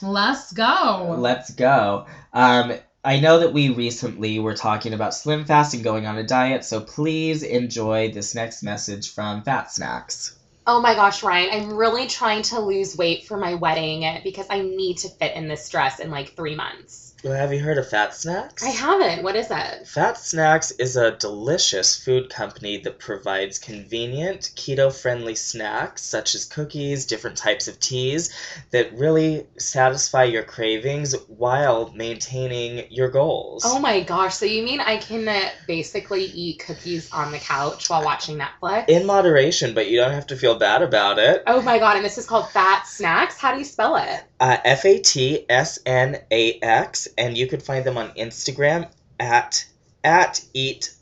Let's 0.00 0.54
go. 0.54 1.16
Let's 1.18 1.50
go. 1.50 2.06
Um, 2.32 2.72
I 3.04 3.20
know 3.20 3.40
that 3.40 3.52
we 3.52 3.68
recently 3.68 4.38
were 4.38 4.54
talking 4.54 4.94
about 4.94 5.12
Slim 5.12 5.44
Fast 5.44 5.74
and 5.74 5.84
going 5.84 6.06
on 6.06 6.16
a 6.16 6.22
diet, 6.22 6.64
so 6.64 6.80
please 6.80 7.42
enjoy 7.42 8.10
this 8.10 8.34
next 8.34 8.62
message 8.62 9.12
from 9.12 9.42
Fat 9.42 9.70
Snacks. 9.70 10.34
Oh 10.66 10.80
my 10.80 10.94
gosh, 10.94 11.22
Ryan, 11.22 11.50
I'm 11.52 11.74
really 11.74 12.06
trying 12.06 12.40
to 12.44 12.60
lose 12.60 12.96
weight 12.96 13.26
for 13.26 13.36
my 13.36 13.56
wedding 13.56 14.22
because 14.24 14.46
I 14.48 14.62
need 14.62 14.96
to 15.00 15.10
fit 15.10 15.36
in 15.36 15.46
this 15.46 15.68
dress 15.68 16.00
in 16.00 16.10
like 16.10 16.36
three 16.36 16.54
months. 16.54 17.03
Well, 17.24 17.32
have 17.32 17.54
you 17.54 17.60
heard 17.60 17.78
of 17.78 17.88
Fat 17.88 18.14
Snacks? 18.14 18.62
I 18.62 18.68
haven't. 18.68 19.22
What 19.22 19.34
is 19.34 19.48
that? 19.48 19.88
Fat 19.88 20.18
Snacks 20.18 20.72
is 20.72 20.98
a 20.98 21.12
delicious 21.12 21.96
food 21.96 22.28
company 22.28 22.76
that 22.82 22.98
provides 22.98 23.58
convenient, 23.58 24.52
keto 24.54 24.92
friendly 24.92 25.34
snacks 25.34 26.02
such 26.02 26.34
as 26.34 26.44
cookies, 26.44 27.06
different 27.06 27.38
types 27.38 27.66
of 27.66 27.80
teas 27.80 28.30
that 28.72 28.92
really 28.92 29.46
satisfy 29.56 30.24
your 30.24 30.42
cravings 30.42 31.14
while 31.28 31.90
maintaining 31.94 32.92
your 32.92 33.08
goals. 33.08 33.62
Oh 33.64 33.78
my 33.78 34.02
gosh, 34.02 34.34
so 34.34 34.44
you 34.44 34.62
mean 34.62 34.80
I 34.80 34.98
can 34.98 35.26
uh, 35.26 35.48
basically 35.66 36.24
eat 36.26 36.58
cookies 36.58 37.10
on 37.10 37.32
the 37.32 37.38
couch 37.38 37.88
while 37.88 38.04
watching 38.04 38.38
Netflix? 38.38 38.90
In 38.90 39.06
moderation, 39.06 39.72
but 39.72 39.88
you 39.88 39.96
don't 39.96 40.12
have 40.12 40.26
to 40.26 40.36
feel 40.36 40.56
bad 40.56 40.82
about 40.82 41.18
it. 41.18 41.42
oh 41.46 41.62
my 41.62 41.78
god, 41.78 41.96
and 41.96 42.04
this 42.04 42.18
is 42.18 42.26
called 42.26 42.50
Fat 42.50 42.86
Snacks? 42.86 43.38
How 43.38 43.52
do 43.52 43.58
you 43.58 43.64
spell 43.64 43.96
it? 43.96 44.24
Uh, 44.40 44.56
F 44.64 44.84
A 44.84 44.98
T 44.98 45.46
S 45.48 45.78
N 45.86 46.18
A 46.30 46.58
X, 46.60 47.08
and 47.16 47.36
you 47.36 47.46
could 47.46 47.62
find 47.62 47.84
them 47.84 47.96
on 47.96 48.10
Instagram 48.10 48.88
at 49.18 49.64
at 50.02 50.44
Eat 50.52 50.94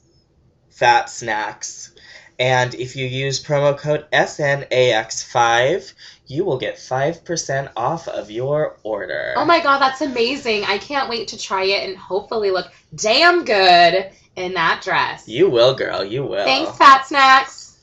Fat 0.70 1.09
Snacks. 1.09 1.92
And 2.38 2.74
if 2.74 2.96
you 2.96 3.06
use 3.06 3.42
promo 3.42 3.76
code 3.78 4.06
SNAX5, 4.12 5.92
you 6.26 6.44
will 6.44 6.59
get 6.59 6.76
5% 6.76 7.72
off 7.76 8.09
of 8.09 8.30
your 8.30 8.78
order. 8.82 9.34
Oh 9.36 9.44
my 9.44 9.60
god, 9.60 9.78
that's 9.78 10.00
amazing. 10.00 10.64
I 10.64 10.78
can't 10.78 11.09
wait 11.09 11.28
to 11.28 11.38
try 11.38 11.64
it 11.64 11.88
and 11.88 11.96
hopefully 11.96 12.50
look 12.50 12.72
damn 12.94 13.44
good 13.44 14.10
in 14.34 14.54
that 14.54 14.82
dress. 14.82 15.28
You 15.28 15.50
will, 15.50 15.74
girl, 15.74 16.04
you 16.04 16.24
will. 16.24 16.44
Thanks, 16.44 16.76
Fat 16.76 17.06
Snacks. 17.06 17.78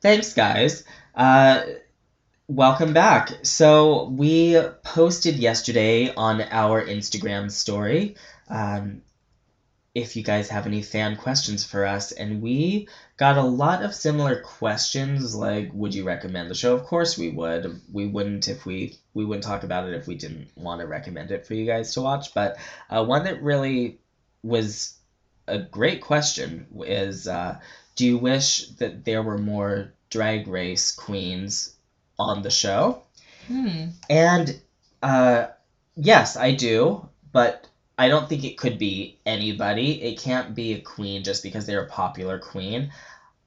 Thanks, 0.00 0.32
guys. 0.34 0.84
Uh, 1.14 1.62
welcome 2.48 2.92
back. 2.92 3.32
So, 3.42 4.08
we 4.08 4.60
posted 4.82 5.36
yesterday 5.36 6.12
on 6.14 6.40
our 6.40 6.84
Instagram 6.84 7.50
story 7.50 8.16
um, 8.48 9.02
if 9.94 10.16
you 10.16 10.22
guys 10.22 10.48
have 10.48 10.66
any 10.66 10.82
fan 10.82 11.16
questions 11.16 11.64
for 11.64 11.84
us, 11.84 12.12
and 12.12 12.40
we 12.40 12.88
got 13.16 13.36
a 13.36 13.42
lot 13.42 13.84
of 13.84 13.94
similar 13.94 14.40
questions 14.40 15.34
like 15.34 15.70
would 15.74 15.94
you 15.94 16.02
recommend 16.02 16.50
the 16.50 16.54
show 16.54 16.74
of 16.74 16.82
course 16.82 17.16
we 17.16 17.28
would 17.28 17.80
we 17.92 18.06
wouldn't 18.06 18.48
if 18.48 18.66
we 18.66 18.96
we 19.14 19.24
wouldn't 19.24 19.44
talk 19.44 19.62
about 19.62 19.86
it 19.86 19.94
if 19.94 20.08
we 20.08 20.16
didn't 20.16 20.48
want 20.56 20.80
to 20.80 20.86
recommend 20.88 21.30
it 21.30 21.46
for 21.46 21.54
you 21.54 21.64
guys 21.64 21.94
to 21.94 22.00
watch 22.00 22.34
but 22.34 22.56
uh, 22.90 23.04
one 23.04 23.22
that 23.22 23.40
really 23.40 24.00
was 24.42 24.96
a 25.46 25.58
great 25.58 26.00
question 26.00 26.66
is 26.84 27.28
uh, 27.28 27.56
do 27.94 28.06
you 28.06 28.18
wish 28.18 28.66
that 28.78 29.04
there 29.04 29.22
were 29.22 29.38
more 29.38 29.92
drag 30.10 30.48
race 30.48 30.90
queens 30.90 31.71
on 32.18 32.42
the 32.42 32.50
show 32.50 33.02
Hmm. 33.46 33.88
and 34.08 34.60
uh, 35.02 35.46
yes, 35.96 36.36
I 36.36 36.52
do, 36.52 37.08
but 37.32 37.66
I 37.98 38.08
don't 38.08 38.28
think 38.28 38.44
it 38.44 38.56
could 38.56 38.78
be 38.78 39.18
anybody. 39.26 40.02
It 40.02 40.18
can't 40.18 40.54
be 40.54 40.74
a 40.74 40.80
queen 40.80 41.24
just 41.24 41.42
because 41.42 41.66
they're 41.66 41.82
a 41.82 41.88
popular 41.88 42.38
queen. 42.38 42.90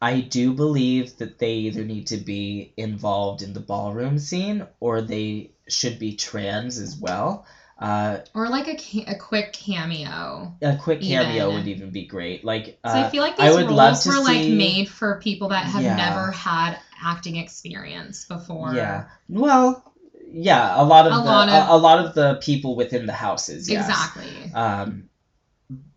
I 0.01 0.19
do 0.19 0.53
believe 0.53 1.17
that 1.17 1.39
they 1.39 1.53
either 1.53 1.83
need 1.83 2.07
to 2.07 2.17
be 2.17 2.73
involved 2.77 3.41
in 3.41 3.53
the 3.53 3.59
ballroom 3.61 4.19
scene 4.19 4.65
or 4.79 5.01
they 5.01 5.51
should 5.67 5.97
be 5.97 6.13
trans 6.13 6.77
as 6.77 6.95
well. 6.97 7.45
Uh, 7.79 8.19
Or 8.33 8.49
like 8.49 8.67
a, 8.67 9.03
a 9.07 9.15
quick 9.15 9.53
cameo. 9.53 10.53
a 10.61 10.75
quick 10.75 11.01
cameo 11.01 11.45
Even. 11.45 11.55
would 11.55 11.67
even 11.67 11.89
be 11.91 12.05
great. 12.05 12.43
Like, 12.45 12.77
uh, 12.83 12.91
So 12.91 12.99
I 12.99 13.09
feel 13.09 13.23
like 13.23 13.39
I 13.39 13.47
these 13.47 13.55
would 13.55 13.71
love 13.71 13.93
roles 13.93 14.03
to 14.03 14.09
were 14.09 14.19
like 14.19 14.47
made 14.47 14.89
for 14.89 15.19
people 15.19 15.49
that 15.49 15.65
have 15.65 15.81
Yeah. 15.81 15.95
never 15.95 16.31
had 16.31 16.77
acting 17.05 17.35
experience 17.37 18.25
before. 18.25 18.73
yeah, 18.73 19.05
well, 19.29 19.93
yeah, 20.31 20.81
a 20.81 20.83
lot 20.83 21.05
of 21.05 21.13
A 21.13 21.15
the 21.17 21.21
lot 21.23 21.49
of- 21.49 21.69
a, 21.69 21.73
a 21.73 21.77
lot 21.77 22.05
of 22.05 22.13
the 22.15 22.35
people 22.41 22.75
within 22.75 23.05
the 23.05 23.13
houses. 23.13 23.69
Yes. 23.69 23.87
Exactly. 23.87 24.51
Um, 24.53 25.09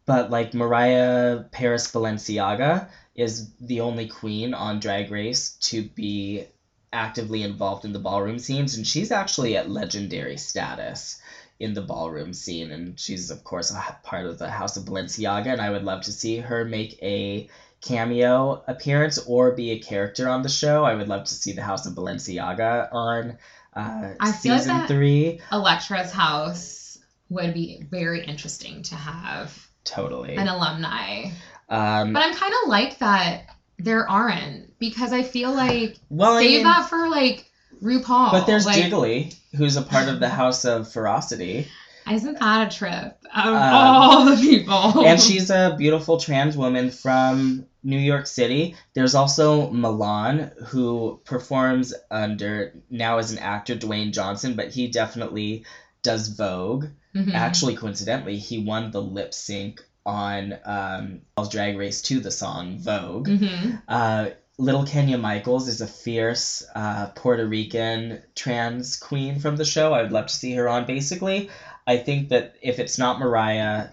but 0.06 0.30
like 0.30 0.54
Mariah 0.54 1.44
Paris 1.50 1.90
Balenciaga 1.90 2.88
is 3.14 3.50
the 3.60 3.80
only 3.80 4.06
queen 4.06 4.54
on 4.54 4.80
Drag 4.80 5.10
Race 5.10 5.50
to 5.60 5.82
be 5.82 6.44
actively 6.92 7.42
involved 7.42 7.84
in 7.84 7.92
the 7.92 7.98
ballroom 7.98 8.38
scenes, 8.38 8.76
and 8.76 8.86
she's 8.86 9.10
actually 9.10 9.56
at 9.56 9.68
legendary 9.68 10.36
status 10.38 11.20
in 11.60 11.74
the 11.74 11.82
ballroom 11.82 12.32
scene, 12.32 12.70
and 12.70 12.98
she's 12.98 13.30
of 13.30 13.42
course 13.44 13.70
a 13.70 13.96
part 14.04 14.24
of 14.26 14.38
the 14.38 14.48
House 14.48 14.76
of 14.76 14.84
Balenciaga, 14.84 15.48
and 15.48 15.60
I 15.60 15.70
would 15.70 15.84
love 15.84 16.02
to 16.02 16.12
see 16.12 16.38
her 16.38 16.64
make 16.64 16.98
a 17.02 17.48
cameo 17.80 18.62
appearance 18.66 19.18
or 19.26 19.52
be 19.52 19.70
a 19.72 19.78
character 19.78 20.28
on 20.28 20.42
the 20.42 20.48
show. 20.48 20.84
I 20.84 20.94
would 20.94 21.08
love 21.08 21.24
to 21.24 21.34
see 21.34 21.52
the 21.52 21.62
House 21.62 21.86
of 21.86 21.94
Balenciaga 21.94 22.88
on 22.92 23.38
uh, 23.74 24.14
I 24.18 24.32
feel 24.32 24.52
like 24.54 24.60
season 24.62 24.78
that- 24.78 24.88
three. 24.88 25.40
Electra's 25.52 26.10
house 26.12 26.98
would 27.30 27.54
be 27.54 27.84
very 27.90 28.24
interesting 28.24 28.82
to 28.82 28.94
have 28.94 29.68
Totally. 29.84 30.34
an 30.36 30.48
alumni. 30.48 31.26
Um, 31.68 32.12
But 32.12 32.22
I'm 32.22 32.34
kind 32.34 32.54
of 32.62 32.68
like 32.68 32.98
that 32.98 33.44
there 33.78 34.08
aren't 34.08 34.78
because 34.78 35.12
I 35.12 35.22
feel 35.22 35.52
like 35.54 35.96
well, 36.08 36.36
I 36.36 36.42
save 36.42 36.50
mean- 36.56 36.64
that 36.64 36.88
for 36.88 37.08
like 37.08 37.44
RuPaul. 37.82 38.32
But 38.32 38.46
there's 38.46 38.66
like, 38.66 38.82
Jiggly, 38.82 39.36
who's 39.56 39.76
a 39.76 39.82
part 39.82 40.08
of 40.08 40.18
the 40.20 40.28
House 40.40 40.64
of 40.64 40.90
Ferocity, 40.92 41.68
Isn't 42.12 42.38
that 42.38 42.72
a 42.72 42.76
trip 42.76 43.18
of 43.34 43.46
Um, 43.46 43.54
all 43.54 44.24
the 44.24 44.36
people? 44.36 45.04
and 45.06 45.20
she's 45.20 45.50
a 45.50 45.74
beautiful 45.78 46.18
trans 46.18 46.56
woman 46.56 46.90
from 46.90 47.66
New 47.82 47.98
York 47.98 48.26
City. 48.26 48.74
There's 48.94 49.14
also 49.14 49.70
Milan, 49.70 50.50
who 50.66 51.20
performs 51.24 51.94
under 52.10 52.72
now 52.90 53.18
as 53.18 53.32
an 53.32 53.38
actor 53.38 53.76
Dwayne 53.76 54.12
Johnson, 54.12 54.54
but 54.54 54.68
he 54.68 54.88
definitely 54.88 55.64
does 56.02 56.28
Vogue. 56.28 56.86
Mhm. 57.14 57.34
Actually, 57.34 57.76
coincidentally, 57.76 58.38
he 58.38 58.58
won 58.58 58.90
the 58.90 59.00
lip 59.02 59.32
sync 59.34 59.82
on 60.06 60.56
um, 60.64 61.20
Drag 61.50 61.76
Race 61.76 62.00
to 62.02 62.20
the 62.20 62.30
song 62.30 62.78
Vogue. 62.78 63.28
Mhm. 63.28 63.82
Uh, 63.88 64.26
Little 64.60 64.84
Kenya 64.84 65.18
Michaels 65.18 65.68
is 65.68 65.80
a 65.82 65.86
fierce 65.86 66.64
uh, 66.74 67.06
Puerto 67.14 67.46
Rican 67.46 68.20
trans 68.34 68.96
queen 68.96 69.38
from 69.38 69.54
the 69.56 69.64
show. 69.64 69.92
I 69.94 70.02
would 70.02 70.10
love 70.10 70.26
to 70.26 70.34
see 70.34 70.52
her 70.54 70.68
on. 70.68 70.84
Basically, 70.84 71.48
I 71.88 71.96
think 71.96 72.28
that 72.28 72.54
if 72.60 72.78
it's 72.78 72.98
not 72.98 73.18
Mariah, 73.18 73.88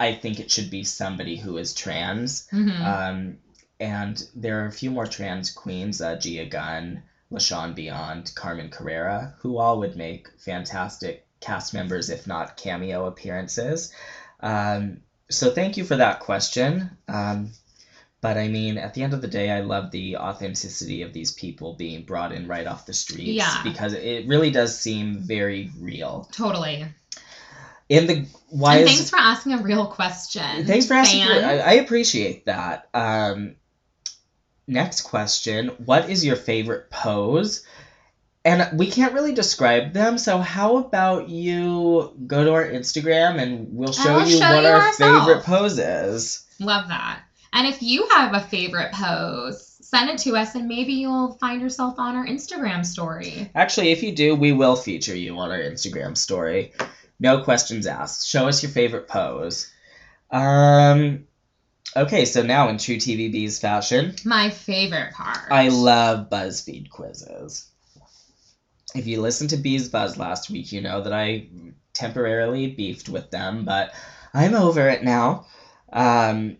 I 0.00 0.14
think 0.14 0.40
it 0.40 0.50
should 0.50 0.70
be 0.70 0.82
somebody 0.82 1.36
who 1.36 1.58
is 1.58 1.74
trans. 1.74 2.48
Mhm. 2.50 2.80
Um, 2.80 3.38
and 3.78 4.26
there 4.34 4.62
are 4.62 4.66
a 4.66 4.72
few 4.72 4.90
more 4.90 5.06
trans 5.06 5.50
queens, 5.50 6.00
uh, 6.00 6.16
Gia 6.16 6.46
Gunn, 6.46 7.02
LaShawn 7.30 7.74
Beyond, 7.74 8.32
Carmen 8.34 8.70
Carrera, 8.70 9.34
who 9.40 9.58
all 9.58 9.78
would 9.80 9.94
make 9.94 10.28
fantastic 10.40 11.26
cast 11.40 11.74
members, 11.74 12.08
if 12.08 12.26
not 12.26 12.56
cameo 12.56 13.04
appearances. 13.04 13.92
Um, 14.40 15.02
so 15.28 15.50
thank 15.50 15.76
you 15.76 15.84
for 15.84 15.96
that 15.96 16.20
question. 16.20 16.96
Um, 17.08 17.52
but 18.20 18.36
I 18.38 18.48
mean, 18.48 18.78
at 18.78 18.94
the 18.94 19.02
end 19.02 19.12
of 19.14 19.20
the 19.22 19.28
day, 19.28 19.50
I 19.50 19.60
love 19.60 19.90
the 19.90 20.16
authenticity 20.16 21.02
of 21.02 21.12
these 21.12 21.32
people 21.32 21.74
being 21.74 22.02
brought 22.04 22.32
in 22.32 22.48
right 22.48 22.66
off 22.66 22.86
the 22.86 22.92
streets 22.94 23.28
Yeah. 23.28 23.62
because 23.62 23.92
it 23.92 24.26
really 24.26 24.50
does 24.50 24.78
seem 24.78 25.18
very 25.18 25.70
real. 25.78 26.28
totally. 26.32 26.84
In 27.88 28.06
the 28.08 28.26
why 28.48 28.78
and 28.78 28.88
is 28.88 28.96
thanks 28.96 29.10
for 29.10 29.16
asking 29.18 29.52
a 29.52 29.58
real 29.58 29.86
question. 29.86 30.66
Thanks 30.66 30.86
for 30.86 30.94
asking. 30.94 31.24
For. 31.24 31.32
I, 31.32 31.58
I 31.58 31.72
appreciate 31.74 32.46
that. 32.46 32.88
Um, 32.92 33.54
next 34.66 35.02
question: 35.02 35.68
What 35.84 36.10
is 36.10 36.24
your 36.24 36.34
favorite 36.34 36.90
pose? 36.90 37.64
And 38.44 38.78
we 38.78 38.90
can't 38.90 39.12
really 39.12 39.34
describe 39.34 39.92
them, 39.92 40.18
so 40.18 40.38
how 40.38 40.76
about 40.78 41.28
you 41.28 42.12
go 42.28 42.44
to 42.44 42.52
our 42.54 42.64
Instagram 42.64 43.40
and 43.42 43.68
we'll 43.72 43.92
show 43.92 44.18
you 44.24 44.38
show 44.38 44.54
what 44.54 44.62
you 44.62 44.68
our 44.68 44.80
ourselves. 44.82 45.26
favorite 45.26 45.44
pose 45.44 45.78
is. 45.78 46.44
Love 46.60 46.88
that. 46.88 47.22
And 47.52 47.66
if 47.66 47.82
you 47.82 48.08
have 48.08 48.34
a 48.34 48.40
favorite 48.40 48.92
pose, 48.92 49.76
send 49.80 50.10
it 50.10 50.18
to 50.18 50.36
us 50.36 50.54
and 50.54 50.66
maybe 50.66 50.94
you'll 50.94 51.34
find 51.34 51.60
yourself 51.60 51.98
on 51.98 52.16
our 52.16 52.26
Instagram 52.26 52.84
story. 52.84 53.50
Actually, 53.54 53.90
if 53.90 54.02
you 54.02 54.12
do, 54.14 54.34
we 54.34 54.52
will 54.52 54.76
feature 54.76 55.16
you 55.16 55.38
on 55.38 55.50
our 55.50 55.58
Instagram 55.58 56.16
story. 56.16 56.72
No 57.18 57.42
questions 57.42 57.86
asked. 57.86 58.28
Show 58.28 58.48
us 58.48 58.62
your 58.62 58.72
favorite 58.72 59.08
pose. 59.08 59.70
Um, 60.30 61.26
okay, 61.96 62.24
so 62.24 62.42
now 62.42 62.68
in 62.68 62.78
true 62.78 62.96
TVB's 62.96 63.58
fashion, 63.58 64.14
My 64.24 64.50
favorite 64.50 65.14
part. 65.14 65.50
I 65.50 65.68
love 65.68 66.28
BuzzFeed 66.28 66.90
quizzes. 66.90 67.70
If 68.94 69.06
you 69.06 69.20
listened 69.20 69.50
to 69.50 69.56
Bees 69.56 69.88
Buzz 69.88 70.16
last 70.16 70.50
week, 70.50 70.72
you 70.72 70.80
know 70.80 71.02
that 71.02 71.12
I 71.12 71.48
temporarily 71.92 72.68
beefed 72.68 73.08
with 73.08 73.30
them, 73.30 73.64
but 73.64 73.94
I'm 74.34 74.54
over 74.54 74.88
it 74.88 75.02
now. 75.02 75.46
Um, 75.92 76.58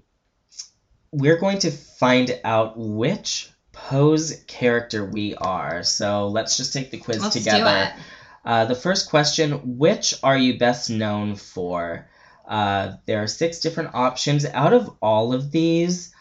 we're 1.16 1.38
going 1.38 1.58
to 1.60 1.70
find 1.70 2.38
out 2.44 2.74
which 2.76 3.50
pose 3.72 4.44
character 4.46 5.04
we 5.04 5.34
are. 5.34 5.82
So 5.82 6.28
let's 6.28 6.56
just 6.58 6.72
take 6.72 6.90
the 6.90 6.98
quiz 6.98 7.22
Let's 7.22 7.36
together. 7.36 7.64
do 7.64 7.98
it. 7.98 8.04
Uh, 8.44 8.64
the 8.66 8.74
first 8.74 9.08
question 9.10 9.78
Which 9.78 10.14
are 10.22 10.36
you 10.36 10.58
best 10.58 10.90
known 10.90 11.34
for? 11.36 12.08
Uh, 12.46 12.92
there 13.06 13.22
are 13.22 13.26
six 13.26 13.60
different 13.60 13.94
options. 13.94 14.44
Out 14.44 14.72
of 14.72 14.90
all 15.00 15.32
of 15.32 15.50
these, 15.50 16.14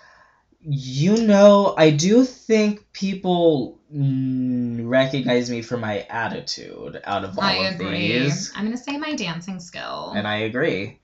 you 0.61 1.17
know, 1.17 1.75
I 1.77 1.91
do 1.91 2.23
think 2.23 2.91
people 2.93 3.79
recognize 3.91 5.49
me 5.51 5.61
for 5.61 5.77
my 5.77 6.05
attitude 6.09 6.99
out 7.03 7.23
of 7.23 7.37
all 7.37 7.43
I 7.43 7.67
of 7.67 7.75
agree. 7.75 8.13
these. 8.13 8.51
I'm 8.55 8.63
gonna 8.63 8.77
say 8.77 8.97
my 8.97 9.13
dancing 9.13 9.59
skill. 9.59 10.13
And 10.15 10.27
I 10.27 10.37
agree. 10.37 10.99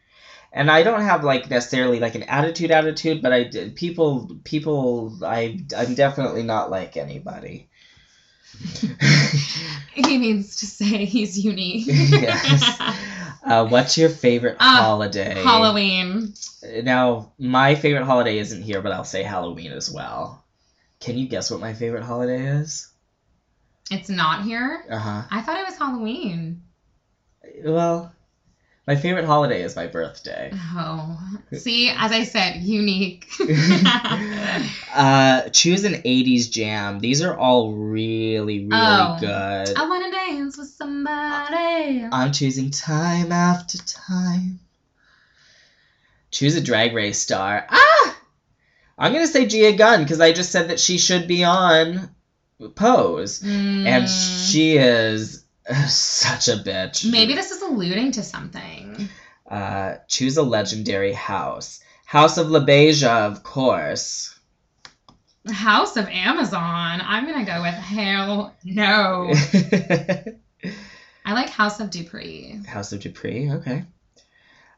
And 0.54 0.70
I 0.70 0.84
don't 0.84 1.02
have 1.02 1.24
like 1.24 1.50
necessarily 1.50 2.00
like 2.00 2.16
an 2.16 2.24
attitude 2.24 2.72
attitude, 2.72 3.22
but 3.22 3.32
I 3.32 3.50
people 3.76 4.38
people 4.44 5.18
I 5.24 5.60
I'm 5.78 5.96
definitely 5.96 6.44
not 6.44 6.70
like 6.70 6.98
anybody. 6.98 7.70
he 9.94 10.18
means 10.18 10.58
to 10.58 10.66
say 10.66 11.06
he's 11.06 11.38
unique. 11.44 11.88
Yes. 11.88 12.82
Uh, 13.44 13.66
what's 13.68 13.98
your 13.98 14.10
favorite 14.10 14.58
Ah, 14.60 14.82
holiday? 14.82 15.34
Halloween. 15.34 16.34
Now, 16.84 17.32
my 17.40 17.74
favorite 17.74 18.04
holiday 18.06 18.38
isn't 18.38 18.62
here, 18.62 18.82
but 18.82 18.92
I'll 18.92 19.04
say 19.04 19.24
Halloween 19.24 19.72
as 19.72 19.90
well. 19.90 20.44
Can 21.00 21.18
you 21.18 21.28
guess 21.28 21.50
what 21.50 21.60
my 21.60 21.74
favorite 21.74 22.04
holiday 22.04 22.46
is? 22.46 22.92
It's 23.90 24.10
not 24.10 24.44
here. 24.44 24.86
Uh 24.88 24.98
huh. 25.00 25.22
I 25.32 25.42
thought 25.42 25.58
it 25.60 25.66
was 25.66 25.78
Halloween. 25.78 26.62
Well, 27.66 28.14
my 28.88 28.96
favorite 28.96 29.26
holiday 29.26 29.62
is 29.62 29.76
my 29.76 29.88
birthday. 29.88 30.52
Oh, 30.76 31.20
see, 31.54 31.90
as 31.90 32.12
I 32.12 32.24
said, 32.24 32.62
unique. 32.62 33.28
uh, 34.94 35.50
choose 35.50 35.84
an 35.84 35.96
80s 36.06 36.50
jam. 36.50 37.00
These 37.00 37.22
are 37.22 37.36
all 37.36 37.74
really, 37.74 38.66
really 38.66 38.72
Oh. 38.74 39.18
good. 39.20 39.78
I 39.78 39.88
wanna 39.88 40.12
dance 40.12 40.58
with 40.58 40.68
somebody. 40.68 42.06
I'm 42.12 42.32
choosing 42.32 42.72
time 42.72 43.32
after 43.32 43.78
time. 43.80 44.60
Choose 46.32 46.56
a 46.56 46.62
drag 46.62 46.94
race 46.94 47.20
star. 47.20 47.66
Ah! 47.70 48.18
I'm 48.98 49.14
gonna 49.14 49.28
say 49.28 49.46
Gia 49.46 49.74
Gunn 49.74 50.02
because 50.04 50.20
I 50.22 50.32
just 50.32 50.52
said 50.52 50.70
that 50.70 50.80
she 50.80 50.98
should 50.98 51.28
be 51.28 51.44
on 51.44 52.10
Pose, 52.76 53.42
and 53.44 54.06
Mm, 54.06 54.50
she 54.52 54.78
is 54.78 55.41
such 55.88 56.48
a 56.48 56.58
bitch. 56.58 57.10
maybe 57.10 57.34
this 57.36 57.52
is 57.52 57.62
alluding 57.62 58.12
to 58.14 58.24
something. 58.24 59.10
Uh, 59.50 59.96
choose 60.08 60.38
a 60.38 60.44
legendary 60.44 61.14
house. 61.14 61.82
House 62.06 62.38
of 62.38 62.48
LaBeija, 62.48 63.32
of 63.32 63.44
course. 63.44 64.38
House 65.50 65.98
of 65.98 66.08
Amazon. 66.08 67.02
I'm 67.04 67.26
gonna 67.26 67.46
go 67.46 67.62
with 67.62 67.74
hell 67.74 68.56
no. 68.64 69.34
I 71.26 71.34
like 71.34 71.50
House 71.50 71.80
of 71.80 71.90
Dupree. 71.90 72.62
House 72.68 72.92
of 72.94 73.00
Dupree, 73.00 73.52
okay. 73.52 73.84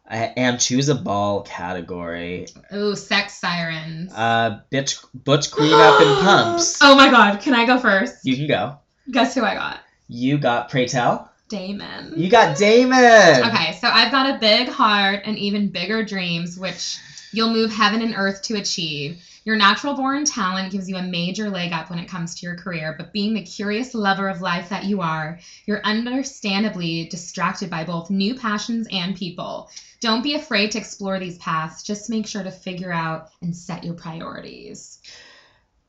Uh, 0.10 0.30
and 0.36 0.60
choose 0.60 0.90
a 0.90 0.96
ball 0.96 1.42
category. 1.44 2.48
Ooh, 2.74 2.96
sex 2.96 3.36
sirens. 3.36 4.12
Uh, 4.14 4.60
bitch, 4.72 5.04
butch 5.14 5.52
queen 5.52 5.74
up 5.74 6.02
in 6.02 6.08
pumps. 6.24 6.80
Oh 6.82 6.96
my 6.96 7.10
god, 7.10 7.42
can 7.42 7.54
I 7.54 7.66
go 7.66 7.78
first? 7.80 8.26
You 8.26 8.36
can 8.36 8.48
go. 8.48 8.78
Guess 9.12 9.36
who 9.36 9.44
I 9.44 9.56
got? 9.56 9.80
You 10.08 10.38
got 10.38 10.70
Pray 10.70 10.88
Tell. 10.88 11.30
Damon. 11.50 12.14
You 12.18 12.30
got 12.30 12.58
Damon. 12.58 12.98
Okay, 12.98 13.78
so 13.80 13.88
I've 13.88 14.12
got 14.12 14.36
a 14.36 14.40
big 14.40 14.70
heart 14.70 15.22
and 15.26 15.38
even 15.38 15.70
bigger 15.70 16.04
dreams, 16.04 16.58
which 16.58 16.98
you'll 17.32 17.54
move 17.54 17.72
heaven 17.72 18.02
and 18.02 18.16
earth 18.16 18.42
to 18.44 18.56
achieve. 18.56 19.22
Your 19.46 19.58
natural 19.58 19.94
born 19.94 20.24
talent 20.24 20.72
gives 20.72 20.88
you 20.88 20.96
a 20.96 21.04
major 21.04 21.50
leg 21.50 21.74
up 21.74 21.90
when 21.90 22.00
it 22.00 22.08
comes 22.08 22.36
to 22.36 22.46
your 22.46 22.56
career, 22.56 22.96
but 22.98 23.12
being 23.12 23.34
the 23.34 23.44
curious 23.44 23.94
lover 23.94 24.30
of 24.30 24.42
life 24.42 24.70
that 24.70 24.86
you 24.86 25.02
are, 25.02 25.40
you're 25.66 25.82
understandably 25.84 27.06
distracted 27.06 27.70
by 27.70 27.84
both 27.84 28.10
new 28.10 28.36
passions 28.36 28.88
and 28.90 29.18
people. 29.18 29.70
Don't 30.00 30.24
be 30.24 30.36
afraid 30.36 30.72
to 30.72 30.78
explore 30.78 31.20
these 31.20 31.38
paths. 31.40 31.84
Just 31.84 32.10
make 32.10 32.26
sure 32.26 32.44
to 32.44 32.52
figure 32.52 32.92
out 32.92 33.30
and 33.42 33.56
set 33.56 33.84
your 33.84 33.96
priorities. 33.96 35.00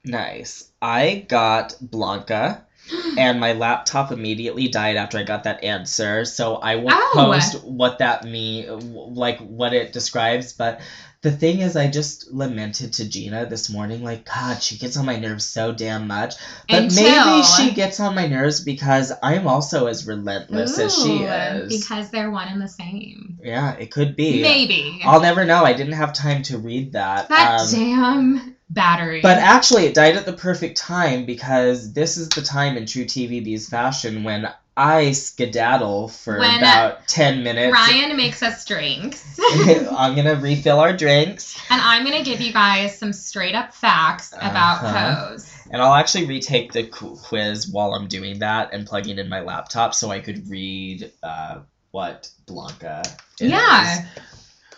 Nice. 0.04 0.70
I 0.82 1.24
got 1.28 1.76
Blanca, 1.80 2.66
and 3.18 3.40
my 3.40 3.52
laptop 3.52 4.12
immediately 4.12 4.68
died 4.68 4.96
after 4.96 5.18
I 5.18 5.22
got 5.22 5.44
that 5.44 5.64
answer. 5.64 6.24
So 6.24 6.56
I 6.56 6.76
won't 6.76 6.94
Oh. 6.96 7.10
post 7.14 7.64
what 7.64 7.98
that 7.98 8.24
mean, 8.24 8.94
like 8.94 9.38
what 9.40 9.72
it 9.72 9.92
describes. 9.92 10.52
But 10.52 10.80
the 11.22 11.30
thing 11.30 11.60
is, 11.60 11.74
I 11.74 11.88
just 11.88 12.30
lamented 12.32 12.92
to 12.94 13.08
Gina 13.08 13.46
this 13.46 13.70
morning, 13.70 14.04
like, 14.04 14.26
God, 14.26 14.62
she 14.62 14.76
gets 14.76 14.98
on 14.98 15.06
my 15.06 15.16
nerves 15.16 15.46
so 15.46 15.72
damn 15.72 16.06
much. 16.06 16.34
But 16.68 16.92
maybe 16.94 17.42
she 17.42 17.70
gets 17.72 17.98
on 17.98 18.14
my 18.14 18.26
nerves 18.26 18.60
because 18.60 19.10
I'm 19.22 19.46
also 19.46 19.86
as 19.86 20.06
relentless 20.06 20.78
as 20.78 20.94
she 20.94 21.22
is. 21.22 21.80
Because 21.80 22.10
they're 22.10 22.30
one 22.30 22.48
and 22.48 22.60
the 22.60 22.68
same. 22.68 23.38
yeah, 23.42 23.72
it 23.72 23.90
could 23.90 24.16
be. 24.16 24.42
Maybe. 24.42 25.00
I'll 25.02 25.22
never 25.22 25.46
know. 25.46 25.64
I 25.64 25.72
didn't 25.72 25.94
have 25.94 26.12
time 26.12 26.42
to 26.44 26.58
read 26.58 26.92
that. 26.92 27.30
that 27.30 27.60
Um, 27.60 27.70
damn 27.70 28.53
battery. 28.70 29.20
But 29.20 29.38
actually, 29.38 29.84
it 29.86 29.94
died 29.94 30.16
at 30.16 30.26
the 30.26 30.32
perfect 30.32 30.76
time 30.76 31.24
because 31.26 31.92
this 31.92 32.16
is 32.16 32.28
the 32.30 32.42
time 32.42 32.76
in 32.76 32.86
true 32.86 33.04
TVB's 33.04 33.68
fashion 33.68 34.24
when 34.24 34.48
I 34.76 35.12
skedaddle 35.12 36.08
for 36.08 36.38
When 36.38 36.58
about 36.58 37.06
10 37.06 37.44
minutes. 37.44 37.72
Ryan 37.72 38.16
makes 38.16 38.42
us 38.42 38.64
drinks. 38.64 39.38
I'm 39.92 40.14
going 40.16 40.26
to 40.26 40.32
refill 40.40 40.80
our 40.80 40.92
drinks. 40.92 41.56
and 41.70 41.80
I'm 41.80 42.04
going 42.04 42.18
to 42.18 42.28
give 42.28 42.40
you 42.40 42.52
guys 42.52 42.98
some 42.98 43.12
straight 43.12 43.54
up 43.54 43.72
facts 43.72 44.32
about 44.32 44.82
Uh-huh. 44.82 45.28
Pose. 45.30 45.50
And 45.70 45.80
I'll 45.80 45.94
actually 45.94 46.26
retake 46.26 46.72
the 46.72 46.84
quiz 46.84 47.68
while 47.68 47.94
I'm 47.94 48.08
doing 48.08 48.40
that 48.40 48.72
and 48.72 48.84
plugging 48.86 49.18
in 49.18 49.28
my 49.28 49.40
laptop 49.40 49.94
so 49.94 50.10
I 50.10 50.18
could 50.18 50.48
read 50.48 51.12
uh, 51.22 51.60
what 51.92 52.28
Blanca 52.46 53.02
is. 53.40 53.50
Yeah. 53.50 54.06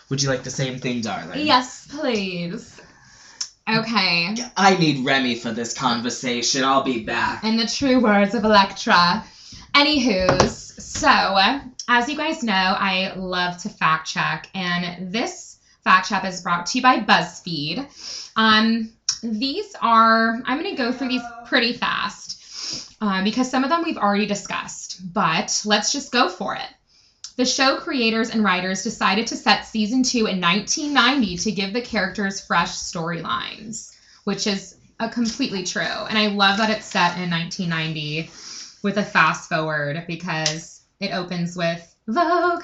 Would 0.09 0.21
you 0.21 0.29
like 0.29 0.43
the 0.43 0.51
same 0.51 0.77
thing, 0.79 1.01
darling? 1.01 1.45
Yes, 1.45 1.87
please. 1.89 2.76
Okay. 3.69 4.35
I 4.55 4.77
need 4.77 5.05
Remy 5.05 5.35
for 5.35 5.51
this 5.51 5.73
conversation. 5.73 6.63
I'll 6.63 6.83
be 6.83 7.03
back. 7.03 7.43
In 7.43 7.57
the 7.57 7.67
true 7.67 7.99
words 7.99 8.33
of 8.33 8.45
Electra. 8.45 9.23
Anywho's, 9.73 10.83
so 10.83 11.37
as 11.87 12.09
you 12.09 12.17
guys 12.17 12.43
know, 12.43 12.53
I 12.53 13.13
love 13.15 13.57
to 13.59 13.69
fact 13.69 14.07
check, 14.07 14.49
and 14.55 15.11
this 15.11 15.59
fact 15.83 16.09
check 16.09 16.25
is 16.25 16.41
brought 16.41 16.65
to 16.67 16.77
you 16.77 16.81
by 16.81 16.99
BuzzFeed. 16.99 17.87
Um, 18.35 18.91
these 19.23 19.73
are 19.81 20.41
I'm 20.45 20.61
going 20.61 20.75
to 20.75 20.81
go 20.81 20.91
through 20.91 21.09
these 21.09 21.23
pretty 21.45 21.73
fast 21.73 22.95
uh, 23.01 23.23
because 23.23 23.49
some 23.49 23.63
of 23.63 23.69
them 23.69 23.83
we've 23.83 23.97
already 23.97 24.25
discussed, 24.25 25.13
but 25.13 25.61
let's 25.65 25.91
just 25.91 26.11
go 26.11 26.29
for 26.29 26.55
it. 26.55 26.67
The 27.37 27.45
show 27.45 27.77
creators 27.77 28.31
and 28.31 28.43
writers 28.43 28.81
decided 28.81 29.27
to 29.27 29.35
set 29.35 29.67
season 29.67 30.01
two 30.01 30.25
in 30.25 30.41
1990 30.41 31.37
to 31.37 31.51
give 31.51 31.71
the 31.71 31.81
characters 31.81 32.41
fresh 32.41 32.71
storylines, 32.71 33.95
which 34.23 34.47
is 34.47 34.75
a 34.99 35.07
completely 35.07 35.63
true. 35.63 35.83
And 35.83 36.17
I 36.17 36.27
love 36.27 36.57
that 36.57 36.71
it's 36.71 36.87
set 36.87 37.19
in 37.19 37.29
1990 37.29 38.31
with 38.81 38.97
a 38.97 39.03
fast 39.03 39.49
forward 39.49 40.05
because 40.07 40.81
it 40.99 41.13
opens 41.13 41.55
with 41.55 41.95
Vogue. 42.07 42.63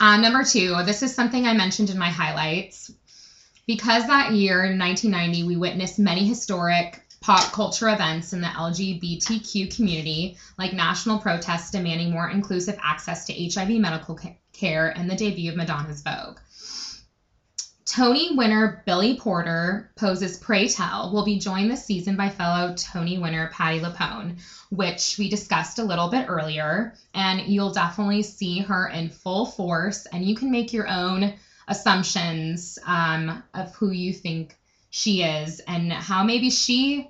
Uh, 0.00 0.16
number 0.16 0.42
two, 0.42 0.82
this 0.84 1.02
is 1.02 1.14
something 1.14 1.46
I 1.46 1.52
mentioned 1.52 1.90
in 1.90 1.98
my 1.98 2.08
highlights. 2.08 2.90
Because 3.66 4.06
that 4.06 4.32
year 4.32 4.64
in 4.64 4.78
1990, 4.78 5.46
we 5.46 5.56
witnessed 5.56 5.98
many 5.98 6.26
historic 6.26 7.03
pop 7.24 7.52
culture 7.52 7.88
events 7.88 8.34
in 8.34 8.42
the 8.42 8.46
LGBTQ 8.46 9.74
community, 9.74 10.36
like 10.58 10.74
national 10.74 11.18
protests 11.18 11.70
demanding 11.70 12.10
more 12.10 12.28
inclusive 12.28 12.78
access 12.82 13.24
to 13.24 13.32
HIV 13.32 13.80
medical 13.80 14.20
care 14.52 14.88
and 14.90 15.08
the 15.08 15.16
debut 15.16 15.50
of 15.50 15.56
Madonna's 15.56 16.02
Vogue. 16.02 16.38
Tony 17.86 18.36
winner 18.36 18.82
Billy 18.84 19.16
Porter 19.16 19.90
poses 19.96 20.36
Pray 20.36 20.68
Tell 20.68 21.14
will 21.14 21.24
be 21.24 21.38
joined 21.38 21.70
this 21.70 21.86
season 21.86 22.14
by 22.14 22.28
fellow 22.28 22.74
Tony 22.76 23.16
winner 23.16 23.48
Patti 23.54 23.80
LuPone, 23.80 24.38
which 24.68 25.16
we 25.18 25.30
discussed 25.30 25.78
a 25.78 25.84
little 25.84 26.10
bit 26.10 26.26
earlier, 26.28 26.92
and 27.14 27.40
you'll 27.40 27.72
definitely 27.72 28.22
see 28.22 28.58
her 28.58 28.86
in 28.88 29.08
full 29.08 29.46
force, 29.46 30.04
and 30.12 30.26
you 30.26 30.34
can 30.34 30.50
make 30.50 30.74
your 30.74 30.88
own 30.90 31.32
assumptions 31.68 32.78
um, 32.84 33.42
of 33.54 33.74
who 33.76 33.88
you 33.88 34.12
think 34.12 34.58
she 34.90 35.22
is 35.22 35.60
and 35.60 35.92
how 35.92 36.22
maybe 36.22 36.50
she 36.50 37.08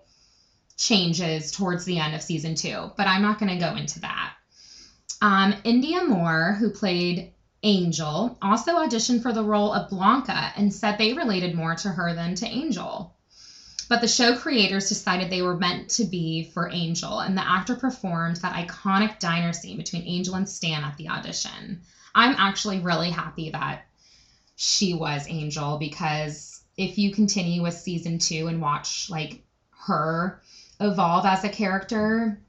changes 0.76 1.52
towards 1.52 1.84
the 1.84 1.98
end 1.98 2.14
of 2.14 2.22
season 2.22 2.54
two, 2.54 2.90
but 2.96 3.06
I'm 3.06 3.22
not 3.22 3.38
going 3.38 3.52
to 3.52 3.64
go 3.64 3.76
into 3.76 4.00
that. 4.00 4.34
Um, 5.22 5.54
Indya 5.64 6.06
Moore, 6.06 6.56
who 6.58 6.70
played 6.70 7.32
Angel, 7.62 8.36
also 8.42 8.72
auditioned 8.72 9.22
for 9.22 9.32
the 9.32 9.44
role 9.44 9.72
of 9.72 9.88
Blanca 9.88 10.52
and 10.56 10.72
said 10.72 10.98
they 10.98 11.14
related 11.14 11.54
more 11.54 11.74
to 11.76 11.88
her 11.88 12.14
than 12.14 12.34
to 12.36 12.46
Angel. 12.46 13.14
But 13.88 14.00
the 14.00 14.08
show 14.08 14.36
creators 14.36 14.88
decided 14.88 15.30
they 15.30 15.42
were 15.42 15.56
meant 15.56 15.90
to 15.90 16.04
be 16.04 16.50
for 16.52 16.70
Angel, 16.70 17.20
and 17.20 17.36
the 17.36 17.46
actor 17.46 17.74
performed 17.74 18.36
that 18.36 18.54
iconic 18.54 19.18
diner 19.18 19.52
scene 19.52 19.76
between 19.76 20.06
Angel 20.06 20.34
and 20.34 20.48
Stan 20.48 20.84
at 20.84 20.96
the 20.96 21.08
audition. 21.08 21.82
I'm 22.14 22.34
actually 22.38 22.80
really 22.80 23.10
happy 23.10 23.50
that 23.50 23.86
she 24.56 24.94
was 24.94 25.26
Angel 25.28 25.78
because 25.78 26.62
if 26.76 26.98
you 26.98 27.12
continue 27.12 27.62
with 27.62 27.74
season 27.74 28.18
two 28.18 28.46
and 28.46 28.60
watch 28.60 29.10
like 29.10 29.42
her 29.86 30.40
evolve 30.84 31.26
as 31.26 31.44
a 31.44 31.48
character, 31.48 32.40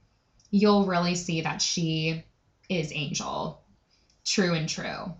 you'll 0.51 0.85
really 0.85 1.15
see 1.15 1.41
that 1.41 1.61
she 1.61 2.23
is 2.69 2.91
Angel. 2.93 3.61
True 4.23 4.53
and 4.53 4.67
true. 4.67 5.13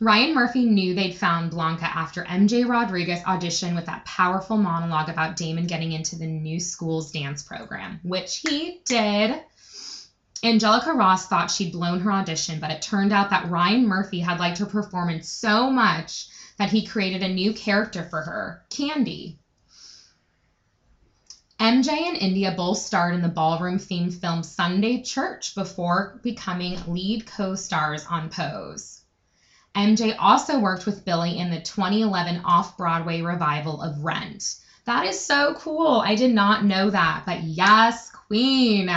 Ryan 0.00 0.34
Murphy 0.34 0.64
knew 0.64 0.94
they'd 0.94 1.14
found 1.14 1.52
Blanca 1.52 1.84
after 1.84 2.24
MJ 2.24 2.68
Rodriguez 2.68 3.20
auditioned 3.20 3.76
with 3.76 3.86
that 3.86 4.04
powerful 4.04 4.56
monologue 4.56 5.08
about 5.08 5.36
Damon 5.36 5.66
getting 5.66 5.92
into 5.92 6.16
the 6.16 6.26
new 6.26 6.58
school's 6.58 7.12
dance 7.12 7.42
program, 7.42 8.00
which 8.02 8.38
he 8.38 8.82
did. 8.84 9.40
Angelica 10.42 10.92
Ross 10.92 11.26
thought 11.26 11.50
she'd 11.50 11.72
blown 11.72 12.00
her 12.00 12.12
audition, 12.12 12.60
but 12.60 12.70
it 12.70 12.82
turned 12.82 13.12
out 13.12 13.30
that 13.30 13.48
Ryan 13.48 13.86
Murphy 13.86 14.20
had 14.20 14.40
liked 14.40 14.58
her 14.58 14.66
performance 14.66 15.28
so 15.28 15.70
much 15.70 16.26
that 16.58 16.70
he 16.70 16.86
created 16.86 17.22
a 17.22 17.32
new 17.32 17.54
character 17.54 18.04
for 18.04 18.20
her, 18.20 18.62
Candy. 18.68 19.38
MJ 21.64 22.08
and 22.08 22.18
India 22.18 22.52
both 22.54 22.76
starred 22.76 23.14
in 23.14 23.22
the 23.22 23.28
ballroom 23.30 23.78
themed 23.78 24.12
film 24.12 24.42
Sunday 24.42 25.00
Church 25.00 25.54
before 25.54 26.20
becoming 26.22 26.76
lead 26.86 27.24
co 27.24 27.54
stars 27.54 28.04
on 28.04 28.28
Pose. 28.28 29.00
MJ 29.74 30.14
also 30.18 30.58
worked 30.58 30.84
with 30.84 31.06
Billy 31.06 31.38
in 31.38 31.48
the 31.48 31.62
2011 31.62 32.42
off 32.44 32.76
Broadway 32.76 33.22
revival 33.22 33.80
of 33.80 34.04
Rent. 34.04 34.56
That 34.84 35.06
is 35.06 35.18
so 35.18 35.54
cool. 35.54 36.02
I 36.04 36.16
did 36.16 36.32
not 36.32 36.66
know 36.66 36.90
that, 36.90 37.22
but 37.24 37.40
yes, 37.40 38.10
Queen. 38.10 38.90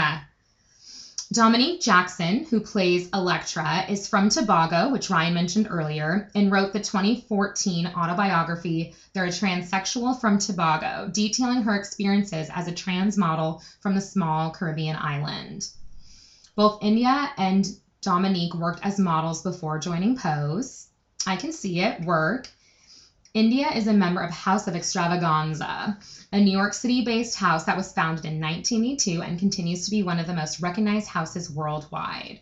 Dominique 1.37 1.81
Jackson, 1.81 2.45
who 2.45 2.59
plays 2.59 3.09
Electra, 3.13 3.85
is 3.87 4.07
from 4.07 4.27
Tobago, 4.27 4.89
which 4.89 5.11
Ryan 5.11 5.35
mentioned 5.35 5.67
earlier, 5.69 6.31
and 6.33 6.51
wrote 6.51 6.73
the 6.73 6.79
2014 6.79 7.85
autobiography, 7.95 8.95
They're 9.13 9.25
a 9.25 9.29
Transsexual 9.29 10.19
from 10.19 10.39
Tobago, 10.39 11.11
detailing 11.13 11.61
her 11.61 11.75
experiences 11.75 12.49
as 12.51 12.67
a 12.67 12.71
trans 12.71 13.19
model 13.19 13.61
from 13.81 13.93
the 13.93 14.01
small 14.01 14.49
Caribbean 14.49 14.95
island. 14.95 15.67
Both 16.55 16.79
India 16.81 17.29
and 17.37 17.67
Dominique 18.01 18.55
worked 18.55 18.83
as 18.83 18.97
models 18.97 19.43
before 19.43 19.77
joining 19.77 20.17
Pose. 20.17 20.87
I 21.27 21.35
can 21.35 21.51
see 21.51 21.81
it 21.81 22.01
work. 22.03 22.49
India 23.37 23.69
is 23.69 23.85
a 23.85 23.93
member 23.93 24.21
of 24.21 24.31
House 24.31 24.67
of 24.67 24.73
Xtravaganza, 24.73 25.95
a 26.33 26.41
New 26.41 26.49
York 26.49 26.73
City 26.73 27.03
based 27.03 27.35
house 27.35 27.65
that 27.65 27.77
was 27.77 27.93
founded 27.93 28.25
in 28.25 28.41
1982 28.41 29.21
and 29.21 29.37
continues 29.37 29.85
to 29.85 29.91
be 29.91 30.01
one 30.01 30.17
of 30.17 30.25
the 30.25 30.33
most 30.33 30.59
recognized 30.59 31.07
houses 31.07 31.47
worldwide. 31.47 32.39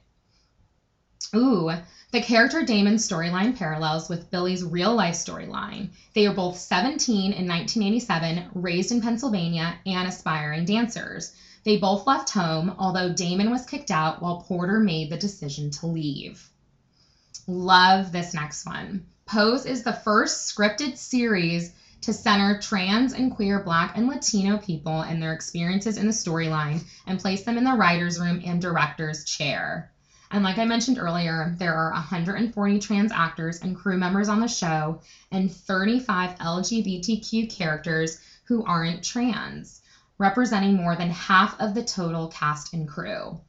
Ooh, 1.36 1.70
the 2.12 2.22
character 2.22 2.64
Damon's 2.64 3.06
storyline 3.06 3.58
parallels 3.58 4.08
with 4.08 4.32
Billy's 4.32 4.64
real 4.64 4.96
life 4.96 5.16
storyline. 5.16 5.90
They 6.14 6.28
are 6.28 6.34
both 6.34 6.58
17 6.58 7.34
in 7.34 7.46
1987, 7.46 8.52
raised 8.54 8.94
in 8.94 9.02
Pennsylvania, 9.02 9.78
and 9.86 10.08
aspiring 10.08 10.64
dancers. 10.64 11.34
They 11.66 11.76
both 11.76 12.08
left 12.08 12.30
home, 12.30 12.74
although 12.78 13.12
Damon 13.12 13.50
was 13.50 13.66
kicked 13.66 13.92
out 13.92 14.22
while 14.22 14.38
Porter 14.48 14.80
made 14.80 15.10
the 15.10 15.18
decision 15.18 15.72
to 15.72 15.88
leave. 15.88 16.50
Love 17.48 18.14
this 18.14 18.34
next 18.34 18.66
one. 18.66 19.04
Pose 19.28 19.66
is 19.66 19.82
the 19.82 19.92
first 19.92 20.56
scripted 20.56 20.98
series 20.98 21.74
to 22.02 22.14
center 22.14 22.62
trans 22.62 23.12
and 23.12 23.34
queer 23.36 23.60
Black 23.60 23.98
and 23.98 24.08
Latino 24.08 24.60
people 24.60 25.02
and 25.02 25.20
their 25.20 25.34
experiences 25.34 25.98
in 25.98 26.06
the 26.06 26.14
storyline 26.14 26.84
and 27.08 27.20
place 27.20 27.42
them 27.44 27.58
in 27.58 27.64
the 27.64 27.74
writer's 27.74 28.20
room 28.20 28.40
and 28.46 28.62
director's 28.62 29.26
chair. 29.26 29.92
And 30.30 30.44
like 30.44 30.60
I 30.60 30.66
mentioned 30.66 31.00
earlier, 31.00 31.56
there 31.58 31.74
are 31.74 31.92
140 31.94 32.80
trans 32.80 33.12
actors 33.12 33.62
and 33.62 33.76
crew 33.76 33.98
members 33.98 34.30
on 34.30 34.42
the 34.42 34.48
show 34.48 35.02
and 35.32 35.52
35 35.52 36.38
LGBTQ 36.38 37.50
characters 37.50 38.20
who 38.44 38.64
aren't 38.64 39.04
trans, 39.04 39.82
representing 40.20 40.76
more 40.76 40.96
than 40.96 41.10
half 41.10 41.60
of 41.60 41.74
the 41.74 41.84
total 41.84 42.28
cast 42.28 42.76
and 42.76 42.88
crew. 42.88 43.40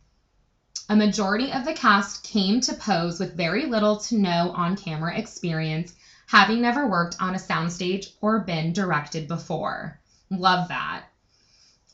A 0.88 0.96
majority 0.96 1.52
of 1.52 1.64
the 1.64 1.72
cast 1.72 2.22
came 2.22 2.60
to 2.60 2.74
Pose 2.74 3.18
with 3.18 3.36
very 3.36 3.66
little 3.66 3.96
to 4.00 4.16
no 4.16 4.52
on 4.52 4.76
camera 4.76 5.16
experience, 5.16 5.94
having 6.26 6.60
never 6.60 6.86
worked 6.86 7.16
on 7.20 7.34
a 7.34 7.38
soundstage 7.38 8.12
or 8.20 8.40
been 8.40 8.72
directed 8.72 9.26
before. 9.26 9.98
Love 10.30 10.68
that. 10.68 11.04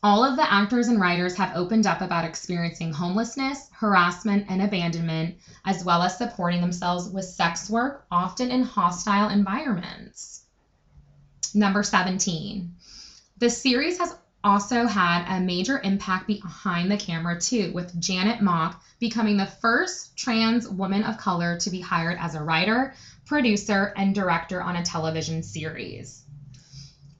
All 0.02 0.24
of 0.24 0.36
the 0.36 0.52
actors 0.52 0.88
and 0.88 1.00
writers 1.00 1.36
have 1.36 1.56
opened 1.56 1.86
up 1.86 2.00
about 2.00 2.24
experiencing 2.24 2.92
homelessness, 2.92 3.68
harassment, 3.72 4.46
and 4.48 4.60
abandonment, 4.60 5.36
as 5.64 5.84
well 5.84 6.02
as 6.02 6.18
supporting 6.18 6.60
themselves 6.60 7.08
with 7.08 7.24
sex 7.24 7.70
work, 7.70 8.04
often 8.10 8.50
in 8.50 8.64
hostile 8.64 9.28
environments. 9.28 10.42
Number 11.54 11.84
17. 11.84 12.74
The 13.38 13.50
series 13.50 13.98
has 13.98 14.16
also 14.44 14.86
had 14.86 15.24
a 15.36 15.40
major 15.40 15.80
impact 15.82 16.26
behind 16.26 16.90
the 16.90 16.96
camera 16.96 17.40
too, 17.40 17.72
with 17.72 17.98
Janet 18.00 18.40
Mock 18.40 18.82
becoming 18.98 19.36
the 19.36 19.46
first 19.46 20.16
trans 20.16 20.68
woman 20.68 21.04
of 21.04 21.18
color 21.18 21.58
to 21.58 21.70
be 21.70 21.80
hired 21.80 22.18
as 22.18 22.34
a 22.34 22.42
writer, 22.42 22.94
producer, 23.24 23.92
and 23.96 24.14
director 24.14 24.62
on 24.62 24.76
a 24.76 24.84
television 24.84 25.42
series. 25.42 26.24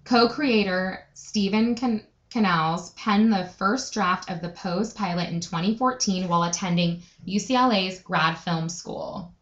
Co-creator 0.05 1.07
Steven 1.15 1.75
Can- 1.75 2.07
Canals 2.31 2.91
penned 2.93 3.33
the 3.33 3.45
first 3.45 3.93
draft 3.93 4.31
of 4.31 4.41
the 4.41 4.49
Pose 4.49 4.93
pilot 4.93 5.29
in 5.29 5.41
2014 5.41 6.29
while 6.29 6.43
attending 6.45 7.03
UCLA's 7.27 8.01
grad 8.01 8.39
film 8.39 8.69
school. 8.69 9.35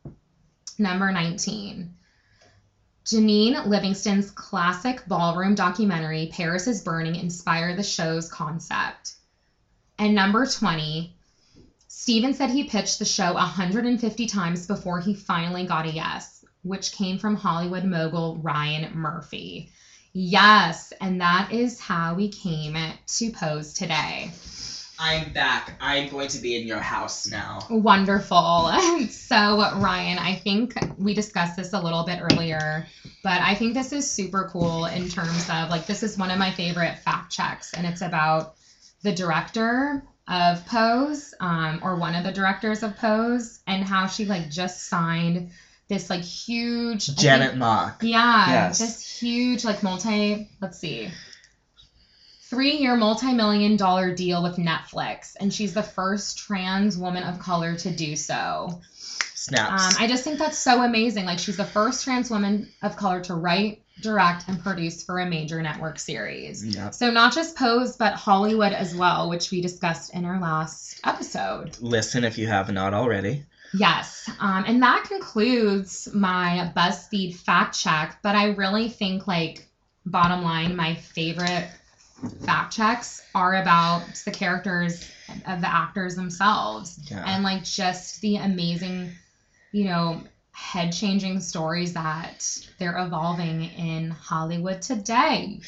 Number 0.78 1.12
19. 1.12 1.94
Jennie 3.10 3.56
Livingston's 3.66 4.30
classic 4.30 5.02
ballroom 5.08 5.56
documentary, 5.56 6.30
Paris 6.32 6.68
is 6.68 6.82
Burning, 6.82 7.16
inspired 7.16 7.76
the 7.76 7.82
show's 7.82 8.28
concept. 8.28 9.14
And 9.98 10.14
number 10.14 10.46
20, 10.46 11.12
Steven 11.88 12.34
said 12.34 12.50
he 12.50 12.68
pitched 12.68 13.00
the 13.00 13.04
show 13.04 13.32
150 13.32 14.26
times 14.26 14.68
before 14.68 15.00
he 15.00 15.14
finally 15.14 15.66
got 15.66 15.86
a 15.86 15.90
yes, 15.90 16.44
which 16.62 16.92
came 16.92 17.18
from 17.18 17.34
Hollywood 17.34 17.84
mogul 17.84 18.36
Ryan 18.36 18.94
Murphy. 18.94 19.72
Yes, 20.12 20.92
and 21.00 21.20
that 21.20 21.50
is 21.50 21.80
how 21.80 22.14
we 22.14 22.28
came 22.28 22.76
to 23.06 23.30
Pose 23.32 23.72
today. 23.72 24.30
I'm 25.02 25.32
back. 25.32 25.72
I'm 25.80 26.08
going 26.10 26.28
to 26.28 26.38
be 26.38 26.56
in 26.60 26.66
your 26.66 26.78
house 26.80 27.26
now. 27.30 27.60
Wonderful. 27.70 28.70
So, 29.10 29.36
Ryan, 29.76 30.18
I 30.18 30.34
think 30.34 30.74
we 30.98 31.14
discussed 31.14 31.56
this 31.56 31.72
a 31.72 31.80
little 31.80 32.04
bit 32.04 32.18
earlier, 32.20 32.86
but 33.22 33.40
I 33.40 33.54
think 33.54 33.74
this 33.74 33.92
is 33.92 34.10
super 34.10 34.50
cool 34.52 34.86
in 34.86 35.08
terms 35.08 35.48
of 35.48 35.70
like, 35.70 35.86
this 35.86 36.02
is 36.02 36.18
one 36.18 36.30
of 36.32 36.38
my 36.38 36.50
favorite 36.50 36.98
fact 36.98 37.30
checks, 37.32 37.72
and 37.72 37.86
it's 37.86 38.02
about 38.02 38.56
the 39.02 39.12
director 39.12 40.02
of 40.28 40.66
Pose, 40.66 41.32
um, 41.40 41.78
or 41.84 41.96
one 41.96 42.16
of 42.16 42.24
the 42.24 42.32
directors 42.32 42.82
of 42.82 42.96
Pose, 42.96 43.60
and 43.68 43.84
how 43.84 44.08
she 44.08 44.24
like 44.24 44.50
just 44.50 44.88
signed 44.88 45.50
this 45.88 46.10
like 46.10 46.22
huge 46.22 47.14
Janet 47.16 47.50
think- 47.50 47.58
Mock. 47.60 48.00
yeah, 48.02 48.50
Yes. 48.50 48.78
this 48.80 49.18
huge 49.20 49.64
like 49.64 49.82
multi. 49.84 50.48
Let's 50.60 50.78
see. 50.78 51.08
Three-year, 52.50 52.96
multi-million 52.96 53.76
dollar 53.76 54.12
deal 54.12 54.42
with 54.42 54.56
Netflix, 54.56 55.36
and 55.38 55.54
she's 55.54 55.72
the 55.72 55.84
first 55.84 56.36
trans 56.36 56.98
woman 56.98 57.22
of 57.22 57.38
color 57.38 57.76
to 57.76 57.90
do 57.92 58.16
so. 58.16 58.80
Snaps. 59.34 59.96
Um, 59.96 60.02
I 60.02 60.08
just 60.08 60.24
think 60.24 60.40
that's 60.40 60.58
so 60.58 60.82
amazing. 60.82 61.26
Like 61.26 61.38
she's 61.38 61.56
the 61.56 61.64
first 61.64 62.02
trans 62.02 62.28
woman 62.28 62.68
of 62.82 62.96
color 62.96 63.20
to 63.22 63.34
write, 63.34 63.84
direct, 64.02 64.48
and 64.48 64.60
produce 64.60 65.04
for 65.04 65.20
a 65.20 65.26
major 65.26 65.62
network 65.62 66.00
series. 66.00 66.66
yeah. 66.66 66.90
So 66.90 67.12
not 67.12 67.32
just 67.32 67.56
Pose, 67.56 67.96
but 67.96 68.14
Hollywood 68.14 68.72
as 68.72 68.96
well, 68.96 69.30
which 69.30 69.52
we 69.52 69.60
discussed 69.60 70.12
in 70.12 70.24
our 70.24 70.40
last 70.40 71.00
episode. 71.04 71.78
Listen 71.80 72.24
if 72.24 72.36
you 72.36 72.48
have 72.48 72.72
not 72.72 72.94
already. 72.94 73.44
Yes, 73.72 74.28
um, 74.40 74.64
and 74.66 74.82
that 74.82 75.04
concludes 75.04 76.08
my 76.12 76.72
BuzzFeed 76.76 77.36
fact 77.36 77.78
check. 77.78 78.18
But 78.22 78.34
I 78.34 78.46
really 78.48 78.88
think, 78.88 79.28
like, 79.28 79.68
bottom 80.04 80.42
line, 80.42 80.74
my 80.74 80.96
favorite 80.96 81.68
fact 82.40 82.74
checks 82.74 83.22
are 83.34 83.54
about 83.56 84.14
the 84.24 84.30
characters 84.30 85.08
of 85.46 85.60
the 85.60 85.72
actors 85.72 86.16
themselves 86.16 86.98
Yeah. 87.10 87.24
and 87.26 87.44
like 87.44 87.64
just 87.64 88.20
the 88.20 88.36
amazing, 88.36 89.12
you 89.72 89.84
know, 89.84 90.22
head 90.52 90.92
changing 90.92 91.40
stories 91.40 91.94
that 91.94 92.44
they're 92.78 92.98
evolving 92.98 93.64
in 93.64 94.10
Hollywood 94.10 94.82
today. 94.82 95.60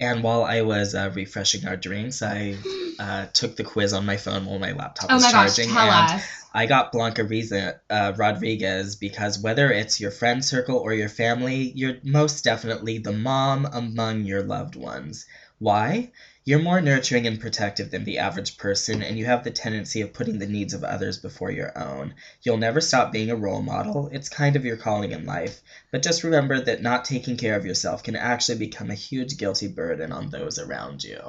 And 0.00 0.22
while 0.22 0.44
I 0.44 0.62
was 0.62 0.94
uh, 0.94 1.10
refreshing 1.14 1.66
our 1.66 1.76
drinks, 1.76 2.22
I 2.22 2.56
uh, 3.00 3.26
took 3.32 3.56
the 3.56 3.64
quiz 3.64 3.92
on 3.92 4.06
my 4.06 4.16
phone 4.16 4.46
while 4.46 4.58
my 4.60 4.72
laptop 4.72 5.10
Oh 5.10 5.14
was 5.14 5.24
my 5.24 5.32
gosh, 5.32 5.56
charging. 5.56 5.74
tell 5.74 5.90
and 5.90 6.12
us. 6.12 6.22
I 6.54 6.66
got 6.66 6.92
Blanca 6.92 7.24
Riza, 7.24 7.80
uh, 7.90 8.12
Rodriguez 8.16 8.96
because 8.96 9.38
whether 9.40 9.70
it's 9.72 10.00
your 10.00 10.10
friend 10.12 10.44
circle 10.44 10.76
or 10.76 10.94
your 10.94 11.08
family, 11.08 11.72
you're 11.74 11.96
most 12.04 12.44
definitely 12.44 12.98
the 12.98 13.12
mom 13.12 13.66
among 13.66 14.24
your 14.24 14.42
loved 14.42 14.76
ones. 14.76 15.26
Why? 15.58 16.10
You're 16.44 16.60
more 16.60 16.80
nurturing 16.80 17.26
and 17.26 17.38
protective 17.38 17.90
than 17.90 18.04
the 18.04 18.18
average 18.18 18.56
person, 18.56 19.02
and 19.02 19.18
you 19.18 19.26
have 19.26 19.44
the 19.44 19.50
tendency 19.50 20.00
of 20.00 20.14
putting 20.14 20.38
the 20.38 20.46
needs 20.46 20.72
of 20.72 20.82
others 20.82 21.18
before 21.18 21.50
your 21.50 21.76
own. 21.76 22.14
You'll 22.42 22.56
never 22.56 22.80
stop 22.80 23.12
being 23.12 23.30
a 23.30 23.36
role 23.36 23.60
model. 23.60 24.08
It's 24.12 24.30
kind 24.30 24.56
of 24.56 24.64
your 24.64 24.78
calling 24.78 25.12
in 25.12 25.26
life. 25.26 25.60
But 25.90 26.02
just 26.02 26.24
remember 26.24 26.58
that 26.58 26.80
not 26.80 27.04
taking 27.04 27.36
care 27.36 27.54
of 27.54 27.66
yourself 27.66 28.02
can 28.02 28.16
actually 28.16 28.56
become 28.56 28.90
a 28.90 28.94
huge 28.94 29.36
guilty 29.36 29.68
burden 29.68 30.10
on 30.10 30.30
those 30.30 30.58
around 30.58 31.04
you. 31.04 31.20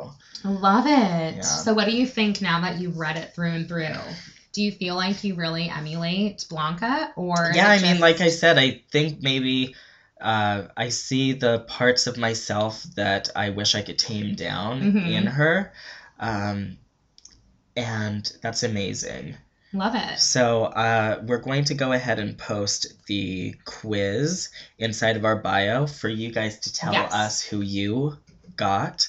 I 0.46 0.50
love 0.50 0.86
it. 0.86 1.36
Yeah. 1.36 1.42
So, 1.42 1.74
what 1.74 1.88
do 1.88 1.92
you 1.92 2.08
think 2.08 2.42
now 2.42 2.62
that 2.62 2.80
you've 2.80 2.98
read 2.98 3.18
it 3.18 3.34
through 3.36 3.52
and 3.52 3.68
through? 3.68 3.96
Do 4.54 4.62
you 4.62 4.72
feel 4.72 4.96
like 4.96 5.24
you 5.26 5.36
really 5.36 5.70
emulate 5.70 6.46
Blanca, 6.50 7.12
or 7.16 7.52
yeah 7.54 7.70
i 7.70 7.80
mean 7.82 8.00
like 8.00 8.20
i 8.20 8.30
said 8.30 8.58
i 8.58 8.82
think 8.92 9.22
maybe 9.22 9.76
uh, 10.22 10.64
i 10.78 10.90
see 10.90 11.34
the 11.34 11.60
parts 11.62 12.08
of 12.08 12.18
myself 12.18 12.84
that 12.96 13.30
i 13.36 13.50
wish 13.50 13.76
i 13.76 13.82
could 13.82 13.98
tame 14.00 14.36
down 14.36 14.82
Mhm. 14.82 15.08
in 15.08 15.26
her 15.28 15.72
um, 16.20 16.78
and 17.76 18.32
that's 18.42 18.64
amazing 18.64 19.36
love 19.74 19.96
it? 19.96 20.20
so 20.20 20.64
uh, 20.66 21.22
we're 21.26 21.38
going 21.38 21.64
to 21.66 21.74
go 21.74 21.92
ahead 21.94 22.20
and 22.20 22.38
post 22.38 22.94
the 23.08 23.54
quiz 23.66 24.50
inside 24.78 25.16
of 25.16 25.26
our 25.26 25.38
bio 25.38 25.86
for 25.88 26.10
you 26.10 26.32
guys 26.32 26.60
to 26.60 26.74
tell 26.74 26.94
Yes. 26.94 27.14
us 27.14 27.42
who 27.42 27.62
you 27.62 28.18
got 28.56 29.08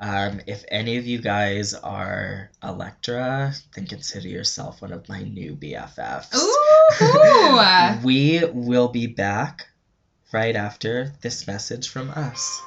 um, 0.00 0.40
if 0.48 0.64
any 0.68 0.96
of 0.96 1.06
you 1.06 1.20
guys 1.20 1.74
are 1.74 2.50
Electra, 2.60 3.54
then 3.76 3.86
consider 3.86 4.26
yourself 4.26 4.82
one 4.82 4.90
of 4.92 5.08
my 5.08 5.22
new 5.22 5.54
BFFs. 5.54 6.34
Ooh, 6.34 8.00
we 8.04 8.44
will 8.52 8.88
be 8.88 9.06
back 9.06 9.68
right 10.32 10.56
after 10.56 11.12
this 11.20 11.46
message 11.46 11.88
from 11.88 12.10
us. 12.10 12.62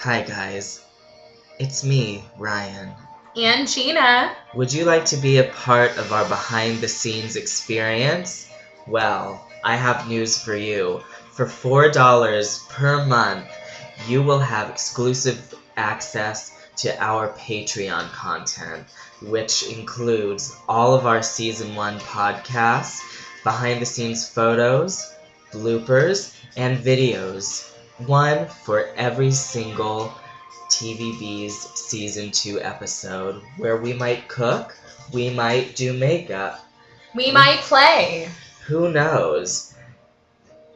Hi, 0.00 0.22
guys. 0.22 0.84
It's 1.58 1.82
me, 1.82 2.24
Ryan. 2.38 2.92
and 3.36 3.68
Gina. 3.68 4.34
Would 4.54 4.72
you 4.72 4.84
like 4.84 5.06
to 5.06 5.16
be 5.16 5.38
a 5.38 5.50
part 5.50 5.96
of 5.96 6.12
our 6.12 6.28
behind 6.28 6.80
the 6.80 6.88
scenes 6.88 7.36
experience? 7.36 8.48
Well, 8.86 9.44
I 9.64 9.76
have 9.76 10.08
news 10.08 10.42
for 10.42 10.56
you. 10.56 11.02
For 11.32 11.46
$4 11.46 12.68
per 12.68 13.04
month, 13.04 13.46
you 14.08 14.22
will 14.22 14.40
have 14.40 14.70
exclusive 14.70 15.54
access 15.76 16.52
to 16.78 16.96
our 17.02 17.28
Patreon 17.30 18.10
content, 18.12 18.86
which 19.20 19.68
includes 19.68 20.56
all 20.68 20.94
of 20.94 21.06
our 21.06 21.22
season 21.22 21.74
1 21.74 21.98
podcasts, 22.00 23.00
behind 23.44 23.80
the 23.80 23.86
scenes 23.86 24.28
photos, 24.28 25.12
bloopers, 25.52 26.34
and 26.56 26.78
videos. 26.78 27.72
One 28.06 28.46
for 28.46 28.88
every 28.96 29.32
single 29.32 30.12
TVB's 30.70 31.54
season 31.74 32.30
2 32.30 32.60
episode 32.60 33.42
where 33.56 33.76
we 33.76 33.92
might 33.92 34.28
cook, 34.28 34.76
we 35.12 35.30
might 35.30 35.74
do 35.74 35.92
makeup. 35.92 36.64
We 37.14 37.32
might 37.32 37.60
play. 37.60 38.28
Who 38.66 38.92
knows? 38.92 39.74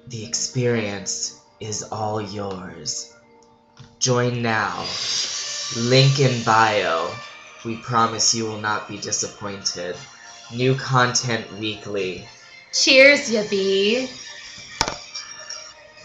The 0.08 0.24
experience 0.24 1.40
is 1.60 1.84
all 1.84 2.20
yours. 2.20 3.12
Join 3.98 4.42
now. 4.42 4.84
Link 5.76 6.18
in 6.18 6.42
bio. 6.42 7.10
We 7.64 7.76
promise 7.76 8.34
you 8.34 8.46
will 8.46 8.60
not 8.60 8.88
be 8.88 8.98
disappointed. 8.98 9.96
New 10.52 10.74
content 10.74 11.46
weekly. 11.58 12.26
Cheers, 12.72 13.30
ya 13.30 13.44
bee. 13.48 14.08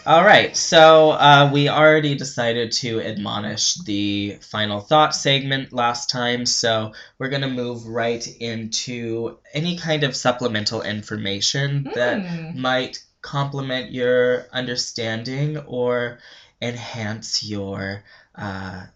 All 0.08 0.24
right, 0.24 0.56
so 0.56 1.10
uh, 1.12 1.50
we 1.52 1.68
already 1.68 2.16
decided 2.16 2.72
to 2.72 3.00
admonish 3.00 3.74
the 3.74 4.38
final 4.40 4.80
thought 4.80 5.14
segment 5.14 5.72
last 5.72 6.10
time, 6.10 6.46
so 6.46 6.94
we're 7.18 7.28
going 7.28 7.42
to 7.42 7.48
move 7.48 7.86
right 7.86 8.26
into 8.26 9.38
any 9.54 9.76
kind 9.78 10.02
of 10.04 10.16
supplemental 10.16 10.82
information 10.82 11.90
that 11.92 12.24
Hmm. 12.24 12.58
might 12.60 13.04
complement 13.22 13.92
your 13.92 14.48
understanding 14.52 15.58
or 15.58 16.18
enhance 16.60 17.44
your 17.44 18.02
uh, 18.34 18.86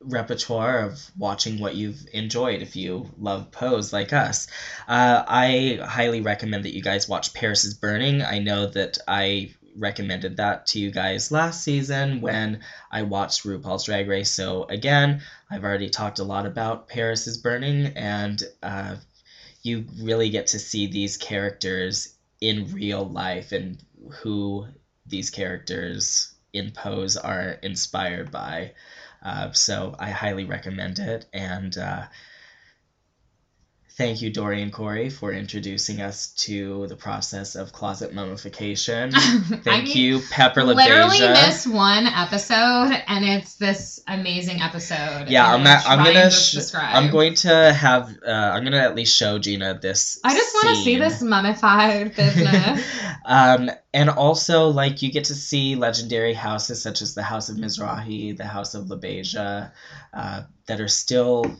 repertoire 0.00 0.80
of 0.80 1.10
watching 1.16 1.58
what 1.58 1.74
you've 1.74 2.06
enjoyed 2.12 2.62
if 2.62 2.76
you 2.76 3.10
love 3.18 3.50
Pose 3.50 3.92
like 3.92 4.12
us. 4.12 4.46
Uh, 4.86 5.24
I 5.26 5.80
highly 5.82 6.20
recommend 6.20 6.64
that 6.64 6.74
you 6.74 6.82
guys 6.82 7.08
watch 7.08 7.34
Paris 7.34 7.64
is 7.64 7.74
Burning. 7.74 8.22
I 8.22 8.38
know 8.38 8.66
that 8.66 8.98
I 9.08 9.54
recommended 9.76 10.36
that 10.36 10.66
to 10.66 10.80
you 10.80 10.90
guys 10.90 11.30
last 11.30 11.62
season 11.62 12.20
when 12.20 12.60
I 12.90 13.02
watched 13.02 13.44
RuPaul's 13.44 13.84
Drag 13.84 14.08
Race. 14.08 14.30
So, 14.30 14.64
again, 14.64 15.22
I've 15.50 15.64
already 15.64 15.88
talked 15.90 16.18
a 16.18 16.24
lot 16.24 16.46
about 16.46 16.88
Paris 16.88 17.26
is 17.26 17.38
Burning, 17.38 17.92
and 17.96 18.42
uh, 18.62 18.96
you 19.62 19.86
really 20.00 20.30
get 20.30 20.48
to 20.48 20.58
see 20.58 20.86
these 20.86 21.16
characters 21.16 22.14
in 22.40 22.72
real 22.72 23.04
life 23.04 23.52
and 23.52 23.82
who 24.10 24.66
these 25.06 25.30
characters 25.30 26.34
in 26.52 26.70
Pose 26.70 27.16
are 27.16 27.58
inspired 27.62 28.30
by. 28.30 28.72
Uh, 29.22 29.52
so 29.52 29.94
I 29.98 30.10
highly 30.10 30.44
recommend 30.44 30.98
it. 30.98 31.26
And 31.32 31.76
uh, 31.76 32.06
thank 33.98 34.22
you, 34.22 34.30
Dorian 34.30 34.70
Corey, 34.70 35.10
for 35.10 35.32
introducing 35.32 36.00
us 36.00 36.28
to 36.44 36.86
the 36.86 36.94
process 36.94 37.56
of 37.56 37.72
closet 37.72 38.14
mummification. 38.14 39.10
Thank 39.12 39.66
I 39.66 39.80
mean, 39.82 39.96
you, 39.96 40.20
Pepper 40.30 40.62
Literally 40.62 41.18
LaBeija. 41.18 41.32
missed 41.32 41.66
one 41.66 42.06
episode, 42.06 43.02
and 43.08 43.24
it's 43.24 43.56
this 43.56 44.00
amazing 44.06 44.62
episode. 44.62 45.26
Yeah, 45.28 45.52
I'm 45.52 45.64
not, 45.64 45.84
I'm 45.86 46.04
gonna 46.04 46.30
sh- 46.30 46.74
I'm 46.74 47.10
going 47.10 47.34
to 47.34 47.72
have 47.72 48.16
uh, 48.24 48.30
I'm 48.30 48.62
gonna 48.62 48.78
at 48.78 48.94
least 48.94 49.16
show 49.16 49.40
Gina 49.40 49.76
this. 49.82 50.20
I 50.24 50.32
just 50.32 50.54
want 50.54 50.76
to 50.76 50.82
see 50.82 50.96
this 50.96 51.20
mummified 51.20 52.14
business. 52.16 52.86
um, 53.24 53.68
and 53.92 54.10
also, 54.10 54.68
like, 54.68 55.02
you 55.02 55.10
get 55.10 55.24
to 55.24 55.34
see 55.34 55.74
legendary 55.74 56.34
houses 56.34 56.80
such 56.80 57.02
as 57.02 57.14
the 57.14 57.22
House 57.24 57.48
of 57.48 57.56
Mizrahi, 57.56 58.36
the 58.36 58.46
House 58.46 58.74
of 58.74 58.86
LaBeija, 58.86 59.72
uh, 60.14 60.42
that 60.66 60.80
are 60.80 60.88
still 60.88 61.56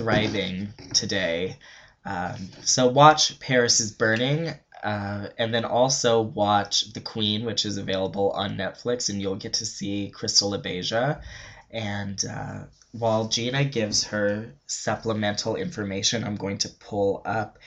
thriving 0.00 0.72
today. 0.94 1.58
Um, 2.06 2.48
so 2.62 2.88
watch 2.88 3.38
Paris 3.38 3.80
is 3.80 3.92
Burning, 3.92 4.48
uh, 4.82 5.26
and 5.36 5.52
then 5.52 5.66
also 5.66 6.22
watch 6.22 6.90
The 6.94 7.02
Queen, 7.02 7.44
which 7.44 7.66
is 7.66 7.76
available 7.76 8.30
on 8.30 8.56
Netflix, 8.56 9.10
and 9.10 9.20
you'll 9.20 9.36
get 9.36 9.52
to 9.54 9.66
see 9.66 10.08
Crystal 10.08 10.52
LaBeija. 10.52 11.20
And 11.70 12.24
uh, 12.24 12.60
while 12.92 13.28
Gina 13.28 13.64
gives 13.64 14.04
her 14.04 14.54
supplemental 14.66 15.56
information, 15.56 16.24
I'm 16.24 16.36
going 16.36 16.58
to 16.58 16.70
pull 16.70 17.20
up 17.26 17.58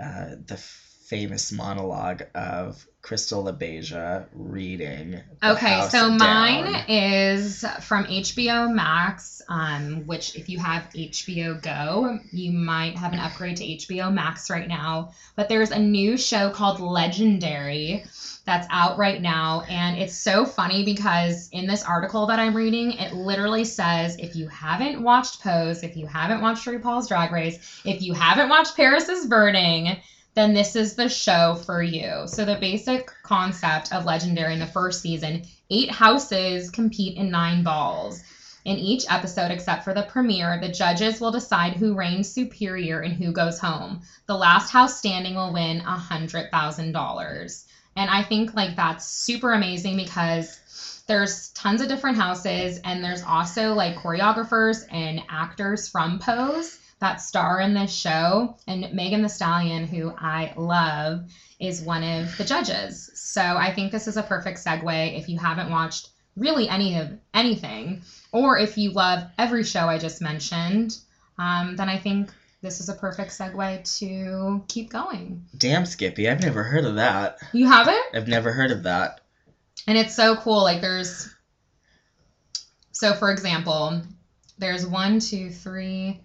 uh, 0.00 0.36
the 0.46 0.56
famous 0.56 1.52
monologue 1.52 2.22
of 2.34 2.86
Crystal 3.06 3.44
LaBeija 3.44 4.26
reading. 4.34 5.20
The 5.40 5.52
Okay, 5.52 5.86
so 5.90 6.08
Down. 6.08 6.18
mine 6.18 6.84
is 6.88 7.64
from 7.82 8.04
HBO 8.06 8.68
Max, 8.74 9.40
um, 9.48 10.08
which 10.08 10.34
if 10.34 10.48
you 10.48 10.58
have 10.58 10.90
HBO 10.92 11.62
Go, 11.62 12.18
you 12.32 12.50
might 12.50 12.96
have 12.96 13.12
an 13.12 13.20
upgrade 13.20 13.58
to 13.58 13.64
HBO 13.64 14.12
Max 14.12 14.50
right 14.50 14.66
now. 14.66 15.12
But 15.36 15.48
there's 15.48 15.70
a 15.70 15.78
new 15.78 16.16
show 16.16 16.50
called 16.50 16.80
Legendary 16.80 18.04
that's 18.44 18.66
out 18.70 18.98
right 18.98 19.22
now, 19.22 19.62
and 19.68 19.96
it's 19.96 20.16
so 20.16 20.44
funny 20.44 20.84
because 20.84 21.48
in 21.52 21.68
this 21.68 21.84
article 21.84 22.26
that 22.26 22.40
I'm 22.40 22.56
reading, 22.56 22.90
it 22.90 23.12
literally 23.12 23.64
says 23.64 24.16
if 24.18 24.34
you 24.34 24.48
haven't 24.48 25.00
watched 25.00 25.44
Pose, 25.44 25.84
if 25.84 25.96
you 25.96 26.08
haven't 26.08 26.40
watched 26.40 26.66
RuPaul's 26.66 27.06
Drag 27.06 27.30
Race, 27.30 27.82
if 27.84 28.02
you 28.02 28.14
haven't 28.14 28.48
watched 28.48 28.76
Paris 28.76 29.08
is 29.08 29.26
Burning, 29.26 29.96
then 30.36 30.52
this 30.52 30.76
is 30.76 30.94
the 30.94 31.08
show 31.08 31.54
for 31.64 31.82
you. 31.82 32.24
So 32.26 32.44
the 32.44 32.56
basic 32.56 33.10
concept 33.22 33.92
of 33.92 34.04
Legendary 34.04 34.52
in 34.52 34.60
the 34.60 34.66
first 34.66 35.00
season, 35.00 35.42
eight 35.70 35.90
houses 35.90 36.70
compete 36.70 37.16
in 37.16 37.30
nine 37.30 37.64
balls. 37.64 38.22
In 38.66 38.76
each 38.76 39.06
episode, 39.08 39.50
except 39.50 39.82
for 39.82 39.94
the 39.94 40.02
premiere, 40.02 40.60
the 40.60 40.68
judges 40.68 41.20
will 41.20 41.30
decide 41.30 41.72
who 41.72 41.94
reigns 41.94 42.28
superior 42.28 43.00
and 43.00 43.14
who 43.14 43.32
goes 43.32 43.58
home. 43.58 44.02
The 44.26 44.36
last 44.36 44.70
house 44.70 44.98
standing 44.98 45.36
will 45.36 45.54
win 45.54 45.80
a 45.80 45.96
hundred 45.96 46.50
thousand 46.50 46.92
dollars. 46.92 47.64
And 47.96 48.10
I 48.10 48.22
think 48.22 48.54
like 48.54 48.76
that's 48.76 49.06
super 49.06 49.54
amazing 49.54 49.96
because 49.96 51.04
there's 51.06 51.48
tons 51.50 51.80
of 51.80 51.88
different 51.88 52.18
houses 52.18 52.78
and 52.84 53.02
there's 53.02 53.22
also 53.22 53.72
like 53.72 53.96
choreographers 53.96 54.84
and 54.90 55.22
actors 55.30 55.88
from 55.88 56.18
Pose 56.18 56.78
that 57.00 57.20
star 57.20 57.60
in 57.60 57.74
this 57.74 57.94
show. 57.94 58.56
And 58.66 58.92
Megan 58.92 59.22
Thee 59.22 59.28
Stallion, 59.28 59.86
who 59.86 60.12
I 60.16 60.52
love, 60.56 61.30
is 61.58 61.82
one 61.82 62.02
of 62.02 62.36
the 62.36 62.44
judges. 62.44 63.10
So 63.14 63.42
I 63.42 63.72
think 63.72 63.92
this 63.92 64.08
is 64.08 64.16
a 64.16 64.22
perfect 64.22 64.64
segue 64.64 65.18
if 65.18 65.28
you 65.28 65.38
haven't 65.38 65.70
watched 65.70 66.08
really 66.36 66.68
any 66.68 66.98
of 66.98 67.18
anything, 67.32 68.02
or 68.30 68.58
if 68.58 68.76
you 68.76 68.92
love 68.92 69.24
every 69.38 69.64
show 69.64 69.86
I 69.86 69.98
just 69.98 70.20
mentioned, 70.20 70.98
um, 71.38 71.76
then 71.76 71.88
I 71.88 71.98
think 71.98 72.30
this 72.62 72.80
is 72.80 72.88
a 72.88 72.94
perfect 72.94 73.30
segue 73.30 73.98
to 73.98 74.64
keep 74.68 74.90
going. 74.90 75.46
Damn, 75.56 75.86
Skippy, 75.86 76.28
I've 76.28 76.42
never 76.42 76.62
heard 76.62 76.84
of 76.84 76.96
that. 76.96 77.38
You 77.52 77.66
haven't? 77.66 78.04
I've 78.14 78.28
never 78.28 78.52
heard 78.52 78.70
of 78.70 78.82
that. 78.82 79.20
And 79.86 79.96
it's 79.96 80.14
so 80.14 80.36
cool. 80.36 80.62
Like 80.62 80.80
there's 80.80 81.32
so 82.92 83.14
for 83.14 83.30
example, 83.30 84.02
there's 84.58 84.86
one, 84.86 85.20
two, 85.20 85.50
three. 85.50 86.20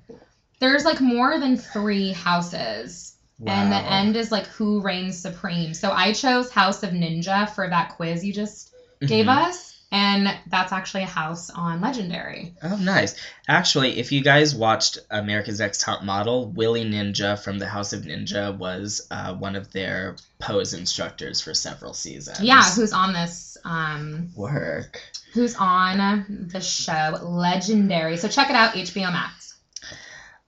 There's 0.61 0.85
like 0.85 1.01
more 1.01 1.37
than 1.39 1.57
three 1.57 2.13
houses. 2.13 3.15
And 3.45 3.71
the 3.71 3.75
end 3.77 4.15
is 4.15 4.31
like 4.31 4.45
who 4.45 4.81
reigns 4.81 5.17
supreme. 5.19 5.73
So 5.73 5.91
I 5.91 6.13
chose 6.13 6.51
House 6.51 6.83
of 6.83 6.91
Ninja 6.91 7.49
for 7.49 7.67
that 7.67 7.89
quiz 7.89 8.23
you 8.23 8.31
just 8.31 8.71
gave 9.03 9.25
Mhm. 9.25 9.47
us. 9.47 9.67
And 9.93 10.33
that's 10.47 10.71
actually 10.71 11.03
a 11.03 11.07
house 11.07 11.49
on 11.49 11.81
Legendary. 11.81 12.53
Oh, 12.63 12.77
nice. 12.77 13.15
Actually, 13.49 13.99
if 13.99 14.11
you 14.13 14.21
guys 14.23 14.55
watched 14.55 14.99
America's 15.09 15.59
Next 15.59 15.81
Top 15.81 16.01
Model, 16.03 16.47
Willie 16.51 16.85
Ninja 16.85 17.37
from 17.37 17.59
the 17.59 17.67
House 17.67 17.91
of 17.91 18.03
Ninja 18.03 18.55
was 18.57 19.05
uh, 19.11 19.33
one 19.33 19.57
of 19.57 19.71
their 19.73 20.15
pose 20.39 20.73
instructors 20.73 21.41
for 21.41 21.53
several 21.53 21.93
seasons. 21.93 22.39
Yeah, 22.41 22.63
who's 22.63 22.93
on 22.93 23.11
this 23.11 23.57
um 23.65 24.29
work. 24.35 25.01
who's 25.33 25.55
on 25.55 26.47
the 26.53 26.61
show 26.61 27.17
Legendary. 27.23 28.15
So 28.17 28.27
check 28.29 28.49
it 28.49 28.55
out, 28.55 28.75
HBO 28.75 29.11
Max. 29.11 29.50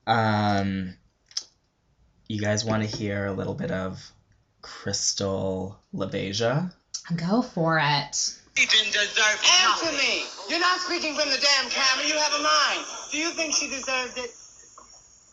Um, 0.05 0.95
you 2.27 2.41
guys 2.41 2.65
want 2.65 2.83
to 2.89 2.97
hear 2.97 3.25
a 3.25 3.33
little 3.33 3.53
bit 3.53 3.71
of 3.71 4.01
Crystal 4.61 5.79
LaBeija? 5.93 6.73
Go 7.15 7.41
for 7.41 7.79
it. 7.81 8.15
She 8.55 8.65
didn't 8.65 8.93
deserve 8.93 9.39
it. 9.41 9.63
Answer 9.63 9.91
me. 9.97 10.23
You're 10.49 10.59
not 10.59 10.79
speaking 10.79 11.15
from 11.15 11.29
the 11.29 11.37
damn 11.37 11.69
camera. 11.69 12.05
You 12.05 12.17
have 12.17 12.33
a 12.33 12.43
mind. 12.43 12.85
Do 13.11 13.17
you 13.17 13.31
think 13.31 13.53
she 13.53 13.67
deserved 13.67 14.17
it? 14.17 14.31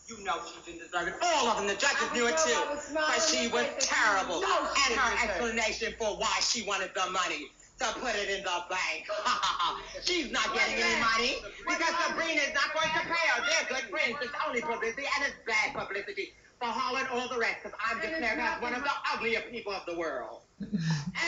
You 0.07 0.23
know 0.25 0.35
she 0.45 0.71
didn't 0.71 0.85
deserve 0.85 1.07
it. 1.07 1.13
All 1.21 1.47
of 1.47 1.57
them, 1.57 1.67
the 1.67 1.75
judges 1.75 2.11
knew 2.13 2.27
it 2.27 2.37
too. 2.37 2.59
But 2.93 3.21
she 3.21 3.47
was 3.47 3.65
terrible. 3.79 4.43
And 4.43 4.99
her 4.99 5.23
explanation 5.23 5.93
for 5.97 6.17
why 6.17 6.39
she 6.41 6.63
wanted 6.63 6.91
the 6.93 7.09
money. 7.11 7.47
To 7.81 7.87
put 7.99 8.13
it 8.13 8.29
in 8.29 8.43
the 8.43 8.63
bank. 8.69 9.09
She's 10.03 10.31
not 10.31 10.53
getting 10.53 10.75
any 10.75 11.01
money 11.01 11.35
because 11.65 11.95
Sabrina 12.05 12.41
is 12.41 12.53
not 12.53 12.69
going 12.77 12.93
to 12.93 13.01
pay 13.09 13.27
her. 13.33 13.41
They're 13.41 13.79
good 13.79 13.89
friends. 13.89 14.17
It's 14.21 14.33
only 14.47 14.61
publicity 14.61 15.07
and 15.17 15.25
it's 15.25 15.35
bad 15.47 15.73
publicity 15.73 16.33
for 16.59 16.67
Holland 16.67 17.07
all 17.11 17.27
the 17.27 17.39
rest 17.39 17.55
because 17.63 17.75
I'm 17.89 17.99
declared 17.99 18.37
as 18.37 18.61
one 18.61 18.75
of 18.75 18.83
the 18.83 18.91
uglier 19.11 19.41
people 19.49 19.73
of 19.73 19.83
the 19.87 19.97
world. 19.97 20.41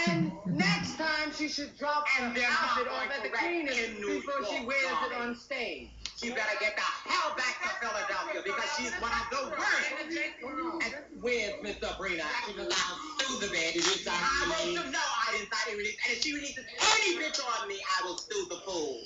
And 0.07 0.31
next 0.45 0.95
time 0.97 1.33
she 1.35 1.47
should 1.47 1.75
drop 1.79 2.05
And 2.21 2.37
her 2.37 2.43
outfit 2.45 2.87
off 2.87 3.09
at 3.09 3.23
the 3.23 3.29
cleaners 3.29 3.97
before 3.99 4.45
she 4.45 4.63
wears 4.63 4.83
it 5.09 5.17
on 5.19 5.35
stage. 5.35 5.89
She 6.23 6.29
better 6.29 6.55
get 6.61 6.77
the 6.77 6.87
hell 7.11 7.35
back 7.35 7.59
to 7.59 7.69
Philadelphia 7.83 8.41
because 8.45 8.69
she's 8.79 8.95
one 9.03 9.11
of 9.11 9.27
the 9.27 9.43
worst. 9.59 9.91
And 9.99 10.95
where's 11.19 11.61
Miss 11.61 11.75
Sabrina? 11.83 12.23
She 12.47 12.55
was 12.55 12.69
not 12.69 12.95
sue 13.19 13.43
the 13.43 13.51
bed. 13.51 13.75
I 14.07 14.47
will 14.47 14.87
no, 14.87 15.03
I 15.03 15.35
didn't 15.35 15.51
sign 15.51 15.75
it. 15.75 15.77
release. 15.77 15.97
And 16.07 16.15
if 16.15 16.23
she 16.23 16.31
releases 16.31 16.63
any 16.63 17.19
bitch 17.19 17.43
on 17.43 17.67
me, 17.67 17.75
I 17.99 18.07
will 18.07 18.17
sue 18.17 18.47
the 18.47 18.55
fool. 18.63 19.01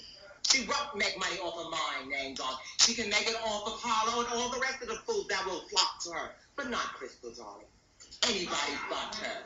She 0.46 0.68
won't 0.70 0.96
make 0.96 1.18
money 1.18 1.40
off 1.40 1.58
of 1.58 1.72
mine, 1.72 2.08
name 2.08 2.36
dog. 2.36 2.54
She 2.78 2.94
can 2.94 3.10
make 3.10 3.28
it 3.28 3.36
off 3.44 3.66
of 3.66 3.82
Harlow 3.82 4.22
and 4.24 4.30
all 4.38 4.50
the 4.52 4.60
rest 4.60 4.84
of 4.84 4.88
the 4.88 5.02
fools 5.10 5.26
that 5.30 5.44
will 5.48 5.62
flock 5.74 5.98
to 6.04 6.12
her. 6.12 6.30
But 6.56 6.70
not 6.70 6.94
Crystal, 7.02 7.34
darling. 7.36 7.66
Anybody 8.24 8.74
but 8.90 9.16
her. 9.16 9.38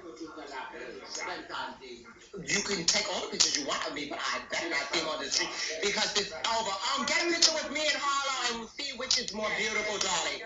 You 2.48 2.61
can 2.64 2.85
take 2.85 3.06
all 3.14 3.22
the 3.26 3.31
pictures 3.31 3.57
you 3.60 3.68
want 3.68 3.88
of 3.88 3.93
me, 3.93 4.07
but 4.10 4.19
I 4.19 4.39
better 4.52 4.69
not 4.69 4.91
them 4.93 5.07
on 5.10 5.23
the 5.23 5.30
street 5.30 5.49
because 5.84 6.15
it's 6.18 6.31
over. 6.31 6.72
Um, 6.95 7.06
get 7.06 7.22
a 7.22 7.30
picture 7.31 7.53
with 7.53 7.72
me 7.72 7.81
and 7.81 7.98
Harlow 7.99 8.49
and 8.49 8.60
we'll 8.60 8.69
see 8.69 8.98
which 8.98 9.19
is 9.19 9.34
more 9.34 9.49
beautiful, 9.57 9.98
darling. 9.99 10.41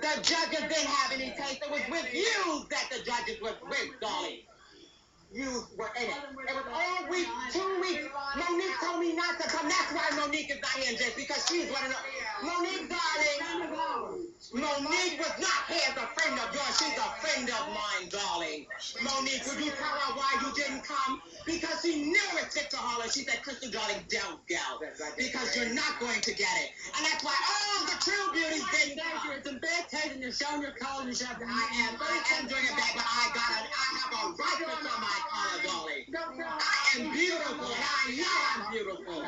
The 0.00 0.22
judges 0.22 0.60
didn't 0.60 0.88
have 0.88 1.12
any 1.12 1.30
taste. 1.36 1.62
It 1.62 1.70
was 1.70 1.82
with 1.90 2.14
you 2.14 2.64
that 2.70 2.88
the 2.90 3.02
judges 3.04 3.40
were 3.42 3.56
with, 3.68 4.00
darling. 4.00 4.40
You 5.34 5.66
were 5.74 5.90
in 5.98 6.06
it. 6.06 6.14
It 6.46 6.54
was 6.54 6.68
all 6.70 7.10
week, 7.10 7.26
two 7.50 7.80
weeks. 7.82 8.06
Monique 8.38 8.78
told 8.78 9.02
me 9.02 9.18
not 9.18 9.34
to 9.42 9.48
come. 9.50 9.66
That's 9.66 9.90
why 9.90 10.06
Monique 10.14 10.46
is 10.46 10.62
not 10.62 10.78
here, 10.78 10.94
just 10.94 11.16
because 11.18 11.42
she's 11.50 11.66
one 11.74 11.82
of 11.82 11.90
the. 11.90 11.98
Monique, 12.46 12.86
darling. 12.86 13.82
Monique 14.54 15.18
was 15.18 15.34
not 15.42 15.60
here 15.66 15.90
as 15.90 15.96
a 15.98 16.06
friend 16.14 16.38
of 16.38 16.54
yours. 16.54 16.74
She's 16.78 16.94
a 16.94 17.10
friend 17.18 17.50
of 17.50 17.66
mine, 17.74 18.06
darling. 18.14 18.70
Monique, 19.02 19.42
would 19.50 19.58
you 19.58 19.74
tell 19.74 19.98
her 20.06 20.14
why 20.14 20.30
you 20.38 20.54
didn't 20.54 20.86
come? 20.86 21.18
Because 21.46 21.82
she 21.82 22.06
knew 22.14 22.30
it 22.38 22.52
sick 22.54 22.70
to 22.70 22.76
her. 22.76 23.10
She 23.10 23.26
said, 23.26 23.42
Crystal, 23.42 23.74
darling, 23.74 24.06
don't 24.06 24.38
go. 24.46 24.86
Because 25.18 25.56
you're 25.58 25.74
not 25.74 25.98
going 25.98 26.20
to 26.22 26.30
get 26.30 26.54
it. 26.62 26.70
And 26.94 27.02
that's 27.10 27.26
why 27.26 27.34
all 27.34 27.90
the 27.90 27.98
true 27.98 28.26
beauties 28.30 28.62
didn't 28.70 29.02
come. 29.02 29.34
It's 29.34 29.48
in 29.50 29.58
bad 29.58 29.90
taste 29.90 30.14
and 30.14 30.22
you're 30.22 30.30
showing 30.30 30.62
your 30.62 30.78
color 30.78 31.10
and 31.10 31.10
you 31.10 31.26
have 31.26 31.42
to. 31.42 31.46
I 31.50 31.66
am, 31.90 31.98
I 31.98 32.22
am 32.38 32.46
doing 32.46 32.62
it 32.62 32.76
back, 32.78 32.94
but 32.94 33.02
I 33.02 33.34
got 33.34 33.66
it. 33.66 33.70
I 33.74 33.86
have 33.98 34.10
a 34.14 34.22
right 34.38 34.58
to 34.62 34.94
my 35.02 35.23
color, 35.30 35.62
darling. 35.64 36.04
I 36.56 37.10
beautiful. 37.12 37.66
and 37.66 37.82
I 37.82 38.14
know 38.16 38.70
beautiful. 38.70 39.22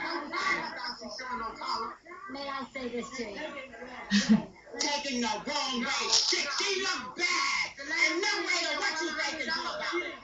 May 2.31 2.49
I 2.49 2.65
say 2.73 2.89
this 2.89 3.09
to 3.17 3.23
you? 3.23 4.39
Taking 4.79 5.21
the 5.21 5.29
wrong 5.47 5.81
way. 5.81 6.09
Shit, 6.11 6.47
she 6.59 6.81
look 6.83 7.17
bad. 7.17 7.27
And 7.81 8.21
no 8.21 8.29
way 8.41 8.63
what 8.79 9.01
you 9.01 9.11
thinking 9.11 9.49
about 9.49 10.03
it. 10.03 10.15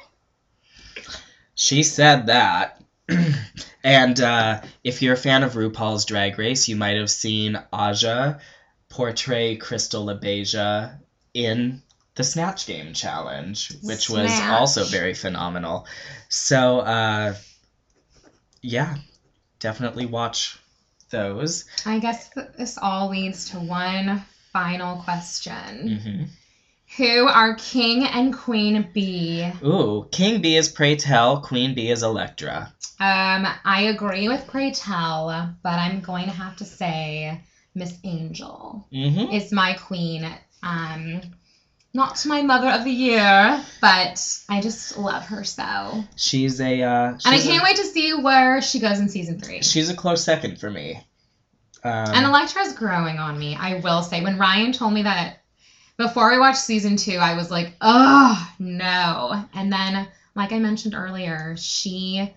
She 1.54 1.82
said 1.82 2.26
that. 2.26 2.82
and 3.84 4.20
uh, 4.20 4.60
if 4.84 5.02
you're 5.02 5.14
a 5.14 5.18
fan 5.18 5.42
of 5.42 5.54
RuPaul's 5.54 6.04
Drag 6.04 6.38
Race, 6.38 6.68
you 6.68 6.76
might 6.76 6.96
have 6.96 7.10
seen 7.10 7.58
Aja 7.72 8.40
portray 8.88 9.56
Crystal 9.56 10.06
LaBeija 10.06 10.98
in 11.34 11.82
the 12.14 12.24
Snatch 12.24 12.66
Game 12.66 12.92
Challenge, 12.92 13.72
which 13.82 14.10
was 14.10 14.38
also 14.40 14.84
very 14.84 15.14
phenomenal. 15.14 15.86
So, 16.28 16.80
uh, 16.80 17.34
yeah, 18.60 18.96
definitely 19.58 20.06
watch 20.06 20.58
those. 21.10 21.64
I 21.86 21.98
guess 21.98 22.30
this 22.58 22.78
all 22.80 23.08
leads 23.08 23.50
to 23.50 23.60
one 23.60 24.22
final 24.52 24.96
question. 25.02 25.98
hmm 26.00 26.24
Who 26.98 27.26
are 27.26 27.54
King 27.54 28.04
and 28.04 28.34
Queen 28.34 28.90
B? 28.92 29.50
Ooh, 29.64 30.06
King 30.12 30.42
B 30.42 30.56
is 30.56 30.68
Pray 30.68 30.96
Tell, 30.96 31.40
Queen 31.40 31.74
B 31.74 31.90
is 31.90 32.02
Electra. 32.02 32.72
Um, 33.00 33.46
I 33.64 33.88
agree 33.94 34.28
with 34.28 34.46
Pray 34.46 34.70
Tell, 34.72 35.54
but 35.62 35.78
I'm 35.78 36.00
going 36.00 36.26
to 36.26 36.32
have 36.32 36.56
to 36.56 36.64
say 36.64 37.40
Miss 37.74 37.98
Angel 38.04 38.86
hmm 38.92 39.32
is 39.32 39.50
my 39.50 39.72
queen. 39.72 40.28
Um, 40.62 41.22
not 41.94 42.24
my 42.26 42.42
mother 42.42 42.68
of 42.68 42.84
the 42.84 42.90
year, 42.90 43.62
but 43.80 44.38
I 44.48 44.60
just 44.60 44.96
love 44.96 45.24
her 45.26 45.44
so. 45.44 46.04
She's 46.16 46.60
a. 46.60 46.82
Uh, 46.82 47.08
and 47.08 47.20
I 47.24 47.38
can't 47.38 47.62
wait 47.62 47.76
to 47.76 47.84
see 47.84 48.14
where 48.14 48.62
she 48.62 48.80
goes 48.80 48.98
in 48.98 49.08
season 49.08 49.40
three. 49.40 49.62
She's 49.62 49.90
a 49.90 49.94
close 49.94 50.24
second 50.24 50.58
for 50.58 50.70
me. 50.70 50.96
Um, 51.84 52.14
And 52.14 52.26
Electra's 52.26 52.72
growing 52.74 53.18
on 53.18 53.38
me, 53.38 53.56
I 53.58 53.80
will 53.80 54.02
say. 54.02 54.22
When 54.22 54.38
Ryan 54.38 54.72
told 54.72 54.92
me 54.92 55.02
that 55.02 55.38
before 55.96 56.30
we 56.30 56.38
watched 56.38 56.58
season 56.58 56.96
two, 56.96 57.16
I 57.16 57.34
was 57.34 57.50
like, 57.50 57.74
oh, 57.80 58.54
no. 58.58 59.44
And 59.54 59.72
then 59.72 60.08
like 60.34 60.52
I 60.52 60.58
mentioned 60.58 60.94
earlier, 60.94 61.56
she 61.58 62.32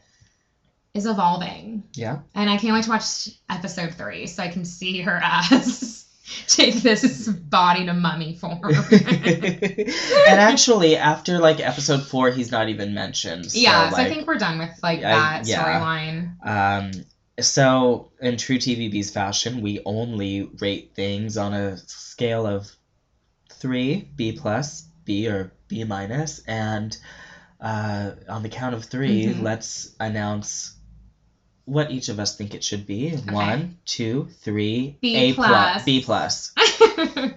is 0.93 1.05
evolving. 1.05 1.83
Yeah. 1.93 2.19
And 2.33 2.49
I 2.49 2.57
can't 2.57 2.73
wait 2.73 2.83
to 2.85 2.89
watch 2.89 3.29
episode 3.49 3.93
three 3.93 4.27
so 4.27 4.43
I 4.43 4.49
can 4.49 4.65
see 4.65 5.01
her 5.01 5.15
ass 5.23 6.04
take 6.47 6.75
this 6.75 7.27
body 7.27 7.85
to 7.85 7.93
mummy 7.93 8.35
form. 8.35 8.59
and 8.91 9.89
actually, 10.27 10.97
after 10.97 11.39
like 11.39 11.59
episode 11.59 12.03
four, 12.05 12.31
he's 12.31 12.51
not 12.51 12.69
even 12.69 12.93
mentioned. 12.93 13.51
So, 13.51 13.59
yeah, 13.59 13.89
so 13.89 13.97
I 13.97 14.09
think 14.09 14.27
we're 14.27 14.37
done 14.37 14.57
with 14.59 14.71
like 14.81 14.99
I- 14.99 15.01
that 15.01 15.47
yeah. 15.47 15.63
storyline. 15.63 16.45
Um, 16.45 16.91
so 17.39 18.11
in 18.21 18.37
true 18.37 18.57
TVB's 18.57 19.11
fashion, 19.11 19.61
we 19.61 19.81
only 19.85 20.43
rate 20.59 20.91
things 20.95 21.37
on 21.37 21.53
a 21.53 21.77
scale 21.77 22.45
of 22.47 22.71
three, 23.49 24.07
B 24.15 24.31
plus, 24.31 24.83
B 25.03 25.27
or 25.27 25.51
B 25.67 25.83
minus, 25.83 26.39
and 26.47 26.95
uh, 27.59 28.11
on 28.29 28.43
the 28.43 28.49
count 28.49 28.75
of 28.75 28.85
3 28.85 29.25
Mhm. 29.27 29.41
let's 29.41 29.95
announce 29.99 30.74
what 31.65 31.91
each 31.91 32.09
of 32.09 32.19
us 32.19 32.35
think 32.37 32.53
it 32.53 32.63
should 32.63 32.85
be. 32.85 33.11
One, 33.11 33.77
two, 33.85 34.27
three, 34.41 34.97
B 35.01 35.15
A 35.15 35.33
plus. 35.33 35.83
B 35.83 36.01
plus. 36.03 36.53
we 36.97 37.01
Uh, 37.11 37.31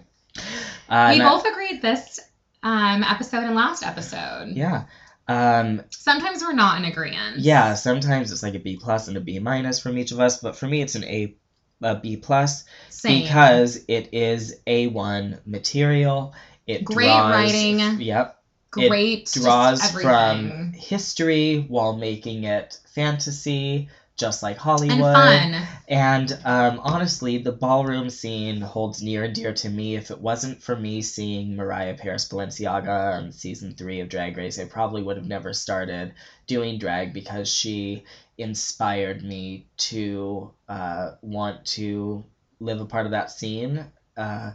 I- 0.89 1.19
both 1.19 1.45
agreed 1.47 1.83
this 1.83 2.21
um, 2.63 3.03
episode 3.05 3.45
and 3.45 3.55
last 3.55 3.83
episode. 3.85 4.53
yeah. 4.55 4.85
Um, 5.27 5.83
Sometimes 5.91 6.41
we're 6.43 6.55
not 6.55 6.79
in 6.79 6.87
agreement. 6.87 7.39
Yeah, 7.41 7.75
sometimes 7.75 8.33
it's 8.33 8.43
like 8.43 8.55
a 8.55 8.59
B 8.59 8.79
plus 8.81 9.09
and 9.09 9.17
a 9.17 9.21
B 9.21 9.39
minus 9.39 9.79
from 9.79 9.99
each 9.99 10.11
of 10.13 10.21
us, 10.21 10.41
but 10.41 10.57
for 10.57 10.67
me 10.67 10.81
it's 10.81 10.95
an 10.95 11.05
A, 11.05 11.35
a 11.83 11.97
B 11.97 12.17
plus 12.17 12.65
Same. 12.89 13.23
because 13.23 13.77
it 13.89 14.09
is 14.13 14.57
A 14.67 14.87
one 14.87 15.39
material. 15.45 16.35
It 16.67 16.83
Great 16.85 17.07
draws, 17.09 17.31
writing. 17.31 18.01
Yep, 18.01 18.43
great 18.71 19.29
it 19.37 19.41
draws 19.43 19.91
from 19.91 20.73
history 20.73 21.59
while 21.69 21.95
making 21.95 22.45
it 22.45 22.79
fantasy, 22.95 23.89
just 24.19 24.43
like 24.43 24.57
and 24.57 24.61
Hollywood. 24.61 25.15
fun. 25.15 25.67
And 25.89 26.39
um, 26.45 26.81
honestly, 26.83 27.39
the 27.39 27.53
ballroom 27.53 28.11
scene 28.11 28.61
holds 28.61 29.03
near 29.03 29.25
and 29.25 29.35
dear 29.35 29.55
to 29.55 29.71
me. 29.71 29.97
If 29.97 30.11
it 30.11 30.21
wasn't 30.21 30.63
for 30.63 30.77
me 30.77 31.01
seeing 31.01 31.57
Mariah 31.57 31.97
Paris 31.97 32.29
Balenciaga 32.29 33.15
on 33.15 33.33
season 33.33 33.75
three 33.75 34.01
of 34.01 34.09
Drag 34.09 34.37
Race, 34.37 34.59
I 34.59 34.67
probably 34.67 35.03
would 35.03 35.17
have 35.17 35.27
never 35.27 35.55
started 35.55 36.13
doing 36.47 36.79
drag 36.79 37.15
because 37.15 37.53
she 37.53 38.05
inspired 38.37 39.25
me 39.25 39.67
to 39.77 40.51
uh, 40.69 41.13
want 41.23 41.65
to 41.65 42.25
live 42.61 42.81
a 42.81 42.87
part 42.87 43.07
of 43.07 43.13
that 43.13 43.31
scene. 43.31 43.87
Uh, 44.17 44.53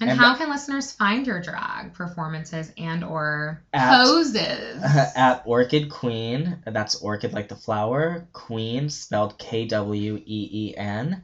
And, 0.00 0.10
And- 0.10 0.18
how 0.18 0.34
can 0.36 0.50
listeners 0.50 0.90
find 0.92 1.26
your 1.26 1.40
drag 1.40 1.94
performances 1.94 2.72
and 2.76 3.04
or 3.04 3.62
At- 3.72 3.96
poses? 3.96 4.82
at 5.16 5.42
Orchid 5.46 5.90
Queen. 5.90 6.58
That's 6.66 6.96
orchid 6.96 7.32
like 7.32 7.48
the 7.48 7.56
flower. 7.56 8.26
Queen 8.32 8.90
spelled 8.90 9.38
K 9.38 9.66
W 9.66 10.16
E 10.16 10.48
E 10.52 10.76
N, 10.76 11.22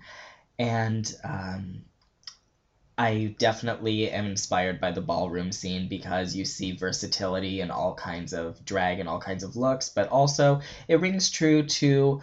and 0.59 1.13
um, 1.25 1.83
I 2.97 3.35
definitely 3.39 4.11
am 4.11 4.27
inspired 4.27 4.81
by 4.81 4.93
the 4.93 5.01
ballroom 5.01 5.53
scene 5.53 5.89
because 5.89 6.37
you 6.37 6.45
see 6.45 6.77
versatility 6.77 7.63
in 7.63 7.71
all 7.71 7.95
kinds 7.95 8.33
of 8.35 8.63
drag 8.65 9.01
and 9.01 9.09
all 9.09 9.19
kinds 9.21 9.43
of 9.43 9.57
looks, 9.57 9.89
but 9.89 10.09
also 10.11 10.61
it 10.87 11.01
rings 11.01 11.31
true 11.31 11.63
to 11.65 12.21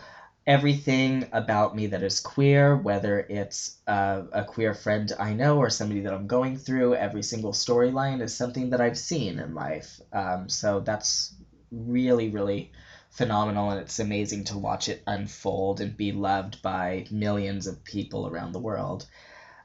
everything 0.47 1.27
about 1.33 1.75
me 1.75 1.87
that 1.87 2.01
is 2.01 2.21
queer, 2.21 2.77
whether 2.77 3.19
it's 3.19 3.77
uh, 3.85 4.23
a 4.31 4.45
queer 4.45 4.73
friend 4.73 5.11
I 5.19 5.33
know 5.33 5.57
or 5.57 5.69
somebody 5.69 5.99
that 6.01 6.13
I'm 6.13 6.25
going 6.27 6.55
through. 6.55 6.95
Every 6.95 7.21
single 7.21 7.51
storyline 7.51 8.21
is 8.21 8.33
something 8.33 8.69
that 8.69 8.79
I've 8.79 8.97
seen 8.97 9.39
in 9.39 9.53
life. 9.53 9.99
Um, 10.13 10.47
so 10.47 10.79
that's 10.79 11.35
really, 11.69 12.29
really 12.29 12.71
phenomenal, 13.09 13.71
and 13.71 13.81
it's 13.81 13.99
amazing 13.99 14.45
to 14.45 14.57
watch 14.57 14.87
it 14.87 15.03
unfold 15.05 15.81
and 15.81 15.97
be 15.97 16.13
loved 16.13 16.61
by 16.61 17.05
millions 17.11 17.67
of 17.67 17.83
people 17.83 18.25
around 18.25 18.53
the 18.53 18.59
world. 18.59 19.05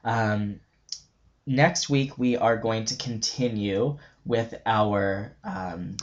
Um, 0.03 0.59
next 1.45 1.89
week, 1.89 2.17
we 2.17 2.35
are 2.35 2.57
going 2.57 2.85
to 2.85 2.95
continue 2.97 3.99
with 4.25 4.53
our. 4.65 5.33
Um, 5.45 5.95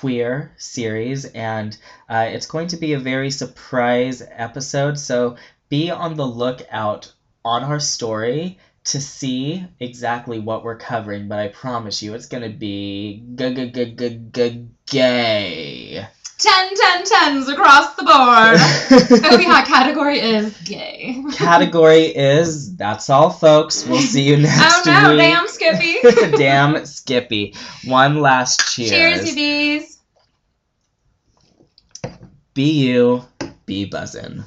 queer 0.00 0.52
series 0.58 1.24
and 1.24 1.78
uh, 2.10 2.28
it's 2.28 2.44
going 2.44 2.66
to 2.66 2.76
be 2.76 2.92
a 2.92 2.98
very 2.98 3.30
surprise 3.30 4.22
episode 4.30 4.98
so 4.98 5.36
be 5.70 5.90
on 5.90 6.14
the 6.16 6.26
lookout 6.26 7.10
on 7.46 7.64
our 7.64 7.80
story 7.80 8.58
to 8.84 9.00
see 9.00 9.66
exactly 9.80 10.38
what 10.38 10.62
we're 10.62 10.76
covering 10.76 11.28
but 11.28 11.38
i 11.38 11.48
promise 11.48 12.02
you 12.02 12.12
it's 12.12 12.26
going 12.26 12.42
to 12.42 12.58
be 12.58 13.22
gay 14.84 16.06
10, 16.38 16.74
10, 16.76 17.04
10s 17.04 17.52
across 17.52 17.94
the 17.94 18.02
board. 18.02 18.12
oh 19.24 19.38
yeah, 19.40 19.64
category 19.64 20.18
is 20.20 20.54
gay. 20.64 21.22
category 21.32 22.04
is 22.04 22.76
that's 22.76 23.08
all 23.08 23.30
folks 23.30 23.86
we'll 23.86 24.00
see 24.00 24.22
you 24.24 24.36
oh, 24.36 24.40
next 24.40 24.86
Oh 24.86 24.92
no, 24.92 25.10
week 25.10 25.18
damn 25.18 25.48
Skippy. 25.48 25.96
damn 26.36 26.84
skippy 26.84 27.54
one 27.84 28.20
last 28.20 28.74
cheers 28.74 28.90
Cheers, 28.90 29.28
you 29.30 29.34
bees. 29.34 29.98
be 32.54 32.70
you 32.86 33.24
be 33.64 33.88
buzzin 33.88 34.44